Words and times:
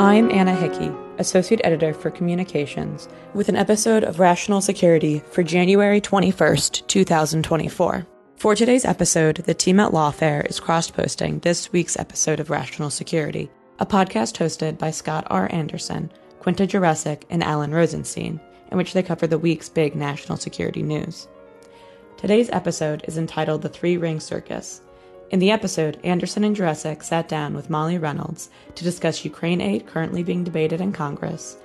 I'm 0.00 0.30
Anna 0.30 0.54
Hickey, 0.54 0.90
Associate 1.18 1.60
Editor 1.62 1.92
for 1.92 2.10
Communications, 2.10 3.06
with 3.34 3.50
an 3.50 3.56
episode 3.56 4.02
of 4.02 4.18
Rational 4.18 4.62
Security 4.62 5.18
for 5.30 5.42
January 5.42 6.00
21st, 6.00 6.86
2024. 6.86 8.06
For 8.36 8.54
today's 8.54 8.86
episode, 8.86 9.36
the 9.44 9.52
team 9.52 9.78
at 9.78 9.92
Lawfare 9.92 10.48
is 10.48 10.58
cross 10.58 10.90
posting 10.90 11.40
this 11.40 11.70
week's 11.70 11.98
episode 11.98 12.40
of 12.40 12.48
Rational 12.48 12.88
Security, 12.88 13.50
a 13.78 13.84
podcast 13.84 14.38
hosted 14.38 14.78
by 14.78 14.90
Scott 14.90 15.26
R. 15.28 15.52
Anderson, 15.52 16.10
Quinta 16.38 16.66
Jurecic, 16.66 17.24
and 17.28 17.44
Alan 17.44 17.72
Rozenshtein, 17.72 18.40
in 18.72 18.78
which 18.78 18.94
they 18.94 19.02
cover 19.02 19.26
the 19.26 19.38
week's 19.38 19.68
big 19.68 19.94
national 19.94 20.38
security 20.38 20.82
news. 20.82 21.28
Today's 22.16 22.48
episode 22.52 23.04
is 23.06 23.18
entitled 23.18 23.60
The 23.60 23.68
Three 23.68 23.98
Ring 23.98 24.18
Circus 24.18 24.80
in 25.30 25.38
the 25.38 25.52
episode, 25.52 25.98
Anderson 26.02 26.42
and 26.42 26.56
Jurecic 26.56 27.04
sat 27.04 27.28
down 27.28 27.54
with 27.54 27.70
Molly 27.70 27.98
Reynolds 27.98 28.50
to 28.74 28.82
discuss 28.82 29.24
Ukraine 29.24 29.60
aid 29.60 29.86
currently 29.86 30.24
being 30.24 30.42
debated 30.42 30.80
in 30.80 30.92
Congress, 30.92 31.56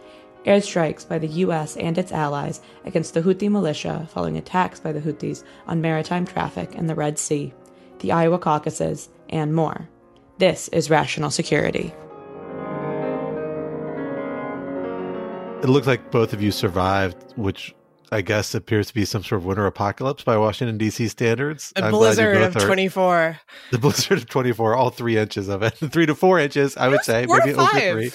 airstrikes 0.45 1.08
by 1.08 1.17
the 1.17 1.27
U.S. 1.27 1.75
and 1.75 1.97
its 1.97 2.11
allies 2.11 2.61
against 2.86 3.16
the 3.16 3.21
Houthi 3.23 3.49
militia 3.49 4.08
following 4.11 4.38
attacks 4.38 4.80
by 4.80 4.91
the 4.91 5.02
Houthis 5.02 5.43
on 5.66 5.81
maritime 5.81 6.27
traffic 6.27 6.75
in 6.75 6.86
the 6.86 6.93
Red 6.93 7.17
Sea, 7.17 7.53
the 7.99 8.11
Iowa 8.11 8.38
caucuses, 8.38 9.09
and 9.30 9.55
more. 9.55 9.89
This 10.38 10.67
is 10.67 10.91
Rational 10.91 11.31
Security. 11.31 11.91
It 15.63 15.69
looks 15.69 15.88
like 15.88 16.11
both 16.11 16.33
of 16.33 16.43
you 16.43 16.52
survived, 16.52 17.33
which 17.36 17.73
I 18.16 18.21
guess 18.21 18.55
appears 18.55 18.88
to 18.88 18.94
be 18.94 19.03
some 19.03 19.25
sort 19.25 19.41
of 19.41 19.45
winter 19.45 19.66
apocalypse 19.66 20.23
by 20.23 20.38
Washington 20.38 20.77
D.C. 20.77 21.09
standards. 21.09 21.73
A 21.75 21.83
I'm 21.83 21.91
blizzard 21.91 22.38
of 22.38 22.53
twenty 22.53 22.88
four. 22.88 23.38
The 23.71 23.77
blizzard 23.77 24.19
of 24.19 24.30
twenty 24.30 24.53
four, 24.53 24.73
all 24.73 24.89
three 24.89 25.17
inches 25.17 25.49
of 25.49 25.61
it, 25.63 25.71
three 25.91 26.05
to 26.05 26.16
four 26.16 26.39
inches, 26.39 26.77
I 26.77 26.87
would 26.87 27.03
say, 27.03 27.26
maybe 27.27 27.53
over 27.53 27.80
three. 27.80 28.11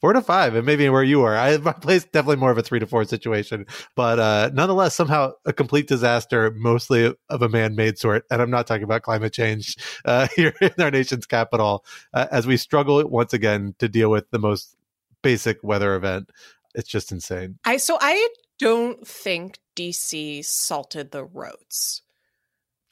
Four 0.00 0.12
to 0.12 0.22
five, 0.22 0.54
and 0.54 0.64
maybe 0.64 0.88
where 0.88 1.02
you 1.02 1.22
are. 1.22 1.36
I 1.36 1.56
my 1.56 1.72
place 1.72 2.04
definitely 2.04 2.36
more 2.36 2.52
of 2.52 2.58
a 2.58 2.62
three 2.62 2.78
to 2.78 2.86
four 2.86 3.04
situation, 3.04 3.66
but 3.96 4.20
uh, 4.20 4.50
nonetheless, 4.54 4.94
somehow 4.94 5.32
a 5.44 5.52
complete 5.52 5.88
disaster, 5.88 6.52
mostly 6.52 7.12
of 7.28 7.42
a 7.42 7.48
man-made 7.48 7.98
sort. 7.98 8.24
And 8.30 8.40
I'm 8.40 8.50
not 8.50 8.68
talking 8.68 8.84
about 8.84 9.02
climate 9.02 9.32
change 9.32 9.76
uh, 10.04 10.28
here 10.36 10.54
in 10.60 10.70
our 10.78 10.92
nation's 10.92 11.26
capital, 11.26 11.84
uh, 12.14 12.28
as 12.30 12.46
we 12.46 12.56
struggle 12.56 13.04
once 13.08 13.32
again 13.32 13.74
to 13.80 13.88
deal 13.88 14.10
with 14.10 14.30
the 14.30 14.38
most 14.38 14.76
basic 15.22 15.58
weather 15.64 15.96
event. 15.96 16.30
It's 16.76 16.88
just 16.88 17.10
insane. 17.10 17.58
I 17.64 17.78
so 17.78 17.98
I 18.00 18.28
don't 18.58 19.06
think 19.06 19.58
DC 19.76 20.44
salted 20.44 21.10
the 21.10 21.24
roads. 21.24 22.02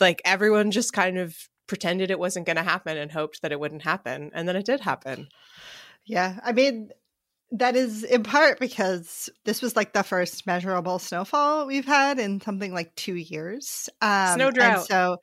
Like 0.00 0.22
everyone 0.24 0.70
just 0.70 0.92
kind 0.92 1.18
of 1.18 1.36
pretended 1.66 2.10
it 2.10 2.18
wasn't 2.18 2.46
going 2.46 2.56
to 2.56 2.62
happen 2.62 2.96
and 2.96 3.10
hoped 3.10 3.42
that 3.42 3.52
it 3.52 3.60
wouldn't 3.60 3.82
happen. 3.82 4.30
And 4.34 4.48
then 4.48 4.56
it 4.56 4.66
did 4.66 4.80
happen. 4.80 5.28
Yeah. 6.04 6.38
I 6.44 6.52
mean, 6.52 6.90
that 7.52 7.76
is 7.76 8.04
in 8.04 8.22
part 8.22 8.58
because 8.58 9.28
this 9.44 9.62
was 9.62 9.76
like 9.76 9.92
the 9.92 10.02
first 10.02 10.46
measurable 10.46 10.98
snowfall 10.98 11.66
we've 11.66 11.86
had 11.86 12.18
in 12.18 12.40
something 12.40 12.72
like 12.72 12.94
two 12.94 13.14
years. 13.14 13.88
Um, 14.00 14.34
Snow 14.34 14.50
drought. 14.50 14.86
so 14.86 15.18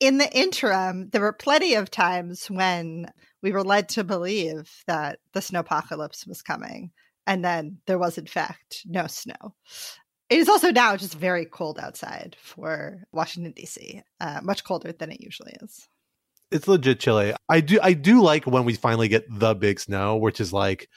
in 0.00 0.18
the 0.18 0.30
interim, 0.36 1.08
there 1.10 1.20
were 1.20 1.32
plenty 1.32 1.74
of 1.74 1.90
times 1.90 2.46
when 2.46 3.06
we 3.42 3.52
were 3.52 3.64
led 3.64 3.88
to 3.90 4.04
believe 4.04 4.70
that 4.86 5.18
the 5.32 5.40
snowpocalypse 5.40 6.26
was 6.26 6.42
coming 6.42 6.90
and 7.28 7.44
then 7.44 7.78
there 7.86 7.98
was 7.98 8.18
in 8.18 8.26
fact 8.26 8.82
no 8.86 9.06
snow. 9.06 9.54
It 10.30 10.38
is 10.38 10.48
also 10.48 10.72
now 10.72 10.96
just 10.96 11.14
very 11.14 11.44
cold 11.44 11.78
outside 11.78 12.36
for 12.40 13.04
Washington 13.12 13.52
D.C. 13.52 14.02
Uh, 14.20 14.40
much 14.42 14.64
colder 14.64 14.92
than 14.92 15.12
it 15.12 15.20
usually 15.20 15.54
is. 15.62 15.88
It's 16.50 16.66
legit 16.66 16.98
chilly. 16.98 17.34
I 17.48 17.60
do 17.60 17.78
I 17.82 17.92
do 17.92 18.22
like 18.22 18.46
when 18.46 18.64
we 18.64 18.74
finally 18.74 19.08
get 19.08 19.26
the 19.30 19.54
big 19.54 19.78
snow, 19.78 20.16
which 20.16 20.40
is 20.40 20.52
like 20.52 20.88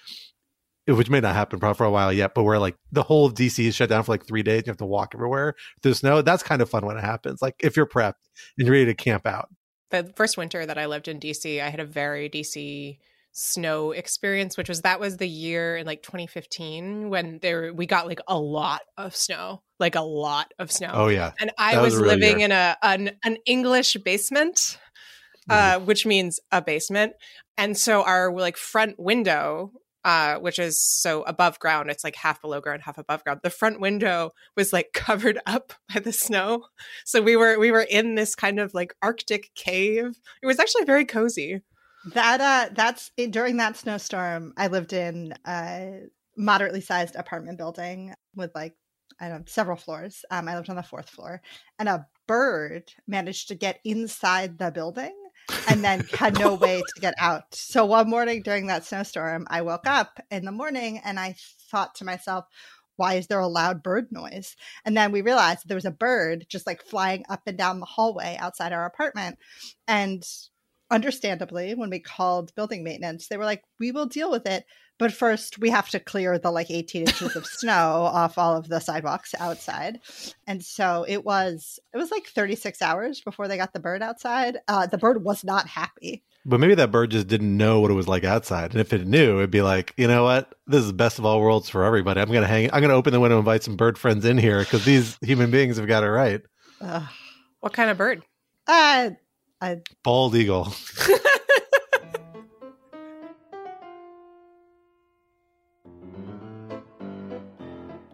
which 0.88 1.10
may 1.10 1.20
not 1.20 1.36
happen 1.36 1.60
probably 1.60 1.78
for 1.78 1.86
a 1.86 1.92
while 1.92 2.12
yet, 2.12 2.34
but 2.34 2.44
where 2.44 2.60
like 2.60 2.76
the 2.92 3.04
whole 3.04 3.26
of 3.26 3.34
DC 3.34 3.64
is 3.64 3.76
shut 3.76 3.90
down 3.90 4.04
for 4.04 4.14
like 4.14 4.26
three 4.26 4.44
days, 4.44 4.64
you 4.66 4.72
have 4.72 4.78
to 4.78 4.86
walk 4.86 5.12
everywhere 5.14 5.56
through 5.84 5.94
snow. 5.94 6.22
That's 6.22 6.44
kind 6.44 6.62
of 6.62 6.70
fun 6.70 6.86
when 6.86 6.98
it 6.98 7.04
happens. 7.04 7.42
Like 7.42 7.56
if 7.60 7.78
you're 7.78 7.86
prepped 7.86 8.14
and 8.58 8.66
you're 8.66 8.72
ready 8.72 8.86
to 8.86 8.94
camp 8.94 9.28
out. 9.28 9.50
The 9.92 10.12
first 10.16 10.38
winter 10.38 10.66
that 10.66 10.78
I 10.78 10.86
lived 10.86 11.10
in 11.10 11.20
DC, 11.20 11.62
I 11.62 11.70
had 11.70 11.82
a 11.82 11.86
very 11.86 12.30
DC 12.30 12.98
snow 13.32 13.92
experience, 13.92 14.58
which 14.58 14.70
was 14.70 14.82
that 14.82 15.00
was 15.00 15.18
the 15.18 15.28
year 15.28 15.78
in 15.78 15.86
like 15.86 16.04
2015 16.04 17.10
when 17.10 17.40
there 17.42 17.74
we 17.74 17.86
got 17.86 18.08
like 18.08 18.20
a 18.28 18.38
lot 18.38 18.82
of 18.98 19.16
snow, 19.16 19.62
like 19.80 19.96
a 19.96 20.02
lot 20.02 20.54
of 20.60 20.72
snow. 20.72 20.92
Oh 20.94 21.08
yeah, 21.08 21.32
and 21.40 21.52
I 21.58 21.82
was, 21.82 21.94
was 21.94 22.02
living 22.02 22.40
year. 22.40 22.46
in 22.46 22.52
a 22.52 22.78
an, 22.84 23.12
an 23.24 23.38
English 23.46 23.96
basement, 24.04 24.78
uh, 25.50 25.76
mm-hmm. 25.76 25.86
which 25.86 26.06
means 26.06 26.40
a 26.52 26.62
basement, 26.62 27.14
and 27.58 27.78
so 27.78 28.04
our 28.04 28.34
like 28.34 28.58
front 28.58 29.00
window. 29.00 29.72
Uh, 30.04 30.40
which 30.40 30.58
is 30.58 30.82
so 30.82 31.22
above 31.28 31.60
ground, 31.60 31.92
it's 31.92 32.04
like 32.04 32.16
half 32.16 32.42
below 32.42 32.60
ground, 32.60 32.82
half 32.84 32.98
above 32.98 33.24
ground. 33.24 33.40
The 33.44 33.52
front 33.52 33.80
window 33.80 34.32
was 34.58 34.74
like 34.74 34.88
covered 34.96 35.38
up 35.46 35.74
by 35.94 36.00
the 36.00 36.12
snow, 36.12 36.64
so 37.06 37.22
we 37.22 37.36
were 37.36 37.60
we 37.60 37.70
were 37.70 37.86
in 37.88 38.16
this 38.16 38.34
kind 38.34 38.60
of 38.60 38.74
like 38.74 38.96
Arctic 39.04 39.52
cave. 39.54 40.18
It 40.42 40.48
was 40.48 40.58
actually 40.58 40.86
very 40.86 41.06
cozy. 41.06 41.62
That 42.06 42.42
uh 42.42 42.74
that's 42.74 43.12
during 43.30 43.58
that 43.58 43.78
snowstorm 43.78 44.54
I 44.58 44.68
lived 44.68 44.94
in 44.94 45.34
a 45.46 46.02
moderately 46.36 46.82
sized 46.82 47.16
apartment 47.16 47.58
building 47.58 48.14
with 48.36 48.52
like 48.56 48.76
I 49.20 49.30
don't 49.30 49.40
know 49.40 49.46
several 49.48 49.78
floors. 49.78 50.26
Um 50.32 50.48
I 50.48 50.56
lived 50.56 50.70
on 50.70 50.76
the 50.76 50.84
fourth 50.84 51.10
floor 51.10 51.42
and 51.78 51.88
a 51.88 52.08
bird 52.28 52.92
managed 53.08 53.50
to 53.50 53.56
get 53.56 53.80
inside 53.84 54.58
the 54.58 54.72
building 54.72 55.16
and 55.68 55.84
then 55.84 56.02
had 56.14 56.40
no 56.40 56.56
way 56.56 56.82
to 56.82 57.02
get 57.02 57.14
out. 57.20 57.54
So 57.54 57.86
one 57.86 58.10
morning 58.10 58.42
during 58.42 58.68
that 58.68 58.86
snowstorm, 58.86 59.46
I 59.50 59.62
woke 59.62 59.88
up 59.88 60.20
in 60.30 60.46
the 60.46 60.52
morning 60.52 61.02
and 61.04 61.20
I 61.20 61.36
thought 61.70 61.96
to 61.96 62.06
myself, 62.06 62.46
why 62.96 63.16
is 63.16 63.28
there 63.28 63.40
a 63.40 63.48
loud 63.48 63.84
bird 63.84 64.08
noise? 64.12 64.56
And 64.86 64.96
then 64.96 65.12
we 65.12 65.22
realized 65.22 65.68
there 65.68 65.76
was 65.76 65.86
a 65.86 65.92
bird 65.92 66.46
just 66.50 66.68
like 66.68 66.84
flying 66.84 67.26
up 67.30 67.42
and 67.48 67.58
down 67.58 67.80
the 67.80 67.86
hallway 67.86 68.38
outside 68.40 68.74
our 68.74 68.86
apartment. 68.86 69.38
And 69.88 70.24
understandably, 70.92 71.74
when 71.74 71.90
we 71.90 72.00
called 72.00 72.54
building 72.54 72.84
maintenance, 72.84 73.28
they 73.28 73.38
were 73.38 73.46
like, 73.46 73.64
we 73.80 73.92
will 73.92 74.06
deal 74.06 74.30
with 74.30 74.46
it. 74.46 74.66
But 75.00 75.12
first, 75.12 75.58
we 75.58 75.72
have 75.72 75.90
to 75.90 76.00
clear 76.00 76.38
the 76.38 76.52
like 76.52 76.70
18 76.70 77.08
inches 77.08 77.36
of 77.36 77.46
snow 77.48 77.72
off 77.74 78.38
all 78.38 78.56
of 78.56 78.68
the 78.68 78.80
sidewalks 78.80 79.34
outside. 79.40 80.00
And 80.46 80.64
so 80.64 81.06
it 81.08 81.26
was, 81.26 81.80
it 81.92 81.98
was 81.98 82.12
like 82.12 82.28
36 82.28 82.82
hours 82.84 83.22
before 83.22 83.48
they 83.48 83.58
got 83.58 83.74
the 83.74 83.80
bird 83.80 84.04
outside. 84.04 84.58
Uh, 84.68 84.86
the 84.86 85.00
bird 85.00 85.24
was 85.24 85.44
not 85.44 85.68
happy. 85.68 86.24
But 86.46 86.60
maybe 86.60 86.76
that 86.76 86.92
bird 86.92 87.12
just 87.12 87.28
didn't 87.28 87.56
know 87.56 87.80
what 87.80 87.90
it 87.90 87.96
was 87.96 88.08
like 88.08 88.24
outside. 88.24 88.72
And 88.72 88.82
if 88.82 88.94
it 88.94 89.08
knew, 89.08 89.38
it'd 89.38 89.50
be 89.50 89.62
like, 89.62 89.94
you 89.98 90.08
know 90.08 90.24
what? 90.24 90.54
This 90.68 90.82
is 90.82 90.88
the 90.88 90.94
best 90.94 91.20
of 91.20 91.26
all 91.26 91.42
worlds 91.42 91.70
for 91.70 91.84
everybody. 91.84 92.20
I'm 92.20 92.28
going 92.28 92.42
to 92.42 92.48
hang, 92.48 92.66
I'm 92.72 92.82
going 92.82 92.90
to 92.90 92.96
open 92.96 93.14
the 93.14 93.20
window 93.20 93.38
and 93.38 93.42
invite 93.42 93.64
some 93.64 93.78
bird 93.78 93.98
friends 93.98 94.26
in 94.26 94.38
here 94.38 94.60
because 94.60 94.86
these 94.86 95.18
human 95.22 95.50
beings 95.50 95.78
have 95.78 95.88
got 95.88 96.04
it 96.04 96.10
right. 96.10 96.42
Uh, 96.80 97.06
what 97.60 97.74
kind 97.74 97.90
of 97.90 97.98
bird? 97.98 98.24
Uh, 98.68 99.12
I 99.62 99.82
bald 100.04 100.36
eagle. 100.36 100.74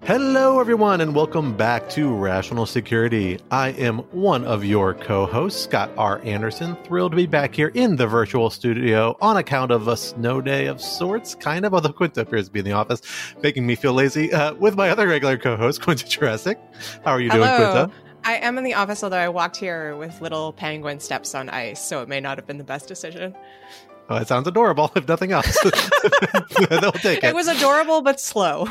Hello, 0.04 0.62
everyone, 0.62 1.02
and 1.02 1.14
welcome 1.14 1.56
back 1.56 1.90
to 1.90 2.14
Rational 2.14 2.66
Security. 2.66 3.40
I 3.52 3.70
am 3.72 4.00
one 4.12 4.46
of 4.46 4.64
your 4.64 4.94
co 4.94 5.26
hosts, 5.26 5.62
Scott 5.62 5.92
R. 5.98 6.22
Anderson. 6.24 6.78
Thrilled 6.86 7.12
to 7.12 7.16
be 7.18 7.26
back 7.28 7.54
here 7.54 7.72
in 7.74 7.98
the 7.98 8.08
virtual 8.08 8.50
studio 8.50 9.18
on 9.20 9.36
account 9.36 9.72
of 9.72 9.90
a 9.90 9.98
snow 9.98 10.40
day 10.40 10.68
of 10.68 10.82
sorts, 10.82 11.36
kind 11.36 11.66
of, 11.66 11.74
although 11.74 11.92
Quinta 11.92 12.22
appears 12.22 12.48
to 12.48 12.52
be 12.54 12.60
in 12.60 12.66
the 12.66 12.72
office, 12.72 13.02
making 13.44 13.66
me 13.66 13.76
feel 13.76 13.92
lazy, 13.94 14.32
uh, 14.32 14.54
with 14.54 14.78
my 14.78 14.90
other 14.90 15.08
regular 15.08 15.38
co 15.38 15.58
host, 15.58 15.82
Quinta 15.82 16.06
Jurecic. 16.06 16.56
How 17.04 17.12
are 17.12 17.22
you 17.22 17.30
Hello. 17.30 17.46
doing, 17.46 17.72
Quinta? 17.72 18.07
I 18.28 18.40
am 18.40 18.58
in 18.58 18.66
the 18.66 18.74
office, 18.74 19.06
although 19.06 19.16
I 19.16 19.30
walked 19.30 19.56
here 19.56 19.96
with 19.96 20.20
little 20.20 20.52
penguin 20.52 21.00
steps 21.00 21.34
on 21.34 21.48
ice, 21.48 21.82
so 21.82 22.02
it 22.02 22.10
may 22.10 22.20
not 22.20 22.38
have 22.38 22.46
been 22.46 22.58
the 22.58 22.64
best 22.66 22.86
decision. 22.90 23.34
Oh, 24.10 24.18
it 24.18 24.28
sounds 24.28 24.46
adorable, 24.50 24.92
if 24.98 25.08
nothing 25.08 25.32
else. 25.32 25.58
They'll 26.70 26.92
take 26.92 27.20
it. 27.20 27.24
It 27.24 27.36
was 27.36 27.48
adorable 27.48 28.02
but 28.02 28.20
slow. 28.20 28.68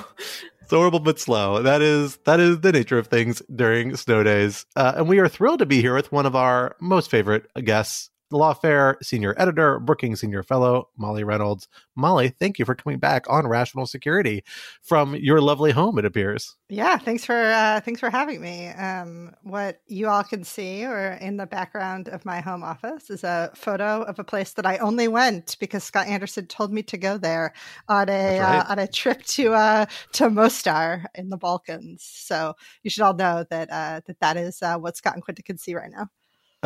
It's 0.61 0.71
horrible 0.71 1.01
but 1.01 1.19
slow. 1.19 1.63
That 1.63 1.81
is 1.81 2.19
that 2.25 2.39
is 2.39 2.61
the 2.61 2.71
nature 2.71 2.99
of 2.99 3.07
things 3.07 3.41
during 3.55 3.97
snow 3.97 4.23
days, 4.23 4.67
uh, 4.77 4.93
and 4.97 5.09
we 5.09 5.21
are 5.21 5.29
thrilled 5.29 5.61
to 5.61 5.67
be 5.67 5.81
here 5.81 5.95
with 5.95 6.13
one 6.13 6.27
of 6.27 6.37
our 6.37 6.77
most 6.79 7.11
favorite 7.11 7.47
guests, 7.65 8.11
Lawfare 8.33 8.97
senior 9.03 9.35
editor, 9.39 9.79
Brookings 9.79 10.21
senior 10.21 10.43
fellow, 10.43 10.89
Molly 10.97 11.25
Reynolds. 11.25 11.69
Molly, 11.95 12.31
thank 12.41 12.59
you 12.59 12.65
for 12.65 12.75
coming 12.75 12.99
back 12.99 13.25
on 13.29 13.47
Rational 13.47 13.87
Security 13.87 14.43
from 14.83 15.15
your 15.15 15.41
lovely 15.41 15.73
home. 15.73 15.99
It 15.99 16.05
appears. 16.05 16.57
Yeah, 16.69 16.99
thanks 16.99 17.25
for 17.25 17.37
uh, 17.37 17.81
thanks 17.81 18.01
for 18.01 18.11
having 18.11 18.41
me. 18.41 18.69
Um, 18.69 19.35
what 19.43 19.81
you 19.87 20.09
all 20.09 20.25
can 20.25 20.45
see, 20.45 20.85
or 20.85 21.13
in 21.21 21.37
the 21.37 21.47
background 21.47 22.09
of 22.09 22.25
my 22.25 22.41
home 22.41 22.65
office, 22.65 23.09
is 23.11 23.23
a 23.23 23.51
photo 23.55 24.03
of 24.03 24.19
a 24.19 24.25
place 24.25 24.55
that 24.55 24.67
I 24.67 24.79
only 24.79 25.09
went 25.09 25.57
because 25.61 25.85
Scott 25.85 26.09
Anderson 26.09 26.47
told 26.47 26.73
me 26.73 26.83
to 26.85 26.97
go 26.97 27.19
there 27.19 27.53
on 27.89 28.09
a 28.09 28.41
right. 28.41 28.59
uh, 28.59 28.65
on 28.69 28.79
a 28.79 28.89
trip 28.89 29.23
to 29.25 29.55
uh, 29.55 29.87
to 30.15 30.29
Mostar 30.29 31.05
in 31.15 31.29
the 31.29 31.37
Balkans. 31.37 32.03
So 32.03 32.55
you 32.83 32.91
should 32.91 33.03
all 33.03 33.15
know 33.15 33.45
that 33.51 33.71
uh, 33.71 34.01
that 34.07 34.21
that 34.21 34.37
is 34.37 34.61
uh, 34.63 34.77
what 34.79 34.97
Scott 34.97 35.15
and 35.15 35.23
Quinta 35.23 35.43
can 35.43 35.59
see 35.59 35.75
right 35.75 35.91
now. 35.91 36.09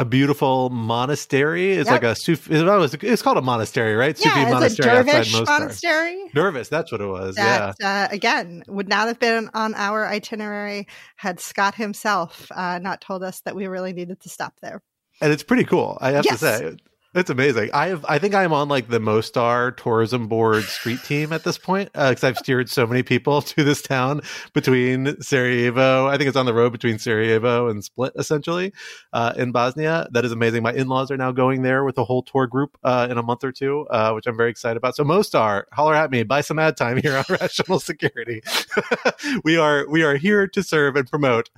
A 0.01 0.05
beautiful 0.07 0.71
monastery. 0.71 1.73
It's 1.73 1.91
Yep. 1.91 2.03
like 2.03 2.11
a 2.11 2.15
Sufi. 2.17 2.55
It's, 2.55 2.95
it's 3.03 3.21
called 3.23 3.37
a 3.37 3.43
monastery, 3.43 3.95
right? 3.95 4.17
Sufi 4.17 4.31
yeah, 4.31 4.43
it's 4.45 4.51
a 4.51 4.55
monastery 4.55 4.91
outside 4.91 5.13
dervish 5.13 5.33
monastery. 5.47 6.25
Nervous. 6.35 6.69
That's 6.71 6.91
what 6.91 7.01
it 7.03 7.07
was. 7.07 7.37
yeah. 7.37 7.73
uh, 7.85 8.09
again 8.11 8.63
would 8.67 8.89
not 8.89 9.09
have 9.09 9.19
been 9.19 9.51
on 9.53 9.75
our 9.75 10.07
itinerary 10.07 10.87
had 11.17 11.39
Scott 11.39 11.75
himself 11.75 12.51
uh, 12.53 12.79
not 12.83 13.03
told 13.03 13.23
us 13.23 13.41
that 13.43 13.55
we 13.55 13.67
really 13.67 13.93
needed 13.93 14.21
to 14.21 14.29
stop 14.31 14.55
there. 14.63 14.83
and 15.21 15.33
it's 15.33 15.43
pretty 15.43 15.65
cool. 15.65 15.99
I 16.01 16.13
have 16.13 16.25
Yes. 16.25 16.41
to 16.41 16.47
say, 16.47 16.77
it's 17.13 17.31
amazing. 17.31 17.71
I 17.75 17.89
have, 17.89 18.05
I 18.09 18.19
think 18.19 18.35
I'm 18.37 18.53
on 18.53 18.69
like 18.69 18.89
the 18.89 19.01
Mostar 19.01 19.73
Tourism 19.73 20.29
Board 20.29 20.63
street 20.65 21.03
team 21.03 21.33
at 21.33 21.43
this 21.43 21.59
point 21.59 21.93
because 21.93 22.23
I've 22.23 22.39
steered 22.39 22.71
so 22.71 22.87
many 22.87 23.03
people 23.03 23.43
to 23.43 23.65
this 23.65 23.83
town 23.83 24.21
between 24.53 25.21
Sarajevo. 25.21 26.07
I 26.07 26.17
think 26.17 26.29
it's 26.29 26.37
on 26.37 26.47
the 26.47 26.55
road 26.55 26.71
between 26.71 27.01
Sarajevo 27.01 27.69
and 27.69 27.83
Split, 27.83 28.13
essentially, 28.17 28.73
uh, 29.13 29.33
in 29.37 29.51
Bosnia. 29.51 30.07
That 30.13 30.25
is 30.25 30.31
amazing. 30.31 30.63
My 30.63 30.73
in-laws 30.73 31.11
are 31.11 31.17
now 31.17 31.33
going 31.33 31.63
there 31.63 31.85
with 31.85 31.99
a 31.99 32.05
whole 32.05 32.23
tour 32.23 32.47
group 32.47 32.79
uh, 32.85 33.09
in 33.11 33.19
a 33.19 33.23
month 33.25 33.43
or 33.43 33.51
two, 33.51 33.89
uh, 33.91 34.13
which 34.13 34.29
I'm 34.29 34.37
very 34.37 34.51
excited 34.51 34.77
about. 34.77 34.95
So 34.95 35.03
Mostar, 35.03 35.67
holler 35.73 35.97
at 35.97 36.13
me, 36.13 36.23
buy 36.23 36.43
some 36.43 36.61
ad 36.61 36.77
time 36.77 36.99
here 36.99 37.17
on 37.17 37.25
Rational 37.41 37.81
Security. 37.81 38.41
we 39.45 39.57
are 39.57 39.89
we 39.89 40.05
are 40.05 40.15
here 40.15 40.47
to 40.47 40.63
serve 40.63 40.95
and 40.95 41.11
promote. 41.11 41.51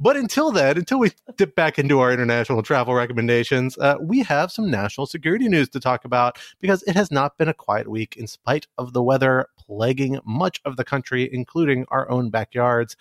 But 0.00 0.16
until 0.16 0.52
then, 0.52 0.78
until 0.78 1.00
we 1.00 1.10
dip 1.36 1.54
back 1.54 1.78
into 1.78 1.98
our 2.00 2.12
international 2.12 2.62
travel 2.62 2.94
recommendations, 2.94 3.76
uh, 3.78 3.96
we 4.00 4.22
have 4.22 4.52
some 4.52 4.70
national 4.70 5.06
security 5.06 5.48
news 5.48 5.68
to 5.70 5.80
talk 5.80 6.04
about 6.04 6.38
because 6.60 6.82
it 6.84 6.94
has 6.94 7.10
not 7.10 7.36
been 7.36 7.48
a 7.48 7.54
quiet 7.54 7.88
week 7.88 8.16
in 8.16 8.26
spite 8.26 8.66
of 8.76 8.92
the 8.92 9.02
weather 9.02 9.48
plaguing 9.58 10.18
much 10.24 10.60
of 10.64 10.76
the 10.76 10.84
country, 10.84 11.28
including 11.32 11.84
our 11.88 12.08
own 12.10 12.30
backyards. 12.30 12.96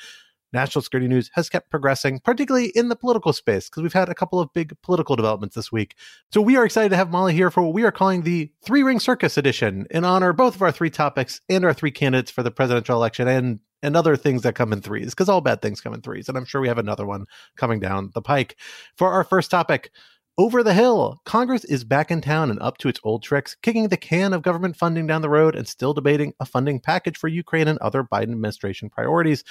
National 0.54 0.82
security 0.82 1.10
news 1.10 1.30
has 1.34 1.50
kept 1.50 1.70
progressing, 1.70 2.20
particularly 2.20 2.68
in 2.74 2.88
the 2.88 2.96
political 2.96 3.34
space, 3.34 3.70
because 3.70 3.84
we've 3.84 3.94
had 3.94 4.08
a 4.08 4.16
couple 4.16 4.40
of 4.40 4.52
big 4.54 4.74
political 4.82 5.18
developments 5.18 5.56
this 5.56 5.74
week. 5.74 5.94
So 6.32 6.42
we 6.42 6.56
are 6.56 6.66
excited 6.66 6.90
to 6.90 6.96
have 6.96 7.12
Molly 7.12 7.34
here 7.34 7.52
for 7.52 7.62
what 7.62 7.74
we 7.74 7.84
are 7.84 7.92
calling 7.92 8.22
the 8.22 8.50
Three 8.64 8.82
Ring 8.82 9.00
Circus 9.00 9.38
edition 9.38 9.86
in 9.92 10.06
honor 10.06 10.30
of 10.30 10.38
both 10.38 10.56
of 10.56 10.62
our 10.62 10.72
three 10.72 10.90
topics 10.90 11.42
and 11.50 11.66
our 11.66 11.74
three 11.74 11.92
candidates 11.92 12.32
for 12.32 12.44
the 12.44 12.52
presidential 12.52 12.96
election 12.96 13.28
and 13.28 13.60
and 13.84 13.96
other 13.96 14.16
things 14.16 14.42
that 14.42 14.56
come 14.56 14.74
in 14.74 14.82
threes, 14.82 15.12
because 15.12 15.30
all 15.30 15.42
bad 15.42 15.62
things 15.62 15.82
come 15.82 15.94
in 15.94 16.02
threes. 16.02 16.28
And 16.28 16.38
I'm 16.38 16.46
sure 16.46 16.62
we 16.62 16.68
have 16.68 16.78
another 16.78 17.06
one 17.06 17.26
coming 17.56 17.80
down 17.80 18.12
the 18.14 18.22
pike. 18.22 18.58
For 18.96 19.12
our 19.12 19.24
first 19.24 19.52
topic, 19.52 19.92
over 20.40 20.62
the 20.62 20.74
hill, 20.74 21.20
Congress 21.26 21.66
is 21.66 21.84
back 21.84 22.12
in 22.12 22.22
town 22.22 22.52
and 22.52 22.60
up 22.62 22.78
to 22.78 22.88
its 22.88 23.00
old 23.04 23.24
tricks, 23.24 23.56
kicking 23.62 23.88
the 23.88 23.98
can 23.98 24.34
of 24.34 24.44
government 24.44 24.78
funding 24.78 25.08
down 25.08 25.24
the 25.24 25.30
road 25.30 25.56
and 25.56 25.68
still 25.68 25.94
debating 25.96 26.34
a 26.40 26.46
funding 26.46 26.80
package 26.80 27.18
for 27.18 27.28
Ukraine 27.28 27.68
and 27.68 27.80
other 27.80 28.04
Biden 28.04 28.34
administration 28.34 28.90
priorities. 28.90 29.44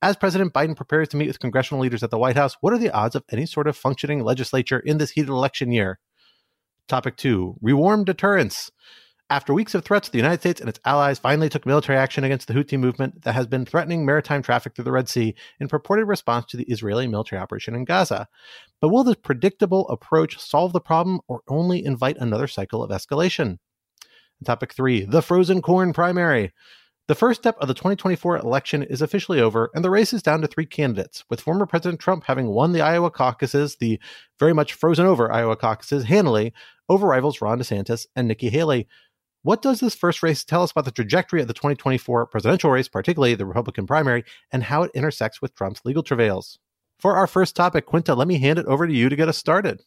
As 0.00 0.16
President 0.16 0.52
Biden 0.52 0.74
prepares 0.74 1.08
to 1.08 1.16
meet 1.16 1.28
with 1.28 1.38
congressional 1.38 1.82
leaders 1.82 2.02
at 2.02 2.10
the 2.10 2.18
White 2.18 2.36
House, 2.36 2.56
what 2.60 2.72
are 2.72 2.78
the 2.78 2.90
odds 2.90 3.14
of 3.14 3.24
any 3.30 3.46
sort 3.46 3.68
of 3.68 3.76
functioning 3.76 4.24
legislature 4.24 4.78
in 4.78 4.98
this 4.98 5.10
heated 5.10 5.28
election 5.28 5.70
year? 5.70 6.00
Topic 6.88 7.16
two 7.16 7.56
Rewarm 7.60 8.04
deterrence. 8.04 8.70
After 9.32 9.54
weeks 9.54 9.74
of 9.74 9.82
threats, 9.82 10.10
the 10.10 10.18
United 10.18 10.40
States 10.40 10.60
and 10.60 10.68
its 10.68 10.78
allies 10.84 11.18
finally 11.18 11.48
took 11.48 11.64
military 11.64 11.96
action 11.96 12.22
against 12.22 12.48
the 12.48 12.52
Houthi 12.52 12.78
movement 12.78 13.22
that 13.22 13.32
has 13.32 13.46
been 13.46 13.64
threatening 13.64 14.04
maritime 14.04 14.42
traffic 14.42 14.74
through 14.74 14.84
the 14.84 14.92
Red 14.92 15.08
Sea 15.08 15.34
in 15.58 15.68
purported 15.68 16.06
response 16.06 16.44
to 16.50 16.58
the 16.58 16.64
Israeli 16.64 17.06
military 17.06 17.40
operation 17.40 17.74
in 17.74 17.86
Gaza. 17.86 18.28
But 18.82 18.90
will 18.90 19.04
this 19.04 19.16
predictable 19.16 19.88
approach 19.88 20.38
solve 20.38 20.74
the 20.74 20.82
problem 20.82 21.20
or 21.28 21.40
only 21.48 21.82
invite 21.82 22.18
another 22.18 22.46
cycle 22.46 22.82
of 22.82 22.90
escalation? 22.90 23.56
Topic 24.44 24.74
three 24.74 25.06
The 25.06 25.22
frozen 25.22 25.62
corn 25.62 25.94
primary. 25.94 26.52
The 27.08 27.14
first 27.14 27.40
step 27.40 27.56
of 27.58 27.68
the 27.68 27.74
2024 27.74 28.36
election 28.36 28.82
is 28.82 29.00
officially 29.00 29.40
over, 29.40 29.70
and 29.74 29.82
the 29.82 29.90
race 29.90 30.12
is 30.12 30.22
down 30.22 30.42
to 30.42 30.46
three 30.46 30.66
candidates, 30.66 31.24
with 31.30 31.40
former 31.40 31.64
President 31.64 32.00
Trump 32.00 32.24
having 32.26 32.48
won 32.48 32.72
the 32.72 32.82
Iowa 32.82 33.10
caucuses, 33.10 33.76
the 33.76 33.98
very 34.38 34.52
much 34.52 34.74
frozen 34.74 35.06
over 35.06 35.32
Iowa 35.32 35.56
caucuses, 35.56 36.04
handily, 36.04 36.52
over 36.90 37.06
rivals 37.06 37.40
Ron 37.40 37.58
DeSantis 37.58 38.06
and 38.14 38.28
Nikki 38.28 38.50
Haley. 38.50 38.86
What 39.44 39.60
does 39.60 39.80
this 39.80 39.96
first 39.96 40.22
race 40.22 40.44
tell 40.44 40.62
us 40.62 40.70
about 40.70 40.84
the 40.84 40.92
trajectory 40.92 41.40
of 41.42 41.48
the 41.48 41.54
2024 41.54 42.26
presidential 42.26 42.70
race, 42.70 42.86
particularly 42.86 43.34
the 43.34 43.44
Republican 43.44 43.88
primary, 43.88 44.24
and 44.52 44.62
how 44.62 44.84
it 44.84 44.92
intersects 44.94 45.42
with 45.42 45.54
Trump's 45.54 45.80
legal 45.84 46.04
travails? 46.04 46.60
For 47.00 47.16
our 47.16 47.26
first 47.26 47.56
topic, 47.56 47.86
Quinta, 47.86 48.14
let 48.14 48.28
me 48.28 48.38
hand 48.38 48.60
it 48.60 48.66
over 48.66 48.86
to 48.86 48.92
you 48.92 49.08
to 49.08 49.16
get 49.16 49.28
us 49.28 49.36
started. 49.36 49.82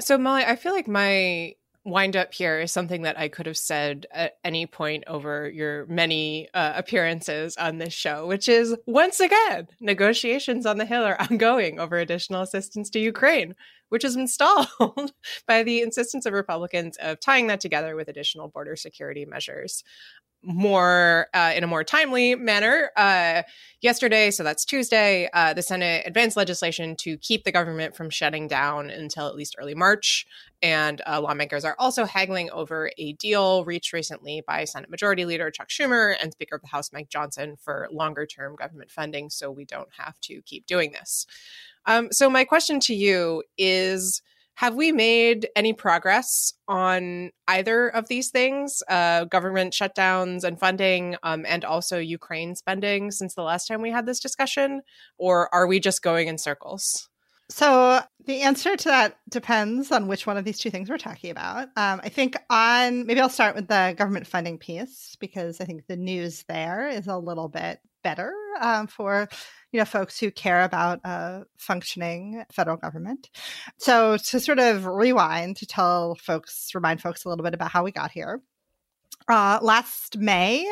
So, 0.00 0.18
Molly, 0.18 0.42
I 0.44 0.56
feel 0.56 0.72
like 0.72 0.88
my 0.88 1.54
wind 1.84 2.16
up 2.16 2.34
here 2.34 2.60
is 2.60 2.72
something 2.72 3.02
that 3.02 3.18
I 3.18 3.28
could 3.28 3.46
have 3.46 3.56
said 3.56 4.06
at 4.12 4.38
any 4.44 4.66
point 4.66 5.04
over 5.06 5.48
your 5.48 5.86
many 5.86 6.48
uh, 6.52 6.72
appearances 6.76 7.56
on 7.56 7.78
this 7.78 7.94
show, 7.94 8.26
which 8.26 8.48
is 8.48 8.76
once 8.86 9.20
again, 9.20 9.68
negotiations 9.80 10.66
on 10.66 10.78
the 10.78 10.84
Hill 10.84 11.04
are 11.04 11.20
ongoing 11.30 11.80
over 11.80 11.96
additional 11.96 12.42
assistance 12.42 12.90
to 12.90 13.00
Ukraine, 13.00 13.54
which 13.88 14.02
has 14.02 14.14
been 14.14 14.28
stalled 14.28 14.68
by 15.46 15.62
the 15.62 15.80
insistence 15.80 16.26
of 16.26 16.34
Republicans 16.34 16.96
of 16.98 17.18
tying 17.20 17.46
that 17.46 17.60
together 17.60 17.96
with 17.96 18.08
additional 18.08 18.48
border 18.48 18.76
security 18.76 19.24
measures 19.24 19.82
more 20.42 21.26
uh, 21.34 21.52
in 21.54 21.64
a 21.64 21.66
more 21.66 21.84
timely 21.84 22.34
manner. 22.34 22.90
Uh, 22.96 23.42
yesterday, 23.80 24.30
so 24.30 24.42
that's 24.42 24.64
Tuesday, 24.64 25.28
uh, 25.32 25.52
the 25.52 25.62
Senate 25.62 26.04
advanced 26.06 26.36
legislation 26.36 26.96
to 26.96 27.18
keep 27.18 27.44
the 27.44 27.52
government 27.52 27.94
from 27.94 28.10
shutting 28.10 28.48
down 28.48 28.90
until 28.90 29.26
at 29.26 29.34
least 29.34 29.56
early 29.58 29.74
March. 29.74 30.26
And 30.62 31.00
uh, 31.06 31.20
lawmakers 31.20 31.64
are 31.64 31.76
also 31.78 32.04
haggling 32.04 32.50
over 32.50 32.90
a 32.98 33.12
deal 33.14 33.64
reached 33.64 33.92
recently 33.92 34.42
by 34.46 34.64
Senate 34.64 34.90
Majority 34.90 35.24
Leader 35.24 35.50
Chuck 35.50 35.68
Schumer 35.68 36.14
and 36.20 36.32
Speaker 36.32 36.56
of 36.56 36.62
the 36.62 36.68
House 36.68 36.92
Mike 36.92 37.08
Johnson 37.08 37.56
for 37.56 37.88
longer 37.90 38.26
term 38.26 38.56
government 38.56 38.90
funding 38.90 39.30
so 39.30 39.50
we 39.50 39.64
don't 39.64 39.88
have 39.96 40.20
to 40.20 40.42
keep 40.42 40.66
doing 40.66 40.92
this. 40.92 41.26
Um, 41.86 42.12
so, 42.12 42.28
my 42.28 42.44
question 42.44 42.78
to 42.80 42.94
you 42.94 43.42
is 43.56 44.22
have 44.60 44.74
we 44.74 44.92
made 44.92 45.48
any 45.56 45.72
progress 45.72 46.52
on 46.68 47.30
either 47.48 47.88
of 47.88 48.08
these 48.08 48.28
things, 48.28 48.82
uh, 48.88 49.24
government 49.24 49.72
shutdowns 49.72 50.44
and 50.44 50.60
funding, 50.60 51.16
um, 51.22 51.46
and 51.48 51.64
also 51.64 51.98
Ukraine 51.98 52.54
spending 52.54 53.10
since 53.10 53.34
the 53.34 53.42
last 53.42 53.68
time 53.68 53.80
we 53.80 53.90
had 53.90 54.04
this 54.04 54.20
discussion? 54.20 54.82
Or 55.16 55.48
are 55.54 55.66
we 55.66 55.80
just 55.80 56.02
going 56.02 56.28
in 56.28 56.36
circles? 56.36 57.09
So 57.50 58.00
the 58.26 58.42
answer 58.42 58.76
to 58.76 58.88
that 58.88 59.16
depends 59.28 59.90
on 59.90 60.06
which 60.06 60.26
one 60.26 60.36
of 60.36 60.44
these 60.44 60.58
two 60.58 60.70
things 60.70 60.88
we're 60.88 60.98
talking 60.98 61.30
about. 61.30 61.68
Um, 61.76 62.00
I 62.02 62.08
think 62.08 62.36
on 62.48 63.06
maybe 63.06 63.20
I'll 63.20 63.28
start 63.28 63.56
with 63.56 63.66
the 63.66 63.94
government 63.98 64.26
funding 64.26 64.56
piece 64.56 65.16
because 65.20 65.60
I 65.60 65.64
think 65.64 65.86
the 65.86 65.96
news 65.96 66.44
there 66.48 66.88
is 66.88 67.08
a 67.08 67.18
little 67.18 67.48
bit 67.48 67.80
better 68.02 68.32
um, 68.60 68.86
for 68.86 69.28
you 69.72 69.78
know 69.78 69.84
folks 69.84 70.18
who 70.18 70.30
care 70.30 70.62
about 70.62 71.00
a 71.04 71.42
functioning 71.58 72.44
federal 72.52 72.76
government. 72.76 73.30
So 73.78 74.16
to 74.16 74.40
sort 74.40 74.58
of 74.58 74.86
rewind 74.86 75.56
to 75.58 75.66
tell 75.66 76.14
folks, 76.16 76.70
remind 76.74 77.00
folks 77.00 77.24
a 77.24 77.28
little 77.28 77.44
bit 77.44 77.54
about 77.54 77.70
how 77.70 77.84
we 77.84 77.92
got 77.92 78.10
here. 78.10 78.40
Uh, 79.28 79.58
last 79.62 80.18
May, 80.18 80.66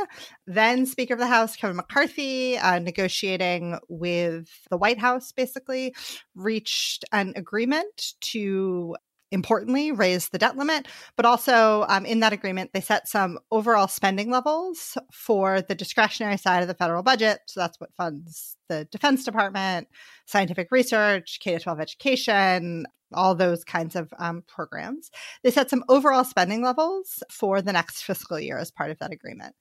then 0.46 0.84
Speaker 0.84 1.14
of 1.14 1.20
the 1.20 1.26
House 1.26 1.54
Kevin 1.54 1.76
McCarthy, 1.76 2.58
uh, 2.58 2.78
negotiating 2.80 3.78
with 3.88 4.48
the 4.70 4.76
White 4.76 4.98
House, 4.98 5.30
basically 5.30 5.94
reached 6.34 7.04
an 7.12 7.34
agreement 7.36 8.14
to 8.20 8.96
importantly 9.30 9.92
raise 9.92 10.28
the 10.28 10.38
debt 10.38 10.56
limit, 10.56 10.88
but 11.16 11.26
also 11.26 11.84
um, 11.88 12.06
in 12.06 12.20
that 12.20 12.32
agreement, 12.32 12.70
they 12.72 12.80
set 12.80 13.08
some 13.08 13.38
overall 13.50 13.88
spending 13.88 14.30
levels 14.30 14.96
for 15.12 15.60
the 15.60 15.74
discretionary 15.74 16.36
side 16.36 16.62
of 16.62 16.68
the 16.68 16.74
federal 16.74 17.02
budget. 17.02 17.40
So 17.46 17.60
that's 17.60 17.78
what 17.80 17.94
funds 17.96 18.56
the 18.68 18.86
Defense 18.90 19.24
Department, 19.24 19.88
scientific 20.26 20.68
research, 20.70 21.38
K 21.40 21.58
12 21.58 21.80
education, 21.80 22.86
all 23.14 23.34
those 23.34 23.64
kinds 23.64 23.96
of 23.96 24.12
um, 24.18 24.42
programs. 24.46 25.10
They 25.42 25.50
set 25.50 25.70
some 25.70 25.84
overall 25.88 26.24
spending 26.24 26.62
levels 26.62 27.22
for 27.30 27.62
the 27.62 27.72
next 27.72 28.02
fiscal 28.02 28.38
year 28.38 28.58
as 28.58 28.70
part 28.70 28.90
of 28.90 28.98
that 28.98 29.12
agreement. 29.12 29.54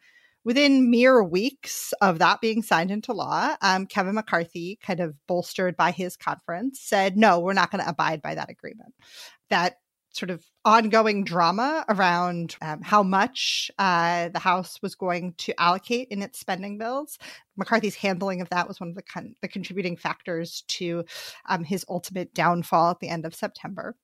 Within 0.43 0.89
mere 0.89 1.21
weeks 1.21 1.93
of 2.00 2.19
that 2.19 2.39
being 2.39 2.62
signed 2.62 2.89
into 2.89 3.12
law, 3.12 3.57
um, 3.62 3.86
Kevin 3.86 4.15
McCarthy, 4.15 4.79
kind 4.81 5.01
of 5.01 5.13
bolstered 5.27 5.75
by 5.75 5.91
his 5.91 6.15
conference, 6.15 6.79
said, 6.79 7.17
no, 7.17 7.39
we're 7.39 7.51
not 7.51 7.69
going 7.69 7.83
to 7.83 7.89
abide 7.89 8.21
by 8.21 8.33
that 8.33 8.50
agreement. 8.50 8.93
That 9.49 9.77
sort 10.17 10.29
of 10.31 10.43
ongoing 10.65 11.23
drama 11.23 11.85
around 11.89 12.55
um, 12.61 12.81
how 12.81 13.03
much 13.03 13.69
uh, 13.77 14.29
the 14.29 14.39
House 14.39 14.81
was 14.81 14.95
going 14.95 15.33
to 15.37 15.59
allocate 15.61 16.07
in 16.09 16.21
its 16.21 16.39
spending 16.39 16.77
bills. 16.77 17.19
McCarthy's 17.55 17.95
handling 17.95 18.41
of 18.41 18.49
that 18.49 18.67
was 18.67 18.79
one 18.79 18.89
of 18.89 18.95
the, 18.95 19.03
con- 19.03 19.35
the 19.41 19.47
contributing 19.47 19.95
factors 19.95 20.63
to 20.67 21.05
um, 21.47 21.63
his 21.63 21.85
ultimate 21.87 22.33
downfall 22.33 22.91
at 22.91 22.99
the 22.99 23.09
end 23.09 23.25
of 23.25 23.35
September. 23.35 23.95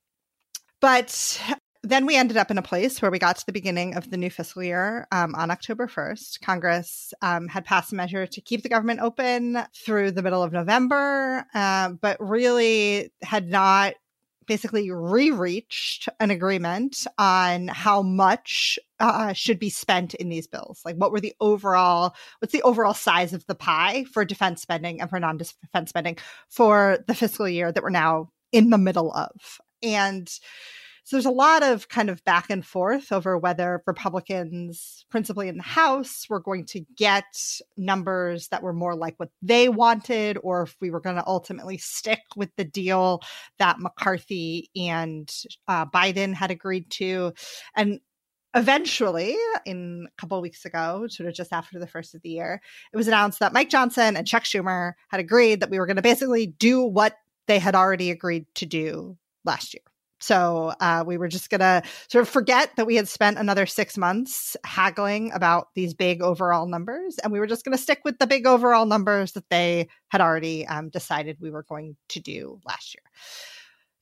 But 0.79 1.41
then 1.81 2.05
we 2.05 2.15
ended 2.15 2.37
up 2.37 2.49
in 2.49 2.57
a 2.57 2.61
place 2.61 3.01
where 3.01 3.11
we 3.11 3.19
got 3.19 3.37
to 3.37 3.45
the 3.45 3.51
beginning 3.51 3.95
of 3.95 4.09
the 4.09 4.17
new 4.17 4.29
fiscal 4.29 4.63
year 4.63 5.07
um, 5.11 5.35
on 5.35 5.51
October 5.51 5.87
1st. 5.87 6.41
Congress 6.41 7.13
um, 7.21 7.47
had 7.47 7.65
passed 7.65 7.91
a 7.91 7.95
measure 7.95 8.25
to 8.25 8.41
keep 8.41 8.63
the 8.63 8.69
government 8.69 9.01
open 9.01 9.59
through 9.75 10.11
the 10.11 10.21
middle 10.21 10.43
of 10.43 10.53
November, 10.53 11.45
uh, 11.53 11.89
but 12.01 12.17
really 12.21 13.11
had 13.21 13.49
not 13.49 13.95
basically 14.47 14.89
re-reached 14.91 16.09
an 16.19 16.31
agreement 16.31 17.05
on 17.17 17.67
how 17.67 18.01
much 18.01 18.77
uh, 18.99 19.33
should 19.33 19.59
be 19.59 19.69
spent 19.69 20.13
in 20.15 20.29
these 20.29 20.47
bills. 20.47 20.81
Like 20.85 20.95
what 20.95 21.11
were 21.11 21.19
the 21.19 21.33
overall 21.41 22.15
what's 22.39 22.53
the 22.53 22.61
overall 22.63 22.93
size 22.93 23.33
of 23.33 23.45
the 23.47 23.55
pie 23.55 24.05
for 24.05 24.25
defense 24.25 24.61
spending 24.61 25.01
and 25.01 25.09
for 25.09 25.19
non-defense 25.19 25.89
spending 25.89 26.17
for 26.49 26.99
the 27.07 27.15
fiscal 27.15 27.47
year 27.47 27.71
that 27.71 27.83
we're 27.83 27.89
now 27.89 28.29
in 28.51 28.69
the 28.69 28.77
middle 28.77 29.11
of? 29.13 29.59
And 29.81 30.29
so 31.05 31.17
there's 31.17 31.25
a 31.25 31.31
lot 31.31 31.63
of 31.63 31.89
kind 31.89 32.09
of 32.09 32.23
back 32.23 32.49
and 32.49 32.65
forth 32.65 33.11
over 33.11 33.37
whether 33.37 33.83
Republicans, 33.85 35.05
principally 35.09 35.49
in 35.49 35.57
the 35.57 35.63
House, 35.63 36.25
were 36.29 36.39
going 36.39 36.65
to 36.67 36.85
get 36.95 37.25
numbers 37.75 38.47
that 38.49 38.63
were 38.63 38.71
more 38.71 38.95
like 38.95 39.15
what 39.17 39.29
they 39.41 39.67
wanted, 39.67 40.37
or 40.43 40.63
if 40.63 40.77
we 40.79 40.89
were 40.91 41.01
going 41.01 41.17
to 41.17 41.27
ultimately 41.27 41.77
stick 41.77 42.21
with 42.37 42.49
the 42.55 42.63
deal 42.63 43.21
that 43.59 43.79
McCarthy 43.79 44.69
and 44.77 45.29
uh, 45.67 45.85
Biden 45.85 46.33
had 46.33 46.51
agreed 46.51 46.89
to. 46.91 47.33
And 47.75 47.99
eventually, 48.55 49.35
in 49.65 50.07
a 50.07 50.21
couple 50.21 50.41
weeks 50.41 50.63
ago, 50.63 51.07
sort 51.09 51.27
of 51.27 51.35
just 51.35 51.51
after 51.51 51.79
the 51.79 51.87
first 51.87 52.15
of 52.15 52.21
the 52.21 52.29
year, 52.29 52.61
it 52.93 52.97
was 52.97 53.09
announced 53.09 53.39
that 53.39 53.51
Mike 53.51 53.69
Johnson 53.69 54.15
and 54.15 54.25
Chuck 54.25 54.43
Schumer 54.43 54.93
had 55.09 55.19
agreed 55.19 55.59
that 55.59 55.69
we 55.69 55.79
were 55.79 55.85
going 55.85 55.97
to 55.97 56.01
basically 56.01 56.47
do 56.47 56.81
what 56.81 57.17
they 57.47 57.59
had 57.59 57.75
already 57.75 58.09
agreed 58.09 58.45
to 58.55 58.65
do 58.65 59.17
last 59.43 59.73
year. 59.73 59.83
So 60.23 60.73
uh, 60.79 61.03
we 61.05 61.17
were 61.17 61.27
just 61.27 61.49
going 61.49 61.59
to 61.59 61.83
sort 62.07 62.21
of 62.21 62.29
forget 62.29 62.75
that 62.77 62.85
we 62.85 62.95
had 62.95 63.07
spent 63.07 63.37
another 63.37 63.65
six 63.65 63.97
months 63.97 64.55
haggling 64.63 65.31
about 65.33 65.67
these 65.75 65.93
big 65.93 66.21
overall 66.21 66.65
numbers. 66.65 67.17
And 67.19 67.33
we 67.33 67.39
were 67.39 67.47
just 67.47 67.65
going 67.65 67.75
to 67.75 67.83
stick 67.83 68.01
with 68.05 68.19
the 68.19 68.27
big 68.27 68.47
overall 68.47 68.85
numbers 68.85 69.33
that 69.33 69.49
they 69.49 69.89
had 70.09 70.21
already 70.21 70.65
um, 70.67 70.89
decided 70.89 71.37
we 71.39 71.51
were 71.51 71.63
going 71.63 71.95
to 72.09 72.19
do 72.19 72.59
last 72.65 72.95
year 72.95 73.03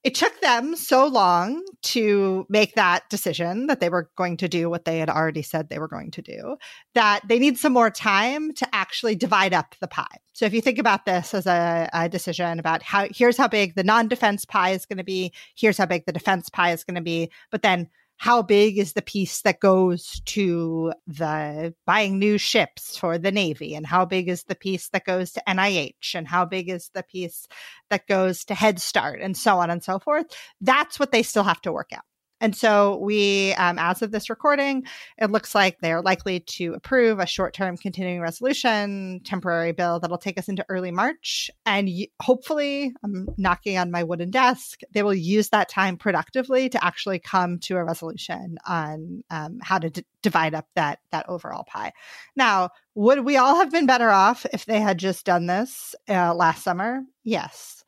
it 0.03 0.15
took 0.15 0.39
them 0.41 0.75
so 0.75 1.05
long 1.05 1.63
to 1.83 2.45
make 2.49 2.73
that 2.75 3.07
decision 3.09 3.67
that 3.67 3.79
they 3.79 3.89
were 3.89 4.09
going 4.17 4.37
to 4.37 4.47
do 4.47 4.69
what 4.69 4.85
they 4.85 4.97
had 4.97 5.09
already 5.09 5.43
said 5.43 5.69
they 5.69 5.79
were 5.79 5.87
going 5.87 6.09
to 6.11 6.21
do 6.21 6.57
that 6.95 7.21
they 7.27 7.37
need 7.37 7.57
some 7.57 7.73
more 7.73 7.89
time 7.89 8.53
to 8.53 8.67
actually 8.73 9.15
divide 9.15 9.53
up 9.53 9.75
the 9.79 9.87
pie. 9.87 10.17
So 10.33 10.45
if 10.45 10.53
you 10.53 10.61
think 10.61 10.79
about 10.79 11.05
this 11.05 11.33
as 11.33 11.45
a, 11.45 11.89
a 11.93 12.09
decision 12.09 12.59
about 12.59 12.81
how 12.81 13.07
here's 13.13 13.37
how 13.37 13.47
big 13.47 13.75
the 13.75 13.83
non-defense 13.83 14.45
pie 14.45 14.71
is 14.71 14.85
going 14.85 14.97
to 14.97 15.03
be, 15.03 15.31
here's 15.55 15.77
how 15.77 15.85
big 15.85 16.05
the 16.05 16.13
defense 16.13 16.49
pie 16.49 16.71
is 16.71 16.83
going 16.83 16.95
to 16.95 17.01
be, 17.01 17.31
but 17.51 17.61
then 17.61 17.87
how 18.21 18.43
big 18.43 18.77
is 18.77 18.93
the 18.93 19.01
piece 19.01 19.41
that 19.41 19.59
goes 19.59 20.21
to 20.25 20.93
the 21.07 21.73
buying 21.87 22.19
new 22.19 22.37
ships 22.37 22.95
for 22.95 23.17
the 23.17 23.31
Navy? 23.31 23.73
And 23.73 23.83
how 23.83 24.05
big 24.05 24.29
is 24.29 24.43
the 24.43 24.53
piece 24.53 24.89
that 24.89 25.05
goes 25.05 25.31
to 25.31 25.41
NIH? 25.47 26.13
And 26.13 26.27
how 26.27 26.45
big 26.45 26.69
is 26.69 26.91
the 26.93 27.01
piece 27.01 27.47
that 27.89 28.05
goes 28.05 28.45
to 28.45 28.53
Head 28.53 28.79
Start? 28.79 29.21
And 29.21 29.35
so 29.35 29.57
on 29.57 29.71
and 29.71 29.83
so 29.83 29.97
forth. 29.97 30.27
That's 30.61 30.99
what 30.99 31.11
they 31.11 31.23
still 31.23 31.41
have 31.41 31.61
to 31.61 31.71
work 31.71 31.93
out. 31.93 32.03
And 32.41 32.55
so 32.55 32.97
we, 32.97 33.53
um, 33.53 33.77
as 33.79 34.01
of 34.01 34.11
this 34.11 34.29
recording, 34.29 34.83
it 35.19 35.31
looks 35.31 35.55
like 35.55 35.79
they're 35.79 36.01
likely 36.01 36.41
to 36.41 36.73
approve 36.73 37.19
a 37.19 37.25
short-term 37.25 37.77
continuing 37.77 38.19
resolution 38.19 39.21
temporary 39.23 39.71
bill 39.71 39.99
that'll 39.99 40.17
take 40.17 40.39
us 40.39 40.49
into 40.49 40.65
early 40.67 40.91
March. 40.91 41.49
And 41.65 41.87
y- 41.87 42.07
hopefully, 42.21 42.93
I'm 43.03 43.27
knocking 43.37 43.77
on 43.77 43.91
my 43.91 44.03
wooden 44.03 44.31
desk, 44.31 44.81
they 44.91 45.03
will 45.03 45.13
use 45.13 45.49
that 45.49 45.69
time 45.69 45.97
productively 45.97 46.67
to 46.69 46.83
actually 46.83 47.19
come 47.19 47.59
to 47.59 47.77
a 47.77 47.83
resolution 47.85 48.57
on 48.67 49.23
um, 49.29 49.59
how 49.61 49.77
to 49.77 49.91
d- 49.91 50.05
divide 50.23 50.55
up 50.55 50.67
that 50.75 50.99
that 51.11 51.29
overall 51.29 51.63
pie. 51.63 51.93
Now, 52.35 52.69
would 52.95 53.23
we 53.23 53.37
all 53.37 53.55
have 53.55 53.71
been 53.71 53.85
better 53.85 54.09
off 54.09 54.45
if 54.51 54.65
they 54.65 54.79
had 54.79 54.97
just 54.97 55.25
done 55.25 55.45
this 55.45 55.95
uh, 56.09 56.33
last 56.33 56.63
summer? 56.63 57.03
Yes 57.23 57.81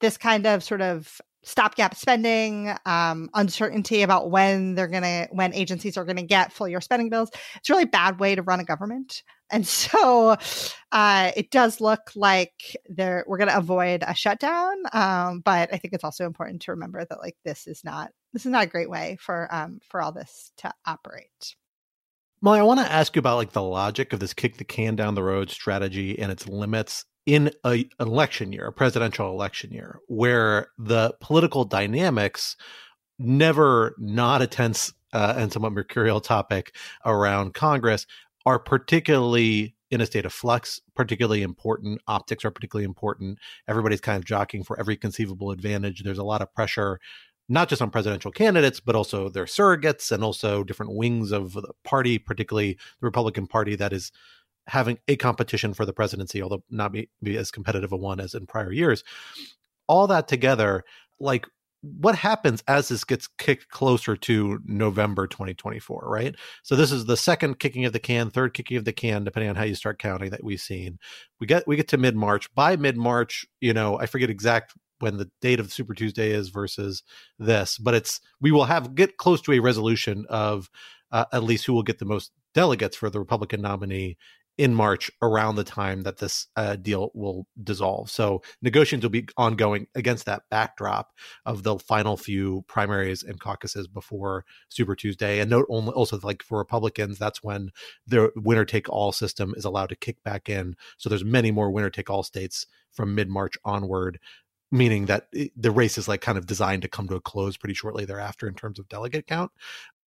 this 0.00 0.16
kind 0.16 0.46
of 0.46 0.64
sort 0.64 0.80
of 0.82 1.20
stopgap 1.42 1.94
spending, 1.94 2.74
um, 2.86 3.30
uncertainty 3.34 4.02
about 4.02 4.30
when 4.30 4.74
they're 4.74 4.88
going 4.88 5.02
to, 5.02 5.28
when 5.32 5.54
agencies 5.54 5.96
are 5.96 6.04
going 6.04 6.16
to 6.16 6.22
get 6.22 6.52
full 6.52 6.68
year 6.68 6.80
spending 6.80 7.08
bills. 7.08 7.30
It's 7.56 7.70
really 7.70 7.86
bad 7.86 8.20
way 8.20 8.34
to 8.34 8.42
run 8.42 8.60
a 8.60 8.64
government. 8.64 9.22
And 9.50 9.66
so 9.66 10.36
uh, 10.92 11.32
it 11.36 11.50
does 11.50 11.80
look 11.80 12.12
like 12.14 12.76
there 12.88 13.24
we're 13.26 13.38
going 13.38 13.50
to 13.50 13.56
avoid 13.56 14.04
a 14.06 14.14
shutdown. 14.14 14.74
Um, 14.92 15.40
but 15.44 15.72
I 15.72 15.78
think 15.78 15.94
it's 15.94 16.04
also 16.04 16.26
important 16.26 16.62
to 16.62 16.72
remember 16.72 17.04
that 17.04 17.20
like 17.20 17.36
this 17.44 17.66
is 17.66 17.82
not 17.84 18.10
this 18.32 18.46
is 18.46 18.52
not 18.52 18.64
a 18.64 18.68
great 18.68 18.90
way 18.90 19.16
for 19.20 19.48
um, 19.52 19.80
for 19.88 20.00
all 20.00 20.12
this 20.12 20.52
to 20.58 20.72
operate. 20.86 21.56
Molly, 22.42 22.60
I 22.60 22.62
want 22.62 22.80
to 22.80 22.90
ask 22.90 23.14
you 23.14 23.18
about 23.18 23.36
like 23.36 23.52
the 23.52 23.62
logic 23.62 24.14
of 24.14 24.20
this 24.20 24.32
kick 24.32 24.56
the 24.56 24.64
can 24.64 24.96
down 24.96 25.14
the 25.14 25.22
road 25.22 25.50
strategy 25.50 26.18
and 26.18 26.32
its 26.32 26.48
limits 26.48 27.04
in 27.26 27.52
a, 27.64 27.88
election 27.98 28.52
year, 28.52 28.66
a 28.66 28.72
presidential 28.72 29.30
election 29.30 29.72
year, 29.72 30.00
where 30.08 30.68
the 30.78 31.14
political 31.20 31.64
dynamics 31.64 32.56
never 33.18 33.94
not 33.98 34.42
a 34.42 34.46
tense 34.46 34.92
uh, 35.12 35.34
and 35.36 35.52
somewhat 35.52 35.72
mercurial 35.72 36.20
topic 36.20 36.74
around 37.04 37.54
Congress 37.54 38.06
are 38.46 38.58
particularly 38.58 39.74
in 39.90 40.00
a 40.00 40.06
state 40.06 40.24
of 40.24 40.32
flux, 40.32 40.80
particularly 40.94 41.42
important. 41.42 42.00
Optics 42.06 42.44
are 42.44 42.50
particularly 42.50 42.84
important. 42.84 43.38
Everybody's 43.68 44.00
kind 44.00 44.16
of 44.16 44.24
jockeying 44.24 44.64
for 44.64 44.78
every 44.78 44.96
conceivable 44.96 45.50
advantage. 45.50 46.02
There's 46.02 46.18
a 46.18 46.24
lot 46.24 46.42
of 46.42 46.54
pressure, 46.54 47.00
not 47.48 47.68
just 47.68 47.82
on 47.82 47.90
presidential 47.90 48.30
candidates, 48.30 48.78
but 48.78 48.94
also 48.94 49.28
their 49.28 49.46
surrogates 49.46 50.12
and 50.12 50.22
also 50.22 50.62
different 50.62 50.94
wings 50.94 51.32
of 51.32 51.54
the 51.54 51.72
party, 51.84 52.18
particularly 52.18 52.74
the 52.74 53.06
Republican 53.06 53.48
Party 53.48 53.74
that 53.76 53.92
is 53.92 54.12
having 54.70 54.98
a 55.08 55.16
competition 55.16 55.74
for 55.74 55.84
the 55.84 55.92
presidency, 55.92 56.42
although 56.42 56.62
not 56.70 56.92
be, 56.92 57.08
be 57.22 57.36
as 57.36 57.50
competitive 57.50 57.92
a 57.92 57.96
one 57.96 58.20
as 58.20 58.34
in 58.34 58.46
prior 58.46 58.72
years. 58.72 59.04
All 59.86 60.06
that 60.06 60.28
together, 60.28 60.84
like 61.18 61.46
what 61.82 62.14
happens 62.14 62.62
as 62.68 62.88
this 62.88 63.04
gets 63.04 63.26
kicked 63.26 63.68
closer 63.68 64.14
to 64.14 64.60
November 64.64 65.26
2024, 65.26 66.04
right? 66.06 66.36
So 66.62 66.76
this 66.76 66.92
is 66.92 67.06
the 67.06 67.16
second 67.16 67.58
kicking 67.58 67.84
of 67.84 67.92
the 67.92 67.98
can, 67.98 68.30
third 68.30 68.54
kicking 68.54 68.76
of 68.76 68.84
the 68.84 68.92
can, 68.92 69.24
depending 69.24 69.48
on 69.48 69.56
how 69.56 69.64
you 69.64 69.74
start 69.74 69.98
counting 69.98 70.30
that 70.30 70.44
we've 70.44 70.60
seen. 70.60 70.98
We 71.40 71.46
get 71.46 71.66
we 71.66 71.76
get 71.76 71.88
to 71.88 71.98
mid 71.98 72.16
March. 72.16 72.52
By 72.54 72.76
mid 72.76 72.96
March, 72.96 73.46
you 73.60 73.72
know, 73.72 73.98
I 73.98 74.06
forget 74.06 74.30
exact 74.30 74.74
when 74.98 75.16
the 75.16 75.30
date 75.40 75.60
of 75.60 75.72
Super 75.72 75.94
Tuesday 75.94 76.30
is 76.30 76.50
versus 76.50 77.02
this, 77.38 77.78
but 77.78 77.94
it's 77.94 78.20
we 78.40 78.52
will 78.52 78.66
have 78.66 78.94
get 78.94 79.16
close 79.16 79.40
to 79.42 79.52
a 79.52 79.60
resolution 79.60 80.26
of 80.28 80.70
uh, 81.10 81.24
at 81.32 81.42
least 81.42 81.64
who 81.66 81.72
will 81.72 81.82
get 81.82 81.98
the 81.98 82.04
most 82.04 82.30
delegates 82.54 82.96
for 82.96 83.10
the 83.10 83.18
Republican 83.18 83.62
nominee 83.62 84.16
in 84.60 84.74
March 84.74 85.10
around 85.22 85.56
the 85.56 85.64
time 85.64 86.02
that 86.02 86.18
this 86.18 86.46
uh, 86.54 86.76
deal 86.76 87.10
will 87.14 87.46
dissolve. 87.64 88.10
So 88.10 88.42
negotiations 88.60 89.02
will 89.02 89.08
be 89.08 89.26
ongoing 89.38 89.86
against 89.94 90.26
that 90.26 90.42
backdrop 90.50 91.14
of 91.46 91.62
the 91.62 91.78
final 91.78 92.18
few 92.18 92.62
primaries 92.68 93.22
and 93.22 93.40
caucuses 93.40 93.88
before 93.88 94.44
Super 94.68 94.94
Tuesday. 94.94 95.40
And 95.40 95.48
note 95.48 95.64
only 95.70 95.92
also 95.92 96.20
like 96.22 96.42
for 96.42 96.58
Republicans, 96.58 97.18
that's 97.18 97.42
when 97.42 97.70
the 98.06 98.30
winner 98.36 98.66
take 98.66 98.86
all 98.90 99.12
system 99.12 99.54
is 99.56 99.64
allowed 99.64 99.88
to 99.88 99.96
kick 99.96 100.22
back 100.24 100.50
in. 100.50 100.76
So 100.98 101.08
there's 101.08 101.24
many 101.24 101.50
more 101.50 101.70
winner 101.70 101.88
take 101.88 102.10
all 102.10 102.22
states 102.22 102.66
from 102.92 103.14
mid 103.14 103.30
March 103.30 103.56
onward 103.64 104.20
meaning 104.72 105.06
that 105.06 105.26
the 105.56 105.70
race 105.70 105.98
is 105.98 106.06
like 106.06 106.20
kind 106.20 106.38
of 106.38 106.46
designed 106.46 106.82
to 106.82 106.88
come 106.88 107.08
to 107.08 107.16
a 107.16 107.20
close 107.20 107.56
pretty 107.56 107.74
shortly 107.74 108.04
thereafter 108.04 108.46
in 108.46 108.54
terms 108.54 108.78
of 108.78 108.88
delegate 108.88 109.26
count 109.26 109.50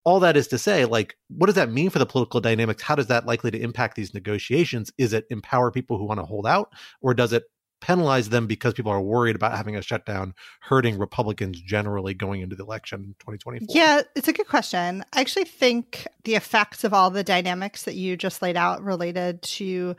all 0.04 0.20
that 0.20 0.36
is 0.36 0.48
to 0.48 0.58
say, 0.58 0.84
like, 0.84 1.16
what 1.28 1.46
does 1.46 1.56
that 1.56 1.70
mean 1.70 1.90
for 1.90 1.98
the 1.98 2.06
political 2.06 2.40
dynamics? 2.40 2.82
How 2.82 2.94
does 2.94 3.08
that 3.08 3.26
likely 3.26 3.50
to 3.50 3.60
impact 3.60 3.96
these 3.96 4.14
negotiations? 4.14 4.92
Is 4.98 5.12
it 5.12 5.26
empower 5.30 5.70
people 5.70 5.98
who 5.98 6.04
want 6.04 6.20
to 6.20 6.26
hold 6.26 6.46
out, 6.46 6.72
or 7.00 7.14
does 7.14 7.32
it 7.32 7.44
penalize 7.80 8.28
them 8.28 8.46
because 8.46 8.74
people 8.74 8.92
are 8.92 9.00
worried 9.00 9.36
about 9.36 9.56
having 9.56 9.74
a 9.74 9.82
shutdown 9.82 10.34
hurting 10.60 10.98
Republicans 10.98 11.60
generally 11.60 12.14
going 12.14 12.42
into 12.42 12.54
the 12.54 12.62
election 12.62 13.00
in 13.00 13.14
2024? 13.20 13.66
Yeah, 13.70 14.02
it's 14.14 14.28
a 14.28 14.32
good 14.32 14.48
question. 14.48 15.02
I 15.12 15.20
actually 15.20 15.46
think 15.46 16.06
the 16.24 16.34
effects 16.34 16.84
of 16.84 16.92
all 16.92 17.10
the 17.10 17.24
dynamics 17.24 17.84
that 17.84 17.94
you 17.94 18.16
just 18.16 18.42
laid 18.42 18.56
out 18.56 18.82
related 18.82 19.42
to 19.42 19.96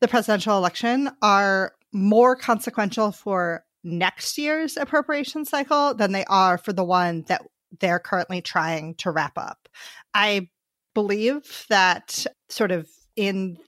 the 0.00 0.08
presidential 0.08 0.56
election 0.56 1.10
are 1.22 1.74
more 1.92 2.36
consequential 2.36 3.12
for 3.12 3.64
next 3.82 4.36
year's 4.36 4.76
appropriation 4.76 5.44
cycle 5.44 5.94
than 5.94 6.12
they 6.12 6.24
are 6.26 6.58
for 6.58 6.72
the 6.72 6.84
one 6.84 7.22
that 7.28 7.42
they're 7.78 7.98
currently 7.98 8.40
trying 8.40 8.94
to 8.96 9.10
wrap 9.10 9.38
up. 9.38 9.68
I 10.14 10.48
believe 10.94 11.66
that 11.68 12.26
sort 12.48 12.72
of 12.72 12.88
in 13.16 13.58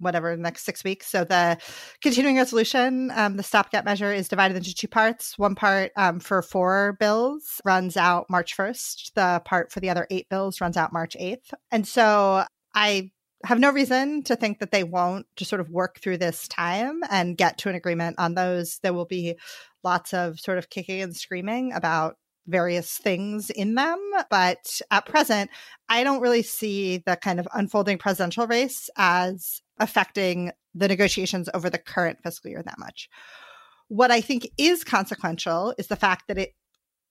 whatever 0.00 0.34
the 0.34 0.42
next 0.42 0.64
six 0.64 0.82
weeks. 0.82 1.06
So 1.06 1.24
the 1.24 1.58
continuing 2.02 2.36
resolution, 2.36 3.10
um, 3.14 3.36
the 3.36 3.42
stopgap 3.42 3.84
measure 3.84 4.12
is 4.12 4.28
divided 4.28 4.56
into 4.56 4.74
two 4.74 4.88
parts. 4.88 5.38
One 5.38 5.54
part 5.54 5.92
um, 5.96 6.20
for 6.20 6.42
four 6.42 6.96
bills 6.98 7.60
runs 7.64 7.96
out 7.96 8.28
March 8.30 8.56
1st. 8.56 9.12
The 9.14 9.42
part 9.44 9.70
for 9.70 9.80
the 9.80 9.90
other 9.90 10.06
eight 10.10 10.28
bills 10.28 10.60
runs 10.60 10.76
out 10.76 10.92
March 10.92 11.16
8th. 11.20 11.52
And 11.70 11.86
so 11.86 12.44
I 12.74 13.10
have 13.44 13.58
no 13.58 13.70
reason 13.70 14.22
to 14.24 14.36
think 14.36 14.58
that 14.58 14.70
they 14.70 14.84
won't 14.84 15.26
just 15.36 15.48
sort 15.48 15.60
of 15.60 15.70
work 15.70 15.98
through 16.00 16.18
this 16.18 16.46
time 16.48 17.00
and 17.10 17.38
get 17.38 17.58
to 17.58 17.68
an 17.68 17.74
agreement 17.74 18.16
on 18.18 18.34
those. 18.34 18.78
There 18.82 18.92
will 18.92 19.06
be 19.06 19.36
lots 19.82 20.12
of 20.12 20.38
sort 20.38 20.58
of 20.58 20.68
kicking 20.68 21.00
and 21.00 21.16
screaming 21.16 21.72
about 21.72 22.16
various 22.46 22.98
things 22.98 23.50
in 23.50 23.74
them. 23.74 23.98
But 24.30 24.80
at 24.90 25.06
present, 25.06 25.50
I 25.88 26.04
don't 26.04 26.20
really 26.20 26.42
see 26.42 26.98
the 26.98 27.16
kind 27.16 27.40
of 27.40 27.48
unfolding 27.54 27.98
presidential 27.98 28.46
race 28.46 28.90
as 28.96 29.60
affecting 29.78 30.52
the 30.74 30.88
negotiations 30.88 31.48
over 31.54 31.70
the 31.70 31.78
current 31.78 32.18
fiscal 32.22 32.50
year 32.50 32.62
that 32.62 32.78
much. 32.78 33.08
What 33.88 34.10
I 34.10 34.20
think 34.20 34.48
is 34.56 34.84
consequential 34.84 35.74
is 35.78 35.88
the 35.88 35.96
fact 35.96 36.28
that 36.28 36.38
it 36.38 36.54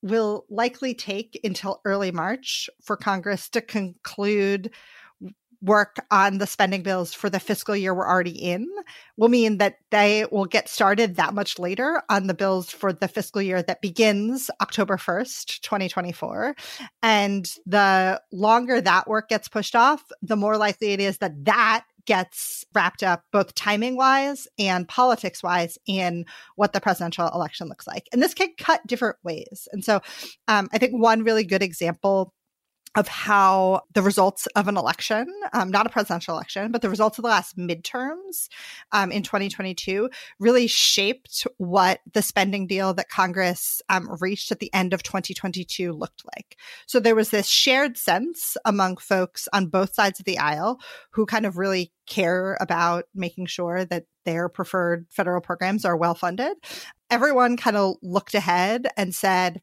will 0.02 0.46
likely 0.50 0.94
take 0.94 1.40
until 1.44 1.82
early 1.84 2.12
March 2.12 2.70
for 2.82 2.96
Congress 2.96 3.50
to 3.50 3.62
conclude 3.62 4.72
work 5.62 5.98
on 6.10 6.38
the 6.38 6.48
spending 6.48 6.82
bills 6.82 7.14
for 7.14 7.30
the 7.30 7.40
fiscal 7.40 7.76
year 7.76 7.94
we're 7.94 8.08
already 8.08 8.32
in 8.32 8.68
will 9.18 9.28
mean 9.28 9.58
that 9.58 9.78
they 9.92 10.26
will 10.32 10.46
get 10.46 10.70
started 10.70 11.16
that 11.16 11.34
much 11.34 11.60
later 11.60 12.02
on 12.10 12.28
the 12.28 12.34
bills 12.34 12.72
for 12.72 12.94
the 12.94 13.08
fiscal 13.08 13.42
year 13.42 13.62
that 13.62 13.82
begins 13.82 14.50
October 14.62 14.96
1st, 14.96 15.60
2024. 15.60 16.56
And 17.04 17.52
the 17.66 18.22
longer 18.32 18.80
that 18.80 19.08
work 19.08 19.30
gets 19.30 19.50
pushed 19.50 19.76
off, 19.76 20.04
the 20.22 20.38
more 20.38 20.58
likely 20.58 20.94
it 20.94 21.02
is 21.02 21.18
that 21.18 21.44
that 21.46 21.84
gets 22.06 22.66
wrapped 22.74 23.04
up 23.04 23.24
both 23.32 23.54
timing 23.54 23.96
wise 23.96 24.48
and 24.58 24.88
politics 24.88 25.44
wise 25.44 25.78
in 25.86 26.26
what 26.56 26.74
the 26.74 26.82
presidential 26.82 27.30
election 27.36 27.68
looks 27.68 27.86
like. 27.86 28.08
And 28.12 28.20
this 28.20 28.34
can 28.34 28.50
cut 28.58 28.82
different 28.88 29.18
ways. 29.24 29.68
And 29.72 29.86
so 29.86 30.00
um, 30.48 30.70
I 30.74 30.80
think 30.80 30.94
one 30.94 31.24
really 31.24 31.44
good 31.44 31.62
example 31.62 32.34
of 33.00 33.08
how 33.08 33.82
the 33.94 34.02
results 34.02 34.46
of 34.58 34.68
an 34.68 34.76
election, 34.76 35.26
um, 35.54 35.72
not 35.72 35.86
a 35.86 35.90
presidential 35.90 36.34
election, 36.34 36.70
but 36.70 36.82
the 36.82 36.90
results 36.90 37.18
of 37.18 37.22
the 37.22 37.30
last 37.30 37.58
midterms 37.58 38.50
um, 38.92 39.10
in 39.10 39.24
2022 39.24 40.10
really 40.38 40.68
shaped 40.68 41.48
what 41.58 42.02
the 42.14 42.22
spending 42.22 42.68
deal 42.68 42.94
that 42.94 43.08
Congress 43.08 43.82
um, 43.88 44.14
reached 44.20 44.52
at 44.52 44.60
the 44.60 44.72
end 44.74 44.94
of 44.94 45.02
2022 45.02 45.94
looked 45.94 46.24
like. 46.36 46.58
So 46.88 47.00
there 47.00 47.16
was 47.16 47.30
this 47.30 47.48
shared 47.48 47.98
sense 47.98 48.58
among 48.66 48.98
folks 48.98 49.48
on 49.54 49.68
both 49.68 49.94
sides 49.94 50.20
of 50.20 50.26
the 50.26 50.38
aisle 50.38 50.82
who 51.12 51.26
kind 51.26 51.46
of 51.46 51.58
really 51.58 51.94
care 52.06 52.58
about 52.60 53.06
making 53.16 53.46
sure 53.46 53.86
that 53.86 54.08
their 54.26 54.50
preferred 54.50 55.06
federal 55.10 55.40
programs 55.40 55.86
are 55.86 55.96
well 55.96 56.16
funded. 56.16 56.58
Everyone 57.10 57.56
kind 57.56 57.78
of 57.78 57.96
looked 58.02 58.34
ahead 58.34 58.88
and 58.98 59.16
said, 59.16 59.62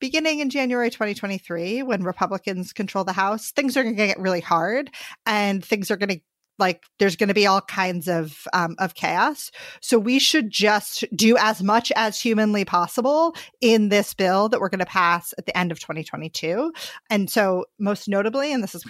beginning 0.00 0.40
in 0.40 0.50
January 0.50 0.90
2023, 0.90 1.82
when 1.82 2.02
Republicans 2.02 2.72
control 2.72 3.04
the 3.04 3.12
House, 3.12 3.52
things 3.52 3.76
are 3.76 3.82
going 3.82 3.96
to 3.96 4.06
get 4.06 4.18
really 4.18 4.40
hard 4.40 4.90
and 5.26 5.64
things 5.64 5.90
are 5.90 5.96
going 5.96 6.08
to 6.08 6.20
like 6.58 6.84
there's 6.98 7.16
going 7.16 7.28
to 7.28 7.34
be 7.34 7.46
all 7.46 7.62
kinds 7.62 8.06
of 8.06 8.46
um, 8.52 8.76
of 8.78 8.94
chaos. 8.94 9.50
So 9.80 9.98
we 9.98 10.18
should 10.18 10.50
just 10.50 11.04
do 11.16 11.36
as 11.38 11.62
much 11.62 11.90
as 11.96 12.20
humanly 12.20 12.64
possible 12.64 13.34
in 13.60 13.88
this 13.88 14.14
bill 14.14 14.48
that 14.50 14.60
we're 14.60 14.68
going 14.68 14.78
to 14.80 14.86
pass 14.86 15.34
at 15.38 15.46
the 15.46 15.56
end 15.56 15.72
of 15.72 15.80
2022. 15.80 16.72
And 17.08 17.28
so 17.28 17.64
most 17.78 18.08
notably, 18.08 18.52
and 18.52 18.62
this 18.62 18.74
is 18.74 18.84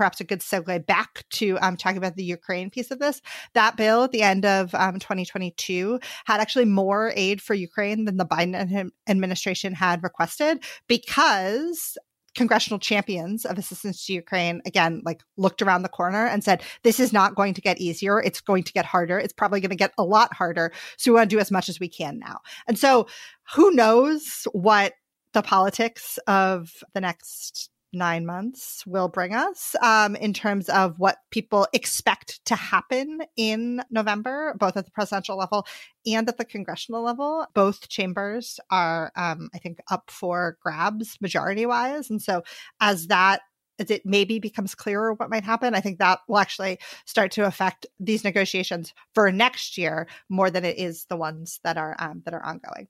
perhaps 0.00 0.18
a 0.18 0.24
good 0.24 0.40
segue 0.40 0.86
back 0.86 1.26
to 1.28 1.58
um, 1.60 1.76
talking 1.76 1.98
about 1.98 2.16
the 2.16 2.24
Ukraine 2.24 2.70
piece 2.70 2.90
of 2.90 2.98
this. 2.98 3.20
That 3.52 3.76
bill 3.76 4.04
at 4.04 4.12
the 4.12 4.22
end 4.22 4.46
of 4.46 4.74
um, 4.74 4.98
2022 4.98 6.00
had 6.24 6.40
actually 6.40 6.64
more 6.64 7.12
aid 7.14 7.42
for 7.42 7.52
Ukraine 7.52 8.06
than 8.06 8.16
the 8.16 8.24
Biden 8.24 8.90
administration 9.06 9.74
had 9.74 10.02
requested 10.02 10.64
because 10.86 11.98
congressional 12.34 12.78
champions 12.78 13.44
of 13.44 13.58
assistance 13.58 14.06
to 14.06 14.14
Ukraine 14.14 14.62
again 14.64 15.02
like 15.04 15.22
looked 15.36 15.60
around 15.60 15.82
the 15.82 15.90
corner 15.90 16.26
and 16.26 16.42
said 16.42 16.62
this 16.82 16.98
is 16.98 17.12
not 17.12 17.34
going 17.34 17.52
to 17.52 17.60
get 17.60 17.78
easier. 17.78 18.22
It's 18.22 18.40
going 18.40 18.62
to 18.62 18.72
get 18.72 18.86
harder. 18.86 19.18
It's 19.18 19.34
probably 19.34 19.60
going 19.60 19.68
to 19.68 19.76
get 19.76 19.92
a 19.98 20.02
lot 20.02 20.32
harder. 20.32 20.72
So 20.96 21.10
we 21.10 21.16
want 21.16 21.28
to 21.28 21.36
do 21.36 21.40
as 21.40 21.50
much 21.50 21.68
as 21.68 21.78
we 21.78 21.90
can 21.90 22.18
now. 22.18 22.38
And 22.66 22.78
so 22.78 23.06
who 23.52 23.70
knows 23.72 24.46
what 24.52 24.94
the 25.34 25.42
politics 25.42 26.18
of 26.26 26.82
the 26.94 27.02
next 27.02 27.68
nine 27.92 28.24
months 28.26 28.84
will 28.86 29.08
bring 29.08 29.34
us 29.34 29.74
um, 29.82 30.16
in 30.16 30.32
terms 30.32 30.68
of 30.68 30.98
what 30.98 31.18
people 31.30 31.66
expect 31.72 32.44
to 32.46 32.54
happen 32.54 33.20
in 33.36 33.82
November, 33.90 34.54
both 34.58 34.76
at 34.76 34.84
the 34.84 34.90
presidential 34.90 35.36
level 35.36 35.66
and 36.06 36.28
at 36.28 36.38
the 36.38 36.44
congressional 36.44 37.02
level. 37.02 37.46
Both 37.54 37.88
chambers 37.88 38.60
are, 38.70 39.12
um, 39.16 39.50
I 39.54 39.58
think, 39.58 39.80
up 39.90 40.10
for 40.10 40.58
grabs 40.62 41.18
majority 41.20 41.66
wise. 41.66 42.10
And 42.10 42.22
so 42.22 42.42
as 42.80 43.08
that 43.08 43.40
as 43.80 43.90
it 43.90 44.04
maybe 44.04 44.38
becomes 44.38 44.74
clearer 44.74 45.14
what 45.14 45.30
might 45.30 45.42
happen, 45.42 45.74
I 45.74 45.80
think 45.80 45.98
that 45.98 46.20
will 46.28 46.38
actually 46.38 46.78
start 47.06 47.32
to 47.32 47.46
affect 47.46 47.86
these 47.98 48.22
negotiations 48.22 48.92
for 49.14 49.32
next 49.32 49.78
year 49.78 50.06
more 50.28 50.50
than 50.50 50.66
it 50.66 50.78
is 50.78 51.06
the 51.06 51.16
ones 51.16 51.60
that 51.64 51.78
are 51.78 51.96
um, 51.98 52.22
that 52.26 52.34
are 52.34 52.44
ongoing. 52.44 52.88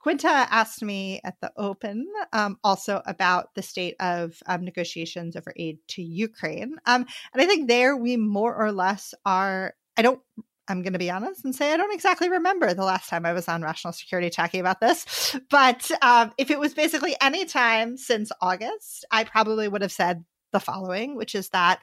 Quinta 0.00 0.28
asked 0.28 0.82
me 0.82 1.20
at 1.24 1.34
the 1.40 1.52
open 1.56 2.06
um, 2.32 2.58
also 2.62 3.02
about 3.06 3.54
the 3.54 3.62
state 3.62 3.96
of 4.00 4.40
um, 4.46 4.64
negotiations 4.64 5.36
over 5.36 5.52
aid 5.56 5.78
to 5.88 6.02
Ukraine. 6.02 6.76
Um, 6.86 7.06
and 7.32 7.42
I 7.42 7.46
think 7.46 7.68
there 7.68 7.96
we 7.96 8.16
more 8.16 8.54
or 8.54 8.72
less 8.72 9.14
are, 9.26 9.74
I 9.96 10.02
don't, 10.02 10.20
I'm 10.68 10.82
going 10.82 10.92
to 10.92 10.98
be 10.98 11.10
honest 11.10 11.44
and 11.44 11.54
say 11.54 11.72
I 11.72 11.76
don't 11.76 11.94
exactly 11.94 12.28
remember 12.28 12.74
the 12.74 12.84
last 12.84 13.08
time 13.08 13.24
I 13.24 13.32
was 13.32 13.48
on 13.48 13.62
Rational 13.62 13.92
Security 13.92 14.30
talking 14.30 14.60
about 14.60 14.80
this. 14.80 15.34
But 15.50 15.90
um, 16.02 16.32
if 16.38 16.50
it 16.50 16.60
was 16.60 16.74
basically 16.74 17.16
any 17.20 17.44
time 17.46 17.96
since 17.96 18.30
August, 18.40 19.04
I 19.10 19.24
probably 19.24 19.66
would 19.66 19.82
have 19.82 19.92
said 19.92 20.24
the 20.52 20.60
following, 20.60 21.16
which 21.16 21.34
is 21.34 21.48
that 21.50 21.80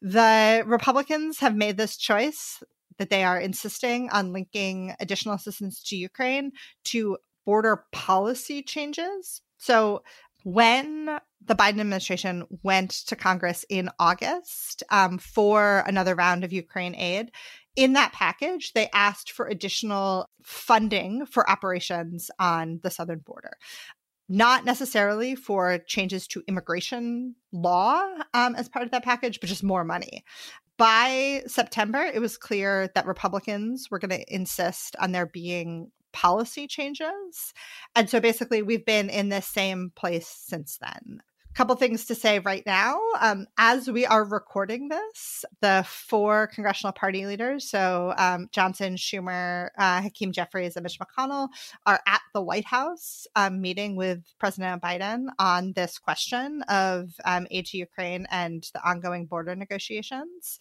the 0.00 0.64
Republicans 0.66 1.40
have 1.40 1.54
made 1.54 1.76
this 1.76 1.96
choice 1.96 2.62
that 2.98 3.10
they 3.10 3.24
are 3.24 3.38
insisting 3.38 4.08
on 4.10 4.32
linking 4.32 4.94
additional 5.00 5.34
assistance 5.34 5.82
to 5.84 5.96
Ukraine 5.96 6.52
to 6.84 7.18
border 7.46 7.84
policy 7.92 8.62
changes. 8.62 9.40
So 9.56 10.02
when 10.44 11.18
the 11.44 11.54
Biden 11.54 11.80
administration 11.80 12.44
went 12.62 12.90
to 13.06 13.16
Congress 13.16 13.64
in 13.70 13.88
August 13.98 14.82
um, 14.90 15.18
for 15.18 15.82
another 15.86 16.14
round 16.14 16.44
of 16.44 16.52
Ukraine 16.52 16.94
aid, 16.94 17.30
in 17.76 17.92
that 17.94 18.12
package, 18.12 18.72
they 18.72 18.88
asked 18.92 19.32
for 19.32 19.46
additional 19.46 20.28
funding 20.42 21.26
for 21.26 21.48
operations 21.48 22.30
on 22.38 22.80
the 22.82 22.90
southern 22.90 23.20
border. 23.20 23.56
Not 24.28 24.64
necessarily 24.64 25.36
for 25.36 25.78
changes 25.86 26.26
to 26.28 26.42
immigration 26.48 27.36
law 27.52 28.02
um, 28.34 28.56
as 28.56 28.68
part 28.68 28.84
of 28.84 28.90
that 28.90 29.04
package, 29.04 29.40
but 29.40 29.48
just 29.48 29.62
more 29.62 29.84
money 29.84 30.24
by 30.76 31.42
September, 31.46 32.02
it 32.02 32.20
was 32.20 32.36
clear 32.36 32.90
that 32.94 33.06
Republicans 33.06 33.90
were 33.90 33.98
going 33.98 34.10
to 34.10 34.34
insist 34.34 34.94
on 35.00 35.12
there 35.12 35.26
being 35.26 35.90
policy 36.16 36.66
changes. 36.66 37.52
And 37.94 38.08
so 38.08 38.20
basically, 38.20 38.62
we've 38.62 38.86
been 38.86 39.10
in 39.10 39.28
this 39.28 39.46
same 39.46 39.92
place 39.94 40.26
since 40.26 40.78
then 40.78 41.20
couple 41.56 41.74
things 41.74 42.04
to 42.04 42.14
say 42.14 42.38
right 42.40 42.64
now. 42.66 43.00
Um, 43.18 43.46
as 43.56 43.90
we 43.90 44.04
are 44.04 44.24
recording 44.24 44.88
this, 44.88 45.42
the 45.62 45.86
four 45.88 46.48
congressional 46.48 46.92
party 46.92 47.24
leaders, 47.24 47.66
so 47.66 48.12
um, 48.18 48.48
Johnson, 48.52 48.96
Schumer, 48.96 49.70
uh, 49.78 50.02
Hakeem 50.02 50.32
Jeffries, 50.32 50.76
and 50.76 50.82
Mitch 50.82 50.98
McConnell, 50.98 51.48
are 51.86 52.00
at 52.06 52.20
the 52.34 52.42
White 52.42 52.66
House 52.66 53.26
um, 53.36 53.62
meeting 53.62 53.96
with 53.96 54.22
President 54.38 54.82
Biden 54.82 55.28
on 55.38 55.72
this 55.72 55.98
question 55.98 56.60
of 56.68 57.08
um, 57.24 57.46
aid 57.50 57.64
to 57.66 57.78
Ukraine 57.78 58.26
and 58.30 58.68
the 58.74 58.86
ongoing 58.86 59.24
border 59.24 59.56
negotiations 59.56 60.58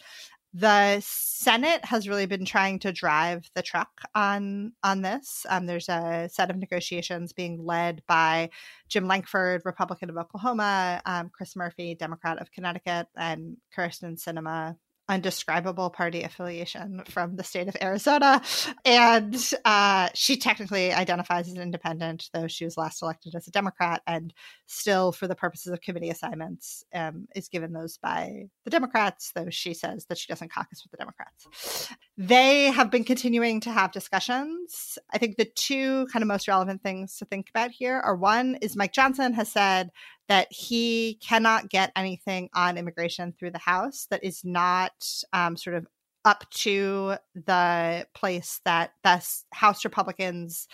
the 0.58 1.02
Senate 1.02 1.84
has 1.84 2.08
really 2.08 2.26
been 2.26 2.46
trying 2.46 2.80
to 2.80 2.94
drive 2.94 3.52
the 3.56 3.62
truck 3.62 3.90
on 4.16 4.72
on 4.84 5.02
this. 5.02 5.46
Um, 5.50 5.66
there's 5.66 5.90
a 5.90 6.30
set 6.32 6.50
of 6.50 6.56
negotiations 6.56 7.34
being 7.34 7.66
led 7.66 8.02
by 8.08 8.50
Jim 8.88 9.06
Lankford, 9.06 9.64
Republican 9.66 10.10
of 10.10 10.16
Oklahoma, 10.16 11.02
um, 11.06 11.30
Chris 11.30 11.58
Murphy, 11.58 11.94
Democrat 11.94 12.38
of 12.38 12.54
Connecticut, 12.54 13.08
and 13.18 13.58
Kyrsten 13.78 14.16
Sinema, 14.18 14.78
undescribable 15.08 15.90
party 15.90 16.24
affiliation 16.24 17.04
from 17.06 17.36
the 17.36 17.44
state 17.44 17.68
of 17.68 17.76
Arizona. 17.82 18.42
And 18.84 19.36
uh, 19.64 20.10
she 20.14 20.38
technically 20.38 20.92
identifies 20.92 21.48
as 21.48 21.56
independent, 21.56 22.30
though 22.34 22.48
she 22.48 22.66
was 22.66 22.78
last 22.78 23.02
elected 23.02 23.36
as 23.36 23.48
a 23.48 23.52
Democrat 23.52 24.02
and 24.08 24.34
still, 24.68 25.12
for 25.12 25.28
the 25.28 25.36
purposes 25.36 25.72
of 25.72 25.82
committee 25.82 26.10
assignments, 26.10 26.84
um, 26.94 27.28
is 27.36 27.50
given 27.50 27.74
those 27.74 27.98
by 27.98 28.46
the 28.64 28.72
Democrats, 28.72 29.32
though 29.36 29.50
she 29.50 29.74
says 29.74 30.06
that 30.06 30.18
she 30.18 30.28
doesn't 30.28 30.52
caucus 30.52 30.84
with 30.84 30.92
the 30.92 30.98
Democrats. 30.98 31.94
They 32.18 32.72
have 32.72 32.90
been 32.90 33.04
continuing 33.04 33.60
to 33.62 33.72
have 33.72 33.92
discussions. 33.92 34.98
I 35.14 35.18
think 35.18 35.38
the 35.38 35.46
two 35.46 36.08
kind 36.08 36.24
of 36.24 36.28
most 36.28 36.48
relevant 36.48 36.82
things 36.82 37.18
to 37.18 37.26
think 37.26 37.50
about 37.50 37.72
here 37.72 38.00
are 38.00 38.16
one 38.16 38.56
is 38.62 38.76
Mike 38.76 38.94
Johnson 38.94 39.34
has 39.34 39.52
said 39.52 39.92
that 40.28 40.52
he 40.52 41.20
cannot 41.22 41.70
get 41.70 41.92
anything 41.96 42.50
on 42.54 42.78
immigration 42.78 43.34
through 43.38 43.52
the 43.52 43.60
House 43.60 44.08
that 44.10 44.24
is 44.24 44.44
not 44.44 44.94
um, 45.34 45.56
sort 45.56 45.76
of 45.76 45.88
up 46.24 46.50
to 46.50 47.16
the 47.36 48.08
place 48.16 48.60
that 48.66 48.94
the 49.04 49.24
House 49.54 49.86
Republicans 49.86 50.68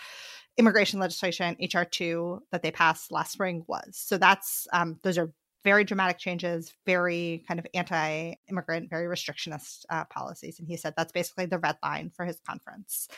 immigration 0.58 1.00
legislation 1.00 1.56
HR2 1.62 2.40
that 2.50 2.62
they 2.62 2.70
passed 2.70 3.12
last 3.12 3.32
spring 3.32 3.64
was. 3.68 3.90
So 3.92 4.18
that's 4.18 4.66
um, 4.72 4.98
those 5.02 5.18
are 5.18 5.32
very 5.64 5.84
dramatic 5.84 6.18
changes, 6.18 6.72
very 6.86 7.44
kind 7.46 7.60
of 7.60 7.66
anti-immigrant, 7.72 8.90
very 8.90 9.06
restrictionist 9.06 9.84
uh, 9.90 10.04
policies, 10.06 10.58
and 10.58 10.66
he 10.66 10.76
said 10.76 10.94
that's 10.96 11.12
basically 11.12 11.46
the 11.46 11.58
red 11.58 11.76
line 11.82 12.10
for 12.14 12.24
his 12.24 12.40
conference 12.46 13.08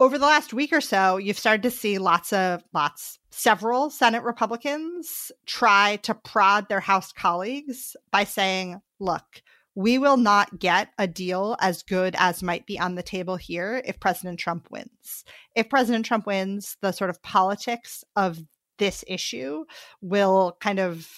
over 0.00 0.16
the 0.16 0.24
last 0.24 0.54
week 0.54 0.72
or 0.72 0.80
so, 0.80 1.18
you've 1.18 1.38
started 1.38 1.62
to 1.62 1.70
see 1.70 1.98
lots 1.98 2.32
of 2.32 2.62
lots, 2.72 3.18
several 3.30 3.90
Senate 3.90 4.22
Republicans 4.22 5.30
try 5.46 5.96
to 5.96 6.14
prod 6.14 6.68
their 6.68 6.80
House 6.80 7.12
colleagues 7.12 7.94
by 8.10 8.24
saying, 8.24 8.80
look, 8.98 9.42
we 9.74 9.98
will 9.98 10.16
not 10.16 10.58
get 10.58 10.88
a 10.98 11.06
deal 11.06 11.54
as 11.60 11.82
good 11.82 12.16
as 12.18 12.42
might 12.42 12.66
be 12.66 12.78
on 12.80 12.94
the 12.94 13.02
table 13.02 13.36
here 13.36 13.82
if 13.84 14.00
President 14.00 14.40
Trump 14.40 14.68
wins. 14.70 15.24
If 15.54 15.68
President 15.68 16.06
Trump 16.06 16.26
wins, 16.26 16.76
the 16.80 16.92
sort 16.92 17.10
of 17.10 17.22
politics 17.22 18.02
of 18.16 18.40
this 18.78 19.04
issue 19.06 19.64
will 20.00 20.56
kind 20.60 20.80
of 20.80 21.08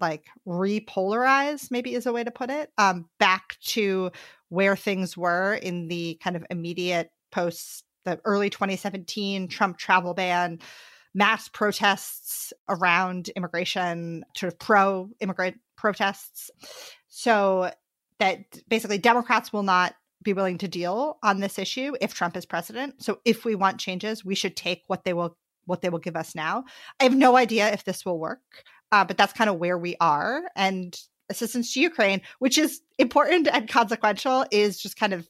like 0.00 0.24
repolarize, 0.46 1.72
maybe 1.72 1.92
is 1.92 2.06
a 2.06 2.12
way 2.12 2.22
to 2.22 2.30
put 2.30 2.50
it, 2.50 2.70
um, 2.78 3.06
back 3.18 3.56
to 3.60 4.12
where 4.48 4.76
things 4.76 5.16
were 5.16 5.54
in 5.54 5.88
the 5.88 6.18
kind 6.22 6.36
of 6.36 6.46
immediate 6.50 7.10
post 7.32 7.84
the 8.04 8.20
early 8.24 8.50
2017 8.50 9.48
Trump 9.48 9.78
travel 9.78 10.14
ban, 10.14 10.58
mass 11.14 11.48
protests 11.48 12.52
around 12.68 13.28
immigration, 13.30 14.24
sort 14.36 14.52
of 14.52 14.58
pro 14.58 15.10
immigrant 15.20 15.58
protests. 15.76 16.50
So 17.08 17.72
that 18.18 18.40
basically 18.68 18.98
Democrats 18.98 19.52
will 19.52 19.62
not 19.62 19.94
be 20.22 20.32
willing 20.32 20.58
to 20.58 20.68
deal 20.68 21.18
on 21.22 21.40
this 21.40 21.58
issue 21.58 21.94
if 22.00 22.14
Trump 22.14 22.36
is 22.36 22.44
president. 22.44 23.02
So 23.02 23.20
if 23.24 23.44
we 23.44 23.54
want 23.54 23.78
changes, 23.78 24.24
we 24.24 24.34
should 24.34 24.56
take 24.56 24.82
what 24.86 25.04
they 25.04 25.12
will 25.12 25.36
what 25.66 25.82
they 25.82 25.90
will 25.90 25.98
give 25.98 26.16
us 26.16 26.34
now. 26.34 26.64
I 26.98 27.04
have 27.04 27.14
no 27.14 27.36
idea 27.36 27.70
if 27.70 27.84
this 27.84 28.04
will 28.04 28.18
work, 28.18 28.40
uh, 28.90 29.04
but 29.04 29.18
that's 29.18 29.34
kind 29.34 29.50
of 29.50 29.58
where 29.58 29.76
we 29.76 29.96
are. 30.00 30.44
And 30.56 30.98
assistance 31.28 31.74
to 31.74 31.80
Ukraine, 31.80 32.22
which 32.38 32.56
is 32.56 32.80
important 32.98 33.48
and 33.52 33.68
consequential, 33.68 34.46
is 34.50 34.80
just 34.80 34.98
kind 34.98 35.12
of 35.12 35.28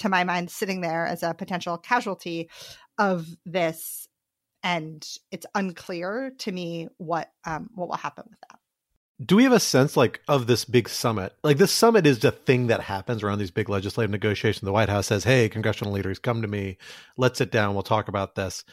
to 0.00 0.08
my 0.08 0.24
mind, 0.24 0.50
sitting 0.50 0.80
there 0.80 1.06
as 1.06 1.22
a 1.22 1.34
potential 1.34 1.78
casualty 1.78 2.50
of 2.98 3.26
this. 3.46 4.08
And 4.62 5.06
it's 5.30 5.46
unclear 5.54 6.32
to 6.38 6.52
me 6.52 6.88
what 6.98 7.30
um, 7.46 7.70
what 7.74 7.88
will 7.88 7.96
happen 7.96 8.24
with 8.28 8.38
that. 8.50 8.58
Do 9.24 9.36
we 9.36 9.44
have 9.44 9.52
a 9.52 9.60
sense 9.60 9.96
like 9.96 10.20
of 10.28 10.46
this 10.46 10.64
big 10.66 10.88
summit? 10.88 11.34
Like 11.42 11.56
this 11.56 11.72
summit 11.72 12.06
is 12.06 12.18
the 12.18 12.30
thing 12.30 12.66
that 12.66 12.80
happens 12.80 13.22
around 13.22 13.38
these 13.38 13.50
big 13.50 13.68
legislative 13.68 14.10
negotiations. 14.10 14.60
The 14.60 14.72
White 14.72 14.88
House 14.90 15.06
says, 15.06 15.24
"Hey, 15.24 15.48
congressional 15.48 15.92
leaders, 15.92 16.18
come 16.18 16.42
to 16.42 16.48
me. 16.48 16.76
Let's 17.16 17.38
sit 17.38 17.50
down. 17.50 17.74
We'll 17.74 17.82
talk 17.82 18.08
about 18.08 18.34
this." 18.34 18.64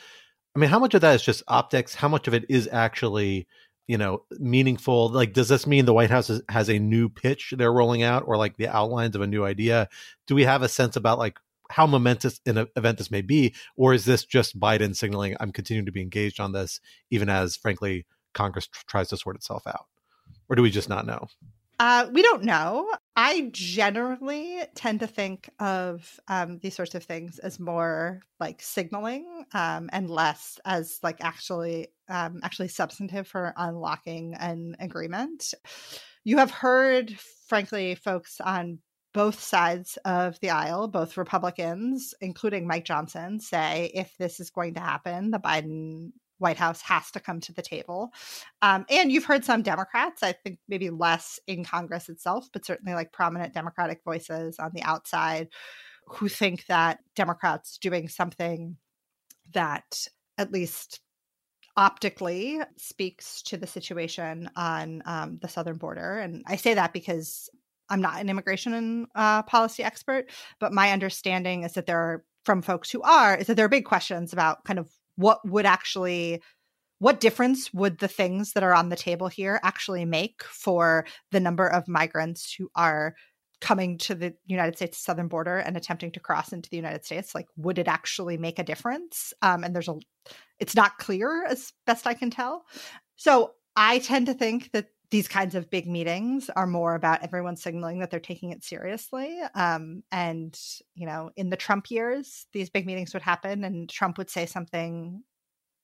I 0.55 0.59
mean, 0.59 0.69
how 0.69 0.79
much 0.79 0.93
of 0.93 1.01
that 1.01 1.15
is 1.15 1.21
just 1.21 1.43
optics? 1.47 1.95
How 1.95 2.07
much 2.07 2.27
of 2.27 2.33
it 2.33 2.45
is 2.49 2.67
actually 2.71 3.47
you 3.87 3.97
know 3.97 4.23
meaningful 4.39 5.09
like 5.09 5.33
does 5.33 5.47
this 5.47 5.65
mean 5.65 5.85
the 5.85 5.93
white 5.93 6.09
house 6.09 6.29
is, 6.29 6.41
has 6.49 6.69
a 6.69 6.79
new 6.79 7.09
pitch 7.09 7.53
they're 7.57 7.71
rolling 7.71 8.03
out 8.03 8.23
or 8.27 8.37
like 8.37 8.57
the 8.57 8.67
outlines 8.67 9.15
of 9.15 9.21
a 9.21 9.27
new 9.27 9.45
idea? 9.45 9.89
Do 10.27 10.35
we 10.35 10.43
have 10.43 10.61
a 10.61 10.69
sense 10.69 10.95
about 10.95 11.19
like 11.19 11.37
how 11.69 11.87
momentous 11.87 12.39
an 12.45 12.67
event 12.75 12.97
this 12.97 13.11
may 13.11 13.21
be? 13.21 13.53
Or 13.75 13.93
is 13.93 14.05
this 14.05 14.23
just 14.25 14.59
biden 14.59 14.95
signaling 14.95 15.35
i'm 15.39 15.51
continuing 15.51 15.85
to 15.85 15.91
be 15.91 16.01
engaged 16.01 16.39
on 16.39 16.51
this 16.51 16.79
even 17.09 17.29
as 17.29 17.55
frankly 17.55 18.05
congress 18.33 18.67
tr- 18.67 18.85
tries 18.87 19.09
to 19.09 19.17
sort 19.17 19.35
itself 19.35 19.65
out? 19.67 19.85
Or 20.49 20.55
do 20.55 20.61
we 20.61 20.71
just 20.71 20.89
not 20.89 21.05
know? 21.05 21.27
Uh, 21.79 22.07
we 22.11 22.21
don't 22.21 22.43
know. 22.43 22.91
I 23.19 23.49
generally 23.51 24.61
tend 24.75 24.99
to 24.99 25.07
think 25.07 25.49
of 25.59 26.19
um, 26.27 26.59
these 26.59 26.75
sorts 26.75 26.93
of 26.93 27.03
things 27.03 27.39
as 27.39 27.59
more 27.59 28.21
like 28.39 28.61
signaling 28.61 29.43
um, 29.55 29.89
and 29.91 30.07
less 30.07 30.59
as 30.65 30.99
like 31.01 31.17
actually 31.21 31.87
um, 32.09 32.39
actually 32.43 32.67
substantive 32.67 33.27
for 33.27 33.55
unlocking 33.57 34.35
an 34.35 34.75
agreement. 34.79 35.55
You 36.25 36.37
have 36.37 36.51
heard, 36.51 37.17
frankly, 37.47 37.95
folks 37.95 38.39
on 38.39 38.77
both 39.15 39.39
sides 39.39 39.97
of 40.05 40.39
the 40.41 40.51
aisle, 40.51 40.87
both 40.87 41.17
Republicans, 41.17 42.13
including 42.21 42.67
Mike 42.67 42.85
Johnson, 42.85 43.39
say 43.39 43.89
if 43.95 44.15
this 44.19 44.39
is 44.39 44.51
going 44.51 44.75
to 44.75 44.79
happen, 44.79 45.31
the 45.31 45.39
Biden 45.39 46.11
White 46.39 46.57
House 46.57 46.81
has 46.81 47.11
to 47.11 47.19
come 47.19 47.39
to 47.41 47.53
the 47.53 47.61
table. 47.61 48.11
Um, 48.61 48.85
and 48.89 49.11
you've 49.11 49.25
heard 49.25 49.45
some 49.45 49.61
Democrats, 49.61 50.23
I 50.23 50.33
think 50.33 50.59
maybe 50.67 50.89
less 50.89 51.39
in 51.47 51.63
Congress 51.63 52.09
itself, 52.09 52.49
but 52.53 52.65
certainly 52.65 52.93
like 52.93 53.11
prominent 53.11 53.53
Democratic 53.53 54.01
voices 54.03 54.59
on 54.59 54.71
the 54.73 54.83
outside 54.83 55.49
who 56.07 56.29
think 56.29 56.65
that 56.67 56.99
Democrats 57.15 57.77
doing 57.77 58.07
something 58.07 58.77
that 59.53 60.07
at 60.37 60.51
least 60.51 61.01
optically 61.75 62.59
speaks 62.75 63.41
to 63.43 63.57
the 63.57 63.67
situation 63.67 64.49
on 64.55 65.03
um, 65.05 65.37
the 65.41 65.47
southern 65.47 65.77
border. 65.77 66.17
And 66.17 66.43
I 66.47 66.55
say 66.55 66.73
that 66.73 66.93
because 66.93 67.49
I'm 67.89 68.01
not 68.01 68.19
an 68.19 68.29
immigration 68.29 69.07
uh, 69.15 69.43
policy 69.43 69.83
expert, 69.83 70.29
but 70.59 70.73
my 70.73 70.91
understanding 70.91 71.63
is 71.63 71.73
that 71.73 71.85
there 71.85 71.99
are 71.99 72.23
from 72.43 72.61
folks 72.61 72.89
who 72.89 73.01
are 73.01 73.35
is 73.35 73.47
that 73.47 73.55
there 73.55 73.65
are 73.65 73.69
big 73.69 73.85
questions 73.85 74.31
about 74.31 74.63
kind 74.63 74.79
of 74.79 74.89
what 75.17 75.39
would 75.45 75.65
actually 75.65 76.41
what 76.99 77.19
difference 77.19 77.71
would 77.73 77.99
the 77.99 78.07
things 78.07 78.53
that 78.53 78.63
are 78.63 78.73
on 78.73 78.89
the 78.89 78.95
table 78.95 79.27
here 79.27 79.59
actually 79.61 80.03
make 80.03 80.43
for 80.43 81.05
the 81.31 81.39
number 81.39 81.67
of 81.67 81.87
migrants 81.87 82.55
who 82.57 82.69
are 82.75 83.13
coming 83.59 83.97
to 83.97 84.15
the 84.15 84.33
United 84.45 84.75
States 84.75 84.97
southern 84.97 85.27
border 85.27 85.57
and 85.57 85.75
attempting 85.77 86.11
to 86.11 86.19
cross 86.19 86.53
into 86.53 86.69
the 86.69 86.75
United 86.75 87.05
States? 87.05 87.33
Like, 87.33 87.47
would 87.55 87.79
it 87.79 87.87
actually 87.87 88.37
make 88.37 88.59
a 88.59 88.63
difference? 88.63 89.33
Um, 89.41 89.63
and 89.63 89.75
there's 89.75 89.87
a, 89.87 89.95
it's 90.59 90.75
not 90.75 90.97
clear 90.97 91.45
as 91.45 91.73
best 91.85 92.07
I 92.07 92.13
can 92.13 92.29
tell. 92.29 92.65
So 93.15 93.51
I 93.75 93.99
tend 93.99 94.27
to 94.27 94.33
think 94.33 94.71
that 94.71 94.87
these 95.09 95.27
kinds 95.27 95.55
of 95.55 95.69
big 95.69 95.87
meetings 95.87 96.49
are 96.55 96.67
more 96.67 96.95
about 96.95 97.23
everyone 97.23 97.55
signaling 97.55 97.99
that 97.99 98.11
they're 98.11 98.19
taking 98.19 98.51
it 98.51 98.63
seriously. 98.63 99.39
Um, 99.55 100.03
and, 100.11 100.57
you 100.95 101.05
know, 101.05 101.31
in 101.37 101.49
the 101.49 101.55
Trump 101.55 101.89
years, 101.89 102.45
these 102.51 102.69
big 102.69 102.85
meetings 102.85 103.13
would 103.13 103.23
happen 103.23 103.63
and 103.63 103.89
Trump 103.89 104.17
would 104.17 104.29
say 104.29 104.45
something 104.45 105.23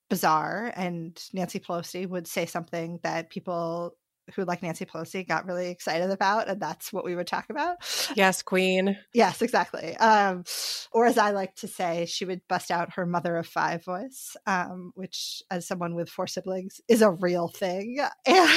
bizarre 0.09 0.73
and 0.75 1.21
Nancy 1.33 1.59
Pelosi 1.59 2.07
would 2.07 2.27
say 2.27 2.45
something 2.45 2.99
that 3.03 3.29
people 3.29 3.95
who 4.35 4.45
like 4.45 4.63
Nancy 4.63 4.85
Pelosi 4.85 5.27
got 5.27 5.45
really 5.45 5.69
excited 5.69 6.09
about, 6.09 6.47
and 6.47 6.61
that's 6.61 6.93
what 6.93 7.03
we 7.03 7.15
would 7.15 7.27
talk 7.27 7.45
about. 7.49 7.77
Yes, 8.15 8.41
Queen. 8.41 8.97
Yes, 9.13 9.41
exactly. 9.41 9.95
Um, 9.97 10.43
or 10.91 11.05
as 11.05 11.17
I 11.17 11.31
like 11.31 11.55
to 11.55 11.67
say, 11.67 12.05
she 12.05 12.25
would 12.25 12.41
bust 12.47 12.71
out 12.71 12.93
her 12.93 13.05
mother 13.05 13.35
of 13.37 13.47
five 13.47 13.83
voice, 13.83 14.35
um, 14.45 14.91
which, 14.95 15.41
as 15.51 15.67
someone 15.67 15.95
with 15.95 16.09
four 16.09 16.27
siblings, 16.27 16.79
is 16.87 17.01
a 17.01 17.11
real 17.11 17.47
thing. 17.47 17.99
And 18.25 18.49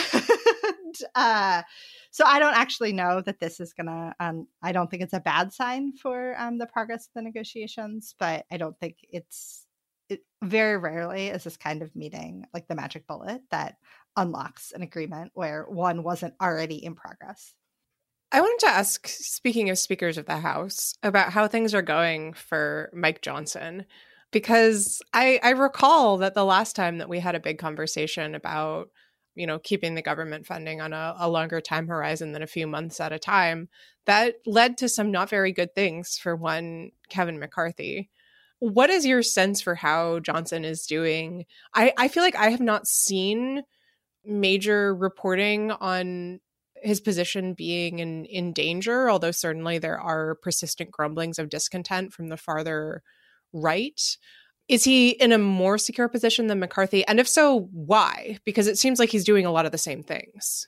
uh, 1.15 1.63
so 2.11 2.25
I 2.25 2.39
don't 2.39 2.57
actually 2.57 2.93
know 2.93 3.21
that 3.21 3.41
this 3.41 3.61
is 3.61 3.73
gonna. 3.73 4.15
Um, 4.21 4.47
I 4.63 4.73
don't 4.73 4.91
think 4.91 5.03
it's 5.03 5.13
a 5.13 5.21
bad 5.21 5.53
sign 5.53 5.93
for 5.93 6.35
um, 6.39 6.59
the 6.59 6.67
progress 6.67 7.07
of 7.07 7.13
the 7.15 7.23
negotiations, 7.23 8.15
but 8.19 8.45
I 8.51 8.57
don't 8.57 8.79
think 8.79 8.97
it's. 9.09 9.65
It 10.09 10.21
very 10.41 10.77
rarely 10.77 11.27
is 11.29 11.43
this 11.43 11.57
kind 11.57 11.83
of 11.83 11.97
meeting 11.97 12.47
like 12.55 12.69
the 12.69 12.77
magic 12.77 13.09
bullet 13.09 13.43
that 13.51 13.77
unlocks 14.17 14.71
an 14.71 14.83
agreement 14.83 15.33
where 15.35 15.65
one 15.69 16.05
wasn't 16.05 16.35
already 16.41 16.85
in 16.85 16.95
progress. 16.95 17.55
I 18.33 18.41
wanted 18.41 18.67
to 18.67 18.73
ask, 18.73 19.07
speaking 19.09 19.71
of 19.71 19.79
speakers 19.79 20.19
of 20.19 20.27
the 20.27 20.39
House, 20.39 20.95
about 21.03 21.33
how 21.33 21.47
things 21.49 21.75
are 21.75 21.83
going 21.83 22.35
for 22.35 22.91
Mike 22.93 23.23
Johnson. 23.23 23.87
Because 24.33 25.01
I, 25.15 25.39
I 25.43 25.51
recall 25.51 26.19
that 26.19 26.35
the 26.35 26.45
last 26.45 26.75
time 26.75 26.99
that 26.99 27.09
we 27.09 27.21
had 27.21 27.37
a 27.37 27.41
big 27.41 27.59
conversation 27.59 28.35
about, 28.35 28.89
you 29.37 29.47
know, 29.47 29.59
keeping 29.59 29.95
the 29.95 30.03
government 30.03 30.47
funding 30.47 30.81
on 30.81 30.93
a, 30.93 31.15
a 31.19 31.29
longer 31.29 31.61
time 31.61 31.87
horizon 31.87 32.33
than 32.33 32.43
a 32.43 32.47
few 32.49 32.67
months 32.67 32.99
at 32.99 33.13
a 33.13 33.19
time, 33.19 33.69
that 34.07 34.35
led 34.47 34.79
to 34.79 34.89
some 34.89 35.13
not 35.13 35.31
very 35.31 35.53
good 35.53 35.75
things 35.75 36.19
for 36.19 36.35
one 36.35 36.91
Kevin 37.09 37.39
McCarthy. 37.39 38.11
What 38.59 38.91
is 38.91 39.05
your 39.05 39.23
sense 39.23 39.61
for 39.61 39.75
how 39.75 40.19
Johnson 40.21 40.65
is 40.65 40.87
doing? 40.87 41.45
I, 41.75 41.93
I 41.99 42.09
feel 42.09 42.23
like 42.23 42.37
I 42.37 42.49
have 42.49 42.61
not 42.61 42.89
seen 42.89 43.63
major 44.25 44.95
reporting 44.95 45.71
on 45.71 46.41
his 46.83 47.01
position 47.01 47.55
being 47.55 47.99
in 47.99 48.25
in 48.25 48.53
danger, 48.53 49.11
although 49.11 49.31
certainly 49.31 49.79
there 49.79 50.01
are 50.01 50.37
persistent 50.37 50.91
grumblings 50.91 51.39
of 51.39 51.49
discontent 51.49 52.13
from 52.13 52.29
the 52.29 52.37
farther 52.37 53.03
right. 53.53 54.17
Is 54.69 54.85
he 54.85 55.11
in 55.11 55.33
a 55.33 55.39
more 55.39 55.79
secure 55.79 56.09
position 56.09 56.49
than 56.49 56.59
McCarthy? 56.59 57.07
And 57.07 57.21
if 57.21 57.29
so, 57.29 57.69
why? 57.73 58.39
Because 58.45 58.67
it 58.67 58.79
seems 58.79 58.99
like 58.99 59.11
he's 59.11 59.25
doing 59.25 59.47
a 59.47 59.53
lot 59.53 59.67
of 59.67 59.73
the 59.73 59.79
same 59.79 60.03
things. 60.03 60.67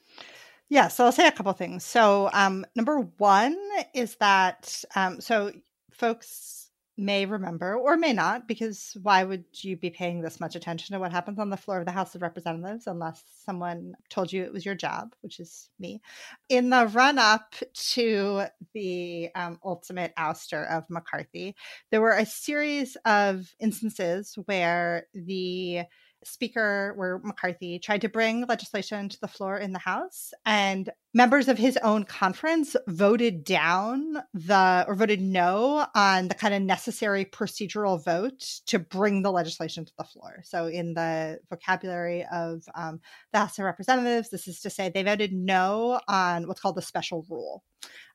Yeah, 0.68 0.88
so 0.88 1.04
I'll 1.04 1.12
say 1.12 1.26
a 1.26 1.32
couple 1.32 1.52
things. 1.54 1.84
So, 1.84 2.28
um, 2.32 2.66
number 2.76 3.00
one 3.16 3.56
is 3.94 4.16
that 4.16 4.84
um, 4.94 5.20
so 5.20 5.52
folks 5.90 6.67
may 6.98 7.24
remember 7.24 7.76
or 7.76 7.96
may 7.96 8.12
not, 8.12 8.48
because 8.48 8.96
why 9.02 9.22
would 9.22 9.44
you 9.62 9.76
be 9.76 9.88
paying 9.88 10.20
this 10.20 10.40
much 10.40 10.56
attention 10.56 10.94
to 10.94 11.00
what 11.00 11.12
happens 11.12 11.38
on 11.38 11.48
the 11.48 11.56
floor 11.56 11.78
of 11.78 11.86
the 11.86 11.92
House 11.92 12.14
of 12.14 12.22
Representatives 12.22 12.88
unless 12.88 13.22
someone 13.46 13.94
told 14.10 14.32
you 14.32 14.42
it 14.42 14.52
was 14.52 14.66
your 14.66 14.74
job, 14.74 15.14
which 15.20 15.38
is 15.38 15.70
me? 15.78 16.02
In 16.48 16.70
the 16.70 16.88
run 16.88 17.18
up 17.18 17.54
to 17.92 18.42
the 18.74 19.30
um, 19.36 19.60
ultimate 19.64 20.12
ouster 20.18 20.68
of 20.68 20.90
McCarthy, 20.90 21.54
there 21.90 22.00
were 22.00 22.16
a 22.16 22.26
series 22.26 22.96
of 23.04 23.54
instances 23.60 24.36
where 24.46 25.06
the 25.14 25.82
Speaker, 26.24 26.94
where 26.96 27.20
McCarthy 27.22 27.78
tried 27.78 28.00
to 28.00 28.08
bring 28.08 28.44
legislation 28.46 29.08
to 29.08 29.20
the 29.20 29.28
floor 29.28 29.56
in 29.56 29.72
the 29.72 29.78
House, 29.78 30.32
and 30.44 30.90
members 31.14 31.48
of 31.48 31.58
his 31.58 31.76
own 31.78 32.04
conference 32.04 32.76
voted 32.86 33.44
down 33.44 34.22
the 34.34 34.84
or 34.86 34.94
voted 34.94 35.20
no 35.20 35.86
on 35.94 36.28
the 36.28 36.34
kind 36.34 36.54
of 36.54 36.62
necessary 36.62 37.24
procedural 37.24 38.02
vote 38.02 38.60
to 38.66 38.78
bring 38.78 39.22
the 39.22 39.32
legislation 39.32 39.84
to 39.84 39.92
the 39.96 40.04
floor. 40.04 40.42
So, 40.44 40.66
in 40.66 40.94
the 40.94 41.40
vocabulary 41.48 42.26
of 42.32 42.62
um, 42.74 43.00
the 43.32 43.38
House 43.38 43.58
of 43.58 43.64
Representatives, 43.64 44.30
this 44.30 44.48
is 44.48 44.60
to 44.60 44.70
say 44.70 44.88
they 44.88 45.02
voted 45.02 45.32
no 45.32 46.00
on 46.08 46.46
what's 46.46 46.60
called 46.60 46.76
the 46.76 46.82
special 46.82 47.24
rule 47.28 47.62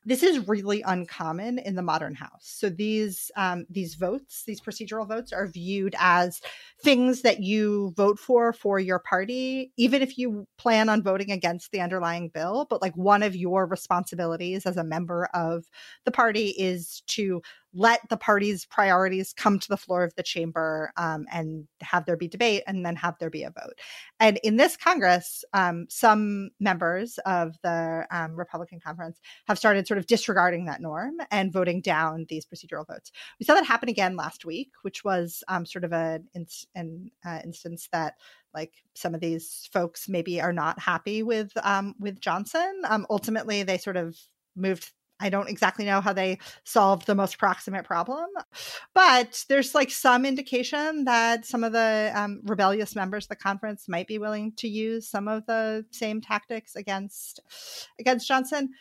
this 0.06 0.24
is 0.24 0.48
really 0.48 0.82
uncommon 0.82 1.60
in 1.60 1.76
the 1.76 1.82
modern 1.82 2.16
house 2.16 2.42
so 2.42 2.70
these 2.70 3.32
um, 3.36 3.66
these 3.70 3.96
votes 3.96 4.44
these 4.46 4.62
procedural 4.62 5.08
votes 5.08 5.32
are 5.32 5.48
viewed 5.48 5.96
as 6.00 6.42
things 6.82 7.22
that 7.22 7.42
you 7.42 7.94
vote 7.96 8.20
for 8.20 8.54
for 8.54 8.80
your 8.80 9.00
party 9.00 9.72
even 9.78 10.02
if 10.02 10.18
you 10.18 10.48
plan 10.58 10.90
on 10.90 11.04
voting 11.04 11.32
against 11.32 11.72
the 11.72 11.82
underlying 11.82 12.30
bill 12.30 12.68
but 12.70 12.82
like 12.84 12.96
one 12.98 13.24
of 13.24 13.34
your 13.34 13.66
responsibilities 13.66 14.66
as 14.66 14.76
a 14.76 14.84
member 14.84 15.30
of 15.34 15.64
the 16.04 16.12
party 16.12 16.50
is 16.50 17.02
to 17.08 17.42
let 17.74 18.02
the 18.10 18.18
party's 18.18 18.66
priorities 18.66 19.34
come 19.34 19.58
to 19.58 19.70
the 19.70 19.78
floor 19.78 20.04
of 20.04 20.14
the 20.16 20.22
chamber 20.22 20.92
um, 20.98 21.26
and 21.32 21.66
have 21.82 22.06
there 22.06 22.18
be 22.18 22.28
debate 22.28 22.62
and 22.68 22.86
then 22.86 22.96
have 22.96 23.16
there 23.20 23.30
be 23.30 23.44
a 23.44 23.50
vote. 23.50 23.80
And 24.20 24.38
in 24.44 24.58
this 24.58 24.76
Congress, 24.76 25.46
um, 25.54 25.88
some 25.90 26.50
members 26.60 27.18
of 27.26 27.56
the 27.64 28.06
um, 28.12 28.36
Republican 28.36 28.80
conference 28.80 29.20
have 29.48 29.58
started 29.58 29.88
sort 29.88 29.98
of 29.98 30.06
disregarding 30.06 30.66
that 30.66 30.82
norm 30.82 31.16
and 31.32 31.54
voting 31.54 31.82
down 31.82 32.26
these 32.28 32.46
procedural 32.46 32.86
votes. 32.86 33.12
We 33.40 33.46
saw 33.46 33.54
that 33.56 33.66
happen 33.66 33.90
again 33.90 34.18
last 34.18 34.46
week, 34.46 34.72
which 34.82 35.04
was 35.04 35.42
um, 35.48 35.66
sort 35.66 35.86
of 35.86 35.94
a, 35.94 36.20
an 36.76 37.12
uh, 37.26 37.40
instance 37.46 37.88
that 37.94 38.16
like 38.54 38.74
some 38.96 39.16
of 39.16 39.22
these 39.22 39.70
folks 39.72 40.08
maybe 40.08 40.42
are 40.42 40.54
not 40.54 40.80
happy 40.80 41.24
with 41.24 41.52
um, 41.64 41.96
with 42.00 42.20
Johnson. 42.20 42.82
Um, 42.88 43.06
ultimately, 43.10 43.64
they 43.64 43.78
sort 43.78 43.98
of 43.98 44.18
moved 44.56 44.92
I 45.20 45.30
don't 45.30 45.50
exactly 45.50 45.86
know 45.86 46.02
how 46.02 46.12
they 46.12 46.40
solved 46.66 47.08
the 47.08 47.16
most 47.16 47.38
proximate 47.38 47.86
problem, 47.86 48.26
but 48.94 49.46
there's 49.48 49.74
like 49.74 49.90
some 49.90 50.26
indication 50.26 51.06
that 51.06 51.46
some 51.46 51.64
of 51.64 51.72
the 51.72 52.12
um, 52.14 52.42
rebellious 52.44 52.94
members 52.94 53.26
of 53.26 53.30
the 53.30 53.36
conference 53.38 53.88
might 53.88 54.08
be 54.08 54.18
willing 54.18 54.52
to 54.58 54.68
use 54.68 55.08
some 55.08 55.30
of 55.30 55.46
the 55.46 55.86
same 55.92 56.20
tactics 56.20 56.76
against 56.76 57.40
against 58.00 58.28
Johnson. 58.28 58.72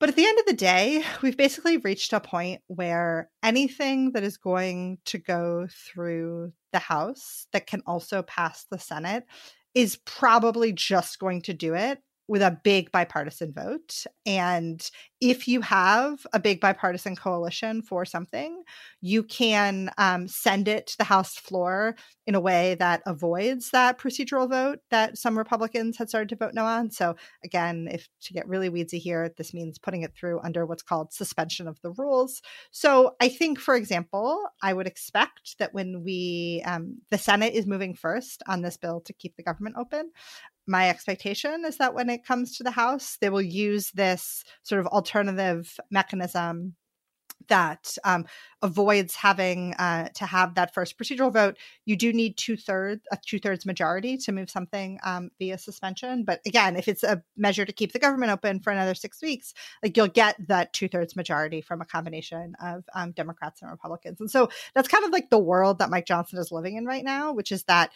But 0.00 0.08
at 0.08 0.16
the 0.16 0.26
end 0.26 0.38
of 0.38 0.46
the 0.46 0.52
day, 0.52 1.02
we've 1.22 1.36
basically 1.36 1.78
reached 1.78 2.12
a 2.12 2.20
point 2.20 2.62
where 2.66 3.30
anything 3.42 4.12
that 4.12 4.22
is 4.22 4.36
going 4.36 4.98
to 5.06 5.18
go 5.18 5.66
through 5.70 6.52
the 6.72 6.78
House 6.78 7.46
that 7.52 7.66
can 7.66 7.82
also 7.86 8.22
pass 8.22 8.66
the 8.70 8.78
Senate 8.78 9.24
is 9.74 9.96
probably 10.04 10.72
just 10.72 11.18
going 11.18 11.42
to 11.42 11.54
do 11.54 11.74
it 11.74 12.00
with 12.26 12.42
a 12.42 12.58
big 12.64 12.90
bipartisan 12.90 13.52
vote. 13.52 14.04
And 14.24 14.88
if 15.20 15.46
you 15.46 15.60
have 15.60 16.26
a 16.32 16.40
big 16.40 16.60
bipartisan 16.60 17.16
coalition 17.16 17.82
for 17.82 18.04
something, 18.04 18.62
you 19.00 19.22
can 19.22 19.90
um, 19.98 20.26
send 20.28 20.68
it 20.68 20.86
to 20.88 20.98
the 20.98 21.04
House 21.04 21.34
floor 21.36 21.94
in 22.26 22.34
a 22.34 22.40
way 22.40 22.74
that 22.76 23.02
avoids 23.06 23.70
that 23.70 23.98
procedural 23.98 24.48
vote 24.48 24.80
that 24.90 25.18
some 25.18 25.36
Republicans 25.36 25.98
had 25.98 26.08
started 26.08 26.30
to 26.30 26.36
vote 26.36 26.54
no 26.54 26.64
on. 26.64 26.90
So, 26.90 27.16
again, 27.44 27.88
if 27.90 28.08
to 28.22 28.32
get 28.32 28.48
really 28.48 28.70
weedsy 28.70 28.98
here, 28.98 29.30
this 29.36 29.52
means 29.52 29.78
putting 29.78 30.02
it 30.02 30.14
through 30.14 30.40
under 30.40 30.64
what's 30.64 30.82
called 30.82 31.12
suspension 31.12 31.68
of 31.68 31.80
the 31.82 31.92
rules. 31.92 32.40
So, 32.70 33.16
I 33.20 33.28
think, 33.28 33.58
for 33.58 33.74
example, 33.74 34.44
I 34.62 34.72
would 34.72 34.86
expect 34.86 35.58
that 35.58 35.74
when 35.74 36.02
we, 36.02 36.62
um, 36.64 36.98
the 37.10 37.18
Senate 37.18 37.54
is 37.54 37.66
moving 37.66 37.94
first 37.94 38.42
on 38.46 38.62
this 38.62 38.78
bill 38.78 39.00
to 39.02 39.12
keep 39.12 39.36
the 39.36 39.42
government 39.42 39.76
open, 39.78 40.10
my 40.66 40.88
expectation 40.88 41.64
is 41.64 41.76
that 41.78 41.94
when 41.94 42.08
it 42.10 42.24
comes 42.24 42.56
to 42.56 42.62
the 42.62 42.70
House, 42.70 43.18
they 43.20 43.30
will 43.30 43.42
use 43.42 43.90
this 43.92 44.44
sort 44.62 44.80
of 44.80 44.86
alternative 44.88 45.78
mechanism 45.90 46.74
that 47.48 47.96
um, 48.04 48.24
avoids 48.62 49.14
having 49.14 49.74
uh, 49.74 50.08
to 50.14 50.24
have 50.24 50.54
that 50.54 50.72
first 50.72 50.98
procedural 50.98 51.32
vote. 51.32 51.56
You 51.84 51.96
do 51.96 52.12
need 52.12 52.36
two 52.36 52.56
thirds 52.56 53.02
a 53.12 53.18
two 53.24 53.38
thirds 53.38 53.66
majority 53.66 54.16
to 54.18 54.32
move 54.32 54.50
something 54.50 54.98
um, 55.04 55.30
via 55.38 55.58
suspension. 55.58 56.24
But 56.24 56.40
again, 56.46 56.76
if 56.76 56.88
it's 56.88 57.02
a 57.02 57.22
measure 57.36 57.64
to 57.64 57.72
keep 57.72 57.92
the 57.92 57.98
government 57.98 58.32
open 58.32 58.60
for 58.60 58.70
another 58.70 58.94
six 58.94 59.20
weeks, 59.22 59.52
like 59.82 59.96
you'll 59.96 60.08
get 60.08 60.36
that 60.48 60.72
two 60.72 60.88
thirds 60.88 61.16
majority 61.16 61.60
from 61.60 61.80
a 61.80 61.86
combination 61.86 62.54
of 62.62 62.84
um, 62.94 63.12
Democrats 63.12 63.62
and 63.62 63.70
Republicans. 63.70 64.20
And 64.20 64.30
so 64.30 64.48
that's 64.74 64.88
kind 64.88 65.04
of 65.04 65.10
like 65.10 65.30
the 65.30 65.38
world 65.38 65.78
that 65.78 65.90
Mike 65.90 66.06
Johnson 66.06 66.38
is 66.38 66.52
living 66.52 66.76
in 66.76 66.86
right 66.86 67.04
now, 67.04 67.32
which 67.32 67.52
is 67.52 67.64
that 67.64 67.90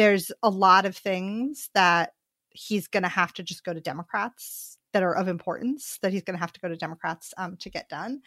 there's 0.00 0.32
a 0.42 0.48
lot 0.48 0.86
of 0.86 0.96
things 0.96 1.68
that 1.74 2.14
he's 2.48 2.88
going 2.88 3.02
to 3.02 3.08
have 3.08 3.34
to 3.34 3.42
just 3.42 3.64
go 3.64 3.74
to 3.74 3.82
Democrats 3.82 4.78
that 4.94 5.02
are 5.02 5.14
of 5.14 5.28
importance 5.28 5.98
that 6.00 6.10
he's 6.10 6.22
going 6.22 6.34
to 6.34 6.40
have 6.40 6.54
to 6.54 6.60
go 6.60 6.70
to 6.70 6.74
Democrats 6.74 7.34
um, 7.36 7.58
to 7.58 7.68
get 7.68 7.86
done. 7.90 8.22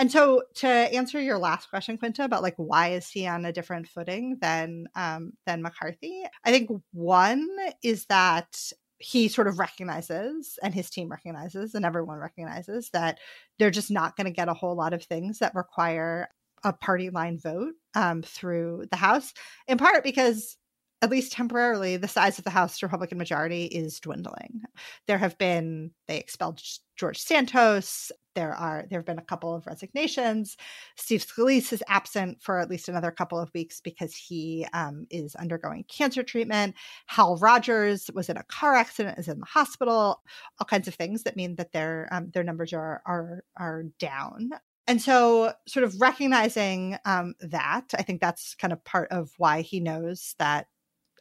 And 0.00 0.10
so, 0.10 0.42
to 0.56 0.66
answer 0.66 1.20
your 1.20 1.38
last 1.38 1.70
question, 1.70 1.96
Quinta, 1.96 2.24
about 2.24 2.42
like 2.42 2.56
why 2.56 2.88
is 2.88 3.08
he 3.08 3.28
on 3.28 3.44
a 3.44 3.52
different 3.52 3.86
footing 3.86 4.36
than 4.40 4.88
um, 4.96 5.34
than 5.46 5.62
McCarthy? 5.62 6.24
I 6.44 6.50
think 6.50 6.68
one 6.92 7.48
is 7.84 8.04
that 8.06 8.58
he 8.98 9.28
sort 9.28 9.46
of 9.46 9.60
recognizes, 9.60 10.58
and 10.60 10.74
his 10.74 10.90
team 10.90 11.08
recognizes, 11.08 11.76
and 11.76 11.84
everyone 11.84 12.18
recognizes 12.18 12.90
that 12.90 13.20
they're 13.60 13.70
just 13.70 13.92
not 13.92 14.16
going 14.16 14.24
to 14.24 14.32
get 14.32 14.48
a 14.48 14.54
whole 14.54 14.74
lot 14.74 14.92
of 14.92 15.04
things 15.04 15.38
that 15.38 15.54
require 15.54 16.28
a 16.64 16.72
party 16.72 17.10
line 17.10 17.38
vote 17.38 17.74
um, 17.94 18.22
through 18.22 18.86
the 18.90 18.96
House. 18.96 19.32
In 19.68 19.78
part 19.78 20.02
because 20.02 20.56
at 21.02 21.10
least 21.10 21.32
temporarily, 21.32 21.96
the 21.96 22.06
size 22.06 22.38
of 22.38 22.44
the 22.44 22.50
House 22.50 22.80
Republican 22.80 23.18
majority 23.18 23.64
is 23.64 23.98
dwindling. 23.98 24.62
There 25.08 25.18
have 25.18 25.36
been 25.36 25.90
they 26.06 26.16
expelled 26.16 26.62
George 26.96 27.18
Santos. 27.18 28.12
There 28.36 28.54
are 28.54 28.86
there 28.88 29.00
have 29.00 29.06
been 29.06 29.18
a 29.18 29.22
couple 29.22 29.52
of 29.52 29.66
resignations. 29.66 30.56
Steve 30.96 31.26
Scalise 31.26 31.72
is 31.72 31.82
absent 31.88 32.40
for 32.40 32.60
at 32.60 32.70
least 32.70 32.88
another 32.88 33.10
couple 33.10 33.40
of 33.40 33.52
weeks 33.52 33.80
because 33.80 34.14
he 34.14 34.64
um, 34.72 35.06
is 35.10 35.34
undergoing 35.34 35.84
cancer 35.88 36.22
treatment. 36.22 36.76
Hal 37.06 37.36
Rogers 37.36 38.08
was 38.14 38.30
in 38.30 38.36
a 38.36 38.44
car 38.44 38.76
accident, 38.76 39.18
is 39.18 39.26
in 39.26 39.40
the 39.40 39.46
hospital. 39.46 40.22
All 40.60 40.66
kinds 40.66 40.86
of 40.86 40.94
things 40.94 41.24
that 41.24 41.36
mean 41.36 41.56
that 41.56 41.72
their 41.72 42.08
um, 42.12 42.30
their 42.32 42.44
numbers 42.44 42.72
are 42.72 43.02
are 43.04 43.42
are 43.56 43.82
down. 43.98 44.50
And 44.86 45.00
so, 45.00 45.52
sort 45.68 45.84
of 45.84 46.00
recognizing 46.00 46.96
um, 47.04 47.34
that, 47.40 47.94
I 47.96 48.02
think 48.02 48.20
that's 48.20 48.56
kind 48.56 48.72
of 48.72 48.82
part 48.84 49.12
of 49.12 49.30
why 49.38 49.60
he 49.60 49.78
knows 49.78 50.34
that 50.38 50.66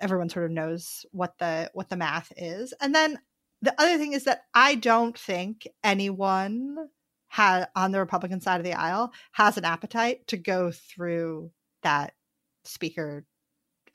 everyone 0.01 0.29
sort 0.29 0.45
of 0.45 0.51
knows 0.51 1.05
what 1.11 1.37
the 1.37 1.69
what 1.73 1.89
the 1.89 1.95
math 1.95 2.33
is. 2.35 2.73
And 2.81 2.93
then 2.93 3.19
the 3.61 3.79
other 3.79 3.97
thing 3.97 4.13
is 4.13 4.23
that 4.25 4.41
I 4.53 4.75
don't 4.75 5.17
think 5.17 5.67
anyone 5.83 6.75
had 7.27 7.67
on 7.75 7.91
the 7.91 7.99
Republican 7.99 8.41
side 8.41 8.59
of 8.59 8.65
the 8.65 8.73
aisle 8.73 9.13
has 9.31 9.57
an 9.57 9.63
appetite 9.63 10.27
to 10.27 10.37
go 10.37 10.71
through 10.71 11.51
that 11.83 12.13
speaker 12.65 13.25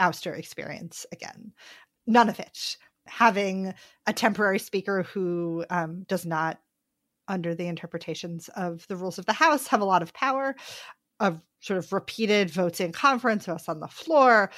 ouster 0.00 0.36
experience 0.36 1.04
again. 1.12 1.52
None 2.06 2.28
of 2.28 2.40
it. 2.40 2.76
Having 3.06 3.74
a 4.06 4.12
temporary 4.12 4.58
speaker 4.58 5.02
who 5.02 5.64
um, 5.70 6.04
does 6.08 6.24
not, 6.24 6.58
under 7.28 7.54
the 7.54 7.66
interpretations 7.66 8.48
of 8.56 8.86
the 8.88 8.96
rules 8.96 9.18
of 9.18 9.26
the 9.26 9.32
House, 9.32 9.66
have 9.66 9.80
a 9.80 9.84
lot 9.84 10.02
of 10.02 10.14
power, 10.14 10.54
of 11.20 11.40
sort 11.60 11.78
of 11.78 11.92
repeated 11.92 12.50
votes 12.50 12.80
in 12.80 12.92
conference, 12.92 13.46
votes 13.46 13.68
on 13.68 13.80
the 13.80 13.88
floor, 13.88 14.50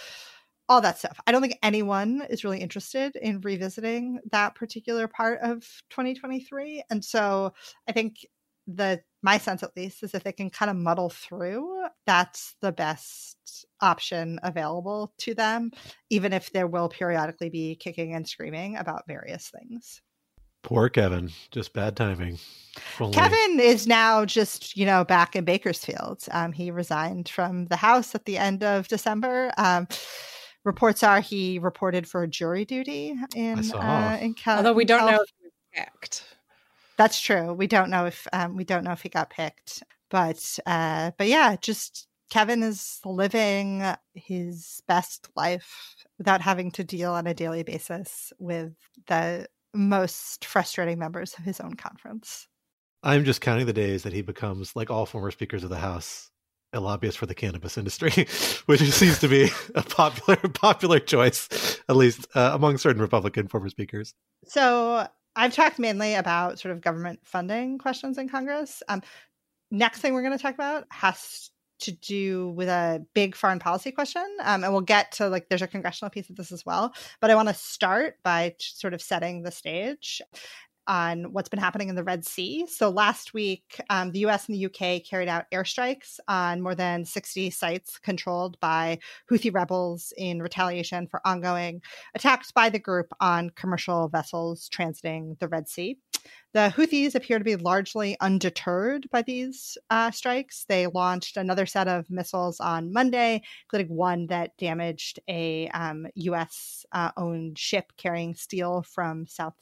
all 0.69 0.81
that 0.81 0.99
stuff. 0.99 1.19
I 1.27 1.33
don't 1.33 1.41
think 1.41 1.59
anyone 1.63 2.23
is 2.29 2.45
really 2.45 2.61
interested 2.61 3.17
in 3.17 3.41
revisiting 3.41 4.21
that 4.33 4.55
particular 4.55 5.09
part 5.09 5.41
of 5.41 5.61
2023. 5.91 6.85
And 6.91 7.05
so 7.05 7.53
I 7.89 7.93
think 7.93 8.27
the 8.67 9.01
my 9.23 9.39
sense 9.39 9.63
at 9.63 9.77
least 9.77 10.03
is 10.03 10.15
if 10.15 10.23
they 10.23 10.33
can 10.33 10.51
kind 10.51 10.71
of 10.71 10.77
muddle 10.77 11.11
through, 11.11 11.87
that's 12.07 12.55
the 12.61 12.71
best 12.71 13.67
option 13.81 14.39
available 14.43 15.13
to 15.19 15.35
them, 15.35 15.73
even 16.11 16.33
if 16.33 16.53
there 16.53 16.69
will 16.69 16.89
periodically 16.89 17.49
be 17.49 17.75
kicking 17.75 18.15
and 18.15 18.29
screaming 18.29 18.77
about 18.77 19.07
various 19.09 19.51
things. 19.51 20.03
Poor 20.63 20.89
Kevin, 20.89 21.31
just 21.51 21.73
bad 21.73 21.97
timing. 21.97 22.39
Only... 23.01 23.15
Kevin 23.15 23.61
is 23.61 23.87
now 23.87 24.25
just, 24.25 24.77
you 24.77 24.85
know, 24.85 25.05
back 25.05 25.35
in 25.35 25.45
Bakersfield. 25.45 26.25
Um, 26.31 26.53
he 26.53 26.71
resigned 26.71 27.29
from 27.29 27.67
the 27.67 27.77
House 27.77 28.15
at 28.15 28.25
the 28.25 28.39
end 28.39 28.63
of 28.63 28.87
December. 28.89 29.53
Um, 29.57 29.89
reports 30.69 31.03
are 31.03 31.21
he 31.21 31.59
reported 31.59 32.07
for 32.07 32.27
jury 32.27 32.65
duty 32.65 33.17
in 33.35 33.73
uh, 33.73 34.19
in 34.21 34.35
Cal- 34.35 34.59
Although 34.59 34.75
we 34.75 34.85
don't 34.85 35.01
Cal- 35.01 35.11
know 35.11 35.23
if 35.23 35.31
he 35.41 35.45
was 35.47 35.53
picked. 35.73 36.25
That's 36.97 37.21
true. 37.21 37.53
We 37.53 37.67
don't 37.67 37.91
know 37.91 38.07
if 38.07 38.29
um, 38.33 38.55
we 38.55 38.65
don't 38.65 38.85
know 38.85 38.93
if 38.93 39.03
he 39.03 39.09
got 39.09 39.31
picked, 39.31 39.83
but 40.11 40.59
uh, 40.67 41.13
but 41.17 41.27
yeah, 41.27 41.57
just 41.61 42.07
Kevin 42.31 42.63
is 42.63 43.01
living 43.05 43.83
his 44.15 44.83
best 44.87 45.31
life 45.35 45.97
without 46.19 46.43
having 46.43 46.71
to 46.73 46.85
deal 46.85 47.13
on 47.13 47.27
a 47.27 47.35
daily 47.35 47.63
basis 47.63 48.33
with 48.39 48.75
the 49.07 49.47
most 49.75 50.45
frustrating 50.45 50.99
members 50.99 51.35
of 51.39 51.45
his 51.45 51.61
own 51.61 51.75
conference. 51.75 52.47
I'm 53.03 53.25
just 53.25 53.41
counting 53.41 53.67
the 53.67 53.73
days 53.73 54.03
that 54.03 54.13
he 54.13 54.23
becomes, 54.23 54.75
like 54.77 54.91
all 54.91 55.07
former 55.07 55.31
speakers 55.31 55.65
of 55.65 55.71
the 55.71 55.79
House, 55.79 56.31
a 56.73 56.81
lobbyist 56.81 57.19
for 57.19 57.27
the 57.27 57.35
cannabis 57.35 57.79
industry, 57.79 58.11
which 58.67 58.81
seems 58.81 59.19
to 59.21 59.29
be 59.29 59.51
a 59.75 59.83
popular 59.83 60.37
popular 60.55 60.99
choice, 60.99 61.81
at 61.89 61.97
least 61.97 62.27
uh, 62.35 62.51
among 62.55 62.79
certain 62.79 63.01
Republican 63.01 63.49
former 63.49 63.69
speakers. 63.69 64.15
So 64.45 65.07
I've 65.37 65.55
talked 65.55 65.79
mainly 65.79 66.15
about 66.15 66.59
sort 66.59 66.73
of 66.73 66.81
government 66.81 67.21
funding 67.23 67.79
questions 67.79 68.19
in 68.19 68.29
Congress. 68.29 68.83
Um, 68.89 69.03
next 69.71 70.01
thing 70.01 70.15
we're 70.15 70.23
going 70.23 70.37
to 70.37 70.43
talk 70.43 70.55
about 70.55 70.85
has 70.91 71.51
to 71.81 71.93
do 71.93 72.49
with 72.51 72.69
a 72.69 73.05
big 73.15 73.37
foreign 73.37 73.59
policy 73.59 73.93
question 73.93 74.27
um, 74.43 74.65
and 74.65 74.73
we'll 74.73 74.83
get 74.83 75.13
to 75.13 75.29
like 75.29 75.49
there's 75.49 75.63
a 75.63 75.67
congressional 75.67 76.11
piece 76.11 76.29
of 76.29 76.35
this 76.35 76.51
as 76.51 76.67
well 76.67 76.93
but 77.21 77.31
i 77.31 77.35
want 77.35 77.49
to 77.49 77.55
start 77.55 78.17
by 78.25 78.53
sort 78.59 78.95
of 78.95 79.01
setting 79.01 79.43
the 79.43 79.51
stage 79.51 80.21
on 80.89 81.33
what's 81.33 81.49
been 81.49 81.61
happening 81.61 81.89
in 81.89 81.95
the 81.95 82.03
Red 82.03 82.25
Sea. 82.25 82.67
So 82.67 82.89
last 82.89 83.35
week, 83.35 83.81
um, 83.91 84.11
the 84.11 84.21
US 84.21 84.49
and 84.49 84.57
the 84.57 84.67
UK 84.67 85.05
carried 85.05 85.29
out 85.29 85.45
airstrikes 85.53 86.19
on 86.27 86.63
more 86.63 86.75
than 86.75 87.05
60 87.05 87.51
sites 87.51 87.99
controlled 87.99 88.59
by 88.61 88.99
Houthi 89.31 89.55
rebels 89.55 90.13
in 90.17 90.43
retaliation 90.43 91.07
for 91.07 91.21
ongoing 91.25 91.83
attacks 92.15 92.51
by 92.51 92.71
the 92.71 92.79
group 92.79 93.13
on 93.21 93.51
commercial 93.51 94.09
vessels 94.09 94.69
transiting 94.69 95.39
the 95.39 95.49
Red 95.49 95.69
Sea. 95.69 95.99
The 96.55 96.73
Houthis 96.75 97.15
appear 97.15 97.39
to 97.39 97.45
be 97.45 97.57
largely 97.57 98.17
undeterred 98.21 99.09
by 99.11 99.23
these 99.23 99.77
uh, 99.91 100.11
strikes. 100.11 100.65
They 100.69 100.87
launched 100.87 101.37
another 101.37 101.67
set 101.67 101.89
of 101.89 102.11
missiles 102.11 102.59
on 102.59 102.93
Monday, 102.93 103.43
including 103.67 103.95
one 103.95 104.27
that 104.29 104.57
damaged 104.57 105.21
a 105.29 105.69
um, 105.69 106.07
U.S. 106.15 106.87
Uh, 106.93 107.11
owned 107.17 107.59
ship 107.59 107.93
carrying 107.97 108.35
steel 108.35 108.83
from 108.83 109.27
South 109.27 109.55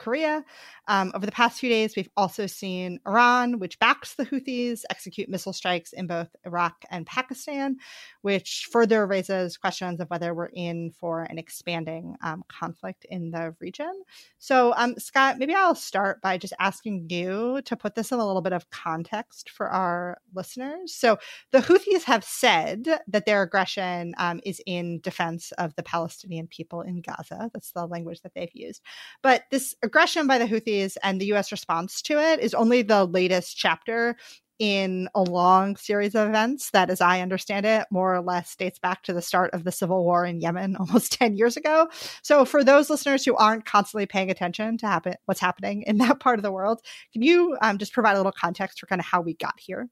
Korea. 0.00 0.44
Um, 0.88 1.12
over 1.14 1.24
the 1.24 1.30
past 1.30 1.60
few 1.60 1.70
days, 1.70 1.94
we've 1.94 2.08
also 2.16 2.46
seen 2.46 2.98
Iran, 3.06 3.60
which 3.60 3.78
backs 3.78 4.14
the 4.14 4.26
Houthis, 4.26 4.82
execute 4.90 5.28
missile 5.28 5.52
strikes 5.52 5.92
in 5.92 6.08
both 6.08 6.34
Iraq 6.44 6.84
and 6.90 7.06
Pakistan, 7.06 7.76
which 8.22 8.66
further 8.72 9.06
raises 9.06 9.56
questions 9.56 10.00
of 10.00 10.08
whether 10.08 10.34
we're 10.34 10.46
in 10.46 10.90
for 10.90 11.22
an 11.22 11.38
expanding 11.38 12.16
um, 12.24 12.42
conflict 12.48 13.06
in 13.08 13.30
the 13.30 13.54
region. 13.60 13.92
So, 14.38 14.74
um, 14.76 14.98
Scott, 14.98 15.38
maybe 15.38 15.54
I'll 15.54 15.74
start 15.74 16.20
by 16.22 16.38
just 16.38 16.54
asking 16.58 17.06
you 17.10 17.60
to 17.66 17.76
put 17.76 17.94
this 17.94 18.10
in 18.10 18.18
a 18.18 18.26
little 18.26 18.42
bit 18.42 18.52
of 18.52 18.70
context 18.70 19.50
for 19.50 19.68
our 19.68 20.18
listeners. 20.34 20.94
So, 20.94 21.18
the 21.52 21.58
Houthis 21.58 22.04
have 22.04 22.24
said 22.24 22.88
that 23.06 23.26
their 23.26 23.42
aggression 23.42 24.14
um, 24.18 24.40
is 24.44 24.60
in 24.66 25.00
defense 25.00 25.52
of 25.52 25.76
the 25.76 25.82
Palestinian 25.82 26.46
people 26.46 26.80
in 26.80 27.02
Gaza. 27.02 27.50
That's 27.52 27.72
the 27.72 27.86
language 27.86 28.22
that 28.22 28.32
they've 28.34 28.50
used. 28.54 28.82
But 29.22 29.44
this 29.50 29.74
aggression 29.90 30.28
by 30.28 30.38
the 30.38 30.46
Houthis 30.46 30.96
and 31.02 31.20
the 31.20 31.32
US 31.32 31.50
response 31.50 32.00
to 32.02 32.16
it 32.16 32.38
is 32.38 32.54
only 32.54 32.82
the 32.82 33.06
latest 33.06 33.56
chapter 33.56 34.16
in 34.60 35.08
a 35.16 35.22
long 35.22 35.74
series 35.74 36.14
of 36.14 36.28
events 36.28 36.70
that, 36.70 36.90
as 36.90 37.00
I 37.00 37.20
understand 37.20 37.66
it, 37.66 37.86
more 37.90 38.14
or 38.14 38.20
less 38.20 38.54
dates 38.54 38.78
back 38.78 39.02
to 39.04 39.12
the 39.12 39.20
start 39.20 39.52
of 39.52 39.64
the 39.64 39.72
civil 39.72 40.04
war 40.04 40.24
in 40.24 40.40
Yemen 40.40 40.76
almost 40.80 41.10
10 41.14 41.36
years 41.36 41.56
ago. 41.56 41.88
So, 42.22 42.44
for 42.44 42.62
those 42.62 42.88
listeners 42.88 43.24
who 43.24 43.34
aren't 43.34 43.64
constantly 43.64 44.06
paying 44.06 44.30
attention 44.30 44.78
to 44.78 44.86
happen, 44.86 45.14
what's 45.24 45.40
happening 45.40 45.82
in 45.88 45.98
that 45.98 46.20
part 46.20 46.38
of 46.38 46.44
the 46.44 46.52
world, 46.52 46.80
can 47.12 47.22
you 47.22 47.56
um, 47.60 47.78
just 47.78 47.92
provide 47.92 48.12
a 48.12 48.18
little 48.18 48.30
context 48.30 48.78
for 48.78 48.86
kind 48.86 49.00
of 49.00 49.06
how 49.06 49.20
we 49.20 49.34
got 49.34 49.58
here? 49.58 49.88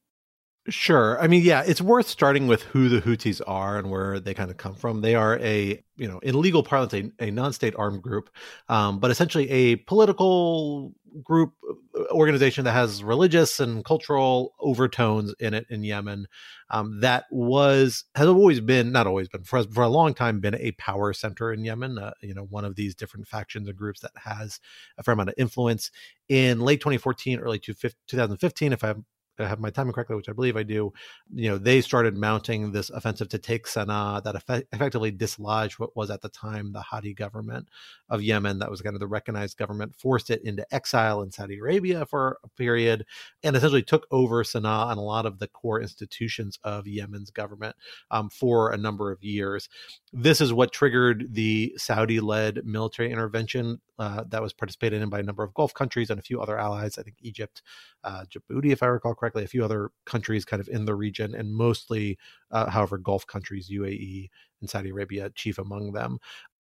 Sure. 0.68 1.18
I 1.20 1.28
mean, 1.28 1.42
yeah, 1.42 1.62
it's 1.66 1.80
worth 1.80 2.08
starting 2.08 2.46
with 2.46 2.62
who 2.62 2.90
the 2.90 3.00
Houthis 3.00 3.40
are 3.46 3.78
and 3.78 3.90
where 3.90 4.20
they 4.20 4.34
kind 4.34 4.50
of 4.50 4.58
come 4.58 4.74
from. 4.74 5.00
They 5.00 5.14
are 5.14 5.38
a, 5.38 5.82
you 5.96 6.06
know, 6.08 6.18
in 6.18 6.38
legal 6.38 6.62
parlance, 6.62 6.92
a, 6.92 7.10
a 7.20 7.30
non-state 7.30 7.74
armed 7.78 8.02
group, 8.02 8.28
um, 8.68 8.98
but 8.98 9.10
essentially 9.10 9.48
a 9.48 9.76
political 9.76 10.92
group 11.22 11.54
uh, 11.98 12.02
organization 12.10 12.64
that 12.64 12.72
has 12.72 13.02
religious 13.02 13.60
and 13.60 13.82
cultural 13.82 14.52
overtones 14.60 15.34
in 15.40 15.54
it 15.54 15.64
in 15.70 15.84
Yemen. 15.84 16.26
Um, 16.68 17.00
that 17.00 17.24
was 17.30 18.04
has 18.14 18.26
always 18.28 18.60
been 18.60 18.92
not 18.92 19.06
always 19.06 19.28
been 19.28 19.44
for 19.44 19.62
for 19.62 19.84
a 19.84 19.88
long 19.88 20.12
time 20.12 20.38
been 20.40 20.54
a 20.56 20.72
power 20.72 21.14
center 21.14 21.50
in 21.50 21.64
Yemen. 21.64 21.98
Uh, 21.98 22.12
you 22.20 22.34
know, 22.34 22.44
one 22.44 22.66
of 22.66 22.76
these 22.76 22.94
different 22.94 23.26
factions 23.26 23.68
and 23.68 23.76
groups 23.78 24.00
that 24.00 24.12
has 24.16 24.60
a 24.98 25.02
fair 25.02 25.14
amount 25.14 25.30
of 25.30 25.34
influence. 25.38 25.90
In 26.28 26.60
late 26.60 26.80
2014, 26.80 27.38
early 27.40 27.58
2015, 27.58 28.72
if 28.74 28.84
I'm 28.84 29.06
have 29.46 29.60
my 29.60 29.70
timing 29.70 29.92
correctly, 29.92 30.16
which 30.16 30.28
I 30.28 30.32
believe 30.32 30.56
I 30.56 30.62
do, 30.62 30.92
you 31.34 31.50
know, 31.50 31.58
they 31.58 31.80
started 31.80 32.16
mounting 32.16 32.72
this 32.72 32.90
offensive 32.90 33.28
to 33.30 33.38
take 33.38 33.66
Sana'a 33.66 34.22
that 34.24 34.34
effect- 34.34 34.68
effectively 34.72 35.10
dislodged 35.10 35.78
what 35.78 35.96
was 35.96 36.10
at 36.10 36.22
the 36.22 36.28
time 36.28 36.72
the 36.72 36.80
Hadi 36.80 37.14
government 37.14 37.68
of 38.08 38.22
Yemen. 38.22 38.58
That 38.58 38.70
was 38.70 38.80
kind 38.80 38.96
of 38.96 39.00
the 39.00 39.06
recognized 39.06 39.56
government, 39.56 39.96
forced 39.96 40.30
it 40.30 40.42
into 40.44 40.66
exile 40.74 41.22
in 41.22 41.30
Saudi 41.30 41.58
Arabia 41.58 42.06
for 42.06 42.38
a 42.44 42.48
period, 42.48 43.04
and 43.42 43.54
essentially 43.56 43.82
took 43.82 44.06
over 44.10 44.42
Sana'a 44.42 44.90
and 44.90 44.98
a 44.98 45.02
lot 45.02 45.26
of 45.26 45.38
the 45.38 45.48
core 45.48 45.80
institutions 45.80 46.58
of 46.64 46.86
Yemen's 46.86 47.30
government 47.30 47.76
um, 48.10 48.30
for 48.30 48.72
a 48.72 48.76
number 48.76 49.12
of 49.12 49.22
years. 49.22 49.68
This 50.12 50.40
is 50.40 50.52
what 50.52 50.72
triggered 50.72 51.34
the 51.34 51.74
Saudi 51.76 52.20
led 52.20 52.64
military 52.64 53.12
intervention 53.12 53.80
uh, 53.98 54.24
that 54.28 54.42
was 54.42 54.52
participated 54.52 55.02
in 55.02 55.08
by 55.08 55.20
a 55.20 55.24
number 55.24 55.42
of 55.42 55.52
Gulf 55.54 55.74
countries 55.74 56.08
and 56.08 56.20
a 56.20 56.22
few 56.22 56.40
other 56.40 56.58
allies. 56.58 56.98
I 56.98 57.02
think 57.02 57.16
Egypt, 57.20 57.62
uh, 58.04 58.24
Djibouti, 58.30 58.70
if 58.70 58.82
I 58.82 58.86
recall 58.86 59.14
correctly, 59.14 59.27
a 59.36 59.46
few 59.46 59.64
other 59.64 59.90
countries 60.06 60.44
kind 60.44 60.60
of 60.60 60.68
in 60.68 60.84
the 60.84 60.94
region, 60.94 61.34
and 61.34 61.52
mostly, 61.54 62.18
uh, 62.50 62.70
however, 62.70 62.98
Gulf 62.98 63.26
countries, 63.26 63.68
UAE 63.70 64.30
and 64.60 64.68
Saudi 64.68 64.90
Arabia, 64.90 65.30
chief 65.34 65.58
among 65.58 65.92
them 65.92 66.18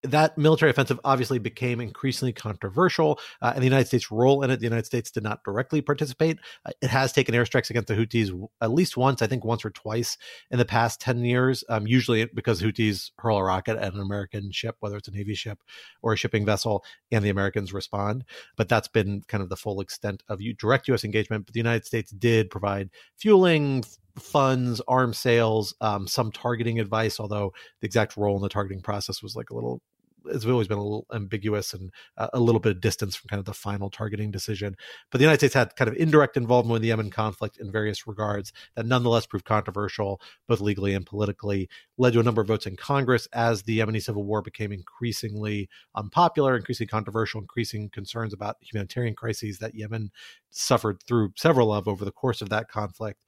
that 0.04 0.38
military 0.38 0.72
offensive 0.72 1.00
obviously 1.04 1.40
became 1.40 1.82
increasingly 1.82 2.32
controversial, 2.32 3.20
uh, 3.42 3.52
and 3.54 3.62
the 3.62 3.68
United 3.68 3.88
States' 3.88 4.12
role 4.12 4.44
in 4.44 4.50
it. 4.50 4.60
The 4.60 4.66
United 4.66 4.86
States 4.86 5.12
did 5.12 5.24
not 5.24 5.44
directly 5.44 5.82
participate. 5.82 6.40
Uh, 6.66 6.72
it 6.82 6.90
has 6.90 7.12
taken 7.12 7.36
airstrikes 7.36 7.70
against 7.70 7.88
the 7.88 7.96
Houthis 7.96 8.48
at 8.62 8.72
least 8.72 8.98
once, 8.98 9.22
I 9.22 9.28
think 9.28 9.44
once 9.44 9.66
or 9.66 9.72
twice 9.72 10.18
in 10.52 10.58
the 10.58 10.66
past 10.66 11.02
10 11.02 11.26
years, 11.26 11.64
um, 11.70 11.86
usually 11.86 12.26
because 12.34 12.62
Houthis 12.62 13.12
hurl 13.18 13.38
a 13.38 13.44
rocket 13.44 13.78
at 13.78 13.94
an 13.94 14.00
American 14.00 14.52
ship, 14.52 14.78
whether 14.80 14.98
it's 14.98 15.08
a 15.08 15.12
Navy 15.12 15.36
ship 15.36 15.60
or 16.02 16.14
a 16.14 16.18
shipping 16.18 16.46
vessel, 16.46 16.84
and 17.12 17.24
the 17.24 17.30
Americans 17.30 17.74
respond. 17.74 18.24
But 18.56 18.70
that's 18.70 18.88
been 18.88 19.24
kind 19.28 19.44
of 19.44 19.50
the 19.50 19.58
full 19.58 19.82
extent 19.82 20.24
of 20.30 20.40
direct 20.58 20.88
U.S. 20.88 21.04
engagement. 21.04 21.46
But 21.46 21.54
the 21.54 21.60
United 21.60 21.86
States 21.86 22.12
did 22.12 22.50
provide 22.50 22.90
fueling, 23.18 23.84
funds, 24.20 24.82
arms 24.88 25.18
sales, 25.18 25.74
um, 25.82 26.08
some 26.08 26.32
targeting 26.32 26.80
advice, 26.80 27.20
although 27.20 27.54
the 27.82 27.86
exact 27.86 28.18
role 28.18 28.36
in 28.36 28.42
the 28.42 28.50
targeting 28.50 28.82
process 28.82 29.24
was 29.24 29.36
like 29.36 29.50
a 29.50 29.56
little 29.56 29.82
it's 30.26 30.46
always 30.46 30.68
been 30.68 30.78
a 30.78 30.84
little 30.84 31.06
ambiguous 31.14 31.74
and 31.74 31.92
uh, 32.18 32.28
a 32.34 32.40
little 32.40 32.60
bit 32.60 32.72
of 32.72 32.82
distance 32.82 33.16
from 33.16 33.28
kind 33.28 33.40
of 33.40 33.46
the 33.46 33.54
final 33.54 33.90
targeting 33.90 34.32
decision. 34.32 34.76
But 35.12 35.20
the 35.20 35.24
United 35.24 35.40
States 35.40 35.54
had 35.54 35.76
kind 35.76 35.90
of 35.90 35.96
indirect 35.96 36.38
involvement 36.38 36.78
in 36.78 36.82
the 36.82 36.88
Yemen 36.90 37.10
conflict 37.10 37.58
in 37.58 37.72
various 37.72 38.08
regards 38.08 38.54
that 38.76 38.86
nonetheless 38.86 39.26
proved 39.26 39.46
controversial, 39.46 40.22
both 40.48 40.62
legally 40.62 40.94
and 40.94 41.06
politically, 41.06 41.70
led 41.98 42.14
to 42.14 42.20
a 42.20 42.24
number 42.24 42.42
of 42.42 42.48
votes 42.48 42.66
in 42.66 42.76
Congress 42.76 43.28
as 43.34 43.64
the 43.64 43.80
Yemeni 43.80 44.02
civil 44.02 44.24
war 44.24 44.42
became 44.42 44.72
increasingly 44.72 45.70
unpopular, 45.96 46.56
increasingly 46.56 46.88
controversial, 46.88 47.42
increasing 47.42 47.90
concerns 47.90 48.34
about 48.34 48.58
humanitarian 48.62 49.16
crises 49.16 49.60
that 49.60 49.76
Yemen 49.76 50.12
suffered 50.52 51.02
through 51.04 51.32
several 51.36 51.74
of 51.74 51.88
over 51.88 52.06
the 52.06 52.12
course 52.12 52.42
of 52.42 52.50
that 52.50 52.70
conflict. 52.70 53.24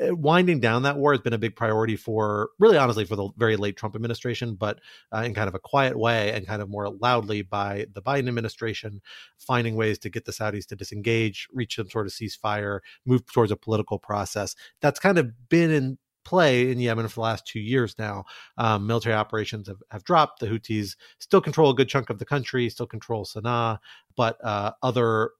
Uh, 0.00 0.14
winding 0.14 0.58
down 0.58 0.82
that 0.82 0.96
war 0.96 1.12
has 1.12 1.20
been 1.20 1.34
a 1.34 1.38
big 1.38 1.54
priority 1.54 1.96
for 1.96 2.48
really 2.58 2.78
honestly 2.78 3.04
for 3.04 3.14
the 3.14 3.28
very 3.36 3.56
late 3.56 3.76
Trump 3.76 3.94
administration, 3.94 4.54
but 4.54 4.80
uh, 5.14 5.18
in 5.18 5.34
kind 5.34 5.48
of 5.48 5.54
a 5.54 5.58
quiet 5.58 5.98
way 5.98 6.32
and 6.32 6.46
kind 6.46 6.62
of 6.62 6.70
more 6.70 6.88
loudly 6.88 7.42
by 7.42 7.84
the 7.92 8.00
Biden 8.00 8.28
administration, 8.28 9.02
finding 9.36 9.76
ways 9.76 9.98
to 9.98 10.08
get 10.08 10.24
the 10.24 10.32
Saudis 10.32 10.66
to 10.66 10.76
disengage, 10.76 11.46
reach 11.52 11.76
some 11.76 11.90
sort 11.90 12.06
of 12.06 12.12
ceasefire, 12.12 12.80
move 13.04 13.26
towards 13.26 13.52
a 13.52 13.56
political 13.56 13.98
process. 13.98 14.56
That's 14.80 14.98
kind 14.98 15.18
of 15.18 15.30
been 15.50 15.70
in 15.70 15.98
play 16.24 16.70
in 16.70 16.80
Yemen 16.80 17.08
for 17.08 17.16
the 17.16 17.20
last 17.20 17.46
two 17.46 17.60
years 17.60 17.94
now. 17.98 18.24
Um, 18.56 18.86
military 18.86 19.14
operations 19.14 19.68
have, 19.68 19.82
have 19.90 20.04
dropped. 20.04 20.40
The 20.40 20.46
Houthis 20.46 20.96
still 21.18 21.40
control 21.42 21.70
a 21.70 21.74
good 21.74 21.88
chunk 21.88 22.08
of 22.08 22.18
the 22.18 22.24
country, 22.24 22.70
still 22.70 22.86
control 22.86 23.26
Sana'a, 23.26 23.78
but 24.16 24.42
uh, 24.42 24.72
other 24.82 25.32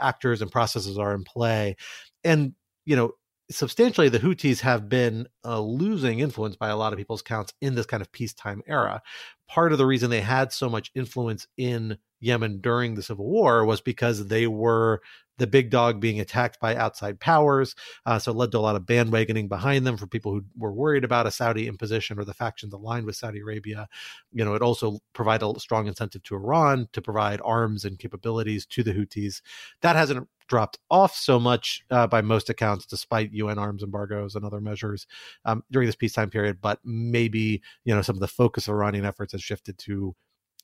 actors 0.00 0.42
and 0.42 0.50
processes 0.50 0.98
are 0.98 1.14
in 1.14 1.22
play. 1.22 1.76
And, 2.24 2.54
you 2.84 2.96
know, 2.96 3.12
substantially 3.50 4.08
the 4.08 4.18
Houthis 4.18 4.60
have 4.60 4.88
been 4.88 5.28
uh, 5.44 5.60
losing 5.60 6.20
influence 6.20 6.56
by 6.56 6.68
a 6.68 6.76
lot 6.76 6.92
of 6.92 6.98
people's 6.98 7.22
counts 7.22 7.52
in 7.60 7.74
this 7.74 7.86
kind 7.86 8.00
of 8.00 8.10
peacetime 8.12 8.62
era. 8.66 9.02
Part 9.48 9.72
of 9.72 9.78
the 9.78 9.86
reason 9.86 10.10
they 10.10 10.20
had 10.20 10.52
so 10.52 10.68
much 10.68 10.90
influence 10.94 11.46
in 11.56 11.98
Yemen 12.20 12.60
during 12.60 12.94
the 12.94 13.02
civil 13.02 13.26
war 13.26 13.64
was 13.64 13.80
because 13.80 14.26
they 14.26 14.46
were 14.46 15.00
the 15.38 15.46
big 15.46 15.70
dog 15.70 16.00
being 16.00 16.18
attacked 16.18 16.58
by 16.60 16.74
outside 16.74 17.20
powers. 17.20 17.74
Uh, 18.06 18.18
so 18.18 18.32
it 18.32 18.36
led 18.36 18.50
to 18.52 18.58
a 18.58 18.60
lot 18.60 18.76
of 18.76 18.82
bandwagoning 18.82 19.48
behind 19.48 19.86
them 19.86 19.96
for 19.96 20.06
people 20.06 20.32
who 20.32 20.42
were 20.56 20.72
worried 20.72 21.04
about 21.04 21.26
a 21.26 21.30
Saudi 21.30 21.68
imposition 21.68 22.18
or 22.18 22.24
the 22.24 22.34
factions 22.34 22.72
aligned 22.72 23.04
with 23.04 23.16
Saudi 23.16 23.40
Arabia. 23.40 23.86
You 24.32 24.44
know, 24.44 24.54
it 24.54 24.62
also 24.62 24.98
provided 25.12 25.46
a 25.46 25.60
strong 25.60 25.86
incentive 25.86 26.22
to 26.24 26.36
Iran 26.36 26.88
to 26.92 27.02
provide 27.02 27.40
arms 27.44 27.84
and 27.84 27.98
capabilities 27.98 28.64
to 28.66 28.82
the 28.82 28.92
Houthis. 28.92 29.42
That 29.82 29.96
hasn't 29.96 30.26
dropped 30.48 30.78
off 30.90 31.14
so 31.14 31.38
much 31.38 31.82
uh, 31.90 32.06
by 32.06 32.20
most 32.20 32.50
accounts, 32.50 32.86
despite 32.86 33.32
UN 33.32 33.58
arms 33.58 33.82
embargoes 33.82 34.34
and 34.34 34.44
other 34.44 34.60
measures 34.60 35.06
um, 35.44 35.62
during 35.70 35.86
this 35.86 35.96
peacetime 35.96 36.30
period. 36.30 36.58
But 36.60 36.80
maybe 36.84 37.62
you 37.84 37.94
know 37.94 38.02
some 38.02 38.16
of 38.16 38.20
the 38.20 38.28
focus 38.28 38.68
of 38.68 38.74
Iranian 38.74 39.04
efforts 39.04 39.32
has 39.32 39.42
shifted 39.42 39.78
to 39.78 40.14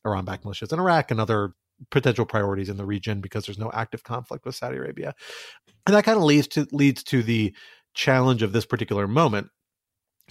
Iran-backed 0.04 0.44
militias 0.44 0.72
in 0.72 0.80
Iraq 0.80 1.10
and 1.10 1.20
other 1.20 1.54
potential 1.90 2.26
priorities 2.26 2.68
in 2.68 2.76
the 2.76 2.86
region 2.86 3.20
because 3.20 3.46
there's 3.46 3.58
no 3.58 3.70
active 3.72 4.04
conflict 4.04 4.44
with 4.44 4.54
Saudi 4.54 4.76
Arabia. 4.76 5.14
And 5.86 5.94
that 5.94 6.04
kind 6.04 6.18
of 6.18 6.24
leads 6.24 6.48
to 6.48 6.66
leads 6.72 7.02
to 7.04 7.22
the 7.22 7.54
challenge 7.94 8.42
of 8.42 8.52
this 8.52 8.66
particular 8.66 9.06
moment. 9.06 9.48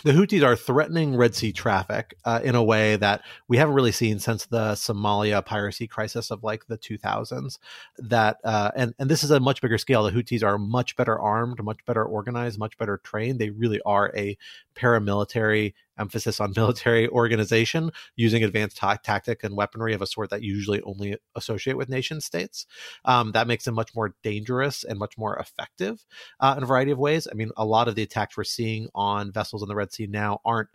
The 0.03 0.13
Houthis 0.13 0.43
are 0.43 0.55
threatening 0.55 1.15
Red 1.15 1.35
Sea 1.35 1.51
traffic 1.51 2.15
uh, 2.25 2.39
in 2.43 2.55
a 2.55 2.63
way 2.63 2.95
that 2.95 3.21
we 3.47 3.57
haven't 3.57 3.75
really 3.75 3.91
seen 3.91 4.17
since 4.17 4.47
the 4.47 4.71
Somalia 4.71 5.45
piracy 5.45 5.85
crisis 5.85 6.31
of 6.31 6.43
like 6.43 6.65
the 6.65 6.77
2000s. 6.77 7.59
That 7.99 8.37
uh, 8.43 8.71
and 8.75 8.95
and 8.97 9.11
this 9.11 9.23
is 9.23 9.29
a 9.29 9.39
much 9.39 9.61
bigger 9.61 9.77
scale. 9.77 10.03
The 10.03 10.11
Houthis 10.11 10.43
are 10.43 10.57
much 10.57 10.95
better 10.95 11.19
armed, 11.19 11.63
much 11.63 11.85
better 11.85 12.03
organized, 12.03 12.57
much 12.57 12.77
better 12.79 12.99
trained. 13.03 13.37
They 13.37 13.51
really 13.51 13.79
are 13.85 14.11
a 14.15 14.37
paramilitary 14.75 15.73
emphasis 15.99 16.39
on 16.39 16.53
military 16.55 17.07
organization 17.09 17.91
using 18.15 18.43
advanced 18.43 18.77
ta- 18.77 18.97
tactic 19.03 19.43
and 19.43 19.55
weaponry 19.55 19.93
of 19.93 20.01
a 20.01 20.07
sort 20.07 20.29
that 20.29 20.43
usually 20.43 20.81
only 20.81 21.17
associate 21.35 21.77
with 21.77 21.89
nation 21.89 22.21
states. 22.21 22.65
Um, 23.05 23.31
that 23.31 23.47
makes 23.47 23.65
them 23.65 23.75
much 23.75 23.95
more 23.95 24.15
dangerous 24.23 24.83
and 24.83 24.99
much 24.99 25.17
more 25.17 25.37
effective 25.37 26.05
uh, 26.39 26.55
in 26.57 26.63
a 26.63 26.67
variety 26.67 26.91
of 26.91 26.99
ways. 26.99 27.27
I 27.31 27.35
mean, 27.35 27.51
a 27.57 27.65
lot 27.65 27.87
of 27.87 27.95
the 27.95 28.03
attacks 28.03 28.37
we're 28.37 28.43
seeing 28.43 28.87
on 28.95 29.31
vessels 29.31 29.61
in 29.61 29.69
the 29.69 29.75
Red 29.75 29.93
Sea 29.93 30.07
now 30.07 30.39
aren't 30.45 30.69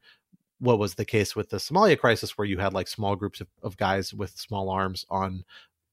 what 0.58 0.78
was 0.78 0.94
the 0.94 1.04
case 1.04 1.36
with 1.36 1.50
the 1.50 1.58
Somalia 1.58 1.98
crisis, 1.98 2.38
where 2.38 2.46
you 2.46 2.58
had 2.58 2.72
like 2.72 2.88
small 2.88 3.14
groups 3.14 3.40
of, 3.40 3.48
of 3.62 3.76
guys 3.76 4.14
with 4.14 4.38
small 4.38 4.70
arms 4.70 5.04
on 5.10 5.44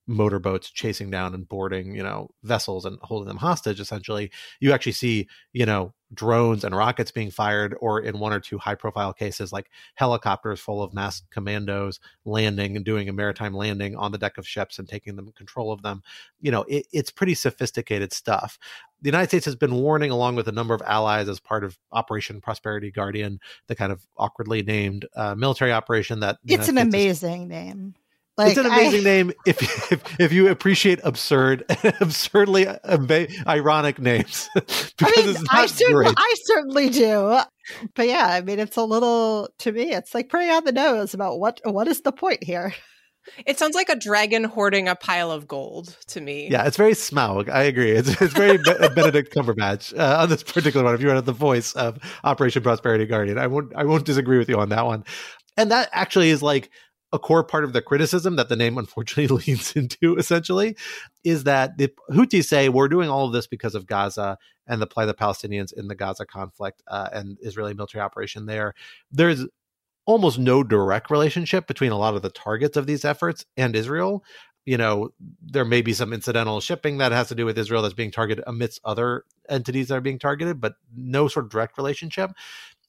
motorboats 0.06 0.70
chasing 0.70 1.10
down 1.10 1.34
and 1.34 1.48
boarding, 1.48 1.94
you 1.94 2.02
know, 2.02 2.30
vessels 2.42 2.84
and 2.84 2.98
holding 3.02 3.28
them 3.28 3.38
hostage. 3.38 3.80
Essentially, 3.80 4.30
you 4.60 4.72
actually 4.72 4.92
see, 4.92 5.28
you 5.52 5.64
know, 5.64 5.94
drones 6.12 6.62
and 6.62 6.76
rockets 6.76 7.10
being 7.10 7.30
fired, 7.30 7.74
or 7.80 8.00
in 8.00 8.18
one 8.18 8.32
or 8.32 8.40
two 8.40 8.58
high 8.58 8.74
profile 8.74 9.12
cases, 9.12 9.52
like 9.52 9.70
helicopters 9.94 10.60
full 10.60 10.82
of 10.82 10.94
masked 10.94 11.30
commandos 11.30 11.98
landing 12.24 12.76
and 12.76 12.84
doing 12.84 13.08
a 13.08 13.12
maritime 13.12 13.54
landing 13.54 13.96
on 13.96 14.12
the 14.12 14.18
deck 14.18 14.38
of 14.38 14.46
ships 14.46 14.78
and 14.78 14.88
taking 14.88 15.16
them 15.16 15.32
control 15.32 15.72
of 15.72 15.82
them. 15.82 16.02
You 16.40 16.50
know, 16.50 16.62
it, 16.68 16.86
it's 16.92 17.10
pretty 17.10 17.34
sophisticated 17.34 18.12
stuff. 18.12 18.58
The 19.02 19.08
United 19.08 19.28
States 19.28 19.44
has 19.46 19.56
been 19.56 19.74
warning, 19.74 20.10
along 20.10 20.36
with 20.36 20.48
a 20.48 20.52
number 20.52 20.74
of 20.74 20.82
allies, 20.82 21.28
as 21.28 21.40
part 21.40 21.64
of 21.64 21.78
Operation 21.92 22.40
Prosperity 22.40 22.90
Guardian, 22.90 23.40
the 23.66 23.74
kind 23.74 23.90
of 23.90 24.06
awkwardly 24.16 24.62
named 24.62 25.06
uh, 25.16 25.34
military 25.34 25.72
operation 25.72 26.20
that 26.20 26.38
it's 26.46 26.68
an 26.68 26.78
amazing 26.78 27.44
is, 27.44 27.48
name. 27.48 27.94
Like, 28.36 28.50
it's 28.50 28.58
an 28.58 28.66
amazing 28.66 29.00
I, 29.00 29.04
name 29.04 29.32
if, 29.46 29.92
if 29.92 30.20
if 30.20 30.32
you 30.32 30.48
appreciate 30.48 30.98
absurd, 31.04 31.64
absurdly 32.00 32.66
ironic 33.46 34.00
names. 34.00 34.48
because 34.54 34.92
I 35.02 35.12
mean, 35.16 35.28
it's 35.30 35.42
not 35.42 35.54
I 35.54 35.66
certainly, 35.66 36.04
great. 36.04 36.14
I 36.16 36.34
certainly 36.44 36.90
do. 36.90 37.40
But 37.94 38.08
yeah, 38.08 38.26
I 38.26 38.40
mean, 38.40 38.58
it's 38.58 38.76
a 38.76 38.82
little 38.82 39.48
to 39.58 39.72
me. 39.72 39.92
It's 39.92 40.14
like 40.14 40.28
pretty 40.28 40.50
on 40.50 40.64
the 40.64 40.72
nose 40.72 41.14
about 41.14 41.38
what 41.38 41.60
what 41.64 41.86
is 41.86 42.02
the 42.02 42.10
point 42.10 42.42
here. 42.42 42.74
It 43.46 43.58
sounds 43.58 43.74
like 43.74 43.88
a 43.88 43.96
dragon 43.96 44.44
hoarding 44.44 44.88
a 44.88 44.94
pile 44.94 45.30
of 45.30 45.48
gold 45.48 45.96
to 46.08 46.20
me. 46.20 46.48
Yeah, 46.50 46.66
it's 46.66 46.76
very 46.76 46.92
Smaug. 46.92 47.48
I 47.48 47.62
agree. 47.62 47.92
It's 47.92 48.20
it's 48.20 48.34
very 48.34 48.58
Benedict 48.58 49.32
Cumberbatch 49.34 49.96
uh, 49.98 50.22
on 50.22 50.28
this 50.28 50.42
particular 50.42 50.84
one. 50.84 50.94
If 50.94 51.00
you 51.00 51.10
are 51.10 51.20
the 51.20 51.32
voice 51.32 51.72
of 51.74 51.98
Operation 52.24 52.62
Prosperity 52.62 53.06
Guardian, 53.06 53.38
I 53.38 53.46
won't 53.46 53.72
I 53.76 53.84
won't 53.84 54.04
disagree 54.04 54.38
with 54.38 54.48
you 54.48 54.58
on 54.58 54.70
that 54.70 54.84
one. 54.84 55.04
And 55.56 55.70
that 55.70 55.88
actually 55.92 56.30
is 56.30 56.42
like 56.42 56.70
a 57.14 57.18
core 57.18 57.44
part 57.44 57.62
of 57.62 57.72
the 57.72 57.80
criticism 57.80 58.36
that 58.36 58.48
the 58.48 58.56
name 58.56 58.76
unfortunately 58.84 59.38
leans 59.46 59.74
into 59.76 60.16
essentially 60.16 60.76
is 61.22 61.44
that 61.44 61.78
the 61.78 61.90
Houthis 62.10 62.44
say 62.44 62.68
we're 62.68 62.88
doing 62.88 63.08
all 63.08 63.26
of 63.26 63.32
this 63.32 63.46
because 63.46 63.74
of 63.74 63.86
Gaza 63.86 64.36
and 64.66 64.82
the 64.82 64.86
plight 64.86 65.08
of 65.08 65.16
the 65.16 65.24
Palestinians 65.24 65.72
in 65.72 65.88
the 65.88 65.94
Gaza 65.94 66.26
conflict 66.26 66.82
uh, 66.88 67.08
and 67.12 67.38
Israeli 67.40 67.72
military 67.72 68.02
operation 68.02 68.46
there. 68.46 68.74
There's 69.12 69.46
almost 70.06 70.38
no 70.38 70.62
direct 70.62 71.10
relationship 71.10 71.66
between 71.66 71.92
a 71.92 71.98
lot 71.98 72.14
of 72.14 72.22
the 72.22 72.30
targets 72.30 72.76
of 72.76 72.86
these 72.86 73.04
efforts 73.04 73.46
and 73.56 73.74
Israel. 73.76 74.24
You 74.66 74.76
know, 74.76 75.10
there 75.42 75.64
may 75.64 75.82
be 75.82 75.92
some 75.92 76.12
incidental 76.12 76.60
shipping 76.60 76.98
that 76.98 77.12
has 77.12 77.28
to 77.28 77.34
do 77.34 77.46
with 77.46 77.58
Israel 77.58 77.82
that's 77.82 77.94
being 77.94 78.10
targeted 78.10 78.44
amidst 78.46 78.80
other 78.84 79.24
entities 79.48 79.88
that 79.88 79.96
are 79.96 80.02
being 80.02 80.18
targeted, 80.18 80.60
but 80.60 80.74
no 80.94 81.28
sort 81.28 81.46
of 81.46 81.50
direct 81.50 81.78
relationship. 81.78 82.32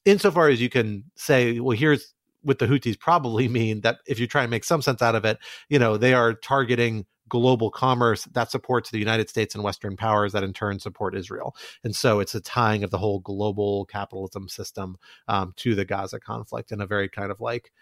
Insofar 0.04 0.48
as 0.48 0.60
you 0.60 0.70
can 0.70 1.04
say, 1.16 1.60
well, 1.60 1.76
here's 1.76 2.14
with 2.46 2.58
the 2.58 2.66
Houthis 2.66 2.98
probably 2.98 3.48
mean 3.60 3.82
that 3.82 3.98
if 4.06 4.18
you 4.18 4.26
try 4.26 4.42
and 4.42 4.50
make 4.50 4.64
some 4.64 4.80
sense 4.80 5.02
out 5.02 5.14
of 5.14 5.24
it, 5.24 5.38
you 5.68 5.78
know, 5.78 5.96
they 5.96 6.14
are 6.14 6.32
targeting 6.32 7.04
global 7.28 7.70
commerce 7.70 8.24
that 8.32 8.50
supports 8.50 8.90
the 8.90 8.98
United 8.98 9.28
States 9.28 9.54
and 9.54 9.64
Western 9.64 9.96
powers 9.96 10.32
that 10.32 10.44
in 10.44 10.52
turn 10.52 10.78
support 10.78 11.16
Israel. 11.16 11.56
And 11.82 11.94
so 11.94 12.20
it's 12.20 12.34
a 12.34 12.40
tying 12.40 12.84
of 12.84 12.90
the 12.90 12.98
whole 12.98 13.18
global 13.18 13.84
capitalism 13.86 14.48
system 14.48 14.96
um, 15.26 15.52
to 15.56 15.74
the 15.74 15.84
Gaza 15.84 16.20
conflict 16.20 16.70
in 16.70 16.80
a 16.80 16.86
very 16.86 17.08
kind 17.08 17.30
of 17.32 17.40
like 17.40 17.72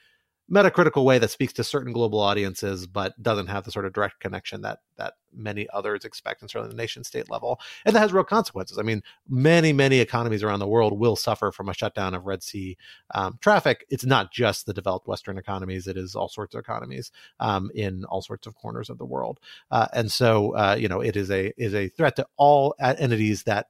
metacritical 0.51 1.05
way 1.05 1.19
that 1.19 1.31
speaks 1.31 1.55
to 1.55 1.65
certain 1.65 1.93
global 1.93 2.21
audiences 2.21 2.87
but 2.87 3.21
doesn't 3.23 3.47
have 3.47 3.65
the 3.65 3.71
sort 3.71 3.87
of 3.87 3.93
direct 3.95 4.21
connection 4.21 4.61
that 4.61 4.81
that 4.97 5.15
many 5.33 5.67
others 5.73 6.05
expect 6.05 6.43
and 6.43 6.51
certainly 6.51 6.71
the 6.71 6.81
nation 6.81 7.03
state 7.03 7.31
level. 7.31 7.59
And 7.85 7.97
that 7.97 8.01
has 8.01 8.13
real 8.13 8.25
consequences. 8.25 8.79
I 8.79 8.83
mean 8.83 9.03
many 9.29 9.73
many 9.73 10.01
economies 10.01 10.43
around 10.43 10.59
the 10.59 10.69
world 10.69 10.99
will 10.99 11.17
suffer 11.17 11.51
from 11.51 11.69
a 11.69 11.75
shutdown 11.75 12.15
of 12.15 12.27
red 12.27 12.43
sea 12.43 12.77
um, 13.15 13.39
traffic. 13.41 13.87
It's 13.89 14.05
not 14.05 14.33
just 14.33 14.67
the 14.67 14.75
developed 14.75 15.09
western 15.09 15.39
economies. 15.39 15.87
It 15.87 15.97
is 15.97 16.15
all 16.15 16.29
sorts 16.29 16.55
of 16.55 16.61
economies 16.61 17.11
um, 17.41 17.71
in 17.75 18.05
all 18.05 18.21
sorts 18.21 18.47
of 18.47 18.55
corners 18.55 18.91
of 18.91 18.99
the 18.99 19.07
world. 19.07 19.41
Uh, 19.71 19.89
and 19.95 20.13
so 20.13 20.55
uh, 20.55 20.77
you 20.79 20.89
know 20.89 21.01
it 21.01 21.17
is 21.17 21.31
a 21.31 21.53
is 21.57 21.75
a 21.75 21.89
threat 21.89 22.17
to 22.17 22.27
all 22.37 22.75
entities 22.79 23.45
that 23.45 23.69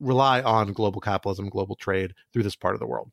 rely 0.00 0.40
on 0.42 0.72
global 0.72 1.00
capitalism 1.00 1.50
global 1.50 1.76
trade 1.76 2.14
through 2.32 2.42
this 2.42 2.56
part 2.56 2.74
of 2.74 2.80
the 2.80 2.86
world 2.86 3.10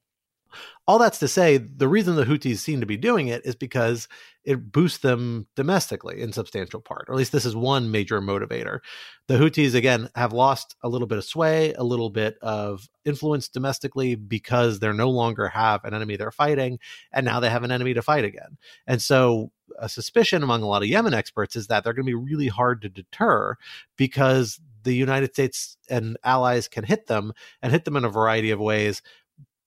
all 0.88 1.00
that's 1.00 1.20
to 1.20 1.28
say, 1.28 1.58
the 1.58 1.88
reason 1.88 2.16
the 2.16 2.26
Houthis 2.26 2.58
seem 2.58 2.80
to 2.80 2.86
be 2.86 2.98
doing 2.98 3.28
it 3.28 3.46
is 3.46 3.56
because 3.56 4.08
it 4.44 4.72
boosts 4.72 5.00
them 5.00 5.48
domestically 5.56 6.22
in 6.22 6.34
substantial 6.34 6.82
part, 6.82 7.06
or 7.08 7.14
at 7.14 7.18
least 7.18 7.32
this 7.32 7.46
is 7.46 7.56
one 7.56 7.92
major 7.92 8.20
motivator. 8.22 8.80
The 9.28 9.36
Houthis, 9.36 9.76
again, 9.76 10.10
have 10.16 10.34
lost 10.34 10.76
a 10.82 10.90
little 10.90 11.08
bit 11.08 11.20
of 11.20 11.24
sway, 11.24 11.74
a 11.74 11.84
little 11.84 12.10
bit 12.10 12.38
of 12.42 12.90
influence 13.06 13.48
domestically 13.48 14.16
because 14.16 14.80
they're 14.80 14.94
no 14.94 15.10
longer 15.10 15.48
have 15.48 15.86
an 15.86 15.94
enemy 15.94 16.18
they're 16.18 16.32
fighting, 16.32 16.80
and 17.12 17.26
now 17.26 17.40
they 17.40 17.50
have 17.50 17.64
an 17.64 17.72
enemy 17.72 17.94
to 17.94 18.02
fight 18.02 18.26
again. 18.26 18.58
And 18.88 19.02
so, 19.02 19.52
a 19.80 19.88
suspicion 19.88 20.44
among 20.44 20.64
a 20.64 20.68
lot 20.68 20.82
of 20.82 20.90
Yemen 20.90 21.14
experts 21.14 21.56
is 21.56 21.68
that 21.68 21.84
they're 21.84 21.94
going 21.94 22.06
to 22.06 22.10
be 22.10 22.14
really 22.14 22.48
hard 22.48 22.82
to 22.82 22.90
deter 22.90 23.56
because 23.96 24.60
the 24.84 24.94
United 24.94 25.34
States 25.34 25.78
and 25.90 26.18
allies 26.24 26.68
can 26.68 26.84
hit 26.84 27.08
them 27.08 27.34
and 27.62 27.72
hit 27.72 27.86
them 27.86 27.96
in 27.96 28.06
a 28.06 28.10
variety 28.10 28.52
of 28.52 28.60
ways 28.60 29.02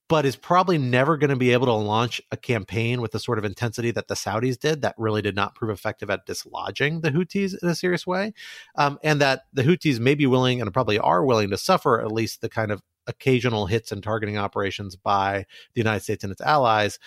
but 0.08 0.26
is 0.26 0.36
probably 0.36 0.76
never 0.76 1.16
going 1.16 1.30
to 1.30 1.36
be 1.36 1.52
able 1.52 1.66
to 1.66 1.72
launch 1.72 2.20
a 2.30 2.36
campaign 2.36 3.00
with 3.00 3.12
the 3.12 3.18
sort 3.18 3.38
of 3.38 3.44
intensity 3.44 3.90
that 3.90 4.08
the 4.08 4.14
Saudis 4.14 4.58
did 4.58 4.82
that 4.82 4.94
really 4.98 5.22
did 5.22 5.34
not 5.34 5.54
prove 5.54 5.70
effective 5.70 6.10
at 6.10 6.26
dislodging 6.26 7.00
the 7.00 7.10
Houthis 7.10 7.54
in 7.62 7.68
a 7.68 7.74
serious 7.74 8.06
way. 8.06 8.34
Um, 8.76 8.98
and 9.02 9.20
that 9.20 9.42
the 9.52 9.62
Houthis 9.62 9.98
may 9.98 10.14
be 10.14 10.26
willing 10.26 10.60
and 10.60 10.72
probably 10.72 10.98
are 10.98 11.24
willing 11.24 11.50
to 11.50 11.56
suffer 11.56 12.00
at 12.00 12.12
least 12.12 12.42
the 12.42 12.50
kind 12.50 12.70
of 12.70 12.82
occasional 13.06 13.66
hits 13.66 13.92
and 13.92 14.02
targeting 14.02 14.36
operations 14.36 14.96
by 14.96 15.46
the 15.74 15.80
United 15.80 16.00
States 16.00 16.22
and 16.22 16.32
its 16.32 16.40
allies, 16.40 16.98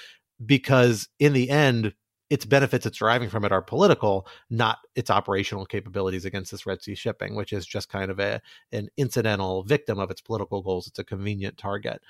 because 0.44 1.08
in 1.20 1.34
the 1.34 1.50
end, 1.50 1.94
its 2.30 2.46
benefits 2.46 2.86
it's 2.86 2.98
deriving 2.98 3.30
from 3.30 3.46
it 3.46 3.52
are 3.52 3.62
political, 3.62 4.28
not 4.50 4.80
its 4.96 5.10
operational 5.10 5.66
capabilities 5.66 6.26
against 6.26 6.52
this 6.52 6.66
Red 6.66 6.82
Sea 6.82 6.96
shipping, 6.96 7.36
which 7.36 7.54
is 7.54 7.66
just 7.66 7.90
kind 7.90 8.12
of 8.12 8.20
a 8.20 8.42
an 8.72 8.90
incidental 8.98 9.64
victim 9.64 10.00
of 10.00 10.12
its 10.12 10.22
political 10.22 10.62
goals. 10.62 10.88
It's 10.88 11.00
a 11.00 11.04
convenient 11.04 11.58
target. 11.58 12.02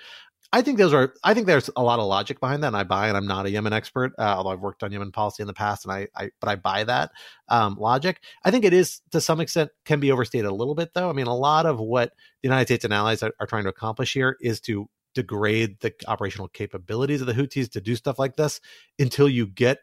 I 0.53 0.61
think 0.61 0.78
those 0.78 0.93
are. 0.93 1.13
I 1.24 1.34
think 1.34 1.45
there's 1.45 1.70
a 1.76 1.84
lot 1.84 1.99
of 1.99 2.05
logic 2.05 2.39
behind 2.39 2.63
that, 2.63 2.68
and 2.68 2.78
I 2.78 2.84
buy. 2.84 3.09
And 3.09 3.18
I'm 3.18 3.28
not 3.28 3.45
a 3.45 3.49
Yemen 3.49 3.74
expert, 3.74 4.13
uh, 4.18 4.36
although 4.38 4.51
I've 4.51 4.61
worked 4.61 4.82
on 4.82 4.91
Yemen 4.93 5.11
policy 5.11 5.43
in 5.43 5.47
the 5.47 5.53
past, 5.53 5.84
and 5.86 5.91
I, 5.91 6.07
I 6.15 6.30
but 6.39 6.49
I 6.49 6.55
buy 6.55 6.86
that 6.86 7.11
um, 7.49 7.76
logic. 7.78 8.22
I 8.45 8.51
think 8.51 8.63
it 8.63 8.74
is 8.74 9.01
to 9.11 9.20
some 9.20 9.41
extent 9.41 9.72
can 9.84 9.99
be 9.99 10.11
overstated 10.11 10.45
a 10.45 10.53
little 10.53 10.76
bit, 10.76 10.93
though. 10.93 11.09
I 11.09 11.13
mean, 11.13 11.28
a 11.28 11.36
lot 11.36 11.65
of 11.65 11.80
what 11.80 12.11
the 12.41 12.47
United 12.47 12.68
States 12.68 12.86
and 12.86 12.93
allies 12.93 13.24
are, 13.24 13.34
are 13.41 13.47
trying 13.47 13.63
to 13.63 13.70
accomplish 13.70 14.13
here 14.13 14.38
is 14.39 14.61
to 14.61 14.89
degrade 15.13 15.80
the 15.82 15.93
operational 16.07 16.47
capabilities 16.47 17.22
of 17.22 17.28
the 17.28 17.34
Houthis 17.34 17.70
to 17.72 17.82
do 17.82 17.95
stuff 17.95 18.18
like 18.18 18.38
this 18.38 18.61
until 18.99 19.28
you 19.28 19.47
get 19.47 19.80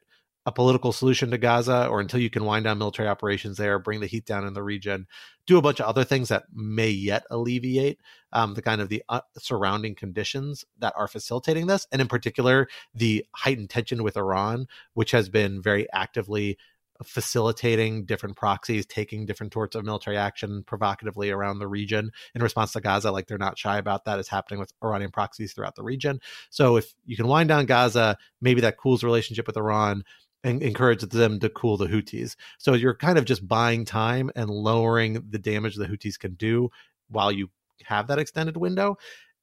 a 0.47 0.53
political 0.53 0.93
solution 0.93 1.31
to 1.31 1.39
Gaza 1.39 1.87
or 1.87 2.01
until 2.01 2.21
you 2.21 2.31
can 2.31 2.45
wind 2.45 2.65
down 2.65 2.79
military 2.79 3.09
operations 3.09 3.57
there, 3.57 3.79
bring 3.79 4.01
the 4.01 4.07
heat 4.07 4.27
down 4.27 4.47
in 4.47 4.53
the 4.53 4.63
region, 4.63 5.07
do 5.47 5.57
a 5.57 5.63
bunch 5.63 5.81
of 5.81 5.87
other 5.87 6.05
things 6.05 6.29
that 6.29 6.45
may 6.53 6.91
yet 6.91 7.25
alleviate 7.31 8.01
um, 8.33 8.55
the 8.55 8.63
kind 8.63 8.81
of 8.81 8.89
the 8.89 9.03
uh, 9.09 9.21
surrounding 9.39 9.95
conditions 9.95 10.65
that 10.79 10.93
are 10.97 11.09
facilitating 11.09 11.67
this, 11.67 11.87
and 11.93 12.03
in 12.03 12.09
particular 12.09 12.69
the 12.95 13.25
heightened 13.35 13.71
tension 13.71 14.03
with 14.03 14.17
Iran, 14.17 14.67
which 14.93 15.13
has 15.13 15.29
been 15.29 15.63
very 15.63 15.87
actively 15.93 16.59
facilitating 17.03 18.05
different 18.05 18.37
proxies 18.37 18.87
taking 18.87 19.27
different 19.27 19.53
sorts 19.53 19.75
of 19.75 19.85
military 19.85 20.17
action 20.17 20.63
provocatively 20.65 21.31
around 21.31 21.59
the 21.59 21.67
region 21.67 22.11
in 22.35 22.43
response 22.43 22.73
to 22.73 22.81
Gaza. 22.81 23.11
Like 23.11 23.27
they're 23.27 23.39
not 23.39 23.59
shy 23.59 23.79
about 23.79 24.05
that. 24.05 24.19
It's 24.19 24.29
happening 24.29 24.61
with 24.61 24.73
Iranian 24.83 25.11
proxies 25.11 25.53
throughout 25.53 25.75
the 25.75 25.83
region. 25.83 26.21
So 26.51 26.77
if 26.77 26.95
you 27.05 27.17
can 27.17 27.27
wind 27.27 27.49
down 27.49 27.67
Gaza, 27.67 28.17
maybe 28.41 28.61
that 28.61 28.77
cools 28.77 29.03
relationship 29.03 29.47
with 29.47 29.57
Iran 29.57 30.05
and 30.45 30.63
encourages 30.63 31.09
them 31.09 31.41
to 31.41 31.49
cool 31.49 31.77
the 31.77 31.87
Houthis. 31.87 32.37
So 32.59 32.75
you're 32.75 32.95
kind 32.95 33.19
of 33.19 33.25
just 33.25 33.49
buying 33.49 33.85
time 33.85 34.31
and 34.37 34.49
lowering 34.51 35.25
the 35.31 35.39
damage 35.39 35.77
the 35.77 35.87
Houthis 35.87 36.19
can 36.19 36.35
do 36.35 36.71
while 37.09 37.33
you 37.33 37.49
have 37.85 38.07
that 38.07 38.19
extended 38.19 38.57
window 38.57 38.97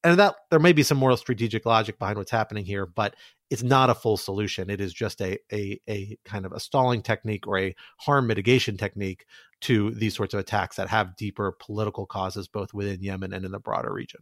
and 0.03 0.19
that 0.19 0.35
there 0.49 0.59
may 0.59 0.73
be 0.73 0.83
some 0.83 0.97
moral 0.97 1.17
strategic 1.17 1.65
logic 1.65 1.99
behind 1.99 2.17
what's 2.17 2.31
happening 2.31 2.65
here, 2.65 2.85
but 2.85 3.15
it's 3.49 3.63
not 3.63 3.89
a 3.89 3.95
full 3.95 4.17
solution. 4.17 4.69
It 4.69 4.81
is 4.81 4.93
just 4.93 5.21
a 5.21 5.37
a 5.51 5.79
a 5.89 6.17
kind 6.25 6.45
of 6.45 6.53
a 6.53 6.59
stalling 6.59 7.01
technique 7.01 7.47
or 7.47 7.59
a 7.59 7.75
harm 7.97 8.27
mitigation 8.27 8.77
technique 8.77 9.25
to 9.61 9.91
these 9.91 10.15
sorts 10.15 10.33
of 10.33 10.39
attacks 10.39 10.77
that 10.77 10.89
have 10.89 11.15
deeper 11.15 11.55
political 11.59 12.05
causes 12.05 12.47
both 12.47 12.73
within 12.73 13.03
Yemen 13.03 13.33
and 13.33 13.45
in 13.45 13.51
the 13.51 13.59
broader 13.59 13.93
region. 13.93 14.21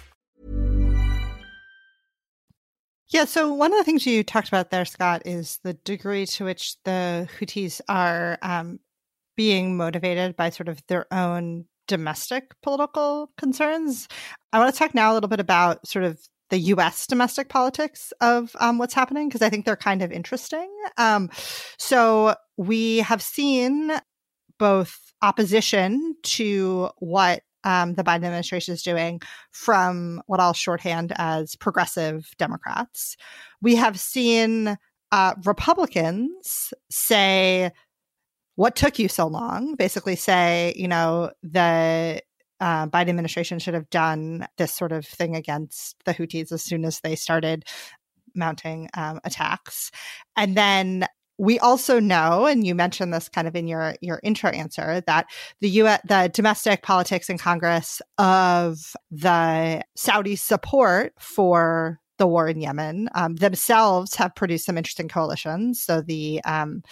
Yeah, 3.11 3.25
so 3.25 3.53
one 3.53 3.73
of 3.73 3.77
the 3.77 3.83
things 3.83 4.05
you 4.05 4.23
talked 4.23 4.47
about 4.47 4.71
there, 4.71 4.85
Scott, 4.85 5.23
is 5.25 5.59
the 5.63 5.73
degree 5.73 6.25
to 6.27 6.45
which 6.45 6.81
the 6.85 7.27
Houthis 7.39 7.81
are 7.89 8.37
um, 8.41 8.79
being 9.35 9.75
motivated 9.75 10.37
by 10.37 10.49
sort 10.49 10.69
of 10.69 10.81
their 10.87 11.13
own 11.13 11.65
domestic 11.89 12.55
political 12.63 13.29
concerns. 13.37 14.07
I 14.53 14.59
want 14.59 14.73
to 14.73 14.79
talk 14.79 14.95
now 14.95 15.11
a 15.11 15.13
little 15.13 15.27
bit 15.27 15.41
about 15.41 15.85
sort 15.85 16.05
of 16.05 16.21
the 16.51 16.59
U.S. 16.59 17.05
domestic 17.05 17.49
politics 17.49 18.13
of 18.21 18.55
um, 18.61 18.77
what's 18.77 18.93
happening 18.93 19.27
because 19.27 19.41
I 19.41 19.49
think 19.49 19.65
they're 19.65 19.75
kind 19.75 20.01
of 20.01 20.11
interesting. 20.13 20.69
Um, 20.97 21.29
so 21.77 22.35
we 22.55 22.99
have 22.99 23.21
seen 23.21 23.91
both 24.57 24.97
opposition 25.21 26.15
to 26.23 26.89
what 26.99 27.43
um, 27.63 27.93
the 27.93 28.03
Biden 28.03 28.25
administration 28.25 28.73
is 28.73 28.83
doing 28.83 29.21
from 29.51 30.21
what 30.27 30.39
I'll 30.39 30.53
shorthand 30.53 31.13
as 31.17 31.55
progressive 31.55 32.29
Democrats. 32.37 33.17
We 33.61 33.75
have 33.75 33.99
seen 33.99 34.77
uh, 35.11 35.33
Republicans 35.45 36.73
say, 36.89 37.71
What 38.55 38.75
took 38.75 38.99
you 38.99 39.07
so 39.07 39.27
long? 39.27 39.75
Basically, 39.75 40.15
say, 40.15 40.73
you 40.75 40.87
know, 40.87 41.31
the 41.43 42.21
uh, 42.59 42.87
Biden 42.87 43.09
administration 43.09 43.59
should 43.59 43.73
have 43.73 43.89
done 43.89 44.47
this 44.57 44.73
sort 44.73 44.91
of 44.91 45.05
thing 45.05 45.35
against 45.35 45.95
the 46.05 46.13
Houthis 46.13 46.51
as 46.51 46.63
soon 46.63 46.85
as 46.85 46.99
they 46.99 47.15
started 47.15 47.65
mounting 48.35 48.89
um, 48.95 49.19
attacks. 49.23 49.91
And 50.37 50.55
then 50.55 51.07
we 51.41 51.57
also 51.57 51.99
know, 51.99 52.45
and 52.45 52.67
you 52.67 52.75
mentioned 52.75 53.11
this 53.11 53.27
kind 53.27 53.47
of 53.47 53.55
in 53.55 53.67
your 53.67 53.95
your 53.99 54.19
intro 54.21 54.51
answer, 54.51 55.01
that 55.07 55.25
the 55.59 55.69
U.S. 55.69 55.99
the 56.05 56.29
domestic 56.31 56.83
politics 56.83 57.31
in 57.31 57.39
Congress 57.39 57.99
of 58.19 58.95
the 59.09 59.81
Saudi 59.95 60.35
support 60.35 61.13
for 61.19 61.99
the 62.19 62.27
war 62.27 62.47
in 62.47 62.61
Yemen 62.61 63.09
um, 63.15 63.37
themselves 63.37 64.13
have 64.15 64.35
produced 64.35 64.65
some 64.65 64.77
interesting 64.77 65.07
coalitions. 65.07 65.81
So 65.81 66.01
the 66.01 66.43
um, 66.43 66.83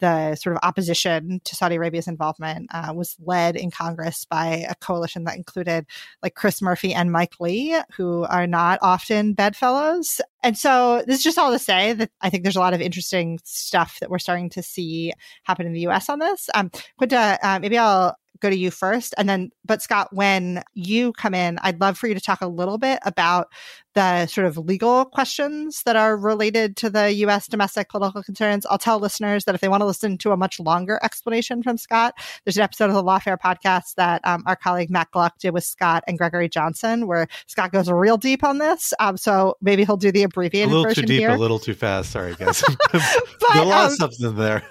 the 0.00 0.34
sort 0.36 0.56
of 0.56 0.60
opposition 0.62 1.40
to 1.44 1.56
Saudi 1.56 1.76
Arabia's 1.76 2.08
involvement 2.08 2.68
uh, 2.72 2.92
was 2.94 3.16
led 3.24 3.56
in 3.56 3.70
Congress 3.70 4.24
by 4.24 4.66
a 4.68 4.74
coalition 4.76 5.24
that 5.24 5.36
included 5.36 5.86
like 6.22 6.34
Chris 6.34 6.60
Murphy 6.60 6.92
and 6.92 7.12
Mike 7.12 7.34
Lee, 7.40 7.78
who 7.96 8.24
are 8.24 8.46
not 8.46 8.78
often 8.82 9.32
bedfellows. 9.32 10.20
And 10.42 10.56
so 10.56 11.02
this 11.06 11.18
is 11.18 11.24
just 11.24 11.38
all 11.38 11.52
to 11.52 11.58
say 11.58 11.92
that 11.94 12.10
I 12.20 12.30
think 12.30 12.42
there's 12.42 12.56
a 12.56 12.60
lot 12.60 12.74
of 12.74 12.80
interesting 12.80 13.40
stuff 13.44 13.98
that 14.00 14.10
we're 14.10 14.18
starting 14.18 14.50
to 14.50 14.62
see 14.62 15.12
happen 15.44 15.66
in 15.66 15.72
the 15.72 15.80
U.S. 15.80 16.08
on 16.08 16.18
this. 16.18 16.48
Um, 16.54 16.70
Quinta, 16.98 17.38
uh, 17.42 17.58
maybe 17.58 17.78
I'll 17.78 18.16
go 18.40 18.50
to 18.50 18.56
you 18.56 18.70
first. 18.70 19.14
And 19.16 19.28
then, 19.28 19.50
but 19.64 19.82
Scott, 19.82 20.08
when 20.12 20.62
you 20.74 21.12
come 21.12 21.34
in, 21.34 21.58
I'd 21.62 21.80
love 21.80 21.98
for 21.98 22.06
you 22.06 22.14
to 22.14 22.20
talk 22.20 22.40
a 22.40 22.46
little 22.46 22.78
bit 22.78 22.98
about 23.04 23.48
the 23.94 24.26
sort 24.26 24.46
of 24.46 24.58
legal 24.58 25.04
questions 25.06 25.82
that 25.84 25.96
are 25.96 26.16
related 26.16 26.76
to 26.78 26.90
the 26.90 27.12
U.S. 27.12 27.46
domestic 27.46 27.88
political 27.88 28.22
concerns. 28.22 28.66
I'll 28.66 28.78
tell 28.78 28.98
listeners 28.98 29.44
that 29.44 29.54
if 29.54 29.60
they 29.60 29.68
want 29.68 29.80
to 29.80 29.85
listen 29.86 30.18
to 30.18 30.32
a 30.32 30.36
much 30.36 30.60
longer 30.60 30.98
explanation 31.02 31.62
from 31.62 31.76
Scott, 31.78 32.14
there's 32.44 32.56
an 32.56 32.62
episode 32.62 32.90
of 32.90 32.94
the 32.94 33.02
Lawfare 33.02 33.38
podcast 33.38 33.94
that 33.96 34.20
um, 34.24 34.42
our 34.46 34.56
colleague 34.56 34.90
Matt 34.90 35.10
Gluck 35.10 35.38
did 35.38 35.52
with 35.52 35.64
Scott 35.64 36.04
and 36.06 36.18
Gregory 36.18 36.48
Johnsen, 36.48 37.06
where 37.06 37.26
Scott 37.46 37.72
goes 37.72 37.90
real 37.90 38.16
deep 38.16 38.44
on 38.44 38.58
this. 38.58 38.92
Um, 39.00 39.16
so 39.16 39.56
maybe 39.60 39.84
he'll 39.84 39.96
do 39.96 40.12
the 40.12 40.22
abbreviated 40.22 40.70
a 40.70 40.74
little 40.74 40.84
version 40.84 41.04
too 41.04 41.08
deep, 41.08 41.20
here. 41.20 41.30
a 41.30 41.38
little 41.38 41.58
too 41.58 41.74
fast. 41.74 42.10
Sorry, 42.10 42.34
guys. 42.38 42.62
but, 42.92 43.56
a 43.56 43.64
lot 43.64 43.86
um, 43.86 43.86
of 43.86 43.92
substance 43.92 44.36
there. 44.36 44.62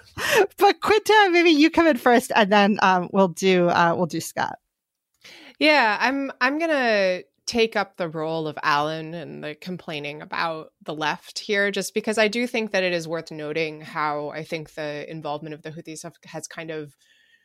but 0.57 0.81
Quinta, 0.81 1.29
maybe 1.31 1.49
you 1.49 1.69
come 1.69 1.87
in 1.87 1.97
first, 1.97 2.31
and 2.35 2.51
then 2.51 2.77
um, 2.81 3.09
we'll 3.11 3.29
do 3.29 3.69
uh, 3.69 3.93
we'll 3.95 4.05
do 4.05 4.21
Scott. 4.21 4.57
Yeah, 5.59 5.97
I'm 5.99 6.31
I'm 6.41 6.59
gonna 6.59 7.21
take 7.45 7.75
up 7.75 7.97
the 7.97 8.09
role 8.09 8.47
of 8.47 8.57
Alan 8.63 9.13
and 9.13 9.43
the 9.43 9.55
complaining 9.55 10.21
about 10.21 10.71
the 10.81 10.95
left 10.95 11.39
here, 11.39 11.69
just 11.71 11.93
because 11.93 12.17
I 12.17 12.27
do 12.27 12.47
think 12.47 12.71
that 12.71 12.83
it 12.83 12.93
is 12.93 13.07
worth 13.07 13.31
noting 13.31 13.81
how 13.81 14.29
I 14.29 14.43
think 14.43 14.73
the 14.73 15.09
involvement 15.09 15.53
of 15.53 15.61
the 15.61 15.71
Houthis 15.71 16.03
have, 16.03 16.15
has 16.25 16.47
kind 16.47 16.71
of 16.71 16.95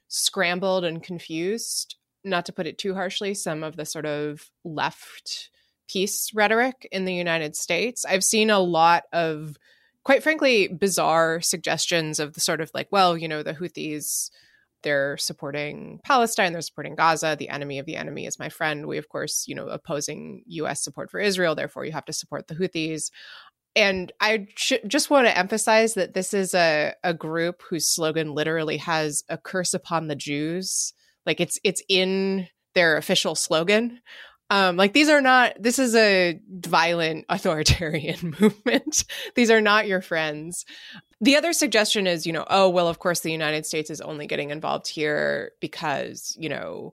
scrambled 0.08 0.84
and 0.84 1.02
confused, 1.02 1.96
not 2.24 2.46
to 2.46 2.52
put 2.52 2.66
it 2.66 2.78
too 2.78 2.94
harshly, 2.94 3.34
some 3.34 3.62
of 3.62 3.76
the 3.76 3.84
sort 3.84 4.06
of 4.06 4.50
left 4.64 5.50
peace 5.88 6.30
rhetoric 6.34 6.88
in 6.90 7.04
the 7.04 7.14
United 7.14 7.54
States. 7.54 8.04
I've 8.04 8.24
seen 8.24 8.48
a 8.48 8.60
lot 8.60 9.04
of, 9.12 9.56
quite 10.04 10.22
frankly, 10.22 10.68
bizarre 10.68 11.40
suggestions 11.40 12.18
of 12.18 12.32
the 12.32 12.40
sort 12.40 12.60
of 12.60 12.70
like, 12.72 12.88
well, 12.90 13.18
you 13.18 13.28
know, 13.28 13.42
the 13.42 13.54
Houthis 13.54 14.30
they're 14.82 15.16
supporting 15.16 16.00
Palestine, 16.04 16.52
they're 16.52 16.60
supporting 16.62 16.94
Gaza. 16.94 17.36
The 17.38 17.48
enemy 17.48 17.78
of 17.78 17.86
the 17.86 17.96
enemy 17.96 18.26
is 18.26 18.38
my 18.38 18.48
friend. 18.48 18.86
We, 18.86 18.98
of 18.98 19.08
course, 19.08 19.44
you 19.46 19.54
know, 19.54 19.68
opposing 19.68 20.42
US 20.46 20.82
support 20.82 21.10
for 21.10 21.20
Israel. 21.20 21.54
Therefore, 21.54 21.84
you 21.84 21.92
have 21.92 22.04
to 22.06 22.12
support 22.12 22.48
the 22.48 22.54
Houthis. 22.54 23.10
And 23.76 24.12
I 24.20 24.46
sh- 24.56 24.72
just 24.86 25.10
want 25.10 25.26
to 25.26 25.38
emphasize 25.38 25.94
that 25.94 26.14
this 26.14 26.34
is 26.34 26.54
a, 26.54 26.94
a 27.04 27.14
group 27.14 27.62
whose 27.68 27.86
slogan 27.86 28.34
literally 28.34 28.78
has 28.78 29.22
a 29.28 29.38
curse 29.38 29.74
upon 29.74 30.08
the 30.08 30.16
Jews. 30.16 30.92
Like 31.24 31.40
it's 31.40 31.58
it's 31.62 31.82
in 31.88 32.48
their 32.74 32.96
official 32.96 33.34
slogan. 33.34 34.00
Um, 34.50 34.76
like 34.76 34.92
these 34.92 35.08
are 35.08 35.20
not 35.20 35.54
this 35.58 35.78
is 35.78 35.94
a 35.94 36.38
violent 36.50 37.24
authoritarian 37.28 38.34
movement. 38.40 39.04
These 39.36 39.50
are 39.50 39.60
not 39.60 39.86
your 39.86 40.02
friends. 40.02 40.66
The 41.20 41.36
other 41.36 41.52
suggestion 41.52 42.06
is 42.06 42.26
you 42.26 42.32
know 42.32 42.44
oh 42.50 42.68
well 42.68 42.88
of 42.88 42.98
course 42.98 43.20
the 43.20 43.32
united 43.32 43.64
states 43.64 43.90
is 43.90 44.00
only 44.00 44.26
getting 44.26 44.50
involved 44.50 44.88
here 44.88 45.52
because 45.60 46.36
you 46.38 46.48
know 46.48 46.92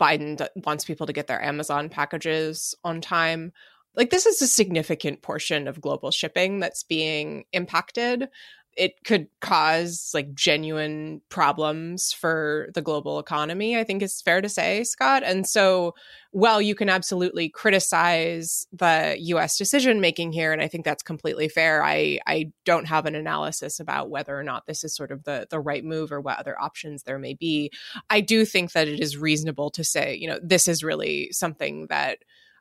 biden 0.00 0.36
d- 0.36 0.46
wants 0.64 0.84
people 0.84 1.06
to 1.06 1.12
get 1.12 1.26
their 1.26 1.42
amazon 1.42 1.88
packages 1.88 2.74
on 2.84 3.00
time. 3.00 3.52
Like 3.94 4.10
this 4.10 4.26
is 4.26 4.40
a 4.40 4.48
significant 4.48 5.22
portion 5.22 5.68
of 5.68 5.80
global 5.80 6.10
shipping 6.10 6.60
that's 6.60 6.82
being 6.82 7.44
impacted 7.52 8.28
it 8.76 9.04
could 9.04 9.28
cause 9.40 10.10
like 10.14 10.34
genuine 10.34 11.20
problems 11.28 12.12
for 12.12 12.68
the 12.74 12.80
global 12.80 13.18
economy, 13.18 13.76
I 13.76 13.84
think 13.84 14.02
is 14.02 14.22
fair 14.22 14.40
to 14.40 14.48
say, 14.48 14.84
Scott. 14.84 15.22
And 15.24 15.46
so, 15.46 15.94
while 16.30 16.62
you 16.62 16.74
can 16.74 16.88
absolutely 16.88 17.50
criticize 17.50 18.66
the 18.72 19.16
US 19.18 19.58
decision 19.58 20.00
making 20.00 20.32
here, 20.32 20.52
and 20.52 20.62
I 20.62 20.68
think 20.68 20.84
that's 20.84 21.02
completely 21.02 21.48
fair, 21.48 21.84
I, 21.84 22.20
I 22.26 22.52
don't 22.64 22.86
have 22.86 23.04
an 23.04 23.14
analysis 23.14 23.78
about 23.78 24.08
whether 24.08 24.38
or 24.38 24.42
not 24.42 24.66
this 24.66 24.82
is 24.82 24.94
sort 24.94 25.12
of 25.12 25.24
the, 25.24 25.46
the 25.50 25.60
right 25.60 25.84
move 25.84 26.10
or 26.10 26.22
what 26.22 26.38
other 26.38 26.58
options 26.58 27.02
there 27.02 27.18
may 27.18 27.34
be. 27.34 27.70
I 28.08 28.22
do 28.22 28.46
think 28.46 28.72
that 28.72 28.88
it 28.88 29.00
is 29.00 29.18
reasonable 29.18 29.70
to 29.72 29.84
say, 29.84 30.14
you 30.14 30.26
know, 30.26 30.38
this 30.42 30.68
is 30.68 30.82
really 30.82 31.30
something 31.32 31.88
that 31.88 32.18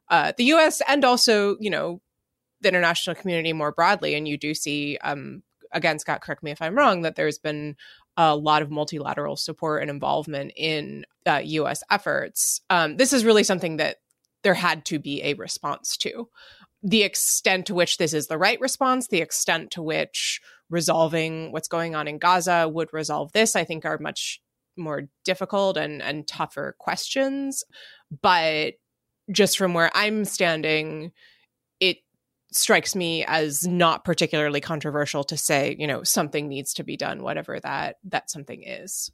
uh, 0.09 0.33
the 0.37 0.43
US 0.55 0.81
and 0.87 1.05
also, 1.05 1.55
you 1.61 1.69
know, 1.69 2.01
the 2.59 2.69
international 2.69 3.15
community 3.15 3.53
more 3.53 3.71
broadly, 3.71 4.15
and 4.15 4.27
you 4.27 4.37
do 4.37 4.53
see 4.53 4.97
um, 4.97 5.41
again, 5.71 5.99
Scott, 5.99 6.21
correct 6.21 6.43
me 6.43 6.51
if 6.51 6.61
I'm 6.61 6.75
wrong, 6.75 7.01
that 7.01 7.15
there's 7.15 7.39
been 7.39 7.75
a 8.17 8.35
lot 8.35 8.61
of 8.61 8.71
multilateral 8.71 9.35
support 9.35 9.81
and 9.81 9.89
involvement 9.89 10.51
in 10.55 11.05
uh, 11.25 11.41
U.S. 11.43 11.83
efforts. 11.89 12.61
Um, 12.69 12.97
this 12.97 13.13
is 13.13 13.25
really 13.25 13.43
something 13.43 13.77
that 13.77 13.97
there 14.43 14.53
had 14.53 14.85
to 14.85 14.99
be 14.99 15.23
a 15.23 15.33
response 15.35 15.97
to. 15.97 16.29
The 16.83 17.03
extent 17.03 17.67
to 17.67 17.75
which 17.75 17.97
this 17.97 18.13
is 18.13 18.27
the 18.27 18.37
right 18.37 18.59
response, 18.59 19.07
the 19.07 19.21
extent 19.21 19.71
to 19.71 19.81
which 19.81 20.41
resolving 20.69 21.51
what's 21.51 21.67
going 21.67 21.95
on 21.95 22.07
in 22.07 22.17
Gaza 22.17 22.67
would 22.67 22.91
resolve 22.91 23.31
this, 23.33 23.55
I 23.55 23.63
think 23.63 23.85
are 23.85 23.99
much 23.99 24.41
more 24.77 25.03
difficult 25.23 25.77
and, 25.77 26.01
and 26.01 26.27
tougher 26.27 26.75
questions. 26.79 27.63
But 28.21 28.75
just 29.31 29.57
from 29.57 29.73
where 29.73 29.91
I'm 29.93 30.25
standing, 30.25 31.11
strikes 32.51 32.95
me 32.95 33.25
as 33.25 33.65
not 33.65 34.03
particularly 34.03 34.61
controversial 34.61 35.23
to 35.25 35.37
say, 35.37 35.75
you 35.79 35.87
know, 35.87 36.03
something 36.03 36.47
needs 36.47 36.73
to 36.75 36.83
be 36.83 36.97
done, 36.97 37.23
whatever 37.23 37.59
that 37.59 37.97
that 38.03 38.29
something 38.29 38.63
is. 38.63 39.11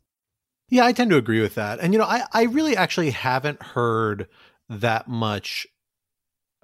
Yeah, 0.70 0.86
I 0.86 0.92
tend 0.92 1.12
to 1.12 1.18
agree 1.18 1.42
with 1.42 1.56
that. 1.56 1.80
And 1.80 1.94
you 1.94 2.00
know, 2.00 2.06
I, 2.06 2.26
I 2.34 2.44
really 2.44 2.76
actually 2.76 3.12
haven't 3.12 3.62
heard 3.62 4.28
that 4.70 5.08
much 5.08 5.66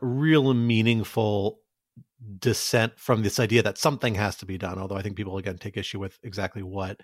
real 0.02 0.54
meaningful 0.54 1.60
dissent 2.40 2.98
from 2.98 3.22
this 3.22 3.40
idea 3.40 3.64
that 3.64 3.78
something 3.78 4.16
has 4.16 4.36
to 4.38 4.46
be 4.46 4.58
done, 4.58 4.78
although 4.80 4.96
I 4.96 5.02
think 5.02 5.16
people 5.16 5.38
again 5.38 5.58
take 5.58 5.78
issue 5.78 6.00
with 6.00 6.20
exactly 6.24 6.64
what 6.64 7.02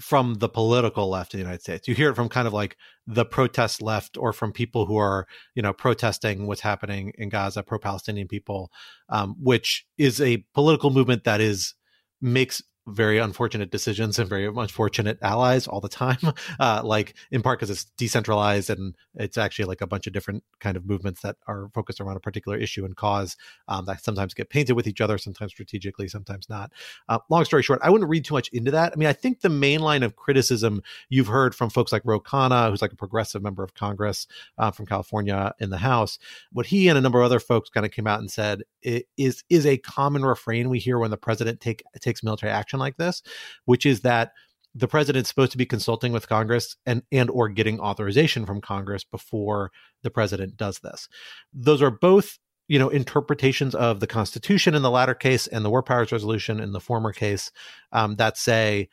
from 0.00 0.34
the 0.34 0.48
political 0.48 1.08
left 1.08 1.34
in 1.34 1.40
the 1.40 1.44
United 1.44 1.62
States. 1.62 1.88
You 1.88 1.94
hear 1.94 2.10
it 2.10 2.14
from 2.16 2.28
kind 2.28 2.46
of 2.46 2.52
like 2.52 2.76
the 3.06 3.24
protest 3.24 3.80
left 3.80 4.16
or 4.16 4.32
from 4.32 4.52
people 4.52 4.86
who 4.86 4.96
are, 4.96 5.26
you 5.54 5.62
know, 5.62 5.72
protesting 5.72 6.46
what's 6.46 6.60
happening 6.60 7.12
in 7.16 7.28
Gaza, 7.28 7.62
pro 7.62 7.78
Palestinian 7.78 8.28
people, 8.28 8.70
um, 9.08 9.36
which 9.40 9.86
is 9.96 10.20
a 10.20 10.44
political 10.54 10.90
movement 10.90 11.24
that 11.24 11.40
is 11.40 11.74
makes 12.20 12.62
very 12.86 13.18
unfortunate 13.18 13.70
decisions 13.70 14.18
and 14.18 14.28
very 14.28 14.46
unfortunate 14.46 15.18
allies 15.22 15.66
all 15.66 15.80
the 15.80 15.88
time. 15.88 16.18
Uh, 16.58 16.80
like 16.84 17.14
in 17.30 17.42
part 17.42 17.58
because 17.58 17.70
it's 17.70 17.84
decentralized 17.96 18.70
and 18.70 18.94
it's 19.14 19.36
actually 19.36 19.64
like 19.64 19.80
a 19.80 19.86
bunch 19.86 20.06
of 20.06 20.12
different 20.12 20.42
kind 20.60 20.76
of 20.76 20.86
movements 20.86 21.20
that 21.20 21.36
are 21.46 21.68
focused 21.74 22.00
around 22.00 22.16
a 22.16 22.20
particular 22.20 22.56
issue 22.56 22.84
and 22.84 22.96
cause 22.96 23.36
um, 23.68 23.84
that 23.84 24.02
sometimes 24.02 24.32
get 24.32 24.48
painted 24.48 24.74
with 24.74 24.86
each 24.86 25.00
other, 25.00 25.18
sometimes 25.18 25.52
strategically, 25.52 26.08
sometimes 26.08 26.48
not. 26.48 26.72
Uh, 27.08 27.18
long 27.30 27.44
story 27.44 27.62
short, 27.62 27.80
I 27.82 27.90
wouldn't 27.90 28.08
read 28.08 28.24
too 28.24 28.34
much 28.34 28.48
into 28.50 28.70
that. 28.70 28.92
I 28.92 28.96
mean, 28.96 29.08
I 29.08 29.12
think 29.12 29.40
the 29.40 29.48
main 29.48 29.80
line 29.80 30.02
of 30.02 30.16
criticism 30.16 30.82
you've 31.08 31.26
heard 31.26 31.54
from 31.54 31.68
folks 31.68 31.92
like 31.92 32.02
Ro 32.04 32.20
Khanna, 32.20 32.70
who's 32.70 32.82
like 32.82 32.92
a 32.92 32.96
progressive 32.96 33.42
member 33.42 33.62
of 33.62 33.74
Congress 33.74 34.26
uh, 34.58 34.70
from 34.70 34.86
California 34.86 35.52
in 35.58 35.70
the 35.70 35.78
House, 35.78 36.18
what 36.52 36.66
he 36.66 36.88
and 36.88 36.96
a 36.96 37.00
number 37.00 37.18
of 37.18 37.24
other 37.24 37.40
folks 37.40 37.70
kind 37.70 37.84
of 37.84 37.92
came 37.92 38.06
out 38.06 38.20
and 38.20 38.30
said 38.30 38.62
is 38.82 39.42
is 39.48 39.66
a 39.66 39.78
common 39.78 40.24
refrain 40.24 40.68
we 40.68 40.78
hear 40.78 40.98
when 40.98 41.10
the 41.10 41.16
president 41.16 41.60
take 41.60 41.82
takes 42.00 42.22
military 42.22 42.52
action 42.52 42.75
like 42.78 42.96
this, 42.96 43.22
which 43.64 43.86
is 43.86 44.00
that 44.02 44.32
the 44.74 44.88
president's 44.88 45.30
supposed 45.30 45.52
to 45.52 45.58
be 45.58 45.66
consulting 45.66 46.12
with 46.12 46.28
Congress 46.28 46.76
and 46.84 47.02
and 47.10 47.30
or 47.30 47.48
getting 47.48 47.80
authorization 47.80 48.44
from 48.44 48.60
Congress 48.60 49.04
before 49.04 49.70
the 50.02 50.10
president 50.10 50.56
does 50.56 50.80
this. 50.80 51.08
Those 51.52 51.80
are 51.80 51.90
both 51.90 52.38
you 52.68 52.78
know 52.78 52.88
interpretations 52.88 53.74
of 53.74 54.00
the 54.00 54.06
Constitution 54.06 54.74
in 54.74 54.82
the 54.82 54.90
latter 54.90 55.14
case 55.14 55.46
and 55.46 55.64
the 55.64 55.70
War 55.70 55.82
Powers 55.82 56.12
Resolution 56.12 56.60
in 56.60 56.72
the 56.72 56.80
former 56.80 57.12
case 57.12 57.50
um, 57.92 58.16
that 58.16 58.36
say 58.36 58.88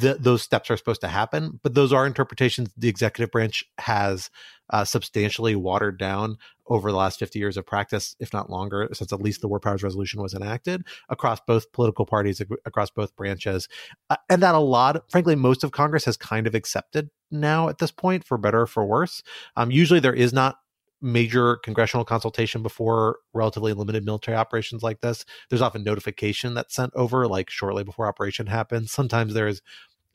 th- 0.00 0.18
those 0.18 0.42
steps 0.42 0.70
are 0.70 0.76
supposed 0.76 1.00
to 1.00 1.08
happen, 1.08 1.58
but 1.62 1.74
those 1.74 1.92
are 1.92 2.06
interpretations 2.06 2.70
the 2.76 2.88
executive 2.88 3.30
branch 3.30 3.64
has 3.78 4.30
uh, 4.70 4.84
substantially 4.84 5.54
watered 5.54 5.98
down 5.98 6.36
over 6.66 6.90
the 6.90 6.96
last 6.96 7.18
50 7.18 7.38
years 7.38 7.56
of 7.56 7.66
practice, 7.66 8.16
if 8.18 8.32
not 8.32 8.48
longer, 8.48 8.88
since 8.92 9.12
at 9.12 9.20
least 9.20 9.40
the 9.40 9.48
War 9.48 9.60
Powers 9.60 9.82
Resolution 9.82 10.22
was 10.22 10.34
enacted 10.34 10.86
across 11.08 11.40
both 11.46 11.70
political 11.72 12.06
parties, 12.06 12.40
across 12.64 12.90
both 12.90 13.14
branches. 13.16 13.68
Uh, 14.08 14.16
and 14.30 14.42
that 14.42 14.54
a 14.54 14.58
lot, 14.58 15.10
frankly, 15.10 15.34
most 15.34 15.64
of 15.64 15.72
Congress 15.72 16.04
has 16.06 16.16
kind 16.16 16.46
of 16.46 16.54
accepted 16.54 17.10
now 17.30 17.68
at 17.68 17.78
this 17.78 17.90
point, 17.90 18.24
for 18.24 18.38
better 18.38 18.62
or 18.62 18.66
for 18.66 18.84
worse. 18.84 19.22
Um, 19.56 19.70
usually 19.70 20.00
there 20.00 20.14
is 20.14 20.32
not 20.32 20.56
major 21.04 21.56
congressional 21.56 22.04
consultation 22.04 22.62
before 22.62 23.18
relatively 23.34 23.74
limited 23.74 24.04
military 24.04 24.36
operations 24.36 24.82
like 24.82 25.02
this. 25.02 25.24
There's 25.50 25.60
often 25.60 25.84
notification 25.84 26.54
that's 26.54 26.74
sent 26.74 26.92
over 26.94 27.28
like 27.28 27.50
shortly 27.50 27.84
before 27.84 28.06
operation 28.06 28.46
happens. 28.46 28.90
Sometimes 28.90 29.34
there's 29.34 29.60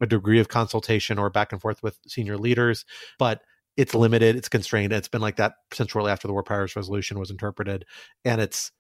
a 0.02 0.08
degree 0.08 0.40
of 0.40 0.48
consultation 0.48 1.20
or 1.20 1.30
back 1.30 1.52
and 1.52 1.62
forth 1.62 1.84
with 1.84 2.00
senior 2.08 2.38
leaders, 2.38 2.86
but 3.20 3.42
it's 3.78 3.94
limited, 3.94 4.36
it's 4.36 4.50
constrained. 4.50 4.92
It's 4.92 5.08
been 5.08 5.22
like 5.22 5.36
that 5.36 5.54
since 5.72 5.92
shortly 5.92 6.12
after 6.12 6.28
the 6.28 6.34
War 6.34 6.44
Powers 6.44 6.76
Resolution 6.76 7.20
was 7.20 7.30
interpreted. 7.30 7.86
And 8.26 8.42
it's 8.42 8.72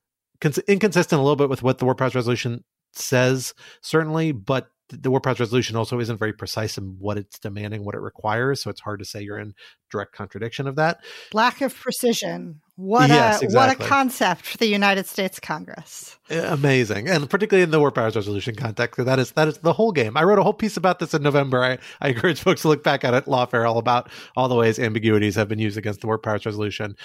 cons- 0.42 0.58
inconsistent 0.60 1.20
a 1.20 1.22
little 1.22 1.36
bit 1.36 1.50
with 1.50 1.62
what 1.62 1.78
the 1.78 1.86
War 1.86 1.96
Powers 1.96 2.16
Resolution 2.16 2.64
says, 2.94 3.54
certainly, 3.82 4.32
but 4.32 4.72
the 4.90 5.12
War 5.12 5.22
Powers 5.22 5.40
Resolution 5.40 5.76
also 5.76 6.00
isn't 6.00 6.18
very 6.18 6.34
precise 6.34 6.78
in 6.78 6.98
what 7.00 7.18
it's 7.18 7.40
demanding, 7.40 7.86
what 7.86 7.96
it 7.96 8.02
requires. 8.02 8.62
So 8.62 8.70
it's 8.70 8.82
hard 8.82 9.00
to 9.00 9.06
say 9.06 9.22
you're 9.22 9.40
in 9.40 9.54
direct 9.92 10.14
contradiction 10.14 10.68
of 10.68 10.76
that. 10.78 11.00
Lack 11.34 11.62
of 11.62 11.76
precision. 11.76 12.62
What 12.76 13.10
yes, 13.10 13.42
a 13.42 13.46
exactly. 13.46 13.56
what 13.56 13.88
a 13.88 13.90
concept 13.90 14.46
for 14.46 14.58
the 14.58 14.68
United 14.68 15.06
States 15.06 15.38
Congress. 15.40 16.18
Amazing, 16.30 17.10
and 17.10 17.30
particularly 17.30 17.64
in 17.64 17.72
the 17.72 17.80
War 17.80 17.92
Powers 17.92 18.16
Resolution 18.16 18.56
context, 18.56 19.04
that 19.04 19.20
is 19.20 19.32
that 19.32 19.50
is 19.50 19.58
the 19.58 19.74
whole 19.74 19.92
game. 19.92 20.16
I 20.16 20.24
wrote 20.24 20.40
a 20.40 20.44
whole 20.44 20.54
piece 20.54 20.78
about 20.78 21.00
this 21.00 21.14
in 21.14 21.22
November. 21.22 21.62
I, 21.62 21.78
I 22.00 22.10
encourage 22.10 22.40
folks 22.40 22.62
to 22.62 22.70
look 22.70 22.82
back 22.82 23.04
at 23.04 23.14
it, 23.14 23.26
Lawfare, 23.26 23.68
all 23.68 23.80
about 23.80 24.10
all 24.38 24.48
the 24.48 24.56
ways 24.56 24.80
ambiguities 24.80 25.36
have 25.36 25.50
been 25.50 25.60
used 25.60 25.78
against 25.78 26.00
the 26.00 26.08
War 26.08 26.18
Powers 26.18 26.46
Resolution. 26.46 26.96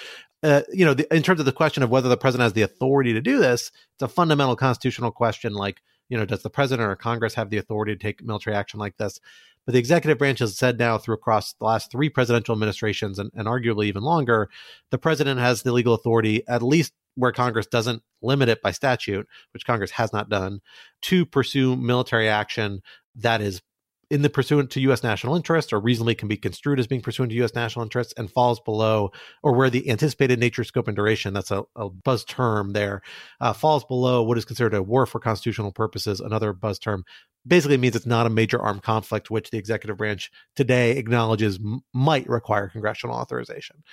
Uh, 0.41 0.61
you 0.71 0.85
know, 0.85 0.93
the, 0.93 1.13
in 1.13 1.23
terms 1.23 1.41
of 1.41 1.45
the 1.45 1.51
question 1.51 1.83
of 1.83 1.89
whether 1.89 2.07
the 2.07 2.15
president 2.15 2.45
has 2.45 2.53
the 2.53 2.61
authority 2.61 3.11
to 3.11 3.21
do 3.21 3.37
this, 3.39 3.71
it's 3.95 4.03
a 4.03 4.07
fundamental 4.07 4.55
constitutional 4.55 5.11
question. 5.11 5.53
Like, 5.53 5.81
you 6.09 6.17
know, 6.17 6.25
does 6.25 6.43
the 6.43 6.49
president 6.49 6.89
or 6.89 6.95
Congress 6.95 7.33
have 7.35 7.49
the 7.49 7.57
authority 7.57 7.95
to 7.95 8.01
take 8.01 8.23
military 8.23 8.55
action 8.55 8.79
like 8.79 8.97
this? 8.97 9.19
But 9.65 9.73
the 9.73 9.79
executive 9.79 10.19
branch 10.19 10.39
has 10.39 10.57
said 10.57 10.77
now 10.77 10.97
through 10.97 11.15
across 11.15 11.53
the 11.53 11.65
last 11.65 11.91
three 11.91 12.09
presidential 12.09 12.53
administrations 12.53 13.17
and, 13.17 13.31
and 13.33 13.47
arguably 13.47 13.85
even 13.85 14.03
longer, 14.03 14.49
the 14.91 14.99
president 14.99 15.39
has 15.39 15.63
the 15.63 15.71
legal 15.71 15.95
authority, 15.95 16.43
at 16.47 16.61
least 16.61 16.93
where 17.15 17.31
Congress 17.31 17.65
doesn't 17.65 18.03
limit 18.21 18.49
it 18.49 18.61
by 18.61 18.71
statute, 18.71 19.27
which 19.53 19.65
Congress 19.65 19.91
has 19.91 20.13
not 20.13 20.29
done, 20.29 20.61
to 21.01 21.25
pursue 21.25 21.75
military 21.75 22.29
action 22.29 22.81
that 23.15 23.41
is 23.41 23.61
in 24.09 24.21
the 24.21 24.29
pursuant 24.29 24.69
to 24.71 24.81
U.S. 24.81 25.03
national 25.03 25.35
interest 25.35 25.73
or 25.73 25.79
reasonably 25.79 26.15
can 26.15 26.27
be 26.27 26.37
construed 26.37 26.79
as 26.79 26.87
being 26.87 27.01
pursuant 27.01 27.31
to 27.31 27.35
U.S. 27.37 27.55
national 27.55 27.83
interests 27.83 28.13
and 28.17 28.31
falls 28.31 28.59
below, 28.59 29.11
or 29.43 29.53
where 29.53 29.69
the 29.69 29.89
anticipated 29.89 30.39
nature, 30.39 30.63
scope, 30.63 30.87
and 30.87 30.95
duration, 30.95 31.33
that's 31.33 31.51
a, 31.51 31.63
a 31.75 31.89
buzz 31.89 32.23
term 32.25 32.73
there, 32.73 33.01
uh, 33.41 33.53
falls 33.53 33.83
below 33.85 34.23
what 34.23 34.37
is 34.37 34.45
considered 34.45 34.73
a 34.73 34.83
war 34.83 35.05
for 35.05 35.19
constitutional 35.19 35.71
purposes, 35.71 36.19
another 36.19 36.53
buzz 36.53 36.79
term, 36.79 37.03
basically 37.47 37.77
means 37.77 37.95
it's 37.95 38.05
not 38.05 38.25
a 38.25 38.29
major 38.29 38.59
armed 38.59 38.83
conflict, 38.83 39.29
which 39.29 39.51
the 39.51 39.57
executive 39.57 39.97
branch 39.97 40.31
today 40.55 40.97
acknowledges 40.97 41.57
m- 41.57 41.81
might 41.93 42.27
require 42.27 42.69
congressional 42.69 43.15
authorization. 43.15 43.83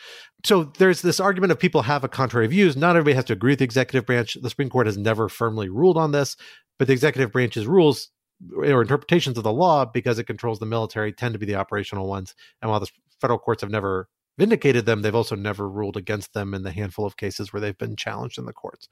So 0.45 0.65
there's 0.79 1.03
this 1.03 1.21
argument 1.21 1.53
of 1.53 1.59
people 1.59 1.83
have 1.83 2.05
a 2.05 2.09
contrary 2.09 2.47
views. 2.47 2.77
Not 2.77 2.97
everybody 2.97 3.15
has 3.15 3.27
to 3.27 3.35
agree 3.35 3.53
with 3.53 3.59
the 3.59 3.65
executive 3.65 4.07
branch. 4.07 4.37
The 4.41 4.51
Supreme 4.51 4.71
Court 4.71 4.87
has 4.87 4.97
never 4.97 5.29
firmly 5.29 5.69
ruled 5.69 5.99
on 5.99 6.13
this, 6.13 6.37
but 6.79 6.87
the 6.87 6.95
executive 6.95 7.33
branch's 7.33 7.67
rules 7.67 8.11
or 8.57 8.83
interpretations 8.83 9.39
of 9.39 9.45
the 9.45 9.53
law, 9.53 9.85
because 9.85 10.19
it 10.19 10.25
controls 10.25 10.59
the 10.59 10.67
military, 10.67 11.13
tend 11.13 11.35
to 11.35 11.39
be 11.39 11.47
the 11.47 11.57
operational 11.57 12.09
ones. 12.09 12.35
And 12.61 12.71
while 12.71 12.81
the 12.81 12.91
federal 13.21 13.39
courts 13.39 13.63
have 13.63 13.71
never 13.71 14.09
vindicated 14.39 14.87
them, 14.87 15.03
they've 15.03 15.15
also 15.15 15.37
never 15.37 15.69
ruled 15.69 15.97
against 15.97 16.33
them 16.33 16.55
in 16.55 16.63
the 16.63 16.73
handful 16.73 17.05
of 17.05 17.17
cases 17.17 17.53
where 17.53 17.61
they've 17.61 17.79
been 17.79 17.97
challenged 17.97 18.39
in 18.39 18.47
the 18.47 18.53
courts. 18.53 18.89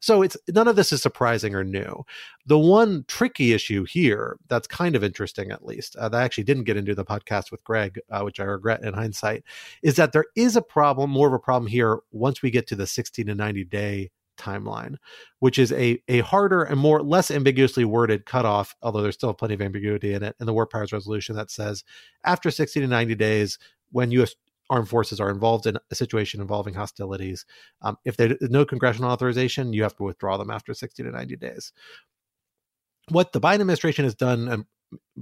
So 0.00 0.22
it's 0.22 0.36
none 0.48 0.68
of 0.68 0.76
this 0.76 0.92
is 0.92 1.02
surprising 1.02 1.54
or 1.54 1.64
new. 1.64 2.04
The 2.46 2.58
one 2.58 3.04
tricky 3.08 3.52
issue 3.52 3.84
here 3.84 4.36
that's 4.48 4.66
kind 4.68 4.94
of 4.94 5.02
interesting, 5.02 5.50
at 5.50 5.64
least, 5.64 5.96
uh, 5.96 6.08
that 6.10 6.20
I 6.20 6.24
actually 6.24 6.44
didn't 6.44 6.64
get 6.64 6.76
into 6.76 6.94
the 6.94 7.04
podcast 7.04 7.50
with 7.50 7.64
Greg, 7.64 7.98
uh, 8.10 8.20
which 8.20 8.38
I 8.38 8.44
regret 8.44 8.84
in 8.84 8.94
hindsight, 8.94 9.44
is 9.82 9.96
that 9.96 10.12
there 10.12 10.26
is 10.36 10.56
a 10.56 10.62
problem, 10.62 11.10
more 11.10 11.28
of 11.28 11.34
a 11.34 11.38
problem 11.38 11.68
here 11.68 12.00
once 12.10 12.42
we 12.42 12.50
get 12.50 12.66
to 12.68 12.76
the 12.76 12.86
60 12.86 13.24
to 13.24 13.34
90 13.34 13.64
day 13.64 14.10
timeline, 14.38 14.96
which 15.40 15.58
is 15.58 15.72
a, 15.72 16.02
a 16.08 16.20
harder 16.20 16.62
and 16.62 16.78
more 16.78 17.02
less 17.02 17.30
ambiguously 17.30 17.84
worded 17.84 18.26
cutoff, 18.26 18.74
although 18.82 19.02
there's 19.02 19.14
still 19.14 19.34
plenty 19.34 19.54
of 19.54 19.62
ambiguity 19.62 20.14
in 20.14 20.22
it, 20.22 20.36
in 20.40 20.46
the 20.46 20.52
War 20.52 20.66
Powers 20.66 20.92
Resolution 20.92 21.36
that 21.36 21.50
says 21.50 21.84
after 22.24 22.50
60 22.50 22.80
to 22.80 22.86
90 22.86 23.14
days, 23.14 23.58
when 23.90 24.10
U.S 24.12 24.34
armed 24.72 24.88
forces 24.88 25.20
are 25.20 25.30
involved 25.30 25.66
in 25.66 25.76
a 25.90 25.94
situation 25.94 26.40
involving 26.40 26.72
hostilities, 26.72 27.44
um, 27.82 27.98
if 28.06 28.16
there's 28.16 28.36
no 28.40 28.64
congressional 28.64 29.10
authorization, 29.10 29.74
you 29.74 29.82
have 29.82 29.94
to 29.96 30.02
withdraw 30.02 30.38
them 30.38 30.50
after 30.50 30.72
60 30.72 31.02
to 31.02 31.10
90 31.10 31.36
days. 31.36 31.72
What 33.10 33.32
the 33.32 33.40
Biden 33.40 33.60
administration 33.60 34.04
has 34.04 34.14
done, 34.14 34.48
and 34.48 34.64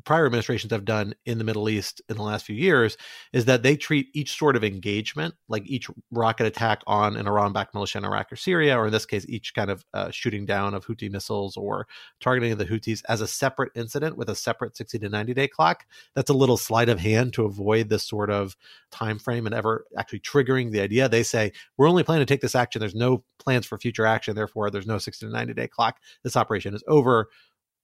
prior 0.04 0.26
administrations 0.26 0.70
have 0.70 0.84
done 0.84 1.14
in 1.26 1.38
the 1.38 1.44
Middle 1.44 1.68
East 1.68 2.00
in 2.08 2.16
the 2.16 2.22
last 2.22 2.46
few 2.46 2.54
years 2.54 2.96
is 3.32 3.46
that 3.46 3.62
they 3.62 3.76
treat 3.76 4.08
each 4.14 4.36
sort 4.36 4.54
of 4.54 4.62
engagement, 4.62 5.34
like 5.48 5.66
each 5.66 5.88
rocket 6.10 6.46
attack 6.46 6.82
on 6.86 7.16
an 7.16 7.26
Iran 7.26 7.52
backed 7.52 7.74
militia 7.74 7.98
in 7.98 8.04
Iraq 8.04 8.32
or 8.32 8.36
Syria, 8.36 8.78
or 8.78 8.86
in 8.86 8.92
this 8.92 9.06
case, 9.06 9.26
each 9.28 9.52
kind 9.54 9.70
of 9.70 9.84
uh, 9.92 10.10
shooting 10.10 10.46
down 10.46 10.74
of 10.74 10.86
Houthi 10.86 11.10
missiles 11.10 11.56
or 11.56 11.88
targeting 12.20 12.52
of 12.52 12.58
the 12.58 12.66
Houthis 12.66 13.02
as 13.08 13.20
a 13.20 13.26
separate 13.26 13.72
incident 13.74 14.16
with 14.16 14.28
a 14.28 14.34
separate 14.34 14.76
60 14.76 14.98
to 15.00 15.08
90 15.08 15.34
day 15.34 15.48
clock. 15.48 15.84
That's 16.14 16.30
a 16.30 16.34
little 16.34 16.56
sleight 16.56 16.88
of 16.88 17.00
hand 17.00 17.32
to 17.34 17.44
avoid 17.44 17.88
this 17.88 18.06
sort 18.06 18.30
of 18.30 18.56
time 18.92 19.18
frame 19.18 19.46
and 19.46 19.54
ever 19.54 19.86
actually 19.98 20.20
triggering 20.20 20.70
the 20.70 20.80
idea. 20.80 21.08
They 21.08 21.24
say, 21.24 21.52
we're 21.76 21.88
only 21.88 22.04
planning 22.04 22.24
to 22.24 22.32
take 22.32 22.42
this 22.42 22.54
action. 22.54 22.80
There's 22.80 22.94
no 22.94 23.24
plans 23.38 23.66
for 23.66 23.78
future 23.78 24.06
action. 24.06 24.36
Therefore, 24.36 24.70
there's 24.70 24.86
no 24.86 24.98
60 24.98 25.26
to 25.26 25.32
90 25.32 25.54
day 25.54 25.66
clock. 25.66 25.98
This 26.22 26.36
operation 26.36 26.74
is 26.74 26.84
over 26.86 27.28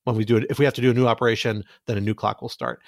when 0.06 0.16
we 0.16 0.24
do 0.24 0.36
it 0.36 0.46
if 0.48 0.58
we 0.58 0.64
have 0.64 0.74
to 0.74 0.80
do 0.80 0.90
a 0.90 0.94
new 0.94 1.06
operation 1.06 1.64
then 1.86 1.98
a 1.98 2.00
new 2.00 2.14
clock 2.14 2.40
will 2.40 2.48
start 2.48 2.80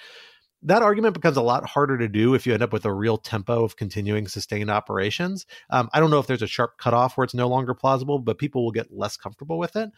that 0.61 0.81
argument 0.81 1.13
becomes 1.13 1.37
a 1.37 1.41
lot 1.41 1.65
harder 1.65 1.97
to 1.97 2.07
do 2.09 2.33
if 2.33 2.45
you 2.45 2.53
end 2.53 2.63
up 2.63 2.73
with 2.73 2.83
a 2.85 2.93
real 2.93 3.17
tempo 3.17 3.63
of 3.63 3.77
continuing 3.77 4.27
sustained 4.27 4.69
operations. 4.69 5.45
Um, 5.69 5.89
I 5.93 6.01
don't 6.01 6.11
know 6.11 6.19
if 6.19 6.27
there's 6.27 6.41
a 6.41 6.47
sharp 6.47 6.77
cutoff 6.77 7.15
where 7.15 7.23
it's 7.23 7.33
no 7.33 7.47
longer 7.47 7.73
plausible, 7.73 8.19
but 8.19 8.37
people 8.37 8.65
will 8.65 8.71
get 8.71 8.91
less 8.91 9.15
comfortable 9.15 9.57
with 9.57 9.77
it 9.77 9.89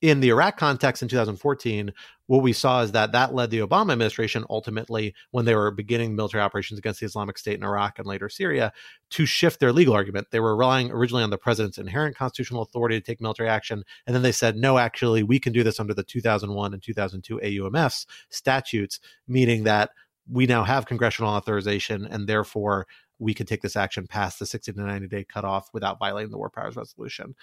in 0.00 0.20
the 0.20 0.28
Iraq 0.30 0.56
context 0.56 1.02
in 1.02 1.08
2014, 1.08 1.92
what 2.26 2.42
we 2.42 2.52
saw 2.52 2.82
is 2.82 2.92
that 2.92 3.12
that 3.12 3.34
led 3.34 3.50
the 3.50 3.60
Obama 3.60 3.92
administration 3.92 4.44
ultimately, 4.50 5.14
when 5.30 5.46
they 5.46 5.54
were 5.54 5.70
beginning 5.70 6.14
military 6.14 6.42
operations 6.42 6.78
against 6.78 7.00
the 7.00 7.06
Islamic 7.06 7.38
State 7.38 7.56
in 7.56 7.64
Iraq 7.64 7.98
and 7.98 8.06
later 8.06 8.28
Syria, 8.28 8.72
to 9.10 9.24
shift 9.24 9.60
their 9.60 9.72
legal 9.72 9.94
argument. 9.94 10.28
They 10.30 10.40
were 10.40 10.54
relying 10.54 10.90
originally 10.90 11.24
on 11.24 11.30
the 11.30 11.38
president's 11.38 11.78
inherent 11.78 12.16
constitutional 12.16 12.62
authority 12.62 13.00
to 13.00 13.04
take 13.04 13.20
military 13.20 13.48
action. 13.48 13.82
And 14.06 14.14
then 14.14 14.22
they 14.22 14.32
said, 14.32 14.56
no, 14.56 14.76
actually, 14.76 15.22
we 15.22 15.40
can 15.40 15.54
do 15.54 15.64
this 15.64 15.80
under 15.80 15.94
the 15.94 16.02
2001 16.02 16.74
and 16.74 16.82
2002 16.82 17.40
AUMF 17.42 18.06
statutes, 18.28 19.00
meaning 19.26 19.64
that 19.64 19.90
we 20.30 20.46
now 20.46 20.64
have 20.64 20.84
congressional 20.84 21.32
authorization 21.32 22.04
and 22.04 22.26
therefore 22.26 22.86
we 23.18 23.34
can 23.34 23.46
take 23.46 23.62
this 23.62 23.76
action 23.76 24.06
past 24.06 24.38
the 24.38 24.46
60 24.46 24.72
to 24.72 24.80
90 24.80 25.08
day 25.08 25.24
cutoff 25.24 25.70
without 25.72 25.98
violating 25.98 26.30
the 26.30 26.38
War 26.38 26.50
Powers 26.50 26.76
Resolution. 26.76 27.34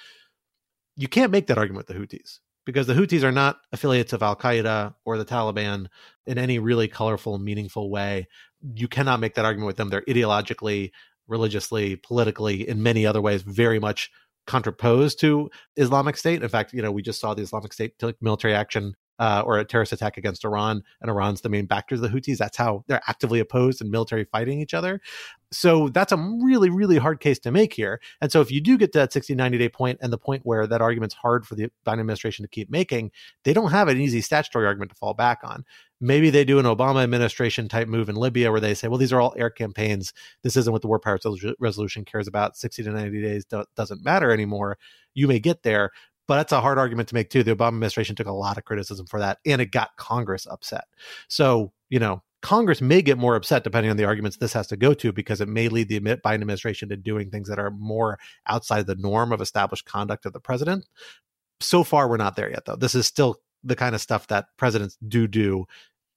You 0.95 1.08
can't 1.08 1.32
make 1.32 1.47
that 1.47 1.58
argument 1.58 1.88
with 1.88 1.97
the 1.97 2.18
Houthis 2.18 2.39
because 2.66 2.88
the 2.88 2.93
Houthis 2.93 3.24
are 3.24 3.32
not 3.32 3.59
affiliates 3.72 4.13
of 4.13 4.24
Al 4.24 4.36
Qaeda 4.36 4.95
or 5.05 5.18
the 5.18 5.26
Taliban 5.26 5.88
in 6.26 6.38
any 6.38 6.59
really 6.59 6.88
colorful, 6.88 7.38
meaningful 7.38 7.89
way. 7.89 8.28
You 8.74 8.88
cannot 8.88 9.20
make 9.20 9.36
that 9.36 9.45
argument 9.45 9.68
with 9.68 9.78
them. 9.78 9.89
They're 9.89 10.01
ideologically, 10.01 10.91
religiously, 11.28 11.95
politically, 11.97 12.68
in 12.68 12.82
many 12.82 13.05
other 13.05 13.22
ways, 13.22 13.43
very 13.43 13.80
much 13.80 14.09
contraposed 14.47 15.20
to 15.20 15.49
Islamic 15.76 16.18
State. 16.18 16.43
In 16.43 16.49
fact, 16.49 16.74
you 16.74 16.82
know, 16.82 16.91
we 16.91 17.01
just 17.01 17.20
saw 17.20 17.34
the 17.34 17.43
Islamic 17.43 17.74
State 17.74 17.93
military 18.22 18.53
action 18.53 18.95
uh, 19.20 19.43
or 19.45 19.57
a 19.57 19.66
terrorist 19.66 19.93
attack 19.93 20.18
against 20.18 20.45
Iran, 20.45 20.84
and 21.01 21.09
Iran's 21.09 21.41
the 21.41 21.49
main 21.49 21.66
backer 21.66 21.95
of 21.95 22.01
the 22.01 22.09
Houthis. 22.09 22.38
That's 22.38 22.57
how 22.57 22.84
they're 22.88 23.01
actively 23.07 23.39
opposed 23.39 23.82
and 23.82 23.89
military 23.89 24.26
fighting 24.26 24.59
each 24.59 24.74
other. 24.74 25.01
So 25.51 25.89
that's 25.89 26.11
a 26.11 26.18
really, 26.18 26.70
really 26.70 26.97
hard 26.97 27.20
case 27.20 27.39
to 27.39 27.51
make 27.51 27.74
here. 27.74 28.01
And 28.20 28.32
so 28.32 28.41
if 28.41 28.51
you 28.51 28.59
do 28.59 28.78
get 28.78 28.91
to 28.93 28.99
that 28.99 29.13
60, 29.13 29.36
90 29.36 29.57
day 29.57 29.70
point 29.70 29.99
and 30.01 30.11
the 30.11 30.18
point 30.18 30.41
where 30.43 30.68
that 30.68 30.82
argument's 30.82 31.16
hard 31.16 31.45
for 31.45 31.55
the 31.55 31.70
Biden 31.86 31.99
administration 31.99 32.43
to 32.43 32.49
keep 32.49 32.70
making, 32.70 33.11
they 33.43 33.53
don't 33.53 33.72
have 33.72 33.88
an 33.88 33.99
easy 33.99 34.22
statutory 34.22 34.66
argument 34.66 34.91
to 34.91 34.97
fall 34.97 35.13
back 35.13 35.39
on. 35.43 35.63
Maybe 36.01 36.30
they 36.30 36.43
do 36.43 36.59
an 36.59 36.66
Obama 36.66 37.03
administration 37.03 37.70
type 37.70 37.88
move 37.88 38.09
in 38.09 38.16
Libya 38.16 38.51
where 38.51 38.59
they 38.59 38.74
say, 38.74 38.89
well, 38.89 38.97
these 38.97 39.13
are 39.13 39.22
all 39.22 39.34
air 39.38 39.49
campaigns. 39.49 40.13
This 40.43 40.57
isn't 40.57 40.72
what 40.72 40.82
the 40.82 40.89
War 40.89 40.99
Powers 40.99 41.26
Resolution 41.59 42.03
cares 42.03 42.28
about. 42.28 42.57
60 42.57 42.84
to 42.84 42.89
90 42.89 43.22
days 43.22 43.45
do- 43.45 43.66
doesn't 43.78 44.03
matter 44.03 44.32
anymore. 44.32 44.78
You 45.13 45.28
may 45.30 45.39
get 45.39 45.63
there, 45.63 45.91
but 46.28 46.38
that's 46.38 46.51
a 46.51 46.61
hard 46.61 46.78
argument 46.78 47.09
to 47.09 47.15
make 47.15 47.30
too. 47.30 47.43
The 47.43 47.55
Obama 47.55 47.69
administration 47.69 48.15
took 48.15 48.28
a 48.28 48.32
lot 48.32 48.57
of 48.57 48.65
criticism 48.65 49.05
for 49.05 49.19
that, 49.19 49.39
and 49.45 49.61
it 49.61 49.71
got 49.71 49.95
Congress 49.97 50.47
upset. 50.49 50.86
So 51.28 51.71
you 51.89 51.99
know, 51.99 52.23
Congress 52.41 52.82
may 52.82 53.01
get 53.01 53.17
more 53.17 53.36
upset 53.36 53.63
depending 53.63 53.89
on 53.89 53.97
the 53.97 54.05
arguments 54.05 54.38
this 54.38 54.53
has 54.53 54.67
to 54.67 54.78
go 54.78 54.93
to 54.93 55.11
because 55.11 55.41
it 55.41 55.47
may 55.47 55.67
lead 55.67 55.89
the 55.89 55.99
Biden 55.99 56.36
administration 56.36 56.89
to 56.89 56.97
doing 56.97 57.30
things 57.30 57.49
that 57.49 57.59
are 57.59 57.71
more 57.71 58.19
outside 58.47 58.86
the 58.86 58.95
norm 58.95 59.32
of 59.32 59.41
established 59.41 59.86
conduct 59.86 60.26
of 60.26 60.34
the 60.34 60.39
president. 60.39 60.86
So 61.59 61.84
far, 61.84 62.07
we're 62.09 62.17
not 62.17 62.36
there 62.36 62.49
yet, 62.49 62.65
though. 62.65 62.76
This 62.76 62.95
is 62.95 63.07
still 63.07 63.38
the 63.63 63.76
kind 63.76 63.95
of 63.95 64.01
stuff 64.01 64.28
that 64.28 64.45
presidents 64.57 64.97
do 65.07 65.28
do. 65.28 65.65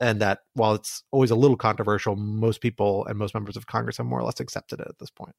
And 0.01 0.21
that 0.21 0.41
while 0.55 0.75
it's 0.75 1.03
always 1.11 1.31
a 1.31 1.35
little 1.35 1.57
controversial, 1.57 2.15
most 2.15 2.61
people 2.61 3.07
and 3.07 3.19
most 3.19 3.35
members 3.35 3.57
of 3.57 3.67
Congress 3.67 3.97
have 3.97 4.07
more 4.07 4.21
or 4.21 4.25
less 4.25 4.39
accepted 4.39 4.81
it 4.81 4.87
at 4.87 4.99
this 4.99 5.11
point. 5.11 5.35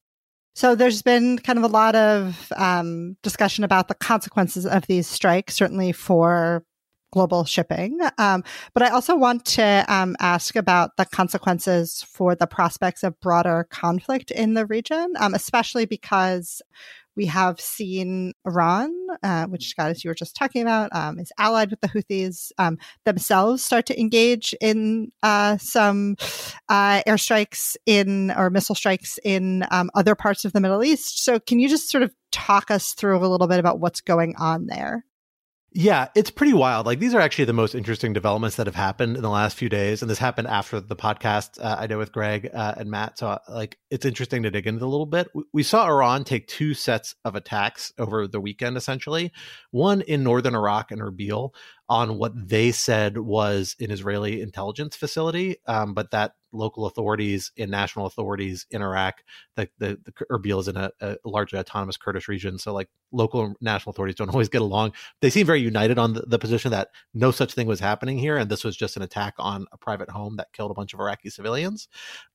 So 0.54 0.74
there's 0.74 1.02
been 1.02 1.38
kind 1.38 1.58
of 1.58 1.64
a 1.64 1.68
lot 1.68 1.94
of 1.94 2.52
um, 2.56 3.16
discussion 3.22 3.64
about 3.64 3.88
the 3.88 3.94
consequences 3.94 4.66
of 4.66 4.86
these 4.86 5.06
strikes, 5.06 5.54
certainly 5.54 5.92
for 5.92 6.64
global 7.12 7.44
shipping. 7.44 7.98
Um, 8.18 8.44
but 8.72 8.82
I 8.82 8.88
also 8.88 9.16
want 9.16 9.44
to 9.46 9.84
um, 9.88 10.16
ask 10.20 10.56
about 10.56 10.96
the 10.96 11.04
consequences 11.04 12.04
for 12.08 12.34
the 12.34 12.46
prospects 12.46 13.02
of 13.02 13.18
broader 13.20 13.66
conflict 13.70 14.30
in 14.30 14.54
the 14.54 14.66
region, 14.66 15.14
um, 15.18 15.34
especially 15.34 15.86
because 15.86 16.62
we 17.16 17.26
have 17.26 17.60
seen 17.60 18.32
Iran, 18.46 18.92
uh, 19.22 19.46
which 19.46 19.68
Scott, 19.68 19.90
as 19.90 20.04
you 20.04 20.10
were 20.10 20.14
just 20.14 20.36
talking 20.36 20.62
about, 20.62 20.94
um, 20.94 21.18
is 21.18 21.32
allied 21.38 21.70
with 21.70 21.80
the 21.80 21.88
Houthis 21.88 22.52
um, 22.58 22.78
themselves, 23.04 23.62
start 23.62 23.86
to 23.86 24.00
engage 24.00 24.54
in 24.60 25.12
uh, 25.22 25.58
some 25.58 26.16
uh, 26.68 27.02
airstrikes 27.06 27.76
in 27.86 28.30
or 28.32 28.50
missile 28.50 28.74
strikes 28.74 29.18
in 29.24 29.64
um, 29.70 29.90
other 29.94 30.14
parts 30.14 30.44
of 30.44 30.52
the 30.52 30.60
Middle 30.60 30.84
East. 30.84 31.24
So, 31.24 31.40
can 31.40 31.58
you 31.58 31.68
just 31.68 31.90
sort 31.90 32.02
of 32.02 32.14
talk 32.32 32.70
us 32.70 32.92
through 32.92 33.18
a 33.18 33.26
little 33.26 33.48
bit 33.48 33.58
about 33.58 33.80
what's 33.80 34.00
going 34.00 34.34
on 34.36 34.66
there? 34.66 35.04
Yeah, 35.72 36.08
it's 36.16 36.30
pretty 36.30 36.52
wild. 36.52 36.86
Like 36.86 36.98
these 36.98 37.14
are 37.14 37.20
actually 37.20 37.44
the 37.44 37.52
most 37.52 37.76
interesting 37.76 38.12
developments 38.12 38.56
that 38.56 38.66
have 38.66 38.74
happened 38.74 39.16
in 39.16 39.22
the 39.22 39.30
last 39.30 39.56
few 39.56 39.68
days, 39.68 40.02
and 40.02 40.10
this 40.10 40.18
happened 40.18 40.48
after 40.48 40.80
the 40.80 40.96
podcast 40.96 41.62
uh, 41.62 41.76
I 41.78 41.86
did 41.86 41.96
with 41.96 42.10
Greg 42.10 42.50
uh, 42.52 42.74
and 42.76 42.90
Matt. 42.90 43.18
So, 43.18 43.28
uh, 43.28 43.38
like, 43.48 43.78
it's 43.88 44.04
interesting 44.04 44.42
to 44.42 44.50
dig 44.50 44.66
into 44.66 44.84
a 44.84 44.88
little 44.88 45.06
bit. 45.06 45.28
We 45.52 45.62
saw 45.62 45.86
Iran 45.86 46.24
take 46.24 46.48
two 46.48 46.74
sets 46.74 47.14
of 47.24 47.36
attacks 47.36 47.92
over 47.98 48.26
the 48.26 48.40
weekend, 48.40 48.76
essentially. 48.76 49.32
One 49.70 50.00
in 50.00 50.24
northern 50.24 50.56
Iraq 50.56 50.90
and 50.90 51.00
Erbil 51.00 51.50
on 51.90 52.18
what 52.18 52.32
they 52.48 52.70
said 52.70 53.18
was 53.18 53.74
an 53.80 53.90
Israeli 53.90 54.40
intelligence 54.40 54.94
facility, 54.94 55.56
um, 55.66 55.92
but 55.92 56.12
that 56.12 56.34
local 56.52 56.86
authorities 56.86 57.50
and 57.58 57.70
national 57.70 58.06
authorities 58.06 58.64
in 58.70 58.80
Iraq. 58.80 59.22
The, 59.56 59.68
the, 59.78 59.98
the 60.04 60.12
Erbil 60.30 60.60
is 60.60 60.68
in 60.68 60.76
a, 60.76 60.90
a, 61.00 61.16
largely 61.24 61.58
autonomous 61.58 61.96
Kurdish 61.96 62.28
region, 62.28 62.58
so 62.58 62.72
like 62.72 62.88
local 63.12 63.44
and 63.44 63.56
national 63.60 63.90
authorities 63.90 64.14
don't 64.14 64.28
always 64.32 64.48
get 64.48 64.62
along. 64.62 64.92
They 65.20 65.30
seem 65.30 65.46
very 65.46 65.60
united 65.60 65.98
on 65.98 66.14
the, 66.14 66.22
the, 66.22 66.38
position 66.38 66.70
that 66.70 66.88
no 67.12 67.32
such 67.32 67.54
thing 67.54 67.66
was 67.66 67.80
happening 67.80 68.18
here, 68.18 68.36
and 68.36 68.48
this 68.48 68.64
was 68.64 68.76
just 68.76 68.96
an 68.96 69.02
attack 69.02 69.34
on 69.38 69.66
a 69.72 69.78
private 69.78 70.10
home 70.10 70.36
that 70.36 70.52
killed 70.52 70.70
a 70.70 70.74
bunch 70.74 70.94
of 70.94 71.00
Iraqi 71.00 71.28
civilians. 71.30 71.88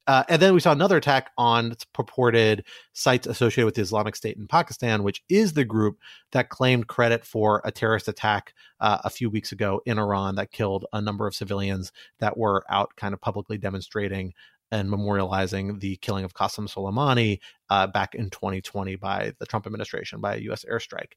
Uh, 0.07 0.23
and 0.29 0.41
then 0.41 0.53
we 0.53 0.59
saw 0.59 0.71
another 0.71 0.97
attack 0.97 1.31
on 1.37 1.75
purported 1.93 2.63
sites 2.93 3.27
associated 3.27 3.65
with 3.65 3.75
the 3.75 3.81
Islamic 3.81 4.15
State 4.15 4.37
in 4.37 4.47
Pakistan, 4.47 5.03
which 5.03 5.23
is 5.29 5.53
the 5.53 5.65
group 5.65 5.99
that 6.31 6.49
claimed 6.49 6.87
credit 6.87 7.25
for 7.25 7.61
a 7.65 7.71
terrorist 7.71 8.07
attack 8.07 8.53
uh, 8.79 8.99
a 9.03 9.09
few 9.09 9.29
weeks 9.29 9.51
ago 9.51 9.81
in 9.85 9.97
Iran 9.97 10.35
that 10.35 10.51
killed 10.51 10.85
a 10.93 11.01
number 11.01 11.27
of 11.27 11.35
civilians 11.35 11.91
that 12.19 12.37
were 12.37 12.63
out 12.69 12.95
kind 12.95 13.13
of 13.13 13.21
publicly 13.21 13.57
demonstrating 13.57 14.33
and 14.71 14.89
memorializing 14.89 15.79
the 15.79 15.95
killing 15.97 16.25
of 16.25 16.33
Qasem 16.33 16.67
Soleimani 16.67 17.39
uh, 17.69 17.87
back 17.87 18.15
in 18.15 18.29
2020 18.29 18.95
by 18.95 19.33
the 19.39 19.45
Trump 19.45 19.65
administration 19.65 20.21
by 20.21 20.35
a 20.35 20.39
U.S. 20.39 20.65
airstrike. 20.69 21.13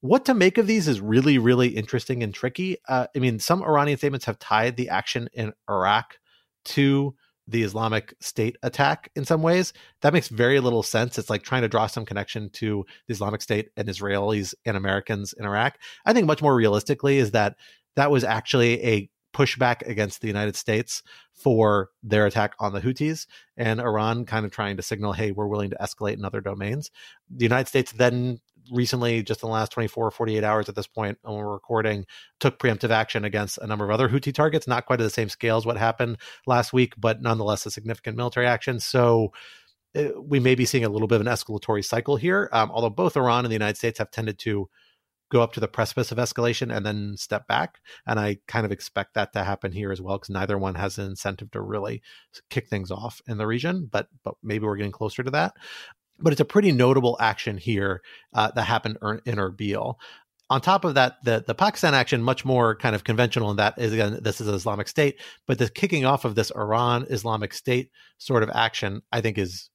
What 0.00 0.24
to 0.24 0.34
make 0.34 0.58
of 0.58 0.66
these 0.66 0.88
is 0.88 1.00
really, 1.00 1.38
really 1.38 1.68
interesting 1.68 2.24
and 2.24 2.34
tricky. 2.34 2.76
Uh, 2.88 3.06
I 3.14 3.18
mean, 3.20 3.38
some 3.38 3.62
Iranian 3.62 3.98
statements 3.98 4.26
have 4.26 4.38
tied 4.38 4.76
the 4.76 4.88
action 4.88 5.28
in 5.32 5.52
Iraq 5.70 6.18
to 6.64 7.14
the 7.52 7.62
Islamic 7.62 8.14
State 8.20 8.56
attack 8.62 9.10
in 9.14 9.24
some 9.24 9.42
ways. 9.42 9.72
That 10.00 10.12
makes 10.12 10.28
very 10.28 10.58
little 10.58 10.82
sense. 10.82 11.18
It's 11.18 11.30
like 11.30 11.42
trying 11.42 11.62
to 11.62 11.68
draw 11.68 11.86
some 11.86 12.04
connection 12.04 12.50
to 12.54 12.84
the 13.06 13.12
Islamic 13.12 13.42
State 13.42 13.68
and 13.76 13.88
Israelis 13.88 14.54
and 14.64 14.76
Americans 14.76 15.32
in 15.34 15.44
Iraq. 15.44 15.78
I 16.04 16.12
think 16.12 16.26
much 16.26 16.42
more 16.42 16.56
realistically 16.56 17.18
is 17.18 17.30
that 17.32 17.56
that 17.94 18.10
was 18.10 18.24
actually 18.24 18.84
a 18.84 19.10
pushback 19.32 19.86
against 19.86 20.20
the 20.20 20.28
United 20.28 20.56
States 20.56 21.02
for 21.32 21.90
their 22.02 22.26
attack 22.26 22.54
on 22.58 22.72
the 22.72 22.80
Houthis 22.80 23.26
and 23.56 23.80
Iran 23.80 24.24
kind 24.26 24.44
of 24.44 24.52
trying 24.52 24.76
to 24.76 24.82
signal, 24.82 25.12
hey, 25.12 25.32
we're 25.32 25.46
willing 25.46 25.70
to 25.70 25.76
escalate 25.80 26.14
in 26.14 26.24
other 26.24 26.40
domains. 26.40 26.90
The 27.30 27.44
United 27.44 27.68
States 27.68 27.92
then 27.92 28.40
recently, 28.70 29.22
just 29.22 29.42
in 29.42 29.48
the 29.48 29.52
last 29.52 29.72
24 29.72 30.06
or 30.06 30.10
48 30.10 30.44
hours 30.44 30.68
at 30.68 30.74
this 30.74 30.86
point, 30.86 31.18
when 31.22 31.36
we're 31.36 31.52
recording, 31.52 32.06
took 32.40 32.58
preemptive 32.58 32.90
action 32.90 33.24
against 33.24 33.58
a 33.58 33.66
number 33.66 33.84
of 33.84 33.90
other 33.90 34.08
Houthi 34.08 34.34
targets, 34.34 34.68
not 34.68 34.86
quite 34.86 35.00
at 35.00 35.04
the 35.04 35.10
same 35.10 35.28
scale 35.28 35.56
as 35.56 35.66
what 35.66 35.76
happened 35.76 36.18
last 36.46 36.72
week, 36.72 36.94
but 36.98 37.22
nonetheless 37.22 37.66
a 37.66 37.70
significant 37.70 38.16
military 38.16 38.46
action. 38.46 38.80
So 38.80 39.32
uh, 39.94 40.08
we 40.20 40.40
may 40.40 40.54
be 40.54 40.64
seeing 40.64 40.84
a 40.84 40.88
little 40.88 41.08
bit 41.08 41.20
of 41.20 41.26
an 41.26 41.32
escalatory 41.32 41.84
cycle 41.84 42.16
here, 42.16 42.48
um, 42.52 42.70
although 42.70 42.90
both 42.90 43.16
Iran 43.16 43.44
and 43.44 43.50
the 43.50 43.56
United 43.56 43.76
States 43.76 43.98
have 43.98 44.10
tended 44.10 44.38
to 44.40 44.68
go 45.32 45.40
up 45.40 45.54
to 45.54 45.60
the 45.60 45.68
precipice 45.68 46.12
of 46.12 46.18
escalation 46.18 46.74
and 46.74 46.84
then 46.84 47.16
step 47.16 47.46
back. 47.46 47.80
And 48.06 48.20
I 48.20 48.36
kind 48.46 48.66
of 48.66 48.72
expect 48.72 49.14
that 49.14 49.32
to 49.32 49.42
happen 49.42 49.72
here 49.72 49.90
as 49.90 50.00
well 50.00 50.16
because 50.16 50.28
neither 50.28 50.58
one 50.58 50.74
has 50.74 50.98
an 50.98 51.06
incentive 51.06 51.50
to 51.52 51.62
really 51.62 52.02
kick 52.50 52.68
things 52.68 52.90
off 52.90 53.22
in 53.26 53.38
the 53.38 53.46
region. 53.46 53.88
But 53.90 54.08
but 54.22 54.34
maybe 54.42 54.66
we're 54.66 54.76
getting 54.76 54.92
closer 54.92 55.22
to 55.22 55.30
that. 55.30 55.54
But 56.22 56.32
it's 56.32 56.40
a 56.40 56.46
pretty 56.46 56.72
notable 56.72 57.16
action 57.20 57.58
here 57.58 58.02
uh, 58.32 58.50
that 58.54 58.64
happened 58.64 58.98
in 59.26 59.36
Erbil. 59.36 59.96
On 60.50 60.60
top 60.60 60.84
of 60.84 60.94
that, 60.94 61.16
the, 61.24 61.42
the 61.46 61.54
Pakistan 61.54 61.94
action, 61.94 62.22
much 62.22 62.44
more 62.44 62.76
kind 62.76 62.94
of 62.94 63.04
conventional 63.04 63.50
in 63.50 63.56
that 63.56 63.78
is 63.78 63.92
again, 63.92 64.18
this 64.22 64.40
is 64.40 64.48
Islamic 64.48 64.86
State, 64.86 65.18
but 65.46 65.58
the 65.58 65.70
kicking 65.70 66.04
off 66.04 66.24
of 66.24 66.34
this 66.34 66.50
Iran 66.54 67.06
Islamic 67.08 67.54
State 67.54 67.90
sort 68.18 68.42
of 68.42 68.50
action, 68.50 69.00
I 69.10 69.22
think 69.22 69.38
is 69.38 69.70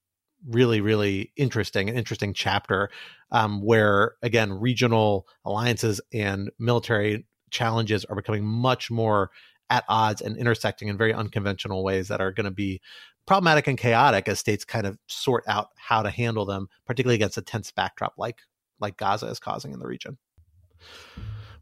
really, 0.47 0.81
really 0.81 1.31
interesting, 1.35 1.89
an 1.89 1.97
interesting 1.97 2.33
chapter 2.33 2.89
um, 3.31 3.65
where, 3.65 4.15
again, 4.21 4.53
regional 4.53 5.25
alliances 5.45 5.99
and 6.13 6.51
military 6.59 7.25
challenges 7.49 8.05
are 8.05 8.15
becoming 8.15 8.45
much 8.45 8.91
more 8.91 9.31
at 9.69 9.83
odds 9.89 10.21
and 10.21 10.37
intersecting 10.37 10.87
in 10.87 10.97
very 10.97 11.13
unconventional 11.13 11.83
ways 11.83 12.07
that 12.07 12.21
are 12.21 12.31
going 12.31 12.45
to 12.45 12.51
be 12.51 12.81
problematic 13.27 13.67
and 13.67 13.77
chaotic 13.77 14.27
as 14.27 14.39
states 14.39 14.65
kind 14.65 14.87
of 14.87 14.97
sort 15.05 15.43
out 15.47 15.67
how 15.75 16.01
to 16.01 16.09
handle 16.09 16.45
them, 16.45 16.67
particularly 16.85 17.15
against 17.15 17.37
a 17.37 17.41
tense 17.43 17.71
backdrop 17.71 18.13
like 18.17 18.39
like 18.79 18.97
Gaza 18.97 19.27
is 19.27 19.39
causing 19.39 19.73
in 19.73 19.79
the 19.79 19.87
region. 19.87 20.17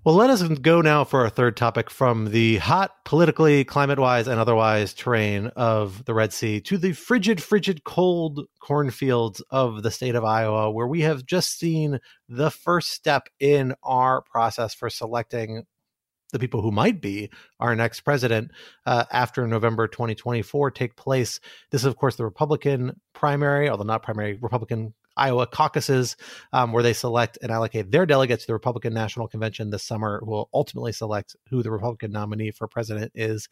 Well, 0.03 0.13
let 0.13 0.29
us 0.29 0.43
go 0.43 0.81
now 0.81 1.03
for 1.03 1.21
our 1.21 1.29
third 1.29 1.57
topic 1.57 1.89
from 1.89 2.29
the 2.29 2.57
hot, 2.57 3.03
politically, 3.05 3.63
climate 3.63 3.97
wise, 3.97 4.27
and 4.27 4.39
otherwise 4.39 4.93
terrain 4.93 5.47
of 5.55 6.05
the 6.05 6.13
Red 6.13 6.31
Sea 6.31 6.61
to 6.61 6.77
the 6.77 6.93
frigid, 6.93 7.41
frigid, 7.41 7.83
cold 7.85 8.41
cornfields 8.59 9.41
of 9.49 9.81
the 9.81 9.89
state 9.89 10.13
of 10.13 10.23
Iowa, 10.23 10.69
where 10.69 10.85
we 10.85 11.01
have 11.01 11.25
just 11.25 11.57
seen 11.57 11.99
the 12.29 12.51
first 12.51 12.91
step 12.91 13.29
in 13.39 13.73
our 13.81 14.21
process 14.21 14.75
for 14.75 14.91
selecting 14.91 15.63
the 16.31 16.39
people 16.39 16.61
who 16.61 16.71
might 16.71 17.01
be 17.01 17.29
our 17.59 17.75
next 17.75 18.01
president 18.01 18.51
uh, 18.85 19.05
after 19.11 19.47
November 19.47 19.87
2024 19.87 20.71
take 20.71 20.95
place. 20.95 21.39
This 21.71 21.81
is, 21.81 21.85
of 21.85 21.97
course, 21.97 22.15
the 22.15 22.25
Republican 22.25 22.99
primary, 23.13 23.69
although 23.69 23.83
not 23.83 24.03
primary, 24.03 24.33
Republican 24.41 24.93
Iowa 25.17 25.47
caucuses, 25.47 26.17
um, 26.51 26.73
where 26.73 26.83
they 26.83 26.93
select 26.93 27.37
and 27.41 27.51
allocate 27.51 27.91
their 27.91 28.05
delegates 28.05 28.43
to 28.43 28.47
the 28.47 28.53
Republican 28.53 28.93
National 28.93 29.27
Convention 29.27 29.69
this 29.69 29.83
summer, 29.83 30.19
who 30.23 30.31
will 30.31 30.49
ultimately 30.53 30.91
select 30.91 31.35
who 31.49 31.63
the 31.63 31.71
Republican 31.71 32.11
nominee 32.11 32.51
for 32.51 32.67
president 32.67 33.11
is. 33.15 33.47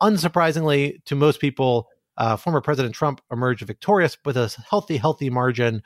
Unsurprisingly, 0.00 1.02
to 1.04 1.14
most 1.14 1.40
people, 1.40 1.88
uh, 2.18 2.36
former 2.36 2.60
President 2.60 2.94
Trump 2.94 3.20
emerged 3.30 3.66
victorious 3.66 4.16
with 4.24 4.36
a 4.36 4.54
healthy, 4.68 4.96
healthy 4.96 5.30
margin. 5.30 5.82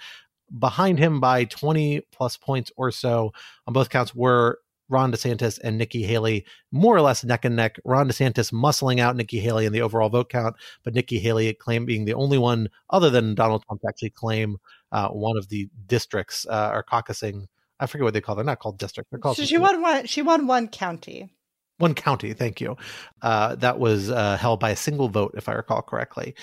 Behind 0.58 0.98
him 0.98 1.20
by 1.20 1.44
20 1.44 2.02
plus 2.12 2.36
points 2.36 2.70
or 2.76 2.90
so 2.90 3.32
on 3.66 3.74
both 3.74 3.90
counts 3.90 4.14
were 4.14 4.60
Ron 4.88 5.12
DeSantis 5.12 5.58
and 5.62 5.78
Nikki 5.78 6.02
Haley 6.02 6.44
more 6.72 6.96
or 6.96 7.00
less 7.00 7.24
neck 7.24 7.44
and 7.44 7.56
neck. 7.56 7.78
Ron 7.84 8.08
DeSantis 8.08 8.52
muscling 8.52 9.00
out 9.00 9.16
Nikki 9.16 9.40
Haley 9.40 9.66
in 9.66 9.72
the 9.72 9.82
overall 9.82 10.08
vote 10.08 10.30
count, 10.30 10.56
but 10.84 10.94
Nikki 10.94 11.18
Haley 11.18 11.52
claim 11.54 11.84
being 11.84 12.04
the 12.04 12.14
only 12.14 12.38
one 12.38 12.68
other 12.90 13.10
than 13.10 13.34
Donald 13.34 13.64
Trump 13.66 13.80
to 13.82 13.88
actually 13.88 14.10
claim 14.10 14.58
uh, 14.92 15.08
one 15.08 15.36
of 15.36 15.48
the 15.48 15.68
districts 15.86 16.46
uh, 16.48 16.70
or 16.72 16.82
caucusing. 16.82 17.46
I 17.78 17.86
forget 17.86 18.04
what 18.04 18.14
they 18.14 18.20
call. 18.20 18.36
They're 18.36 18.44
not 18.44 18.58
called 18.58 18.78
districts. 18.78 19.10
They're 19.10 19.20
called. 19.20 19.36
So 19.36 19.44
she 19.44 19.58
won 19.58 19.82
one. 19.82 20.06
She 20.06 20.22
won 20.22 20.46
one 20.46 20.68
county. 20.68 21.30
One 21.78 21.94
county. 21.94 22.32
Thank 22.32 22.60
you. 22.60 22.76
Uh, 23.20 23.54
that 23.56 23.78
was 23.78 24.10
uh, 24.10 24.38
held 24.38 24.60
by 24.60 24.70
a 24.70 24.76
single 24.76 25.10
vote, 25.10 25.34
if 25.36 25.48
I 25.48 25.52
recall 25.52 25.82
correctly. 25.82 26.34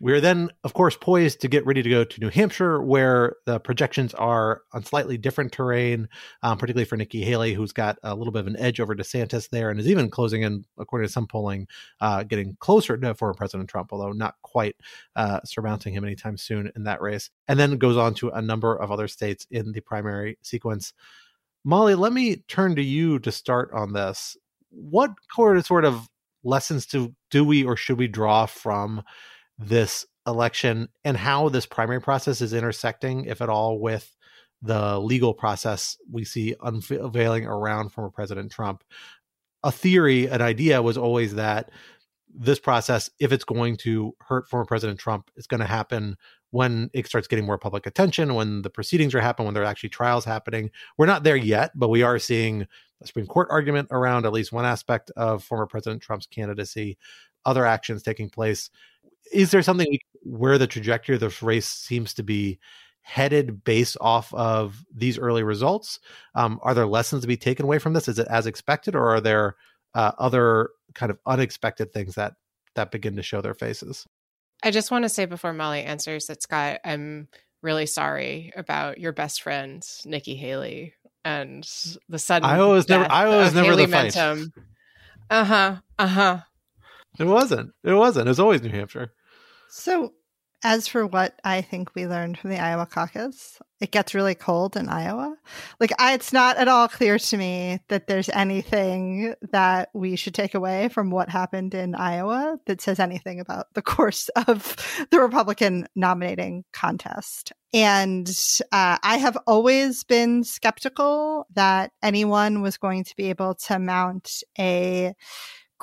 We 0.00 0.12
are 0.12 0.20
then, 0.20 0.50
of 0.64 0.74
course, 0.74 0.96
poised 0.96 1.40
to 1.42 1.48
get 1.48 1.64
ready 1.64 1.80
to 1.80 1.88
go 1.88 2.02
to 2.02 2.20
New 2.20 2.28
Hampshire, 2.28 2.82
where 2.82 3.36
the 3.46 3.60
projections 3.60 4.12
are 4.14 4.62
on 4.72 4.84
slightly 4.84 5.16
different 5.16 5.52
terrain, 5.52 6.08
um, 6.42 6.58
particularly 6.58 6.84
for 6.84 6.96
Nikki 6.96 7.22
Haley, 7.22 7.54
who's 7.54 7.72
got 7.72 7.96
a 8.02 8.12
little 8.12 8.32
bit 8.32 8.40
of 8.40 8.48
an 8.48 8.56
edge 8.58 8.80
over 8.80 8.96
DeSantis 8.96 9.48
there 9.50 9.70
and 9.70 9.78
is 9.78 9.88
even 9.88 10.10
closing 10.10 10.42
in, 10.42 10.64
according 10.78 11.06
to 11.06 11.12
some 11.12 11.28
polling, 11.28 11.68
uh, 12.00 12.24
getting 12.24 12.56
closer 12.58 12.96
to 12.96 13.14
former 13.14 13.34
President 13.34 13.70
Trump, 13.70 13.92
although 13.92 14.10
not 14.10 14.34
quite 14.42 14.74
uh, 15.14 15.38
surmounting 15.44 15.94
him 15.94 16.04
anytime 16.04 16.36
soon 16.36 16.72
in 16.74 16.82
that 16.84 17.00
race. 17.00 17.30
And 17.46 17.56
then 17.56 17.78
goes 17.78 17.96
on 17.96 18.14
to 18.14 18.30
a 18.30 18.42
number 18.42 18.74
of 18.74 18.90
other 18.90 19.06
states 19.06 19.46
in 19.52 19.70
the 19.70 19.80
primary 19.80 20.38
sequence. 20.42 20.92
Molly, 21.64 21.94
let 21.94 22.12
me 22.12 22.36
turn 22.48 22.74
to 22.74 22.82
you 22.82 23.20
to 23.20 23.30
start 23.30 23.70
on 23.72 23.92
this. 23.92 24.36
What 24.70 25.12
sort 25.32 25.84
of 25.84 26.08
lessons 26.42 26.84
do, 26.84 27.14
do 27.30 27.44
we 27.44 27.64
or 27.64 27.76
should 27.76 27.96
we 27.96 28.08
draw 28.08 28.46
from? 28.46 29.04
This 29.58 30.06
election 30.26 30.88
and 31.04 31.16
how 31.16 31.48
this 31.48 31.66
primary 31.66 32.00
process 32.00 32.40
is 32.40 32.52
intersecting, 32.52 33.24
if 33.26 33.40
at 33.40 33.48
all, 33.48 33.78
with 33.78 34.14
the 34.62 34.98
legal 34.98 35.34
process 35.34 35.96
we 36.10 36.24
see 36.24 36.54
unveiling 36.62 37.46
around 37.46 37.90
former 37.90 38.10
President 38.10 38.50
Trump. 38.50 38.82
A 39.62 39.70
theory, 39.70 40.26
an 40.26 40.40
idea 40.40 40.80
was 40.80 40.96
always 40.96 41.34
that 41.34 41.70
this 42.34 42.58
process, 42.58 43.10
if 43.20 43.30
it's 43.30 43.44
going 43.44 43.76
to 43.78 44.14
hurt 44.20 44.48
former 44.48 44.64
President 44.64 44.98
Trump, 44.98 45.30
it's 45.36 45.46
going 45.46 45.60
to 45.60 45.66
happen 45.66 46.16
when 46.50 46.88
it 46.94 47.06
starts 47.06 47.28
getting 47.28 47.44
more 47.44 47.58
public 47.58 47.86
attention, 47.86 48.34
when 48.34 48.62
the 48.62 48.70
proceedings 48.70 49.14
are 49.14 49.20
happening, 49.20 49.46
when 49.46 49.54
there 49.54 49.62
are 49.62 49.66
actually 49.66 49.88
trials 49.88 50.24
happening. 50.24 50.70
We're 50.96 51.06
not 51.06 51.24
there 51.24 51.36
yet, 51.36 51.72
but 51.74 51.88
we 51.88 52.02
are 52.02 52.18
seeing 52.18 52.66
a 53.02 53.06
Supreme 53.06 53.26
Court 53.26 53.48
argument 53.50 53.88
around 53.90 54.24
at 54.24 54.32
least 54.32 54.52
one 54.52 54.64
aspect 54.64 55.10
of 55.16 55.44
former 55.44 55.66
President 55.66 56.00
Trump's 56.00 56.26
candidacy, 56.26 56.96
other 57.44 57.66
actions 57.66 58.02
taking 58.02 58.30
place 58.30 58.70
is 59.32 59.50
there 59.50 59.62
something 59.62 59.98
where 60.22 60.58
the 60.58 60.66
trajectory 60.66 61.14
of 61.14 61.20
this 61.20 61.42
race 61.42 61.66
seems 61.66 62.14
to 62.14 62.22
be 62.22 62.58
headed 63.02 63.62
based 63.64 63.96
off 64.00 64.32
of 64.34 64.84
these 64.94 65.18
early 65.18 65.42
results? 65.42 66.00
Um, 66.34 66.58
are 66.62 66.74
there 66.74 66.86
lessons 66.86 67.22
to 67.22 67.28
be 67.28 67.36
taken 67.36 67.64
away 67.64 67.78
from 67.78 67.92
this? 67.92 68.08
Is 68.08 68.18
it 68.18 68.28
as 68.28 68.46
expected, 68.46 68.94
or 68.94 69.14
are 69.14 69.20
there 69.20 69.56
uh, 69.94 70.12
other 70.18 70.70
kind 70.94 71.10
of 71.10 71.18
unexpected 71.26 71.92
things 71.92 72.14
that 72.14 72.34
that 72.74 72.90
begin 72.90 73.16
to 73.16 73.22
show 73.22 73.40
their 73.40 73.54
faces? 73.54 74.06
I 74.62 74.70
just 74.70 74.90
want 74.90 75.04
to 75.04 75.08
say 75.08 75.26
before 75.26 75.52
Molly 75.52 75.82
answers 75.82 76.26
that 76.26 76.42
Scott, 76.42 76.80
I'm 76.84 77.28
really 77.62 77.86
sorry 77.86 78.52
about 78.56 78.98
your 78.98 79.12
best 79.12 79.42
friend 79.42 79.86
Nikki 80.04 80.34
Haley 80.34 80.94
and 81.24 81.68
the 82.08 82.18
sudden. 82.18 82.48
I 82.48 82.62
was 82.64 82.88
never. 82.88 83.10
I 83.10 83.28
was 83.28 83.54
never 83.54 83.70
Haley 83.70 83.86
the 83.86 83.92
fight. 83.92 84.16
Uh 85.30 85.44
huh. 85.44 85.76
Uh 85.98 86.06
huh. 86.06 86.38
It 87.18 87.24
wasn't. 87.24 87.72
It 87.82 87.92
wasn't. 87.92 88.26
It 88.26 88.30
was 88.30 88.40
always 88.40 88.62
New 88.62 88.70
Hampshire. 88.70 89.12
So, 89.68 90.12
as 90.64 90.88
for 90.88 91.06
what 91.06 91.38
I 91.44 91.60
think 91.60 91.94
we 91.94 92.06
learned 92.06 92.38
from 92.38 92.50
the 92.50 92.58
Iowa 92.58 92.86
caucus, 92.86 93.60
it 93.80 93.90
gets 93.90 94.14
really 94.14 94.34
cold 94.34 94.76
in 94.76 94.88
Iowa. 94.88 95.36
Like, 95.78 95.92
I, 95.98 96.14
it's 96.14 96.32
not 96.32 96.56
at 96.56 96.68
all 96.68 96.88
clear 96.88 97.18
to 97.18 97.36
me 97.36 97.80
that 97.88 98.06
there's 98.06 98.30
anything 98.30 99.34
that 99.52 99.90
we 99.92 100.16
should 100.16 100.34
take 100.34 100.54
away 100.54 100.88
from 100.88 101.10
what 101.10 101.28
happened 101.28 101.74
in 101.74 101.94
Iowa 101.94 102.58
that 102.64 102.80
says 102.80 102.98
anything 102.98 103.40
about 103.40 103.66
the 103.74 103.82
course 103.82 104.30
of 104.48 104.76
the 105.10 105.20
Republican 105.20 105.86
nominating 105.94 106.64
contest. 106.72 107.52
And 107.74 108.28
uh, 108.72 108.98
I 109.02 109.18
have 109.18 109.36
always 109.46 110.02
been 110.02 110.44
skeptical 110.44 111.46
that 111.54 111.92
anyone 112.02 112.62
was 112.62 112.78
going 112.78 113.04
to 113.04 113.16
be 113.16 113.28
able 113.28 113.54
to 113.66 113.78
mount 113.78 114.42
a 114.58 115.14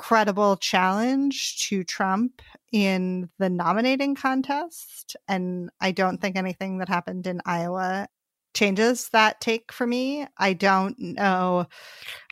credible 0.02 0.56
challenge 0.56 1.56
to 1.58 1.84
Trump 1.84 2.42
in 2.72 3.30
the 3.38 3.48
nominating 3.48 4.16
contest. 4.16 5.14
And 5.28 5.70
I 5.80 5.92
don't 5.92 6.20
think 6.20 6.34
anything 6.34 6.78
that 6.78 6.88
happened 6.88 7.28
in 7.28 7.40
Iowa 7.46 8.08
changes 8.52 9.10
that 9.10 9.40
take 9.40 9.72
for 9.72 9.86
me. 9.86 10.26
I 10.36 10.54
don't 10.54 10.98
know. 10.98 11.66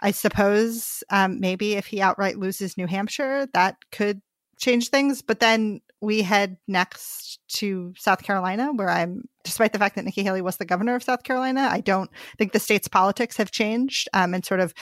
I 0.03 0.11
suppose 0.11 1.05
um, 1.11 1.39
maybe 1.39 1.75
if 1.75 1.87
he 1.87 2.03
outright 2.03 2.39
loses 2.39 2.77
New 2.77 2.89
Hampshire, 2.89 3.47
that 3.55 3.77
could 3.93 4.21
change 4.59 4.89
things. 4.89 5.23
But 5.23 5.39
then 5.39 5.81
we 6.01 6.23
head 6.23 6.57
next 6.67 7.41
to 7.49 7.93
South 7.97 8.23
Carolina, 8.23 8.73
where 8.73 8.89
I'm, 8.89 9.29
despite 9.45 9.73
the 9.73 9.79
fact 9.79 9.97
that 9.97 10.05
Nikki 10.05 10.23
Haley 10.23 10.43
was 10.43 10.57
the 10.57 10.65
governor 10.65 10.95
of 10.95 11.03
South 11.03 11.25
Carolina, 11.25 11.69
I 11.71 11.81
don't 11.81 12.11
think 12.39 12.53
the 12.53 12.61
state's 12.61 12.89
politics 12.89 13.37
have 13.37 13.51
changed. 13.51 14.09
Um, 14.15 14.35
and 14.35 14.45
sort 14.45 14.61
of 14.61 14.73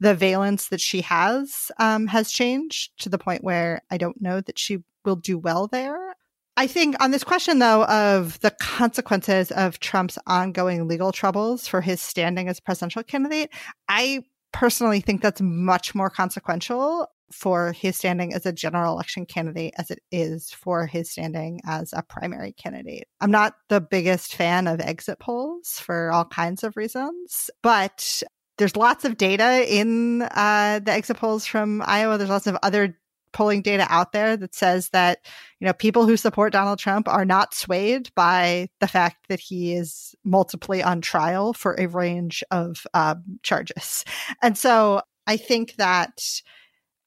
the 0.00 0.14
valence 0.14 0.68
that 0.68 0.80
she 0.80 1.00
has 1.02 1.70
um, 1.78 2.06
has 2.08 2.30
changed 2.30 2.90
to 3.02 3.08
the 3.08 3.18
point 3.18 3.44
where 3.44 3.82
I 3.90 3.98
don't 3.98 4.20
know 4.20 4.40
that 4.40 4.58
she 4.58 4.78
will 5.04 5.16
do 5.16 5.38
well 5.38 5.68
there. 5.68 6.16
I 6.56 6.66
think 6.66 6.94
on 7.02 7.10
this 7.10 7.24
question, 7.24 7.58
though, 7.58 7.84
of 7.84 8.38
the 8.40 8.52
consequences 8.52 9.50
of 9.50 9.80
Trump's 9.80 10.18
ongoing 10.26 10.86
legal 10.86 11.10
troubles 11.10 11.66
for 11.66 11.80
his 11.80 12.00
standing 12.00 12.48
as 12.48 12.60
presidential 12.60 13.02
candidate, 13.02 13.50
I 13.88 14.24
personally 14.52 15.00
think 15.00 15.20
that's 15.20 15.40
much 15.40 15.96
more 15.96 16.08
consequential 16.08 17.08
for 17.32 17.72
his 17.72 17.96
standing 17.96 18.34
as 18.34 18.46
a 18.46 18.52
general 18.52 18.92
election 18.92 19.26
candidate 19.26 19.74
as 19.78 19.90
it 19.90 20.00
is 20.12 20.50
for 20.50 20.86
his 20.86 21.10
standing 21.10 21.60
as 21.66 21.92
a 21.92 22.02
primary 22.02 22.52
candidate. 22.52 23.08
I'm 23.20 23.30
not 23.30 23.54
the 23.68 23.80
biggest 23.80 24.34
fan 24.34 24.66
of 24.66 24.80
exit 24.80 25.18
polls 25.18 25.78
for 25.78 26.12
all 26.12 26.24
kinds 26.24 26.62
of 26.64 26.76
reasons, 26.76 27.50
but 27.62 28.22
there's 28.58 28.76
lots 28.76 29.04
of 29.04 29.16
data 29.16 29.64
in 29.68 30.22
uh, 30.22 30.80
the 30.84 30.92
exit 30.92 31.16
polls 31.16 31.46
from 31.46 31.82
Iowa. 31.84 32.18
There's 32.18 32.30
lots 32.30 32.46
of 32.46 32.56
other 32.62 32.96
polling 33.32 33.62
data 33.62 33.84
out 33.90 34.12
there 34.12 34.36
that 34.36 34.54
says 34.54 34.88
that 34.90 35.18
you 35.60 35.66
know 35.66 35.72
people 35.72 36.06
who 36.06 36.16
support 36.16 36.52
Donald 36.52 36.78
Trump 36.78 37.08
are 37.08 37.24
not 37.24 37.52
swayed 37.52 38.10
by 38.14 38.68
the 38.80 38.86
fact 38.86 39.28
that 39.28 39.40
he 39.40 39.74
is 39.74 40.14
multiply 40.24 40.80
on 40.80 41.00
trial 41.00 41.52
for 41.52 41.74
a 41.74 41.86
range 41.86 42.44
of 42.50 42.86
um, 42.94 43.40
charges, 43.42 44.04
and 44.40 44.56
so 44.56 45.02
I 45.26 45.36
think 45.36 45.74
that. 45.76 46.22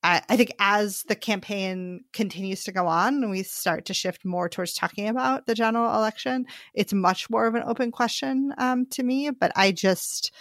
I, 0.03 0.21
I 0.29 0.37
think 0.37 0.53
as 0.59 1.03
the 1.03 1.15
campaign 1.15 2.03
continues 2.13 2.63
to 2.65 2.71
go 2.71 2.87
on 2.87 3.15
and 3.15 3.29
we 3.29 3.43
start 3.43 3.85
to 3.85 3.93
shift 3.93 4.25
more 4.25 4.47
towards 4.47 4.73
talking 4.73 5.07
about 5.07 5.45
the 5.45 5.55
general 5.55 5.95
election, 5.95 6.45
it's 6.73 6.93
much 6.93 7.29
more 7.29 7.47
of 7.47 7.55
an 7.55 7.63
open 7.65 7.91
question 7.91 8.53
um, 8.57 8.85
to 8.91 9.03
me. 9.03 9.29
But 9.31 9.51
I 9.55 9.71
just, 9.71 10.31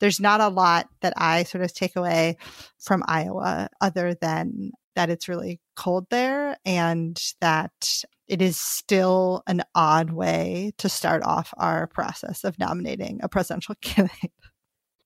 there's 0.00 0.20
not 0.20 0.40
a 0.40 0.48
lot 0.48 0.88
that 1.02 1.12
I 1.16 1.44
sort 1.44 1.64
of 1.64 1.74
take 1.74 1.96
away 1.96 2.36
from 2.78 3.04
Iowa 3.06 3.68
other 3.80 4.14
than 4.14 4.72
that 4.94 5.10
it's 5.10 5.28
really 5.28 5.60
cold 5.76 6.06
there 6.10 6.56
and 6.64 7.20
that 7.40 8.02
it 8.28 8.40
is 8.42 8.58
still 8.58 9.42
an 9.46 9.62
odd 9.74 10.10
way 10.10 10.72
to 10.78 10.88
start 10.88 11.22
off 11.22 11.52
our 11.56 11.86
process 11.86 12.44
of 12.44 12.58
nominating 12.58 13.20
a 13.22 13.28
presidential 13.28 13.74
candidate. 13.80 14.32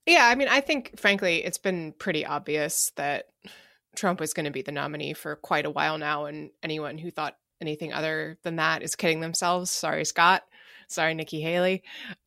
Yeah, 0.07 0.27
I 0.27 0.37
mean, 0.37 0.49
I 0.49 0.61
think 0.61 0.99
frankly, 0.99 1.45
it's 1.45 1.59
been 1.59 1.93
pretty 1.93 2.25
obvious 2.25 2.93
that 2.95 3.27
Trump 3.97 4.20
was 4.20 4.34
going 4.34 4.44
to 4.44 4.51
be 4.51 4.62
the 4.62 4.72
nominee 4.72 5.14
for 5.14 5.36
quite 5.36 5.66
a 5.66 5.70
while 5.70 5.99
now, 5.99 6.26
and 6.26 6.51
anyone 6.62 6.99
who 6.99 7.11
thought 7.11 7.36
anything 7.61 7.92
other 7.92 8.38
than 8.42 8.57
that 8.57 8.82
is 8.82 8.97
kidding 8.97 9.20
themselves. 9.20 9.70
Sorry, 9.70 10.05
Scott. 10.05 10.42
Sorry, 10.88 11.14
Nikki 11.14 11.40
Haley. 11.40 11.82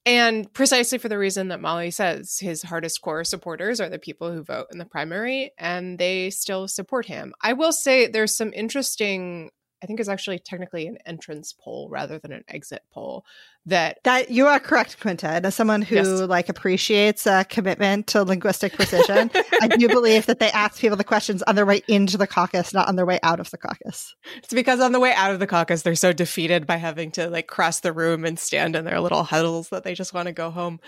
And 0.05 0.51
precisely 0.53 0.97
for 0.97 1.07
the 1.07 1.17
reason 1.17 1.47
that 1.47 1.61
Molly 1.61 1.91
says, 1.91 2.39
his 2.39 2.61
hardest 2.61 3.01
core 3.01 3.23
supporters 3.23 3.79
are 3.79 3.87
the 3.87 3.99
people 3.99 4.33
who 4.33 4.43
vote 4.43 4.67
in 4.71 4.79
the 4.79 4.85
primary, 4.85 5.51
and 5.57 5.97
they 5.97 6.29
still 6.29 6.67
support 6.67 7.05
him. 7.05 7.33
I 7.41 7.53
will 7.53 7.71
say 7.71 8.07
there's 8.07 8.35
some 8.35 8.51
interesting 8.53 9.51
I 9.81 9.85
think 9.85 9.99
is 9.99 10.09
actually 10.09 10.39
technically 10.39 10.87
an 10.87 10.97
entrance 11.05 11.53
poll 11.53 11.87
rather 11.89 12.19
than 12.19 12.31
an 12.31 12.43
exit 12.47 12.81
poll. 12.91 13.25
That 13.65 13.99
that 14.03 14.29
you 14.29 14.47
are 14.47 14.59
correct, 14.59 14.99
Quinta. 14.99 15.41
As 15.43 15.55
someone 15.55 15.81
who 15.81 15.95
yes. 15.95 16.07
like 16.07 16.49
appreciates 16.49 17.25
a 17.27 17.45
commitment 17.45 18.07
to 18.07 18.23
linguistic 18.23 18.73
precision, 18.73 19.31
I 19.61 19.67
do 19.67 19.87
believe 19.89 20.25
that 20.25 20.39
they 20.39 20.51
ask 20.51 20.79
people 20.79 20.97
the 20.97 21.03
questions 21.03 21.43
on 21.43 21.55
their 21.55 21.65
way 21.65 21.81
into 21.87 22.17
the 22.17 22.27
caucus, 22.27 22.73
not 22.73 22.87
on 22.87 22.95
their 22.95 23.05
way 23.05 23.19
out 23.23 23.39
of 23.39 23.51
the 23.51 23.57
caucus. 23.57 24.15
It's 24.37 24.53
because 24.53 24.79
on 24.79 24.91
the 24.91 24.99
way 24.99 25.13
out 25.13 25.31
of 25.31 25.39
the 25.39 25.47
caucus, 25.47 25.81
they're 25.83 25.95
so 25.95 26.13
defeated 26.13 26.65
by 26.65 26.77
having 26.77 27.11
to 27.11 27.29
like 27.29 27.47
cross 27.47 27.79
the 27.79 27.93
room 27.93 28.25
and 28.25 28.39
stand 28.39 28.75
in 28.75 28.85
their 28.85 28.99
little 28.99 29.23
huddles 29.23 29.69
that 29.69 29.83
they 29.83 29.93
just 29.93 30.13
want 30.13 30.27
to 30.27 30.33
go 30.33 30.49
home. 30.49 30.79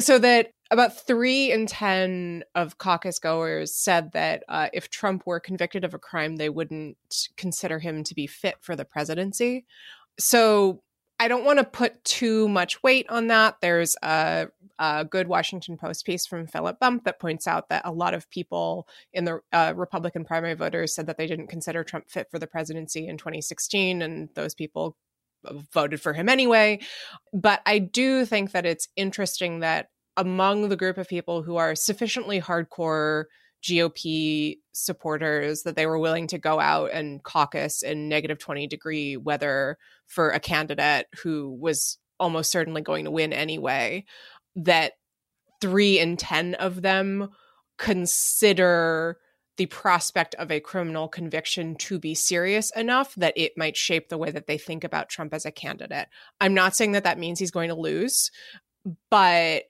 So 0.00 0.18
that 0.18 0.52
about 0.72 1.06
three 1.06 1.52
in 1.52 1.66
10 1.66 2.44
of 2.54 2.78
caucus 2.78 3.18
goers 3.18 3.76
said 3.76 4.12
that 4.12 4.42
uh, 4.48 4.68
if 4.72 4.88
Trump 4.88 5.24
were 5.26 5.38
convicted 5.38 5.84
of 5.84 5.92
a 5.92 5.98
crime, 5.98 6.36
they 6.36 6.48
wouldn't 6.48 6.96
consider 7.36 7.78
him 7.78 8.02
to 8.04 8.14
be 8.14 8.26
fit 8.26 8.56
for 8.62 8.74
the 8.74 8.86
presidency. 8.86 9.66
So 10.18 10.82
I 11.20 11.28
don't 11.28 11.44
want 11.44 11.58
to 11.58 11.64
put 11.64 12.02
too 12.04 12.48
much 12.48 12.82
weight 12.82 13.06
on 13.10 13.26
that. 13.26 13.56
There's 13.60 13.96
a, 14.02 14.48
a, 14.78 15.04
good 15.04 15.28
Washington 15.28 15.76
Post 15.76 16.06
piece 16.06 16.26
from 16.26 16.46
Philip 16.46 16.80
Bump 16.80 17.04
that 17.04 17.20
points 17.20 17.46
out 17.46 17.68
that 17.68 17.82
a 17.84 17.92
lot 17.92 18.14
of 18.14 18.28
people 18.30 18.88
in 19.12 19.24
the 19.24 19.40
uh, 19.52 19.74
Republican 19.76 20.24
primary 20.24 20.54
voters 20.54 20.94
said 20.94 21.06
that 21.06 21.18
they 21.18 21.26
didn't 21.26 21.48
consider 21.48 21.84
Trump 21.84 22.06
fit 22.08 22.28
for 22.30 22.38
the 22.38 22.46
presidency 22.46 23.06
in 23.06 23.18
2016, 23.18 24.00
and 24.00 24.30
those 24.34 24.54
people 24.54 24.96
voted 25.72 26.00
for 26.00 26.12
him 26.12 26.28
anyway. 26.28 26.80
But 27.32 27.62
I 27.66 27.78
do 27.78 28.24
think 28.24 28.52
that 28.52 28.66
it's 28.66 28.88
interesting 28.96 29.60
that 29.60 29.90
among 30.16 30.68
the 30.68 30.76
group 30.76 30.98
of 30.98 31.08
people 31.08 31.42
who 31.42 31.56
are 31.56 31.74
sufficiently 31.74 32.40
hardcore 32.40 33.24
GOP 33.62 34.58
supporters 34.72 35.62
that 35.62 35.76
they 35.76 35.86
were 35.86 35.98
willing 35.98 36.26
to 36.28 36.38
go 36.38 36.58
out 36.58 36.90
and 36.92 37.22
caucus 37.22 37.82
in 37.82 38.08
negative 38.08 38.38
20 38.38 38.66
degree 38.66 39.16
weather 39.16 39.78
for 40.06 40.30
a 40.30 40.40
candidate 40.40 41.06
who 41.22 41.56
was 41.60 41.98
almost 42.18 42.50
certainly 42.50 42.82
going 42.82 43.04
to 43.04 43.10
win 43.10 43.32
anyway, 43.32 44.04
that 44.56 44.92
three 45.60 45.98
in 45.98 46.16
10 46.16 46.54
of 46.54 46.82
them 46.82 47.30
consider 47.78 49.18
the 49.58 49.66
prospect 49.66 50.34
of 50.36 50.50
a 50.50 50.60
criminal 50.60 51.08
conviction 51.08 51.76
to 51.76 51.98
be 51.98 52.14
serious 52.14 52.70
enough 52.74 53.14
that 53.16 53.34
it 53.36 53.52
might 53.56 53.76
shape 53.76 54.08
the 54.08 54.18
way 54.18 54.30
that 54.30 54.46
they 54.46 54.56
think 54.56 54.82
about 54.82 55.08
Trump 55.08 55.34
as 55.34 55.44
a 55.44 55.52
candidate. 55.52 56.08
I'm 56.40 56.54
not 56.54 56.74
saying 56.74 56.92
that 56.92 57.04
that 57.04 57.18
means 57.18 57.38
he's 57.38 57.50
going 57.50 57.68
to 57.68 57.74
lose, 57.74 58.30
but 59.10 59.64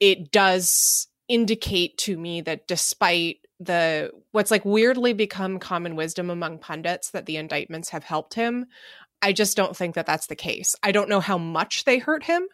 it 0.00 0.30
does 0.30 1.08
indicate 1.28 1.96
to 1.98 2.16
me 2.16 2.40
that 2.40 2.66
despite 2.68 3.38
the 3.58 4.10
what's 4.32 4.50
like 4.50 4.64
weirdly 4.64 5.12
become 5.12 5.58
common 5.58 5.96
wisdom 5.96 6.30
among 6.30 6.58
pundits 6.58 7.10
that 7.10 7.26
the 7.26 7.36
indictments 7.36 7.88
have 7.88 8.04
helped 8.04 8.34
him 8.34 8.66
i 9.22 9.32
just 9.32 9.56
don't 9.56 9.76
think 9.76 9.94
that 9.94 10.06
that's 10.06 10.26
the 10.26 10.36
case. 10.36 10.76
I 10.82 10.92
don't 10.92 11.08
know 11.08 11.20
how 11.20 11.38
much 11.38 11.84
they 11.84 11.98
hurt 11.98 12.24
him 12.24 12.46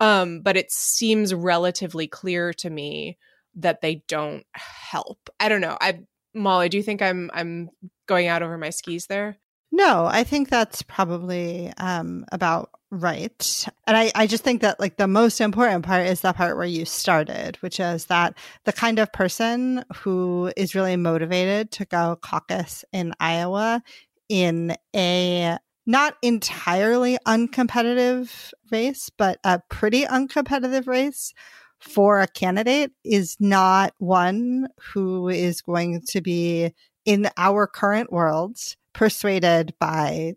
um, 0.00 0.40
but 0.42 0.56
it 0.56 0.70
seems 0.70 1.34
relatively 1.34 2.06
clear 2.06 2.52
to 2.54 2.70
me 2.70 3.18
that 3.56 3.80
they 3.80 4.04
don't 4.06 4.46
help. 4.52 5.28
I 5.40 5.48
don't 5.48 5.60
know. 5.60 5.76
I 5.80 6.00
molly 6.34 6.68
do 6.68 6.76
you 6.76 6.82
think 6.82 7.02
i'm 7.02 7.30
i'm 7.32 7.70
going 8.06 8.26
out 8.26 8.42
over 8.42 8.58
my 8.58 8.70
skis 8.70 9.06
there 9.06 9.38
no 9.70 10.06
i 10.06 10.24
think 10.24 10.48
that's 10.48 10.82
probably 10.82 11.72
um, 11.78 12.24
about 12.32 12.70
Right. 12.90 13.66
And 13.86 13.96
I, 13.98 14.10
I 14.14 14.26
just 14.26 14.42
think 14.42 14.62
that 14.62 14.80
like 14.80 14.96
the 14.96 15.06
most 15.06 15.42
important 15.42 15.84
part 15.84 16.06
is 16.06 16.22
the 16.22 16.32
part 16.32 16.56
where 16.56 16.64
you 16.64 16.86
started, 16.86 17.56
which 17.56 17.78
is 17.80 18.06
that 18.06 18.38
the 18.64 18.72
kind 18.72 18.98
of 18.98 19.12
person 19.12 19.84
who 19.94 20.50
is 20.56 20.74
really 20.74 20.96
motivated 20.96 21.70
to 21.72 21.84
go 21.84 22.18
caucus 22.22 22.86
in 22.90 23.12
Iowa 23.20 23.82
in 24.30 24.74
a 24.96 25.58
not 25.84 26.16
entirely 26.22 27.18
uncompetitive 27.26 28.52
race, 28.70 29.10
but 29.18 29.38
a 29.44 29.60
pretty 29.68 30.04
uncompetitive 30.04 30.86
race 30.86 31.34
for 31.78 32.20
a 32.22 32.26
candidate 32.26 32.90
is 33.04 33.36
not 33.38 33.92
one 33.98 34.68
who 34.94 35.28
is 35.28 35.60
going 35.60 36.00
to 36.08 36.22
be 36.22 36.72
in 37.04 37.28
our 37.36 37.66
current 37.66 38.10
world 38.10 38.58
persuaded 38.98 39.72
by 39.78 40.34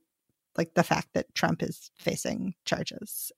like 0.55 0.75
the 0.75 0.83
fact 0.83 1.07
that 1.15 1.33
Trump 1.33 1.63
is 1.63 1.89
facing 1.97 2.53
charges. 2.63 3.31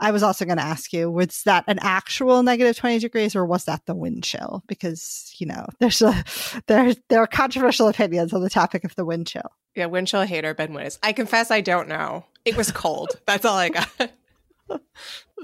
I 0.00 0.12
was 0.12 0.22
also 0.22 0.46
going 0.46 0.56
to 0.56 0.64
ask 0.64 0.94
you, 0.94 1.10
was 1.10 1.42
that 1.42 1.64
an 1.66 1.78
actual 1.82 2.42
negative 2.42 2.74
20 2.76 3.00
degrees 3.00 3.36
or 3.36 3.44
was 3.44 3.66
that 3.66 3.84
the 3.84 3.94
wind 3.94 4.24
chill? 4.24 4.62
Because, 4.66 5.34
you 5.36 5.46
know, 5.46 5.66
there's 5.78 6.00
a 6.00 6.24
there 6.68 6.94
there 7.10 7.20
are 7.20 7.26
controversial 7.26 7.86
opinions 7.86 8.32
on 8.32 8.40
the 8.40 8.48
topic 8.48 8.84
of 8.84 8.94
the 8.94 9.04
wind 9.04 9.26
chill. 9.26 9.50
Yeah, 9.74 9.86
wind 9.86 10.08
chill 10.08 10.22
hater 10.22 10.54
Ben 10.54 10.72
Wittes. 10.72 10.98
I 11.02 11.12
confess 11.12 11.50
I 11.50 11.60
don't 11.60 11.88
know. 11.88 12.24
It 12.46 12.56
was 12.56 12.72
cold. 12.72 13.20
That's 13.26 13.44
all 13.44 13.58
I 13.58 13.68
got. 13.68 13.90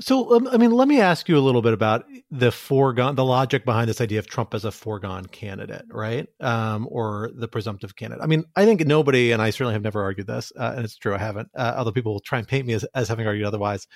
So, 0.01 0.37
um, 0.37 0.49
I 0.49 0.57
mean, 0.59 0.71
let 0.71 0.87
me 0.87 1.01
ask 1.01 1.29
you 1.29 1.37
a 1.37 1.41
little 1.41 1.63
bit 1.63 1.73
about 1.73 2.05
the 2.31 2.53
foregone, 2.53 3.17
the 3.17 3.25
logic 3.25 3.65
behind 3.65 3.89
this 3.89 4.01
idea 4.01 4.19
of 4.19 4.27
Trump 4.27 4.55
as 4.55 4.65
a 4.65 4.71
foregone 4.71 5.27
candidate, 5.27 5.85
right? 5.91 6.29
Um, 6.41 6.87
or 6.91 7.31
the 7.35 7.49
presumptive 7.49 7.97
candidate. 7.97 8.23
I 8.23 8.27
mean, 8.27 8.45
I 8.55 8.65
think 8.65 8.87
nobody, 8.87 9.33
and 9.33 9.43
I 9.43 9.51
certainly 9.51 9.75
have 9.75 9.83
never 9.83 10.03
argued 10.03 10.27
this, 10.27 10.53
uh, 10.57 10.75
and 10.77 10.85
it's 10.85 10.97
true, 10.97 11.15
I 11.15 11.19
haven't. 11.19 11.49
Uh, 11.57 11.73
other 11.77 11.93
people 11.93 12.13
will 12.13 12.21
try 12.21 12.39
and 12.39 12.47
paint 12.47 12.67
me 12.67 12.75
as, 12.75 12.85
as 12.95 13.09
having 13.09 13.27
argued 13.27 13.47
otherwise, 13.47 13.87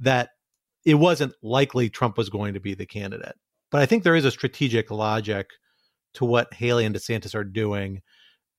that 0.00 0.30
it 0.84 0.94
wasn't 0.94 1.34
likely 1.42 1.88
Trump 1.88 2.18
was 2.18 2.28
going 2.28 2.54
to 2.54 2.60
be 2.60 2.74
the 2.74 2.86
candidate. 2.86 3.36
But 3.70 3.82
I 3.82 3.86
think 3.86 4.02
there 4.02 4.16
is 4.16 4.24
a 4.24 4.30
strategic 4.30 4.90
logic 4.90 5.50
to 6.14 6.24
what 6.24 6.52
Haley 6.52 6.84
and 6.84 6.94
DeSantis 6.94 7.34
are 7.34 7.44
doing 7.44 8.02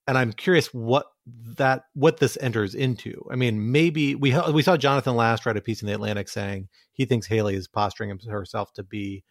and 0.08 0.18
I'm 0.18 0.34
curious 0.34 0.68
what 0.74 1.06
that 1.26 1.86
what 1.93 2.17
this 2.17 2.38
enters 2.41 2.76
into. 2.76 3.26
I 3.32 3.36
mean, 3.36 3.71
maybe 3.71 4.15
we 4.15 4.38
we 4.51 4.61
saw 4.61 4.78
Jonathan 4.78 5.15
Last 5.15 5.45
write 5.45 5.57
a 5.57 5.61
piece 5.61 5.82
in 5.82 5.88
the 5.88 5.93
Atlantic 5.93 6.28
saying 6.28 6.67
he 6.91 7.05
thinks 7.05 7.28
Haley 7.28 7.55
is 7.55 7.67
posturing 7.67 8.17
herself 8.28 8.74
to 8.74 8.84
be 8.84 9.24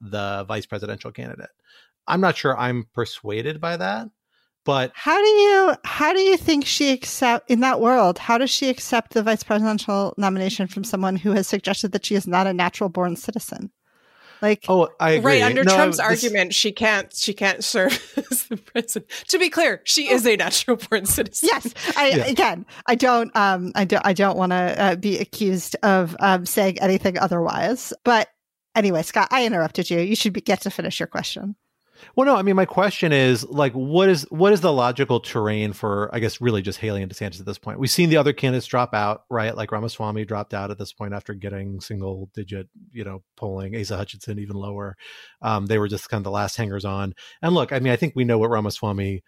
the 0.00 0.44
vice 0.46 0.66
presidential 0.66 1.10
candidate. 1.10 1.50
I'm 2.06 2.20
not 2.20 2.36
sure 2.36 2.58
I'm 2.58 2.86
persuaded 2.94 3.60
by 3.60 3.76
that, 3.76 4.08
but 4.64 4.92
how 4.94 5.18
do 5.18 5.28
you 5.28 5.74
how 5.84 6.12
do 6.12 6.20
you 6.20 6.36
think 6.36 6.66
she 6.66 6.92
accept 6.92 7.50
in 7.50 7.60
that 7.60 7.80
world? 7.80 8.18
How 8.18 8.38
does 8.38 8.50
she 8.50 8.68
accept 8.68 9.12
the 9.12 9.22
vice 9.22 9.42
presidential 9.42 10.14
nomination 10.16 10.68
from 10.68 10.84
someone 10.84 11.16
who 11.16 11.32
has 11.32 11.48
suggested 11.48 11.92
that 11.92 12.06
she 12.06 12.14
is 12.14 12.26
not 12.26 12.46
a 12.46 12.54
natural 12.54 12.88
born 12.88 13.16
citizen? 13.16 13.70
Like, 14.42 14.64
oh, 14.68 14.88
I 14.98 15.12
agree. 15.12 15.40
Right 15.40 15.42
under 15.42 15.64
no, 15.64 15.74
Trump's 15.74 15.98
this... 15.98 16.06
argument, 16.06 16.54
she 16.54 16.72
can't 16.72 17.14
she 17.14 17.32
can't 17.32 17.62
serve 17.62 17.92
as 18.30 18.44
the 18.44 18.56
president. 18.56 19.10
To 19.28 19.38
be 19.38 19.50
clear, 19.50 19.80
she 19.84 20.10
is 20.10 20.26
a 20.26 20.36
natural 20.36 20.76
born 20.76 21.06
citizen. 21.06 21.48
Yes, 21.52 21.74
I 21.96 22.08
yeah. 22.08 22.24
again, 22.26 22.66
I 22.86 22.94
don't, 22.94 23.34
um, 23.36 23.72
I 23.74 23.84
don't, 23.84 24.06
I 24.06 24.12
don't 24.12 24.36
want 24.36 24.52
to 24.52 24.82
uh, 24.82 24.96
be 24.96 25.18
accused 25.18 25.76
of 25.82 26.16
um, 26.20 26.46
saying 26.46 26.78
anything 26.80 27.18
otherwise. 27.18 27.92
But 28.04 28.28
anyway, 28.74 29.02
Scott, 29.02 29.28
I 29.30 29.44
interrupted 29.44 29.90
you. 29.90 30.00
You 30.00 30.16
should 30.16 30.32
be, 30.32 30.40
get 30.40 30.62
to 30.62 30.70
finish 30.70 31.00
your 31.00 31.06
question. 31.06 31.56
Well, 32.16 32.26
no, 32.26 32.36
I 32.36 32.42
mean, 32.42 32.56
my 32.56 32.64
question 32.64 33.12
is 33.12 33.44
like, 33.44 33.72
what 33.72 34.08
is 34.08 34.26
what 34.30 34.52
is 34.52 34.60
the 34.60 34.72
logical 34.72 35.20
terrain 35.20 35.72
for, 35.72 36.10
I 36.12 36.20
guess, 36.20 36.40
really 36.40 36.62
just 36.62 36.78
Haley 36.78 37.02
and 37.02 37.12
DeSantis 37.12 37.40
at 37.40 37.46
this 37.46 37.58
point? 37.58 37.78
We've 37.78 37.90
seen 37.90 38.10
the 38.10 38.16
other 38.16 38.32
candidates 38.32 38.66
drop 38.66 38.94
out, 38.94 39.24
right? 39.30 39.56
Like 39.56 39.72
Ramaswamy 39.72 40.24
dropped 40.24 40.54
out 40.54 40.70
at 40.70 40.78
this 40.78 40.92
point 40.92 41.14
after 41.14 41.34
getting 41.34 41.80
single 41.80 42.30
digit, 42.34 42.68
you 42.92 43.04
know, 43.04 43.22
polling. 43.36 43.76
Asa 43.76 43.96
Hutchinson 43.96 44.38
even 44.38 44.56
lower. 44.56 44.96
Um, 45.42 45.66
they 45.66 45.78
were 45.78 45.88
just 45.88 46.08
kind 46.08 46.20
of 46.20 46.24
the 46.24 46.30
last 46.30 46.56
hangers 46.56 46.84
on. 46.84 47.14
And 47.42 47.54
look, 47.54 47.72
I 47.72 47.78
mean, 47.78 47.92
I 47.92 47.96
think 47.96 48.14
we 48.16 48.24
know 48.24 48.38
what 48.38 48.50
Ramaswamy 48.50 49.22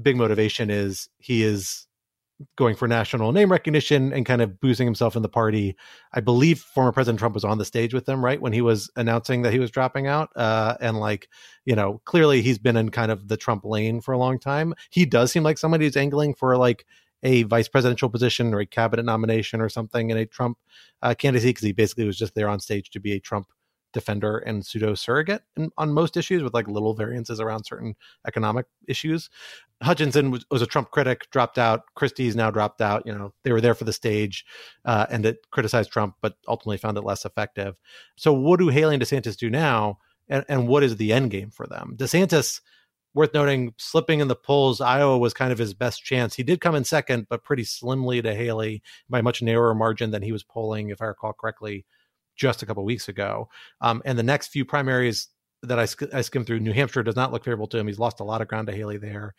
big 0.00 0.16
motivation 0.16 0.70
is 0.70 1.08
he 1.18 1.42
is 1.42 1.85
going 2.56 2.76
for 2.76 2.86
national 2.86 3.32
name 3.32 3.50
recognition 3.50 4.12
and 4.12 4.26
kind 4.26 4.42
of 4.42 4.60
boosting 4.60 4.86
himself 4.86 5.16
in 5.16 5.22
the 5.22 5.28
party. 5.28 5.76
I 6.12 6.20
believe 6.20 6.60
former 6.60 6.92
President 6.92 7.18
Trump 7.18 7.34
was 7.34 7.44
on 7.44 7.58
the 7.58 7.64
stage 7.64 7.94
with 7.94 8.04
them, 8.04 8.24
right, 8.24 8.40
when 8.40 8.52
he 8.52 8.60
was 8.60 8.90
announcing 8.96 9.42
that 9.42 9.52
he 9.52 9.58
was 9.58 9.70
dropping 9.70 10.06
out. 10.06 10.30
Uh, 10.36 10.76
and 10.80 10.98
like, 10.98 11.28
you 11.64 11.74
know, 11.74 12.00
clearly 12.04 12.42
he's 12.42 12.58
been 12.58 12.76
in 12.76 12.90
kind 12.90 13.10
of 13.10 13.28
the 13.28 13.36
Trump 13.36 13.64
lane 13.64 14.00
for 14.00 14.12
a 14.12 14.18
long 14.18 14.38
time. 14.38 14.74
He 14.90 15.06
does 15.06 15.32
seem 15.32 15.42
like 15.42 15.58
somebody 15.58 15.86
who's 15.86 15.96
angling 15.96 16.34
for 16.34 16.56
like 16.56 16.84
a 17.22 17.44
vice 17.44 17.68
presidential 17.68 18.10
position 18.10 18.52
or 18.52 18.60
a 18.60 18.66
cabinet 18.66 19.04
nomination 19.04 19.60
or 19.60 19.68
something 19.68 20.10
in 20.10 20.16
a 20.16 20.26
Trump 20.26 20.58
uh, 21.02 21.14
candidacy 21.14 21.50
because 21.50 21.64
he 21.64 21.72
basically 21.72 22.04
was 22.04 22.18
just 22.18 22.34
there 22.34 22.48
on 22.48 22.60
stage 22.60 22.90
to 22.90 23.00
be 23.00 23.12
a 23.12 23.20
Trump 23.20 23.46
defender 23.96 24.36
and 24.36 24.64
pseudo 24.64 24.94
surrogate 24.94 25.40
on 25.78 25.90
most 25.90 26.18
issues 26.18 26.42
with 26.42 26.52
like 26.52 26.68
little 26.68 26.92
variances 26.92 27.40
around 27.40 27.64
certain 27.64 27.96
economic 28.28 28.66
issues. 28.86 29.30
Hutchinson 29.82 30.30
was, 30.30 30.44
was, 30.50 30.60
a 30.60 30.66
Trump 30.66 30.90
critic, 30.90 31.28
dropped 31.30 31.56
out. 31.56 31.82
Christie's 31.94 32.36
now 32.36 32.50
dropped 32.50 32.82
out. 32.82 33.04
You 33.06 33.14
know, 33.14 33.32
they 33.42 33.52
were 33.52 33.62
there 33.62 33.74
for 33.74 33.84
the 33.84 33.94
stage 33.94 34.44
uh, 34.84 35.06
and 35.08 35.24
it 35.24 35.46
criticized 35.50 35.90
Trump, 35.90 36.16
but 36.20 36.36
ultimately 36.46 36.76
found 36.76 36.98
it 36.98 37.04
less 37.04 37.24
effective. 37.24 37.80
So, 38.16 38.34
what 38.34 38.60
do 38.60 38.68
Haley 38.68 38.96
and 38.96 39.02
DeSantis 39.02 39.36
do 39.36 39.48
now? 39.48 39.98
And, 40.28 40.44
and 40.48 40.68
what 40.68 40.82
is 40.82 40.96
the 40.96 41.12
end 41.12 41.30
game 41.30 41.50
for 41.50 41.66
them? 41.66 41.94
DeSantis, 41.96 42.60
worth 43.14 43.32
noting, 43.32 43.72
slipping 43.78 44.20
in 44.20 44.28
the 44.28 44.36
polls, 44.36 44.82
Iowa 44.82 45.16
was 45.16 45.32
kind 45.32 45.52
of 45.52 45.58
his 45.58 45.72
best 45.72 46.04
chance. 46.04 46.34
He 46.34 46.42
did 46.42 46.60
come 46.60 46.74
in 46.74 46.84
second, 46.84 47.28
but 47.30 47.44
pretty 47.44 47.64
slimly 47.64 48.20
to 48.20 48.34
Haley 48.34 48.82
by 49.08 49.20
a 49.20 49.22
much 49.22 49.40
narrower 49.40 49.74
margin 49.74 50.10
than 50.10 50.22
he 50.22 50.32
was 50.32 50.42
polling, 50.42 50.90
if 50.90 51.00
I 51.00 51.06
recall 51.06 51.32
correctly, 51.32 51.86
just 52.36 52.62
a 52.62 52.66
couple 52.66 52.84
weeks 52.84 53.08
ago. 53.08 53.48
Um, 53.80 54.02
and 54.04 54.18
the 54.18 54.22
next 54.22 54.48
few 54.48 54.64
primaries 54.64 55.28
that 55.62 55.78
I, 55.78 55.86
sk- 55.86 56.14
I 56.14 56.20
skimmed 56.20 56.46
through, 56.46 56.60
New 56.60 56.72
Hampshire 56.72 57.02
does 57.02 57.16
not 57.16 57.32
look 57.32 57.44
favorable 57.44 57.66
to 57.68 57.78
him. 57.78 57.86
He's 57.86 57.98
lost 57.98 58.20
a 58.20 58.24
lot 58.24 58.40
of 58.40 58.48
ground 58.48 58.68
to 58.68 58.74
Haley 58.74 58.98
there. 58.98 59.34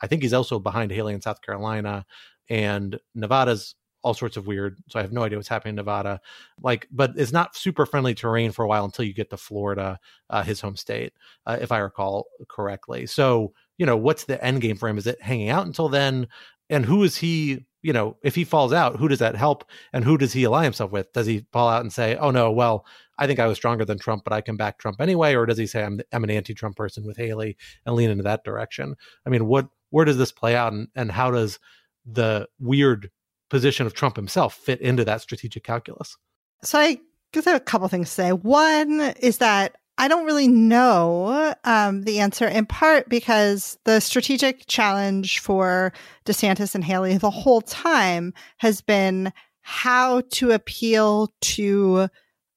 I 0.00 0.06
think 0.06 0.22
he's 0.22 0.32
also 0.32 0.58
behind 0.58 0.90
Haley 0.90 1.14
in 1.14 1.22
South 1.22 1.40
Carolina, 1.42 2.04
and 2.48 2.98
Nevada's 3.14 3.76
all 4.02 4.14
sorts 4.14 4.36
of 4.36 4.48
weird. 4.48 4.78
So 4.88 4.98
I 4.98 5.02
have 5.02 5.12
no 5.12 5.22
idea 5.22 5.38
what's 5.38 5.48
happening 5.48 5.72
in 5.72 5.76
Nevada. 5.76 6.20
Like, 6.60 6.88
but 6.90 7.12
it's 7.16 7.32
not 7.32 7.54
super 7.56 7.86
friendly 7.86 8.14
terrain 8.14 8.50
for 8.50 8.64
a 8.64 8.68
while 8.68 8.84
until 8.84 9.04
you 9.04 9.14
get 9.14 9.30
to 9.30 9.36
Florida, 9.36 9.98
uh, 10.28 10.42
his 10.42 10.60
home 10.60 10.76
state, 10.76 11.12
uh, 11.46 11.58
if 11.60 11.70
I 11.70 11.78
recall 11.78 12.26
correctly. 12.48 13.06
So 13.06 13.52
you 13.78 13.86
know, 13.86 13.96
what's 13.96 14.24
the 14.24 14.42
end 14.44 14.60
game 14.60 14.76
for 14.76 14.88
him? 14.88 14.98
Is 14.98 15.08
it 15.08 15.20
hanging 15.20 15.48
out 15.48 15.66
until 15.66 15.88
then? 15.88 16.28
And 16.72 16.84
who 16.86 17.02
is 17.02 17.16
he? 17.16 17.66
You 17.82 17.92
know, 17.92 18.16
if 18.22 18.36
he 18.36 18.44
falls 18.44 18.72
out, 18.72 18.96
who 18.96 19.08
does 19.08 19.18
that 19.18 19.34
help? 19.34 19.64
And 19.92 20.04
who 20.04 20.16
does 20.16 20.32
he 20.32 20.44
ally 20.44 20.64
himself 20.64 20.92
with? 20.92 21.12
Does 21.12 21.26
he 21.26 21.46
fall 21.52 21.68
out 21.68 21.82
and 21.82 21.92
say, 21.92 22.16
"Oh 22.16 22.30
no, 22.30 22.50
well, 22.50 22.86
I 23.18 23.26
think 23.26 23.40
I 23.40 23.46
was 23.46 23.58
stronger 23.58 23.84
than 23.84 23.98
Trump, 23.98 24.24
but 24.24 24.32
I 24.32 24.40
can 24.40 24.56
back 24.56 24.78
Trump 24.78 25.00
anyway," 25.00 25.34
or 25.34 25.46
does 25.46 25.58
he 25.58 25.66
say, 25.66 25.82
"I'm 25.84 26.00
I'm 26.12 26.24
an 26.24 26.30
anti-Trump 26.30 26.76
person 26.76 27.04
with 27.06 27.16
Haley" 27.16 27.56
and 27.84 27.94
lean 27.94 28.10
into 28.10 28.22
that 28.24 28.44
direction? 28.44 28.96
I 29.26 29.30
mean, 29.30 29.46
what 29.46 29.68
where 29.90 30.04
does 30.04 30.18
this 30.18 30.32
play 30.32 30.56
out, 30.56 30.72
and, 30.72 30.88
and 30.94 31.12
how 31.12 31.30
does 31.30 31.58
the 32.06 32.48
weird 32.58 33.10
position 33.50 33.86
of 33.86 33.94
Trump 33.94 34.16
himself 34.16 34.54
fit 34.54 34.80
into 34.80 35.04
that 35.04 35.20
strategic 35.20 35.62
calculus? 35.64 36.16
So 36.62 36.78
I 36.78 36.98
guess 37.32 37.46
I 37.46 37.50
have 37.50 37.60
a 37.60 37.64
couple 37.64 37.88
things 37.88 38.08
to 38.08 38.14
say. 38.14 38.32
One 38.32 39.00
is 39.20 39.38
that 39.38 39.76
I 40.02 40.08
don't 40.08 40.24
really 40.26 40.48
know 40.48 41.54
um, 41.62 42.02
the 42.02 42.18
answer, 42.18 42.48
in 42.48 42.66
part 42.66 43.08
because 43.08 43.78
the 43.84 44.00
strategic 44.00 44.66
challenge 44.66 45.38
for 45.38 45.92
DeSantis 46.24 46.74
and 46.74 46.82
Haley 46.82 47.18
the 47.18 47.30
whole 47.30 47.60
time 47.60 48.34
has 48.56 48.80
been 48.80 49.32
how 49.60 50.22
to 50.32 50.50
appeal 50.50 51.32
to 51.42 52.08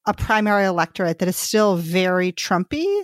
a 0.08 0.14
primary 0.16 0.66
electorate 0.66 1.20
that 1.20 1.28
is 1.28 1.36
still 1.38 1.76
very 1.76 2.32
Trumpy 2.32 3.04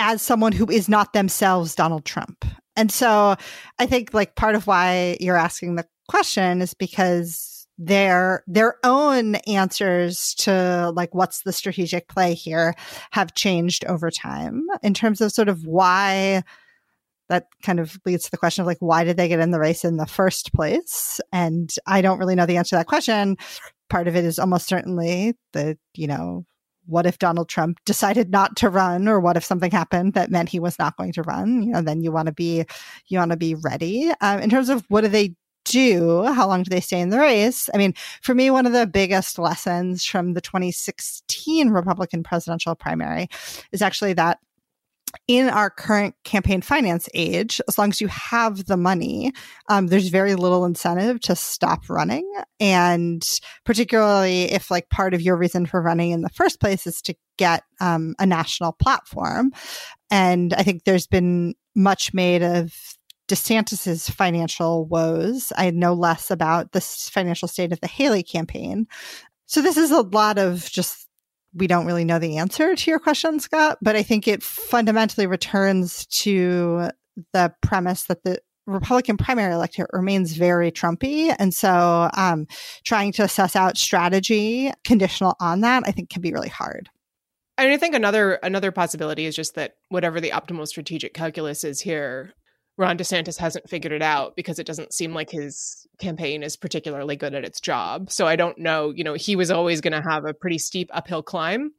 as 0.00 0.20
someone 0.20 0.50
who 0.50 0.68
is 0.68 0.88
not 0.88 1.12
themselves 1.12 1.76
Donald 1.76 2.04
Trump. 2.04 2.44
And 2.74 2.90
so 2.90 3.36
I 3.78 3.86
think 3.86 4.12
like 4.12 4.34
part 4.34 4.56
of 4.56 4.66
why 4.66 5.16
you're 5.20 5.36
asking 5.36 5.76
the 5.76 5.86
question 6.08 6.60
is 6.60 6.74
because 6.74 7.49
their 7.82 8.44
their 8.46 8.76
own 8.84 9.36
answers 9.46 10.34
to 10.34 10.92
like 10.94 11.14
what's 11.14 11.42
the 11.42 11.52
strategic 11.52 12.08
play 12.08 12.34
here 12.34 12.74
have 13.10 13.34
changed 13.34 13.86
over 13.86 14.10
time 14.10 14.66
in 14.82 14.92
terms 14.92 15.22
of 15.22 15.32
sort 15.32 15.48
of 15.48 15.64
why 15.64 16.42
that 17.30 17.46
kind 17.62 17.80
of 17.80 17.98
leads 18.04 18.24
to 18.24 18.30
the 18.30 18.36
question 18.36 18.60
of 18.60 18.66
like 18.66 18.80
why 18.80 19.02
did 19.02 19.16
they 19.16 19.28
get 19.28 19.40
in 19.40 19.50
the 19.50 19.58
race 19.58 19.82
in 19.82 19.96
the 19.96 20.06
first 20.06 20.52
place? 20.52 21.22
And 21.32 21.72
i 21.86 22.02
don't 22.02 22.18
really 22.18 22.34
know 22.34 22.44
the 22.44 22.58
answer 22.58 22.76
to 22.76 22.80
that 22.80 22.86
question. 22.86 23.38
Part 23.88 24.08
of 24.08 24.14
it 24.14 24.26
is 24.26 24.38
almost 24.38 24.68
certainly 24.68 25.34
the 25.54 25.78
you 25.94 26.06
know 26.06 26.44
what 26.86 27.06
if 27.06 27.18
Donald 27.18 27.48
Trump 27.48 27.78
decided 27.86 28.30
not 28.30 28.56
to 28.56 28.68
run 28.68 29.06
or 29.06 29.20
what 29.20 29.36
if 29.36 29.44
something 29.44 29.70
happened 29.70 30.14
that 30.14 30.30
meant 30.30 30.48
he 30.48 30.58
was 30.58 30.78
not 30.78 30.96
going 30.98 31.12
to 31.12 31.22
run? 31.22 31.62
You 31.62 31.72
know 31.72 31.80
then 31.80 32.02
you 32.02 32.12
want 32.12 32.26
to 32.26 32.32
be 32.32 32.66
you 33.06 33.18
want 33.18 33.30
to 33.30 33.38
be 33.38 33.54
ready. 33.54 34.10
Um, 34.20 34.40
in 34.40 34.50
terms 34.50 34.68
of 34.68 34.84
what 34.88 35.00
do 35.00 35.08
they 35.08 35.34
do 35.64 36.24
how 36.24 36.46
long 36.46 36.62
do 36.62 36.70
they 36.70 36.80
stay 36.80 37.00
in 37.00 37.10
the 37.10 37.18
race 37.18 37.68
i 37.74 37.78
mean 37.78 37.94
for 38.22 38.34
me 38.34 38.50
one 38.50 38.66
of 38.66 38.72
the 38.72 38.86
biggest 38.86 39.38
lessons 39.38 40.04
from 40.04 40.34
the 40.34 40.40
2016 40.40 41.70
republican 41.70 42.22
presidential 42.22 42.74
primary 42.74 43.28
is 43.72 43.82
actually 43.82 44.12
that 44.12 44.38
in 45.26 45.48
our 45.48 45.70
current 45.70 46.14
campaign 46.24 46.60
finance 46.60 47.08
age, 47.14 47.60
as 47.68 47.78
long 47.78 47.90
as 47.90 48.00
you 48.00 48.08
have 48.08 48.66
the 48.66 48.76
money, 48.76 49.32
um, 49.68 49.88
there's 49.88 50.08
very 50.08 50.34
little 50.34 50.64
incentive 50.64 51.20
to 51.20 51.36
stop 51.36 51.88
running. 51.88 52.30
And 52.58 53.26
particularly 53.64 54.44
if 54.44 54.70
like 54.70 54.88
part 54.90 55.14
of 55.14 55.20
your 55.20 55.36
reason 55.36 55.66
for 55.66 55.80
running 55.82 56.10
in 56.10 56.22
the 56.22 56.28
first 56.28 56.60
place 56.60 56.86
is 56.86 57.02
to 57.02 57.14
get 57.38 57.64
um, 57.80 58.14
a 58.18 58.26
national 58.26 58.72
platform. 58.72 59.52
And 60.10 60.54
I 60.54 60.62
think 60.62 60.84
there's 60.84 61.06
been 61.06 61.54
much 61.74 62.12
made 62.12 62.42
of 62.42 62.74
DeSantis's 63.30 64.10
financial 64.10 64.86
woes. 64.86 65.52
I 65.56 65.70
know 65.70 65.94
less 65.94 66.30
about 66.30 66.72
the 66.72 66.80
financial 66.80 67.46
state 67.46 67.72
of 67.72 67.80
the 67.80 67.86
Haley 67.86 68.24
campaign. 68.24 68.88
So 69.46 69.62
this 69.62 69.76
is 69.76 69.92
a 69.92 70.02
lot 70.02 70.36
of 70.36 70.68
just 70.70 71.06
we 71.54 71.66
don't 71.66 71.86
really 71.86 72.04
know 72.04 72.18
the 72.18 72.38
answer 72.38 72.74
to 72.74 72.90
your 72.90 72.98
question, 72.98 73.40
Scott, 73.40 73.78
but 73.82 73.96
I 73.96 74.02
think 74.02 74.28
it 74.28 74.42
fundamentally 74.42 75.26
returns 75.26 76.06
to 76.06 76.90
the 77.32 77.52
premise 77.60 78.04
that 78.04 78.22
the 78.22 78.40
Republican 78.66 79.16
primary 79.16 79.52
electorate 79.52 79.90
remains 79.92 80.32
very 80.34 80.70
Trumpy. 80.70 81.34
And 81.38 81.52
so 81.52 82.08
um, 82.16 82.46
trying 82.84 83.12
to 83.12 83.24
assess 83.24 83.56
out 83.56 83.76
strategy 83.76 84.72
conditional 84.84 85.34
on 85.40 85.60
that, 85.62 85.82
I 85.86 85.90
think 85.90 86.10
can 86.10 86.22
be 86.22 86.32
really 86.32 86.48
hard. 86.48 86.88
And 87.58 87.70
I 87.70 87.76
think 87.76 87.94
another 87.94 88.34
another 88.34 88.72
possibility 88.72 89.26
is 89.26 89.36
just 89.36 89.54
that 89.56 89.74
whatever 89.90 90.20
the 90.20 90.30
optimal 90.30 90.66
strategic 90.66 91.12
calculus 91.12 91.62
is 91.62 91.80
here, 91.80 92.32
Ron 92.80 92.96
DeSantis 92.96 93.36
hasn't 93.36 93.68
figured 93.68 93.92
it 93.92 94.00
out 94.00 94.34
because 94.36 94.58
it 94.58 94.66
doesn't 94.66 94.94
seem 94.94 95.12
like 95.12 95.28
his 95.28 95.86
campaign 95.98 96.42
is 96.42 96.56
particularly 96.56 97.14
good 97.14 97.34
at 97.34 97.44
its 97.44 97.60
job. 97.60 98.10
So 98.10 98.26
I 98.26 98.36
don't 98.36 98.56
know, 98.56 98.90
you 98.96 99.04
know, 99.04 99.12
he 99.12 99.36
was 99.36 99.50
always 99.50 99.82
going 99.82 99.92
to 99.92 100.08
have 100.08 100.24
a 100.24 100.32
pretty 100.32 100.56
steep 100.56 100.88
uphill 100.94 101.22
climb. 101.22 101.72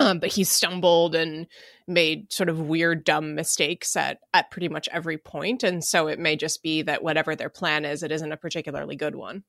Um, 0.00 0.20
but 0.20 0.32
he 0.32 0.42
stumbled 0.42 1.14
and 1.14 1.46
made 1.86 2.32
sort 2.32 2.48
of 2.48 2.58
weird, 2.58 3.04
dumb 3.04 3.34
mistakes 3.34 3.94
at 3.96 4.18
at 4.32 4.50
pretty 4.50 4.68
much 4.68 4.88
every 4.90 5.18
point, 5.18 5.62
and 5.62 5.84
so 5.84 6.08
it 6.08 6.18
may 6.18 6.34
just 6.34 6.64
be 6.64 6.82
that 6.82 7.04
whatever 7.04 7.36
their 7.36 7.48
plan 7.48 7.84
is, 7.84 8.02
it 8.02 8.10
isn't 8.10 8.32
a 8.32 8.36
particularly 8.36 8.96
good 8.96 9.14
one. 9.14 9.44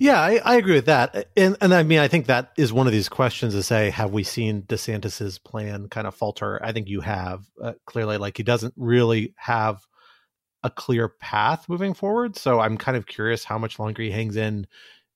Yeah, 0.00 0.18
I, 0.18 0.40
I, 0.42 0.56
agree 0.56 0.76
with 0.76 0.86
that, 0.86 1.28
and 1.36 1.58
and 1.60 1.74
I 1.74 1.82
mean, 1.82 1.98
I 1.98 2.08
think 2.08 2.24
that 2.26 2.52
is 2.56 2.72
one 2.72 2.86
of 2.86 2.92
these 2.94 3.10
questions 3.10 3.52
to 3.52 3.62
say, 3.62 3.90
have 3.90 4.12
we 4.12 4.24
seen 4.24 4.62
DeSantis's 4.62 5.38
plan 5.38 5.88
kind 5.90 6.06
of 6.06 6.14
falter? 6.14 6.58
I 6.64 6.72
think 6.72 6.88
you 6.88 7.02
have 7.02 7.44
uh, 7.62 7.74
clearly. 7.84 8.16
Like 8.16 8.38
he 8.38 8.42
doesn't 8.42 8.72
really 8.78 9.34
have 9.36 9.86
a 10.62 10.70
clear 10.70 11.10
path 11.10 11.68
moving 11.68 11.92
forward, 11.92 12.34
so 12.38 12.60
I'm 12.60 12.78
kind 12.78 12.96
of 12.96 13.06
curious 13.06 13.44
how 13.44 13.58
much 13.58 13.78
longer 13.78 14.02
he 14.02 14.10
hangs 14.10 14.36
in. 14.36 14.66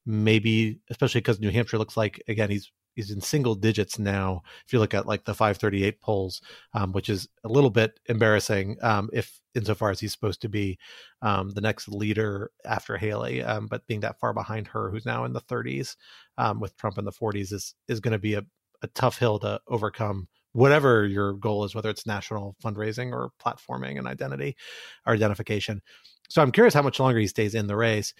Maybe, 0.04 0.80
especially 0.90 1.22
because 1.22 1.40
New 1.40 1.50
Hampshire 1.50 1.78
looks 1.78 1.96
like 1.96 2.22
again 2.28 2.50
he's 2.50 2.70
he's 2.94 3.10
in 3.10 3.20
single 3.20 3.54
digits 3.54 3.98
now. 3.98 4.42
If 4.66 4.72
you 4.72 4.78
look 4.78 4.94
at 4.94 5.06
like 5.06 5.24
the 5.24 5.34
538 5.34 6.00
polls, 6.00 6.40
um, 6.72 6.92
which 6.92 7.08
is 7.08 7.28
a 7.44 7.48
little 7.48 7.70
bit 7.70 7.98
embarrassing, 8.06 8.76
um, 8.82 9.10
if 9.12 9.40
insofar 9.54 9.90
as 9.90 10.00
he's 10.00 10.12
supposed 10.12 10.40
to 10.42 10.48
be 10.48 10.78
um, 11.22 11.50
the 11.50 11.60
next 11.60 11.88
leader 11.88 12.50
after 12.64 12.96
Haley, 12.96 13.42
um, 13.42 13.66
but 13.66 13.86
being 13.86 14.00
that 14.00 14.18
far 14.18 14.32
behind 14.32 14.66
her, 14.68 14.90
who's 14.90 15.06
now 15.06 15.24
in 15.24 15.32
the 15.32 15.40
30s 15.42 15.96
um, 16.38 16.60
with 16.60 16.76
Trump 16.76 16.98
in 16.98 17.04
the 17.04 17.12
40s, 17.12 17.52
is 17.52 17.74
is 17.88 18.00
going 18.00 18.12
to 18.12 18.18
be 18.18 18.34
a, 18.34 18.44
a 18.82 18.86
tough 18.88 19.18
hill 19.18 19.38
to 19.40 19.60
overcome. 19.68 20.28
Whatever 20.52 21.04
your 21.04 21.32
goal 21.32 21.64
is, 21.64 21.74
whether 21.74 21.90
it's 21.90 22.06
national 22.06 22.54
fundraising 22.62 23.12
or 23.12 23.30
platforming 23.44 23.98
and 23.98 24.06
identity 24.06 24.56
or 25.04 25.12
identification. 25.12 25.82
So 26.28 26.42
I'm 26.42 26.52
curious 26.52 26.74
how 26.74 26.82
much 26.82 27.00
longer 27.00 27.18
he 27.18 27.26
stays 27.26 27.56
in 27.56 27.66
the 27.66 27.76
race. 27.76 28.14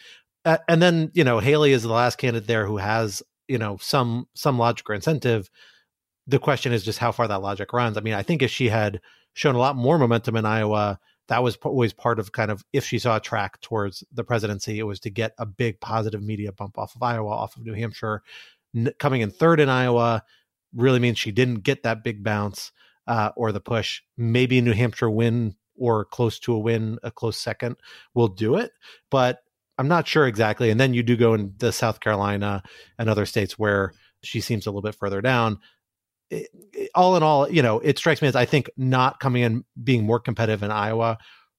Uh, 0.44 0.59
and 0.68 0.82
then, 0.82 1.10
you 1.14 1.24
know, 1.24 1.38
Haley 1.38 1.72
is 1.72 1.82
the 1.82 1.92
last 1.92 2.18
candidate 2.18 2.46
there 2.46 2.66
who 2.66 2.76
has 2.76 3.22
you 3.48 3.58
know 3.58 3.76
some 3.80 4.26
some 4.34 4.58
logic 4.58 4.88
or 4.88 4.94
incentive. 4.94 5.50
The 6.26 6.38
question 6.38 6.72
is 6.72 6.84
just 6.84 6.98
how 6.98 7.12
far 7.12 7.28
that 7.28 7.42
logic 7.42 7.72
runs. 7.72 7.96
I 7.96 8.00
mean 8.00 8.14
i 8.14 8.22
think 8.22 8.42
if 8.42 8.50
she 8.50 8.68
had 8.68 9.00
shown 9.34 9.54
a 9.54 9.58
lot 9.58 9.76
more 9.76 9.98
momentum 9.98 10.36
in 10.36 10.46
iowa 10.46 10.98
that 11.28 11.42
was 11.42 11.56
always 11.56 11.92
part 11.92 12.18
of 12.18 12.32
kind 12.32 12.50
of 12.50 12.64
if 12.72 12.84
she 12.84 12.98
saw 12.98 13.16
a 13.16 13.20
track 13.20 13.60
towards 13.60 14.04
the 14.12 14.24
presidency 14.24 14.78
it 14.78 14.84
was 14.84 15.00
to 15.00 15.10
get 15.10 15.32
a 15.38 15.46
big 15.46 15.80
positive 15.80 16.22
media 16.22 16.52
bump 16.52 16.78
off 16.78 16.94
of 16.94 17.02
iowa 17.02 17.30
off 17.30 17.56
of 17.56 17.64
new 17.64 17.72
hampshire. 17.72 18.22
N- 18.74 18.92
coming 18.98 19.22
in 19.22 19.30
third 19.30 19.60
in 19.60 19.68
iowa 19.68 20.22
really 20.74 20.98
means 20.98 21.18
she 21.18 21.32
didn't 21.32 21.62
get 21.62 21.82
that 21.84 22.04
big 22.04 22.22
bounce 22.22 22.72
uh, 23.06 23.30
or 23.36 23.52
the 23.52 23.60
push. 23.60 24.02
Maybe 24.16 24.60
new 24.60 24.72
hampshire 24.72 25.10
win 25.10 25.56
or 25.76 26.04
close 26.04 26.38
to 26.40 26.52
a 26.52 26.58
win, 26.58 26.98
a 27.02 27.10
close 27.10 27.36
second 27.38 27.76
will 28.12 28.28
do 28.28 28.56
it. 28.56 28.72
But 29.10 29.38
I'm 29.78 29.88
not 29.88 30.06
sure 30.06 30.26
exactly. 30.26 30.70
And 30.70 30.78
then 30.78 30.94
you 30.94 31.02
do 31.02 31.16
go 31.16 31.34
into 31.34 31.72
South 31.72 32.01
Carolina 32.01 32.62
and 32.98 33.09
other 33.09 33.26
states 33.26 33.59
where 33.59 33.92
she 34.22 34.40
seems 34.40 34.66
a 34.66 34.70
little 34.70 34.82
bit 34.82 34.94
further 34.94 35.20
down. 35.20 35.59
It, 36.30 36.48
it, 36.72 36.90
all 36.94 37.16
in 37.16 37.22
all, 37.22 37.51
you 37.51 37.62
know, 37.62 37.80
it 37.80 37.98
strikes 37.98 38.22
me 38.22 38.28
as 38.28 38.36
I 38.36 38.44
think 38.44 38.70
not 38.76 39.20
coming 39.20 39.42
in 39.42 39.64
being 39.82 40.05
more 40.05 40.20
competitive 40.20 40.62
in 40.62 40.70
Iowa 40.70 41.18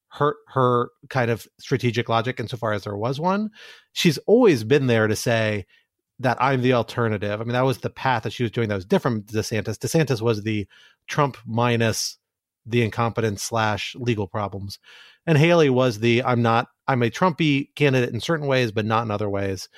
hurt 0.09 0.37
her 0.47 0.89
kind 1.09 1.29
of 1.29 1.45
strategic 1.59 2.07
logic 2.07 2.39
insofar 2.39 2.71
as 2.71 2.83
there 2.85 2.95
was 2.95 3.19
one. 3.19 3.49
She's 3.91 4.17
always 4.19 4.63
been 4.63 4.87
there 4.87 5.07
to 5.07 5.15
say 5.15 5.65
that 6.19 6.37
I'm 6.41 6.61
the 6.61 6.73
alternative. 6.73 7.41
I 7.41 7.43
mean, 7.43 7.53
that 7.53 7.65
was 7.65 7.79
the 7.79 7.89
path 7.89 8.23
that 8.23 8.31
she 8.31 8.43
was 8.43 8.51
doing 8.51 8.69
that 8.69 8.75
was 8.75 8.85
different 8.85 9.29
from 9.29 9.37
DeSantis. 9.37 9.77
DeSantis 9.77 10.21
was 10.21 10.43
the 10.43 10.67
Trump 11.07 11.37
minus 11.45 12.17
the 12.65 12.81
incompetence 12.81 13.43
slash 13.43 13.95
legal 13.99 14.27
problems. 14.27 14.79
And 15.27 15.37
Haley 15.37 15.69
was 15.69 15.99
the 15.99 16.23
I'm 16.23 16.41
not 16.41 16.67
I'm 16.87 17.03
a 17.03 17.09
Trumpy 17.09 17.73
candidate 17.75 18.13
in 18.13 18.19
certain 18.19 18.47
ways, 18.47 18.71
but 18.71 18.85
not 18.85 19.03
in 19.03 19.11
other 19.11 19.29
ways. 19.29 19.69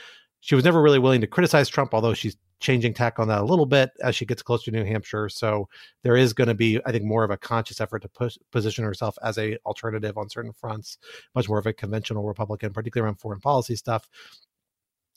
She 0.41 0.56
was 0.56 0.64
never 0.64 0.82
really 0.82 0.99
willing 0.99 1.22
to 1.22 1.28
criticize 1.28 1.69
Trump, 1.69 1.94
although 1.94 2.14
she's 2.14 2.38
changing 2.60 2.94
tack 2.94 3.19
on 3.19 3.28
that 3.28 3.41
a 3.41 3.45
little 3.45 3.65
bit 3.65 3.91
as 4.03 4.15
she 4.15 4.26
gets 4.26 4.41
closer 4.41 4.72
to 4.72 4.78
New 4.78 4.84
Hampshire. 4.84 5.30
So 5.30 5.69
there 6.03 6.15
is 6.15 6.34
going 6.34 6.48
to 6.48 6.53
be, 6.53 6.80
I 6.86 6.91
think, 6.91 7.03
more 7.03 7.24
of 7.24 7.30
a 7.30 7.38
conscious 7.38 7.80
effort 7.80 7.99
to 7.99 8.10
push, 8.10 8.38
position 8.52 8.84
herself 8.84 9.18
as 9.24 9.38
a 9.38 9.57
alternative 9.65 10.18
on 10.18 10.30
certain 10.30 10.53
fronts, 10.53 10.98
much 11.36 11.48
more 11.48 11.60
of 11.60 11.65
a 11.65 11.74
conventional 11.74 12.24
Republican, 12.24 12.74
particularly 12.74 13.06
around 13.06 13.19
foreign 13.19 13.40
policy 13.40 13.76
stuff. 13.76 14.10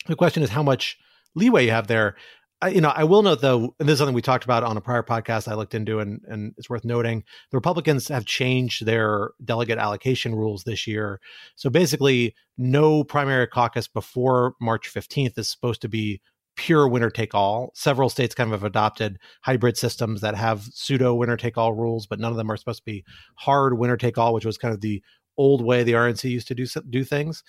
The 0.07 0.16
question 0.16 0.43
is 0.43 0.51
how 0.51 0.62
much 0.62 0.98
leeway 1.35 1.65
you 1.65 1.70
have 1.70 1.86
there. 1.86 2.16
I, 2.62 2.69
you 2.69 2.81
know, 2.81 2.93
I 2.95 3.05
will 3.05 3.23
note 3.23 3.41
though, 3.41 3.74
and 3.78 3.89
this 3.89 3.95
is 3.95 3.99
something 3.99 4.15
we 4.15 4.23
talked 4.23 4.45
about 4.45 4.65
on 4.65 4.77
a 4.77 4.81
prior 4.81 5.03
podcast 5.03 5.49
I 5.49 5.55
looked 5.55 5.74
into, 5.74 5.99
and, 5.99 6.20
and 6.28 6.55
it's 6.59 6.69
worth 6.69 6.85
noting 6.85 7.24
the 7.51 7.57
Republicans 7.57 8.09
have 8.09 8.27
changed 8.27 8.85
their 8.85 9.31
delegate 9.43 9.78
allocation 9.78 10.35
rules 10.35 10.65
this 10.65 10.87
year. 10.87 11.20
So 11.57 11.70
basically, 11.70 12.35
no 12.59 13.03
primary 13.03 13.47
caucus 13.47 13.89
before 13.89 14.55
March 14.61 14.93
15th 14.93 15.39
is 15.39 15.49
supposed 15.49 15.81
to 15.82 15.89
be 15.89 16.20
pure 16.57 16.87
winner 16.87 17.09
take 17.09 17.35
all. 17.35 17.70
Several 17.74 18.11
states 18.11 18.35
kind 18.35 18.53
of 18.53 18.61
have 18.61 18.69
adopted 18.69 19.19
hybrid 19.43 19.78
systems 19.78 20.20
that 20.20 20.35
have 20.35 20.62
pseudo 20.62 21.15
winner 21.15 21.39
take 21.39 21.57
all 21.57 21.73
rules, 21.73 22.07
but 22.07 22.20
none 22.20 22.31
of 22.31 22.37
them 22.37 22.51
are 22.51 22.57
supposed 22.59 22.81
to 22.81 22.85
be 22.85 23.05
hard 23.37 23.78
winner 23.78 23.97
take 23.97 24.19
all, 24.19 24.35
which 24.35 24.45
was 24.45 24.59
kind 24.59 24.74
of 24.74 24.82
the 24.82 25.03
old 25.39 25.65
way 25.65 25.82
the 25.82 25.93
RNC 25.93 26.28
used 26.31 26.49
to 26.49 26.55
do 26.55 26.66
do 26.91 27.05
things. 27.05 27.43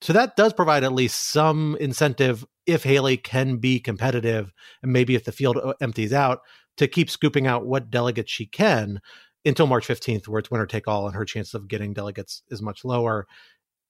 So 0.00 0.12
that 0.12 0.36
does 0.36 0.52
provide 0.52 0.84
at 0.84 0.92
least 0.92 1.30
some 1.30 1.76
incentive 1.80 2.44
if 2.66 2.84
Haley 2.84 3.16
can 3.16 3.58
be 3.58 3.80
competitive 3.80 4.52
and 4.82 4.92
maybe 4.92 5.14
if 5.14 5.24
the 5.24 5.32
field 5.32 5.56
uh, 5.56 5.74
empties 5.80 6.12
out 6.12 6.40
to 6.76 6.88
keep 6.88 7.10
scooping 7.10 7.46
out 7.46 7.66
what 7.66 7.90
delegates 7.90 8.32
she 8.32 8.46
can 8.46 9.00
until 9.44 9.66
March 9.66 9.86
15th, 9.86 10.26
where 10.26 10.38
it's 10.38 10.50
winner 10.50 10.66
take 10.66 10.88
all 10.88 11.06
and 11.06 11.14
her 11.14 11.24
chance 11.24 11.54
of 11.54 11.68
getting 11.68 11.92
delegates 11.92 12.42
is 12.48 12.62
much 12.62 12.84
lower. 12.84 13.26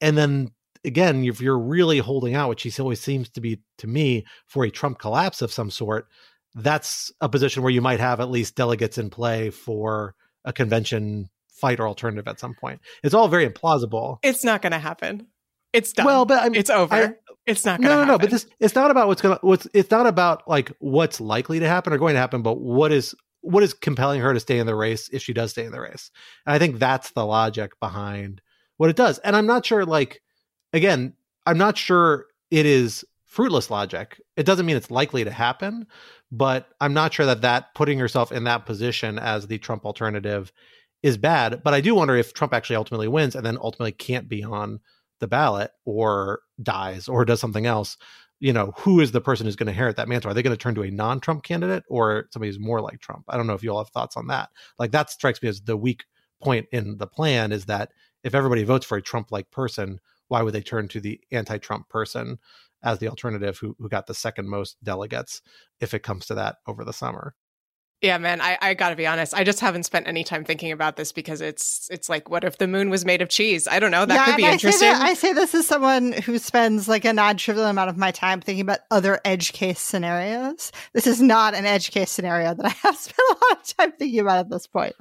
And 0.01 0.19
then 0.19 0.51
again, 0.85 1.25
if 1.25 1.41
you're 1.41 1.59
really 1.59 1.99
holding 1.99 2.35
out, 2.35 2.49
which 2.49 2.61
she 2.61 2.73
always 2.81 3.01
seems 3.01 3.29
to 3.31 3.41
be 3.41 3.61
to 3.79 3.87
me, 3.87 4.25
for 4.47 4.65
a 4.65 4.71
Trump 4.71 4.99
collapse 4.99 5.43
of 5.43 5.53
some 5.53 5.71
sort, 5.71 6.09
that's 6.55 7.13
a 7.21 7.29
position 7.29 7.63
where 7.63 7.73
you 7.73 7.81
might 7.81 8.01
have 8.01 8.21
at 8.21 8.31
least 8.31 8.55
delegates 8.57 8.99
in 8.99 9.11
play 9.11 9.51
for 9.51 10.15
a 10.45 10.53
convention 10.53 11.31
fight 11.49 11.81
or 11.81 11.89
alternative 11.89 12.29
at 12.29 12.41
some 12.41 12.55
point. 12.55 12.81
It's 13.03 13.15
all 13.15 13.29
very 13.29 13.49
implausible. 13.49 14.19
It's 14.23 14.45
not 14.45 14.63
going 14.63 14.73
to 14.73 14.79
happen. 14.79 15.29
It's 15.73 15.93
done. 15.93 16.07
Well, 16.07 16.25
but 16.25 16.43
I 16.43 16.49
mean, 16.49 16.61
it's 16.61 16.71
over. 16.71 17.19
It's 17.47 17.65
not. 17.65 17.81
No, 17.81 17.89
no, 17.89 17.95
happen. 17.95 18.09
no. 18.09 18.19
But 18.19 18.31
this, 18.31 18.47
it's 18.59 18.75
not 18.75 18.91
about 18.91 19.09
what's 19.09 19.21
gonna. 19.21 19.39
What's. 19.43 19.67
It's 19.75 19.91
not 19.91 20.07
about 20.07 20.49
like 20.49 20.73
what's 20.79 21.21
likely 21.21 21.61
to 21.61 21.69
happen 21.69 21.93
or 21.93 21.99
going 21.99 22.15
to 22.15 22.21
happen, 22.21 22.43
but 22.43 22.61
what 22.61 22.93
is 22.93 23.15
what 23.43 23.63
is 23.63 23.75
compelling 23.75 24.21
her 24.21 24.33
to 24.33 24.41
stay 24.41 24.59
in 24.59 24.67
the 24.67 24.75
race 24.75 25.09
if 25.13 25.23
she 25.23 25.35
does 25.35 25.51
stay 25.51 25.65
in 25.65 25.73
the 25.73 25.81
race. 25.81 26.11
And 26.47 26.55
I 26.55 26.59
think 26.59 26.79
that's 26.79 27.11
the 27.11 27.27
logic 27.27 27.79
behind 27.79 28.41
what 28.79 28.89
it 28.89 28.97
does. 28.97 29.19
And 29.19 29.37
I'm 29.37 29.47
not 29.47 29.67
sure. 29.67 29.85
Like 29.85 30.23
again, 30.73 31.13
I'm 31.47 31.59
not 31.59 31.77
sure 31.77 32.27
it 32.51 32.65
is 32.65 33.05
fruitless 33.27 33.71
logic. 33.71 34.21
It 34.37 34.47
doesn't 34.47 34.65
mean 34.65 34.77
it's 34.77 34.91
likely 34.91 35.25
to 35.25 35.31
happen, 35.31 35.87
but 36.33 36.69
I'm 36.81 36.95
not 36.95 37.13
sure 37.13 37.27
that 37.27 37.43
that 37.43 37.75
putting 37.75 37.99
yourself 37.99 38.33
in 38.33 38.45
that 38.45 38.65
position 38.65 39.19
as 39.19 39.47
the 39.47 39.59
Trump 39.59 39.85
alternative 39.85 40.53
is 41.03 41.19
bad. 41.19 41.63
But 41.63 41.75
I 41.75 41.81
do 41.81 41.95
wonder 41.95 42.17
if 42.17 42.33
Trump 42.33 42.55
actually 42.55 42.77
ultimately 42.77 43.09
wins 43.09 43.35
and 43.35 43.45
then 43.45 43.59
ultimately 43.61 43.93
can't 43.93 44.29
be 44.29 44.43
on 44.43 44.81
the 45.25 45.29
ballot 45.29 45.71
or 45.87 46.41
dies 46.63 47.09
or 47.09 47.25
does 47.25 47.41
something 47.41 47.65
else, 47.65 47.97
you 48.41 48.53
know, 48.53 48.75
who 48.77 49.01
is 49.01 49.13
the 49.13 49.23
person 49.23 49.47
who's 49.47 49.57
going 49.57 49.69
to 49.69 49.73
inherit 49.73 49.97
that 49.97 50.07
mantle? 50.07 50.31
Are 50.31 50.35
they 50.35 50.43
going 50.43 50.55
to 50.55 50.63
turn 50.63 50.75
to 50.75 50.83
a 50.83 50.91
non 50.91 51.19
Trump 51.19 51.45
candidate 51.45 51.83
or 51.89 52.27
somebody 52.31 52.51
who's 52.51 52.61
more 52.61 52.83
like 52.83 53.01
Trump? 53.01 53.25
I 53.31 53.39
don't 53.39 53.47
know 53.47 53.55
if 53.55 53.63
you 53.63 53.71
all 53.71 53.83
have 53.83 53.89
thoughts 53.89 54.19
on 54.19 54.27
that. 54.27 54.51
Like 54.79 54.91
that 54.91 55.09
strikes 55.09 55.43
me 55.43 55.49
as 55.49 55.63
the 55.63 55.79
weak 55.79 56.05
point 56.43 56.67
in 56.73 56.99
the 56.99 57.07
plan 57.07 57.53
is 57.53 57.65
that 57.65 57.93
if 58.23 58.35
everybody 58.35 58.65
votes 58.65 58.85
for 58.85 58.99
a 58.99 59.03
Trump 59.03 59.33
like 59.33 59.51
person, 59.51 59.99
why 60.29 60.43
would 60.43 60.53
they 60.53 60.61
turn 60.61 60.89
to 60.89 61.01
the 61.01 61.19
anti 61.33 61.57
Trump 61.57 61.89
person 61.89 62.39
as 62.83 62.99
the 62.99 63.09
alternative 63.09 63.57
who, 63.59 63.75
who 63.79 63.89
got 63.89 64.07
the 64.07 64.13
second 64.13 64.47
most 64.47 64.77
delegates 64.85 65.41
if 65.81 65.95
it 65.95 66.03
comes 66.03 66.27
to 66.27 66.35
that 66.35 66.57
over 66.67 66.85
the 66.85 66.93
summer? 66.93 67.35
Yeah, 68.05 68.19
man, 68.19 68.43
I, 68.43 68.59
I 68.61 68.75
gotta 68.75 68.97
be 68.97 69.07
honest. 69.07 69.33
I 69.33 69.45
just 69.45 69.61
haven't 69.61 69.85
spent 69.85 70.07
any 70.07 70.25
time 70.25 70.45
thinking 70.45 70.71
about 70.73 70.97
this 70.97 71.11
because 71.11 71.41
it's 71.41 71.89
it's 71.91 72.11
like, 72.11 72.29
what 72.29 72.45
if 72.45 72.59
the 72.59 72.69
moon 72.69 72.91
was 72.91 73.07
made 73.07 73.23
of 73.23 73.31
cheese? 73.31 73.67
I 73.67 73.79
don't 73.79 73.91
know. 73.91 74.05
That 74.05 74.15
yeah, 74.15 74.25
could 74.27 74.37
be 74.37 74.45
interesting. 74.45 74.89
I 74.89 74.93
say, 74.93 74.99
that, 74.99 75.03
I 75.03 75.15
say 75.15 75.33
this 75.33 75.55
is 75.55 75.67
someone 75.67 76.13
who 76.13 76.39
spends 76.39 76.87
like 76.87 77.07
a 77.07 77.15
non 77.15 77.39
trivial 77.39 77.65
amount 77.65 77.89
of 77.89 77.97
my 77.97 78.11
time 78.11 78.43
thinking 78.43 78.61
about 78.61 78.81
other 78.91 79.23
edge 79.25 79.55
case 79.55 79.81
scenarios. 79.81 80.71
This 80.93 81.07
is 81.07 81.23
not 81.23 81.55
an 81.55 81.65
edge 81.65 81.93
case 81.93 82.11
scenario 82.11 82.53
that 82.53 82.67
I 82.67 82.69
have 82.69 82.97
spent 82.99 83.17
a 83.19 83.33
lot 83.33 83.63
of 83.63 83.75
time 83.75 83.93
thinking 83.93 84.21
about 84.21 84.37
at 84.37 84.51
this 84.51 84.67
point. 84.67 84.95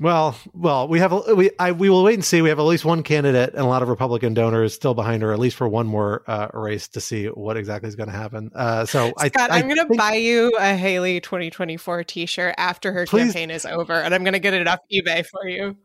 Well, 0.00 0.36
well, 0.52 0.88
we 0.88 0.98
have 0.98 1.12
a, 1.12 1.34
we 1.34 1.50
I, 1.58 1.72
we 1.72 1.88
will 1.88 2.02
wait 2.02 2.14
and 2.14 2.24
see. 2.24 2.42
We 2.42 2.48
have 2.48 2.58
at 2.58 2.64
least 2.64 2.84
one 2.84 3.02
candidate 3.02 3.50
and 3.50 3.62
a 3.62 3.66
lot 3.66 3.82
of 3.82 3.88
Republican 3.88 4.34
donors 4.34 4.74
still 4.74 4.94
behind 4.94 5.22
her, 5.22 5.32
at 5.32 5.38
least 5.38 5.56
for 5.56 5.68
one 5.68 5.86
more 5.86 6.22
uh, 6.26 6.48
race 6.52 6.88
to 6.88 7.00
see 7.00 7.26
what 7.26 7.56
exactly 7.56 7.88
is 7.88 7.94
going 7.94 8.08
to 8.08 8.14
happen. 8.14 8.50
Uh, 8.54 8.84
so, 8.86 9.12
Scott, 9.18 9.50
I, 9.50 9.60
am 9.60 9.68
going 9.68 9.88
to 9.88 9.94
buy 9.96 10.14
you 10.14 10.52
a 10.58 10.74
Haley 10.74 11.20
2024 11.20 12.04
T-shirt 12.04 12.54
after 12.58 12.92
her 12.92 13.06
please, 13.06 13.32
campaign 13.32 13.50
is 13.50 13.64
over, 13.64 13.94
and 13.94 14.14
I'm 14.14 14.24
going 14.24 14.34
to 14.34 14.40
get 14.40 14.54
it 14.54 14.66
off 14.66 14.80
eBay 14.92 15.24
for 15.24 15.46
you. 15.48 15.76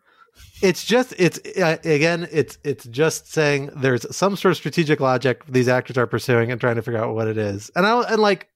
It's 0.61 0.85
just 0.85 1.13
it's 1.17 1.39
uh, 1.57 1.77
again 1.83 2.27
it's 2.31 2.57
it's 2.63 2.85
just 2.85 3.31
saying 3.31 3.71
there's 3.75 4.05
some 4.15 4.35
sort 4.35 4.51
of 4.51 4.57
strategic 4.57 4.99
logic 4.99 5.43
these 5.47 5.67
actors 5.67 5.97
are 5.97 6.07
pursuing 6.07 6.51
and 6.51 6.61
trying 6.61 6.75
to 6.75 6.81
figure 6.81 6.99
out 6.99 7.13
what 7.13 7.27
it 7.27 7.37
is, 7.37 7.69
and 7.75 7.85
I 7.85 8.01
and 8.03 8.21
like 8.21 8.47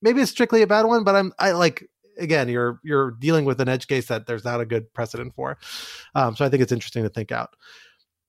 maybe 0.00 0.20
it's 0.20 0.30
strictly 0.30 0.62
a 0.62 0.66
bad 0.66 0.84
one, 0.84 1.02
but 1.02 1.16
I'm 1.16 1.32
I 1.38 1.52
like 1.52 1.88
again, 2.18 2.48
you're 2.48 2.80
you're 2.82 3.12
dealing 3.12 3.44
with 3.44 3.60
an 3.60 3.68
edge 3.68 3.86
case 3.86 4.06
that 4.06 4.26
there's 4.26 4.44
not 4.44 4.60
a 4.60 4.66
good 4.66 4.92
precedent 4.92 5.34
for. 5.34 5.58
Um, 6.14 6.36
so 6.36 6.44
I 6.44 6.48
think 6.48 6.62
it's 6.62 6.72
interesting 6.72 7.02
to 7.02 7.08
think 7.08 7.32
out. 7.32 7.50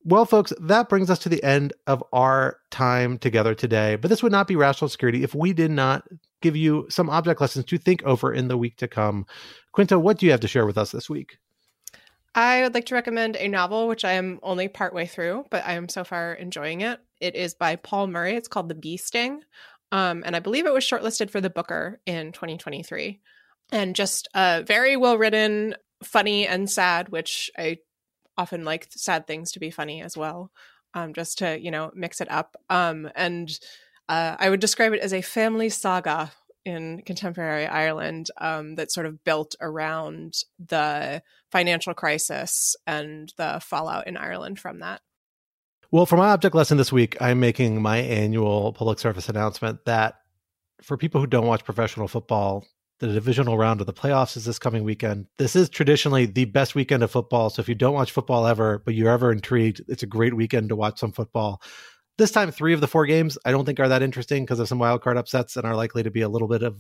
Well, 0.08 0.26
folks, 0.26 0.54
that 0.62 0.88
brings 0.88 1.10
us 1.10 1.18
to 1.20 1.30
the 1.30 1.44
end 1.44 1.74
of 1.88 2.04
our 2.14 2.60
time 2.70 3.18
together 3.18 3.56
today. 3.56 3.96
But 3.96 4.10
this 4.10 4.22
would 4.22 4.32
not 4.32 4.48
be 4.48 4.56
rational 4.56 4.88
security 4.88 5.24
if 5.24 5.34
we 5.34 5.52
did 5.52 5.72
not 5.72 6.08
give 6.42 6.56
you 6.56 6.86
some 6.90 7.10
object 7.10 7.42
lessons 7.42 7.66
to 7.66 7.78
think 7.80 8.04
over 8.04 8.32
in 8.32 8.48
the 8.48 8.58
week 8.58 8.78
to 8.78 8.88
come. 8.88 9.26
Quinta, 9.72 9.98
what 9.98 10.20
do 10.20 10.28
you 10.28 10.32
have 10.32 10.42
to 10.42 10.48
share 10.48 10.68
with 10.68 10.78
us 10.78 10.92
this 10.92 11.10
week? 11.10 11.40
I 12.36 12.62
would 12.62 12.76
like 12.76 12.86
to 12.86 12.96
recommend 12.96 13.36
a 13.38 13.48
novel, 13.48 13.88
which 13.88 14.06
I 14.06 14.12
am 14.12 14.40
only 14.44 14.68
partway 14.68 15.08
through, 15.08 15.46
but 15.50 15.66
I 15.66 15.74
am 15.74 15.90
so 15.90 16.04
far 16.04 16.34
enjoying 16.34 16.82
it. 16.82 17.00
It 17.20 17.34
is 17.34 17.56
by 17.56 17.76
Paul 17.78 18.06
Murray. 18.08 18.36
It's 18.36 18.50
called 18.50 18.70
The 18.70 18.76
Bee 18.76 18.98
Sting. 18.98 19.42
Um, 19.92 20.22
and 20.26 20.36
I 20.36 20.40
believe 20.40 20.68
it 20.68 20.74
was 20.74 20.84
shortlisted 20.84 21.32
for 21.32 21.42
the 21.42 21.50
Booker 21.50 22.00
in 22.06 22.32
2023 22.32 23.22
and 23.72 23.96
just 23.96 24.28
uh, 24.34 24.64
very 24.66 24.98
well 24.98 25.18
written, 25.18 25.76
funny 26.04 26.48
and 26.48 26.70
sad, 26.70 27.10
which 27.10 27.50
I 27.58 27.78
often 28.38 28.66
like 28.66 28.88
sad 28.92 29.28
things 29.28 29.52
to 29.54 29.60
be 29.60 29.72
funny 29.72 30.02
as 30.02 30.18
well, 30.18 30.52
um, 30.94 31.14
just 31.14 31.40
to 31.40 31.60
you 31.60 31.72
know 31.72 31.92
mix 31.94 32.22
it 32.22 32.32
up. 32.32 32.56
Um, 32.70 33.10
and 33.16 33.50
uh, 34.10 34.36
I 34.40 34.50
would 34.50 34.60
describe 34.60 34.94
it 34.94 35.02
as 35.02 35.14
a 35.14 35.22
family 35.22 35.70
saga 35.70 36.32
in 36.66 37.02
contemporary 37.06 37.68
Ireland 37.68 38.32
um, 38.40 38.76
that 38.76 38.92
sort 38.92 39.06
of 39.06 39.24
built 39.24 39.56
around 39.62 40.34
the 40.58 41.22
financial 41.52 41.94
crisis 41.94 42.76
and 42.88 43.32
the 43.38 43.62
fallout 43.64 44.08
in 44.08 44.18
Ireland 44.18 44.60
from 44.60 44.80
that. 44.80 45.02
Well, 45.92 46.08
for 46.08 46.18
my 46.18 46.30
object 46.30 46.56
lesson 46.56 46.78
this 46.78 46.92
week, 46.92 47.16
I'm 47.22 47.40
making 47.40 47.82
my 47.82 47.98
annual 47.98 48.74
public 48.74 49.00
service 49.00 49.30
announcement 49.30 49.86
that 49.86 50.16
for 50.82 50.98
people 50.98 51.22
who 51.22 51.28
don't 51.28 51.46
watch 51.46 51.64
professional 51.64 52.08
football, 52.08 52.66
the 53.00 53.08
divisional 53.08 53.58
round 53.58 53.82
of 53.82 53.88
the 53.88 53.94
playoffs 53.94 54.38
is 54.38 54.46
this 54.46 54.60
coming 54.60 54.84
weekend. 54.84 55.28
This 55.38 55.56
is 55.56 55.70
traditionally 55.70 56.26
the 56.26 56.46
best 56.46 56.76
weekend 56.76 57.04
of 57.04 57.12
football. 57.12 57.50
So 57.50 57.60
if 57.60 57.68
you 57.68 57.76
don't 57.76 57.94
watch 57.94 58.12
football 58.12 58.48
ever, 58.48 58.82
but 58.86 58.94
you're 58.94 59.12
ever 59.12 59.32
intrigued, 59.32 59.82
it's 59.88 60.04
a 60.04 60.08
great 60.08 60.34
weekend 60.34 60.70
to 60.70 60.76
watch 60.76 61.00
some 61.00 61.12
football. 61.12 61.62
This 62.18 62.32
time, 62.32 62.52
three 62.52 62.74
of 62.74 62.80
the 62.80 62.88
four 62.88 63.06
games 63.06 63.38
I 63.44 63.52
don't 63.52 63.66
think 63.66 63.80
are 63.80 63.90
that 63.90 64.02
interesting 64.02 64.44
because 64.44 64.60
of 64.60 64.70
some 64.70 64.80
wild 64.80 65.02
card 65.02 65.18
upsets 65.18 65.58
and 65.58 65.66
are 65.66 65.76
likely 65.76 66.04
to 66.04 66.12
be 66.12 66.22
a 66.22 66.30
little 66.30 66.48
bit 66.48 66.64
of 66.64 66.78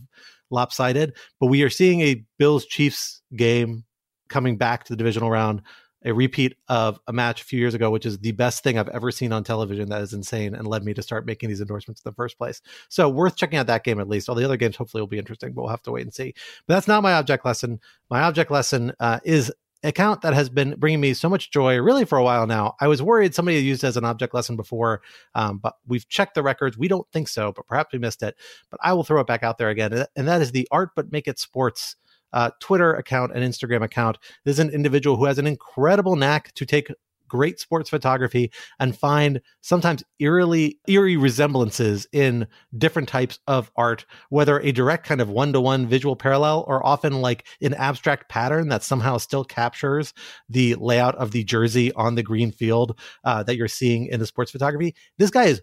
lopsided. 0.49 1.13
But 1.41 1.47
we 1.47 1.63
are 1.63 1.69
seeing 1.69 1.99
a 1.99 2.23
Bills 2.39 2.65
Chiefs 2.65 3.21
game 3.35 3.83
coming 4.29 4.57
back 4.57 4.85
to 4.85 4.93
the 4.93 4.97
divisional 4.97 5.29
round 5.29 5.61
a 6.05 6.13
repeat 6.13 6.55
of 6.69 6.99
a 7.07 7.13
match 7.13 7.41
a 7.41 7.45
few 7.45 7.59
years 7.59 7.73
ago, 7.73 7.89
which 7.89 8.05
is 8.05 8.19
the 8.19 8.31
best 8.31 8.63
thing 8.63 8.77
I've 8.77 8.89
ever 8.89 9.11
seen 9.11 9.33
on 9.33 9.43
television. 9.43 9.89
That 9.89 10.01
is 10.01 10.13
insane 10.13 10.53
and 10.53 10.67
led 10.67 10.85
me 10.85 10.93
to 10.93 11.01
start 11.01 11.25
making 11.25 11.49
these 11.49 11.61
endorsements 11.61 12.01
in 12.05 12.09
the 12.09 12.15
first 12.15 12.37
place. 12.37 12.61
So 12.89 13.09
worth 13.09 13.35
checking 13.35 13.57
out 13.57 13.67
that 13.67 13.83
game 13.83 13.99
at 13.99 14.07
least. 14.07 14.29
All 14.29 14.35
the 14.35 14.45
other 14.45 14.57
games 14.57 14.75
hopefully 14.75 15.01
will 15.01 15.07
be 15.07 15.17
interesting, 15.17 15.53
but 15.53 15.63
we'll 15.63 15.71
have 15.71 15.81
to 15.83 15.91
wait 15.91 16.03
and 16.03 16.13
see. 16.13 16.33
But 16.67 16.75
that's 16.75 16.87
not 16.87 17.03
my 17.03 17.13
object 17.13 17.43
lesson. 17.43 17.79
My 18.09 18.21
object 18.21 18.51
lesson 18.51 18.93
uh, 18.99 19.19
is 19.23 19.51
account 19.83 20.21
that 20.21 20.33
has 20.33 20.49
been 20.49 20.75
bringing 20.77 20.99
me 20.99 21.13
so 21.13 21.29
much 21.29 21.51
joy 21.51 21.77
really 21.77 22.05
for 22.05 22.17
a 22.17 22.23
while 22.23 22.47
now. 22.47 22.75
I 22.79 22.87
was 22.87 23.01
worried 23.01 23.35
somebody 23.35 23.57
used 23.57 23.83
as 23.83 23.97
an 23.97 24.05
object 24.05 24.33
lesson 24.33 24.55
before, 24.55 25.01
um, 25.33 25.59
but 25.59 25.75
we've 25.87 26.07
checked 26.07 26.35
the 26.35 26.43
records. 26.43 26.77
We 26.77 26.87
don't 26.87 27.07
think 27.11 27.27
so, 27.27 27.51
but 27.51 27.67
perhaps 27.67 27.93
we 27.93 27.99
missed 27.99 28.23
it. 28.23 28.35
But 28.69 28.79
I 28.83 28.93
will 28.93 29.03
throw 29.03 29.21
it 29.21 29.27
back 29.27 29.43
out 29.43 29.57
there 29.57 29.69
again. 29.69 30.05
And 30.15 30.27
that 30.27 30.41
is 30.41 30.51
the 30.51 30.67
Art 30.71 30.91
But 30.95 31.11
Make 31.11 31.27
It 31.27 31.39
Sports 31.39 31.95
uh, 32.33 32.51
Twitter 32.59 32.93
account 32.93 33.31
and 33.33 33.43
Instagram 33.43 33.83
account. 33.83 34.17
This 34.43 34.55
is 34.55 34.59
an 34.59 34.69
individual 34.69 35.17
who 35.17 35.25
has 35.25 35.37
an 35.37 35.47
incredible 35.47 36.15
knack 36.15 36.53
to 36.53 36.65
take 36.65 36.89
great 37.27 37.59
sports 37.59 37.89
photography 37.89 38.51
and 38.79 38.97
find 38.97 39.41
sometimes 39.61 40.03
eerily 40.19 40.79
eerie 40.87 41.17
resemblances 41.17 42.07
in 42.11 42.47
different 42.77 43.09
types 43.09 43.39
of 43.47 43.71
art 43.75 44.05
whether 44.29 44.59
a 44.59 44.71
direct 44.71 45.05
kind 45.05 45.21
of 45.21 45.29
one-to-one 45.29 45.87
visual 45.87 46.15
parallel 46.15 46.63
or 46.67 46.85
often 46.85 47.21
like 47.21 47.45
an 47.61 47.73
abstract 47.73 48.29
pattern 48.29 48.69
that 48.69 48.83
somehow 48.83 49.17
still 49.17 49.43
captures 49.43 50.13
the 50.49 50.75
layout 50.75 51.15
of 51.15 51.31
the 51.31 51.43
jersey 51.43 51.91
on 51.93 52.15
the 52.15 52.23
green 52.23 52.51
field 52.51 52.97
uh, 53.23 53.43
that 53.43 53.55
you're 53.55 53.67
seeing 53.67 54.05
in 54.07 54.19
the 54.19 54.27
sports 54.27 54.51
photography 54.51 54.95
this 55.17 55.31
guy 55.31 55.45
is 55.45 55.61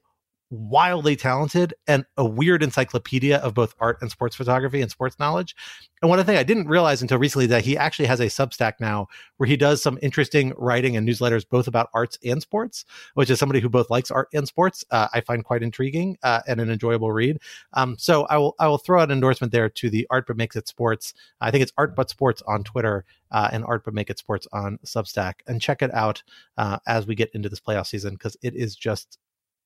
wildly 0.53 1.17
talented 1.17 1.73
and 1.87 2.05
a 2.19 2.25
weird 2.25 2.63
encyclopedia 2.63 3.39
of 3.39 3.55
both 3.55 3.75
art 3.81 3.97
and 4.03 4.11
sports 4.11 4.37
photography 4.37 4.83
and 4.83 4.91
sports 4.91 5.19
knowledge. 5.19 5.57
And 6.03 6.11
one 6.11 6.23
thing 6.25 6.37
I 6.37 6.43
didn't 6.43 6.69
realize 6.69 7.01
until 7.01 7.19
recently 7.19 7.47
that 7.47 7.65
he 7.65 7.77
actually 7.77 8.07
has 8.07 8.21
a 8.21 8.27
Substack 8.27 8.75
now 8.79 9.07
where 9.39 9.47
he 9.47 9.57
does 9.57 9.83
some 9.83 9.99
interesting 10.03 10.53
writing 10.59 10.97
and 10.97 11.09
newsletters 11.09 11.49
both 11.49 11.69
about 11.69 11.89
arts 11.95 12.19
and 12.23 12.43
sports, 12.43 12.85
which 13.15 13.31
is 13.31 13.39
somebody 13.39 13.61
who 13.61 13.71
both 13.71 13.89
likes 13.89 14.11
art 14.11 14.29
and 14.35 14.47
sports. 14.47 14.85
Uh, 14.91 15.09
I 15.15 15.23
find 15.23 15.43
quite 15.43 15.63
intriguing 15.63 16.19
uh, 16.23 16.41
and 16.47 16.61
an 16.61 16.71
enjoyable 16.71 17.13
read. 17.13 17.39
Um, 17.73 17.97
so 17.99 18.25
I 18.25 18.37
will 18.37 18.55
I 18.59 18.69
will 18.69 18.79
throw 18.79 19.01
out 19.01 19.09
an 19.09 19.13
endorsement 19.13 19.53
there 19.53 19.71
to 19.71 19.91
the 19.91 20.07
Art 20.11 20.27
But 20.27 20.37
Makes 20.37 20.57
It 20.57 20.69
Sports. 20.69 21.15
I 21.41 21.51
think 21.51 21.63
it's 21.63 21.73
Art 21.79 21.97
But 21.97 22.11
Sports 22.11 22.43
on 22.47 22.63
Twitter 22.63 23.05
uh, 23.31 23.49
and 23.53 23.65
Art 23.65 23.85
But 23.85 23.95
Make 23.95 24.11
It 24.11 24.19
Sports 24.19 24.47
on 24.53 24.79
Substack, 24.85 25.35
and 25.47 25.63
check 25.63 25.81
it 25.81 25.95
out 25.95 26.23
uh, 26.59 26.79
as 26.87 27.07
we 27.07 27.15
get 27.15 27.31
into 27.33 27.49
this 27.49 27.61
playoff 27.61 27.87
season 27.87 28.15
because 28.15 28.37
it 28.43 28.55
is 28.55 28.77
just 28.77 29.19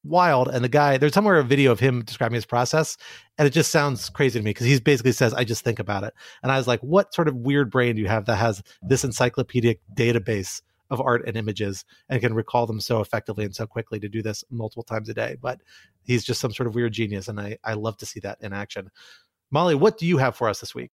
wild. 0.09 0.49
And 0.49 0.65
the 0.65 0.69
guy, 0.69 0.99
there's 0.99 1.15
somewhere 1.15 1.37
a 1.37 1.45
video 1.45 1.73
of 1.73 1.81
him 1.81 2.03
describing 2.03 2.35
his 2.35 2.47
process, 2.47 2.97
and 3.39 3.47
it 3.47 3.51
just 3.51 3.71
sounds 3.71 4.09
crazy 4.09 4.39
to 4.39 4.45
me 4.45 4.51
because 4.51 4.67
he 4.67 4.79
basically 4.81 5.13
says, 5.13 5.35
I 5.35 5.45
just 5.45 5.65
think 5.65 5.79
about 5.79 6.05
it. 6.05 6.15
And 6.43 6.53
I 6.53 6.57
was 6.57 6.67
like, 6.67 6.81
what 6.81 7.15
sort 7.15 7.29
of 7.29 7.37
weird 7.37 7.71
brain 7.71 7.97
do 7.97 8.03
you 8.03 8.09
have 8.09 8.27
that 8.27 8.37
has 8.37 8.63
this 8.83 9.05
encyclopedic 9.05 9.81
database 9.95 10.63
of 10.91 11.01
art 11.01 11.27
and 11.27 11.37
images 11.37 11.85
and 12.09 12.21
can 12.21 12.35
recall 12.35 12.67
them 12.67 12.81
so 12.81 13.01
effectively 13.01 13.45
and 13.45 13.55
so 13.55 13.67
quickly 13.67 13.99
to 13.99 14.09
do 14.09 14.23
this 14.23 14.45
multiple 14.51 14.85
times 14.85 15.09
a 15.09 15.15
day? 15.15 15.37
But 15.41 15.61
he's 16.03 16.25
just 16.25 16.41
some 16.41 16.53
sort 16.53 16.67
of 16.67 16.75
weird 16.75 16.93
genius. 16.93 17.29
And 17.29 17.41
I, 17.41 17.59
I 17.65 17.75
love 17.75 17.97
to 17.99 18.07
see 18.07 18.21
that 18.21 18.39
in 18.41 18.53
action. 18.53 18.91
Molly, 19.51 19.75
what 19.75 19.99
do 19.99 20.07
you 20.07 20.19
have 20.19 20.37
for 20.37 20.49
us 20.49 20.61
this 20.61 20.75
week? 20.75 20.91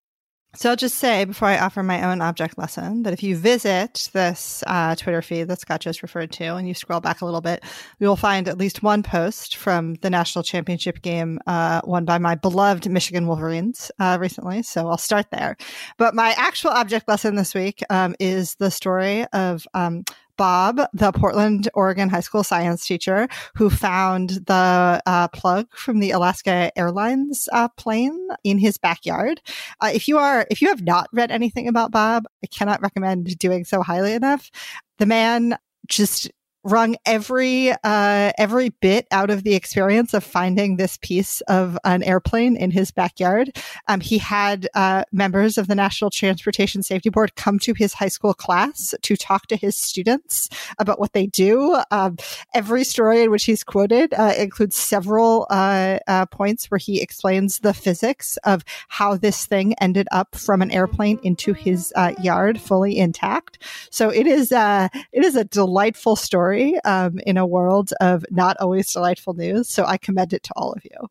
So 0.53 0.69
I'll 0.69 0.75
just 0.75 0.97
say 0.97 1.23
before 1.23 1.47
I 1.47 1.59
offer 1.59 1.81
my 1.81 2.11
own 2.11 2.21
object 2.21 2.57
lesson 2.57 3.03
that 3.03 3.13
if 3.13 3.23
you 3.23 3.37
visit 3.37 4.09
this 4.11 4.65
uh, 4.67 4.95
Twitter 4.95 5.21
feed 5.21 5.47
that 5.47 5.61
Scott 5.61 5.79
just 5.79 6.03
referred 6.03 6.31
to 6.33 6.55
and 6.55 6.67
you 6.67 6.73
scroll 6.73 6.99
back 6.99 7.21
a 7.21 7.25
little 7.25 7.39
bit, 7.39 7.63
you 7.99 8.07
will 8.07 8.17
find 8.17 8.49
at 8.49 8.57
least 8.57 8.83
one 8.83 9.01
post 9.01 9.55
from 9.55 9.95
the 9.95 10.09
national 10.09 10.43
championship 10.43 11.01
game 11.01 11.39
uh, 11.47 11.79
won 11.85 12.03
by 12.03 12.17
my 12.17 12.35
beloved 12.35 12.89
Michigan 12.89 13.27
Wolverines 13.27 13.91
uh, 13.97 14.17
recently. 14.19 14.61
So 14.61 14.89
I'll 14.89 14.97
start 14.97 15.27
there. 15.31 15.55
But 15.97 16.15
my 16.15 16.33
actual 16.37 16.71
object 16.71 17.07
lesson 17.07 17.35
this 17.35 17.55
week 17.55 17.81
um, 17.89 18.13
is 18.19 18.55
the 18.55 18.71
story 18.71 19.25
of 19.27 19.65
um, 19.73 20.03
Bob, 20.41 20.81
the 20.91 21.11
Portland, 21.11 21.69
Oregon 21.75 22.09
high 22.09 22.19
school 22.19 22.43
science 22.43 22.83
teacher 22.83 23.27
who 23.53 23.69
found 23.69 24.31
the 24.47 24.99
uh, 25.05 25.27
plug 25.27 25.67
from 25.75 25.99
the 25.99 26.09
Alaska 26.09 26.71
Airlines 26.75 27.47
uh, 27.53 27.67
plane 27.77 28.17
in 28.43 28.57
his 28.57 28.75
backyard. 28.79 29.39
Uh, 29.81 29.91
if 29.93 30.07
you 30.07 30.17
are, 30.17 30.47
if 30.49 30.59
you 30.59 30.67
have 30.69 30.81
not 30.81 31.07
read 31.13 31.29
anything 31.29 31.67
about 31.67 31.91
Bob, 31.91 32.25
I 32.43 32.47
cannot 32.47 32.81
recommend 32.81 33.37
doing 33.37 33.65
so 33.65 33.83
highly 33.83 34.13
enough. 34.13 34.49
The 34.97 35.05
man 35.05 35.59
just 35.87 36.31
wrung 36.63 36.95
every 37.05 37.71
uh, 37.83 38.31
every 38.37 38.69
bit 38.69 39.07
out 39.11 39.29
of 39.29 39.43
the 39.43 39.55
experience 39.55 40.13
of 40.13 40.23
finding 40.23 40.77
this 40.77 40.97
piece 41.01 41.41
of 41.41 41.77
an 41.83 42.03
airplane 42.03 42.55
in 42.55 42.71
his 42.71 42.91
backyard. 42.91 43.57
Um, 43.87 43.99
he 43.99 44.17
had 44.17 44.67
uh, 44.75 45.03
members 45.11 45.57
of 45.57 45.67
the 45.67 45.75
National 45.75 46.11
Transportation 46.11 46.83
Safety 46.83 47.09
Board 47.09 47.35
come 47.35 47.57
to 47.59 47.73
his 47.73 47.93
high 47.93 48.09
school 48.09 48.33
class 48.33 48.93
to 49.01 49.17
talk 49.17 49.47
to 49.47 49.55
his 49.55 49.75
students 49.75 50.49
about 50.77 50.99
what 50.99 51.13
they 51.13 51.27
do. 51.27 51.79
Um, 51.89 52.17
every 52.53 52.83
story 52.83 53.23
in 53.23 53.31
which 53.31 53.45
he's 53.45 53.63
quoted 53.63 54.13
uh, 54.13 54.33
includes 54.37 54.75
several 54.75 55.47
uh, 55.49 55.99
uh, 56.07 56.25
points 56.27 56.69
where 56.69 56.77
he 56.77 57.01
explains 57.01 57.59
the 57.59 57.73
physics 57.73 58.37
of 58.43 58.63
how 58.87 59.17
this 59.17 59.45
thing 59.45 59.73
ended 59.81 60.07
up 60.11 60.35
from 60.35 60.61
an 60.61 60.71
airplane 60.71 61.19
into 61.23 61.53
his 61.53 61.91
uh, 61.95 62.13
yard 62.21 62.59
fully 62.61 62.97
intact. 62.97 63.57
So 63.89 64.09
it 64.09 64.27
is 64.27 64.51
it 64.51 65.25
is 65.25 65.35
a 65.35 65.45
delightful 65.45 66.15
story 66.15 66.50
story 66.51 66.79
um, 66.81 67.19
in 67.25 67.37
a 67.37 67.45
world 67.45 67.91
of 67.99 68.25
not 68.29 68.57
always 68.59 68.91
delightful 68.91 69.33
news. 69.33 69.69
So 69.69 69.85
I 69.85 69.97
commend 69.97 70.33
it 70.33 70.43
to 70.43 70.53
all 70.55 70.73
of 70.73 70.83
you. 70.83 71.07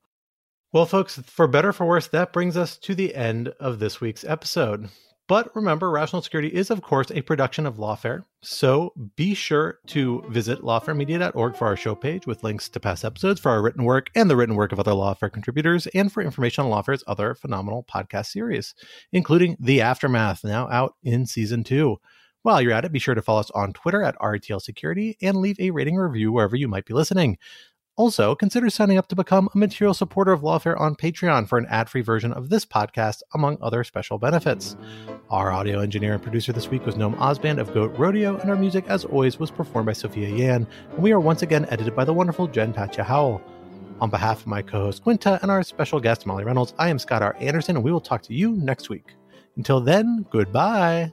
Well, 0.73 0.87
folks, 0.87 1.21
for 1.27 1.49
better 1.49 1.73
for 1.73 1.85
worse, 1.85 2.09
that 2.09 2.33
brings 2.33 2.57
us 2.57 2.77
to 2.79 2.95
the 2.95 3.15
end 3.15 3.49
of 3.59 3.81
this 3.81 4.01
week's 4.01 4.25
episode. 4.25 4.89
But 5.27 5.55
remember, 5.55 5.91
Rational 5.91 6.23
Security 6.23 6.49
is, 6.49 6.71
of 6.71 6.83
course, 6.83 7.11
a 7.12 7.23
production 7.23 7.65
of 7.65 7.77
Lawfare. 7.77 8.25
So 8.43 8.93
be 9.15 9.35
sure 9.35 9.79
to 9.89 10.25
visit 10.29 10.62
lawfaremedia.org 10.62 11.57
for 11.57 11.67
our 11.69 11.77
show 11.77 11.95
page 11.95 12.27
with 12.27 12.43
links 12.43 12.69
to 12.71 12.81
past 12.81 13.05
episodes 13.05 13.41
for 13.41 13.51
our 13.51 13.62
written 13.62 13.85
work 13.85 14.11
and 14.17 14.29
the 14.29 14.35
written 14.35 14.57
work 14.57 14.73
of 14.73 14.81
other 14.81 14.91
Lawfare 14.91 15.33
contributors, 15.33 15.87
and 15.89 16.12
for 16.12 16.21
information 16.21 16.65
on 16.65 16.71
Lawfare's 16.71 17.05
other 17.07 17.37
phenomenal 17.37 17.85
podcast 17.89 18.27
series, 18.27 18.75
including 19.12 19.57
The 19.61 19.81
Aftermath, 19.81 20.43
now 20.43 20.69
out 20.69 20.95
in 21.05 21.27
season 21.27 21.62
two. 21.62 21.99
While 22.43 22.62
you're 22.62 22.73
at 22.73 22.85
it, 22.85 22.93
be 22.93 22.99
sure 22.99 23.15
to 23.15 23.23
follow 23.23 23.41
us 23.41 23.51
on 23.51 23.73
Twitter 23.75 24.03
at 24.03 24.19
RTL 24.19 24.62
Security 24.62 25.17
and 25.21 25.37
leave 25.37 25.61
a 25.61 25.71
rating 25.71 25.99
or 25.99 26.09
review 26.09 26.33
wherever 26.33 26.57
you 26.57 26.69
might 26.69 26.87
be 26.87 26.95
listening. 26.95 27.37
Also, 27.97 28.35
consider 28.35 28.71
signing 28.71 28.97
up 28.97 29.09
to 29.09 29.15
become 29.15 29.51
a 29.55 29.59
material 29.59 29.93
supporter 29.93 30.33
of 30.33 30.41
Lawfare 30.41 30.81
on 30.81 30.97
Patreon 30.97 31.47
for 31.47 31.59
an 31.59 31.67
ad 31.67 31.91
free 31.91 32.01
version 32.01 32.33
of 32.33 32.49
this 32.49 32.65
podcast, 32.65 33.21
among 33.35 33.59
other 33.61 33.85
special 33.85 34.17
benefits. 34.17 34.75
Our 35.29 35.53
audio 35.53 35.81
engineer 35.81 36.15
and 36.15 36.23
producer 36.23 36.51
this 36.55 36.69
week 36.69 36.87
was 36.87 36.95
Noam 36.95 37.15
Osband 37.19 37.59
of 37.59 37.75
Goat 37.75 37.95
Rodeo, 37.99 38.39
and 38.39 38.49
our 38.49 38.57
music, 38.57 38.87
as 38.89 39.05
always, 39.05 39.39
was 39.39 39.51
performed 39.51 39.85
by 39.85 39.93
Sophia 39.93 40.31
Yan. 40.31 40.67
And 40.93 41.03
we 41.03 41.12
are 41.12 41.21
once 41.21 41.43
again 41.43 41.67
edited 41.69 41.95
by 41.95 42.05
the 42.05 42.15
wonderful 42.15 42.47
Jen 42.47 42.73
Patja 42.73 43.05
Howell. 43.05 43.43
On 44.01 44.09
behalf 44.09 44.41
of 44.41 44.47
my 44.47 44.62
co 44.62 44.85
host 44.85 45.03
Quinta 45.03 45.39
and 45.43 45.51
our 45.51 45.62
special 45.62 46.01
guest 46.01 46.25
Molly 46.25 46.45
Reynolds, 46.45 46.73
I 46.79 46.89
am 46.89 46.99
Scott 46.99 47.21
R. 47.21 47.37
Anderson, 47.39 47.77
and 47.77 47.85
we 47.85 47.93
will 47.93 48.01
talk 48.01 48.23
to 48.23 48.35
you 48.35 48.53
next 48.53 48.89
week. 48.89 49.15
Until 49.57 49.83
then, 49.83 50.25
goodbye. 50.31 51.12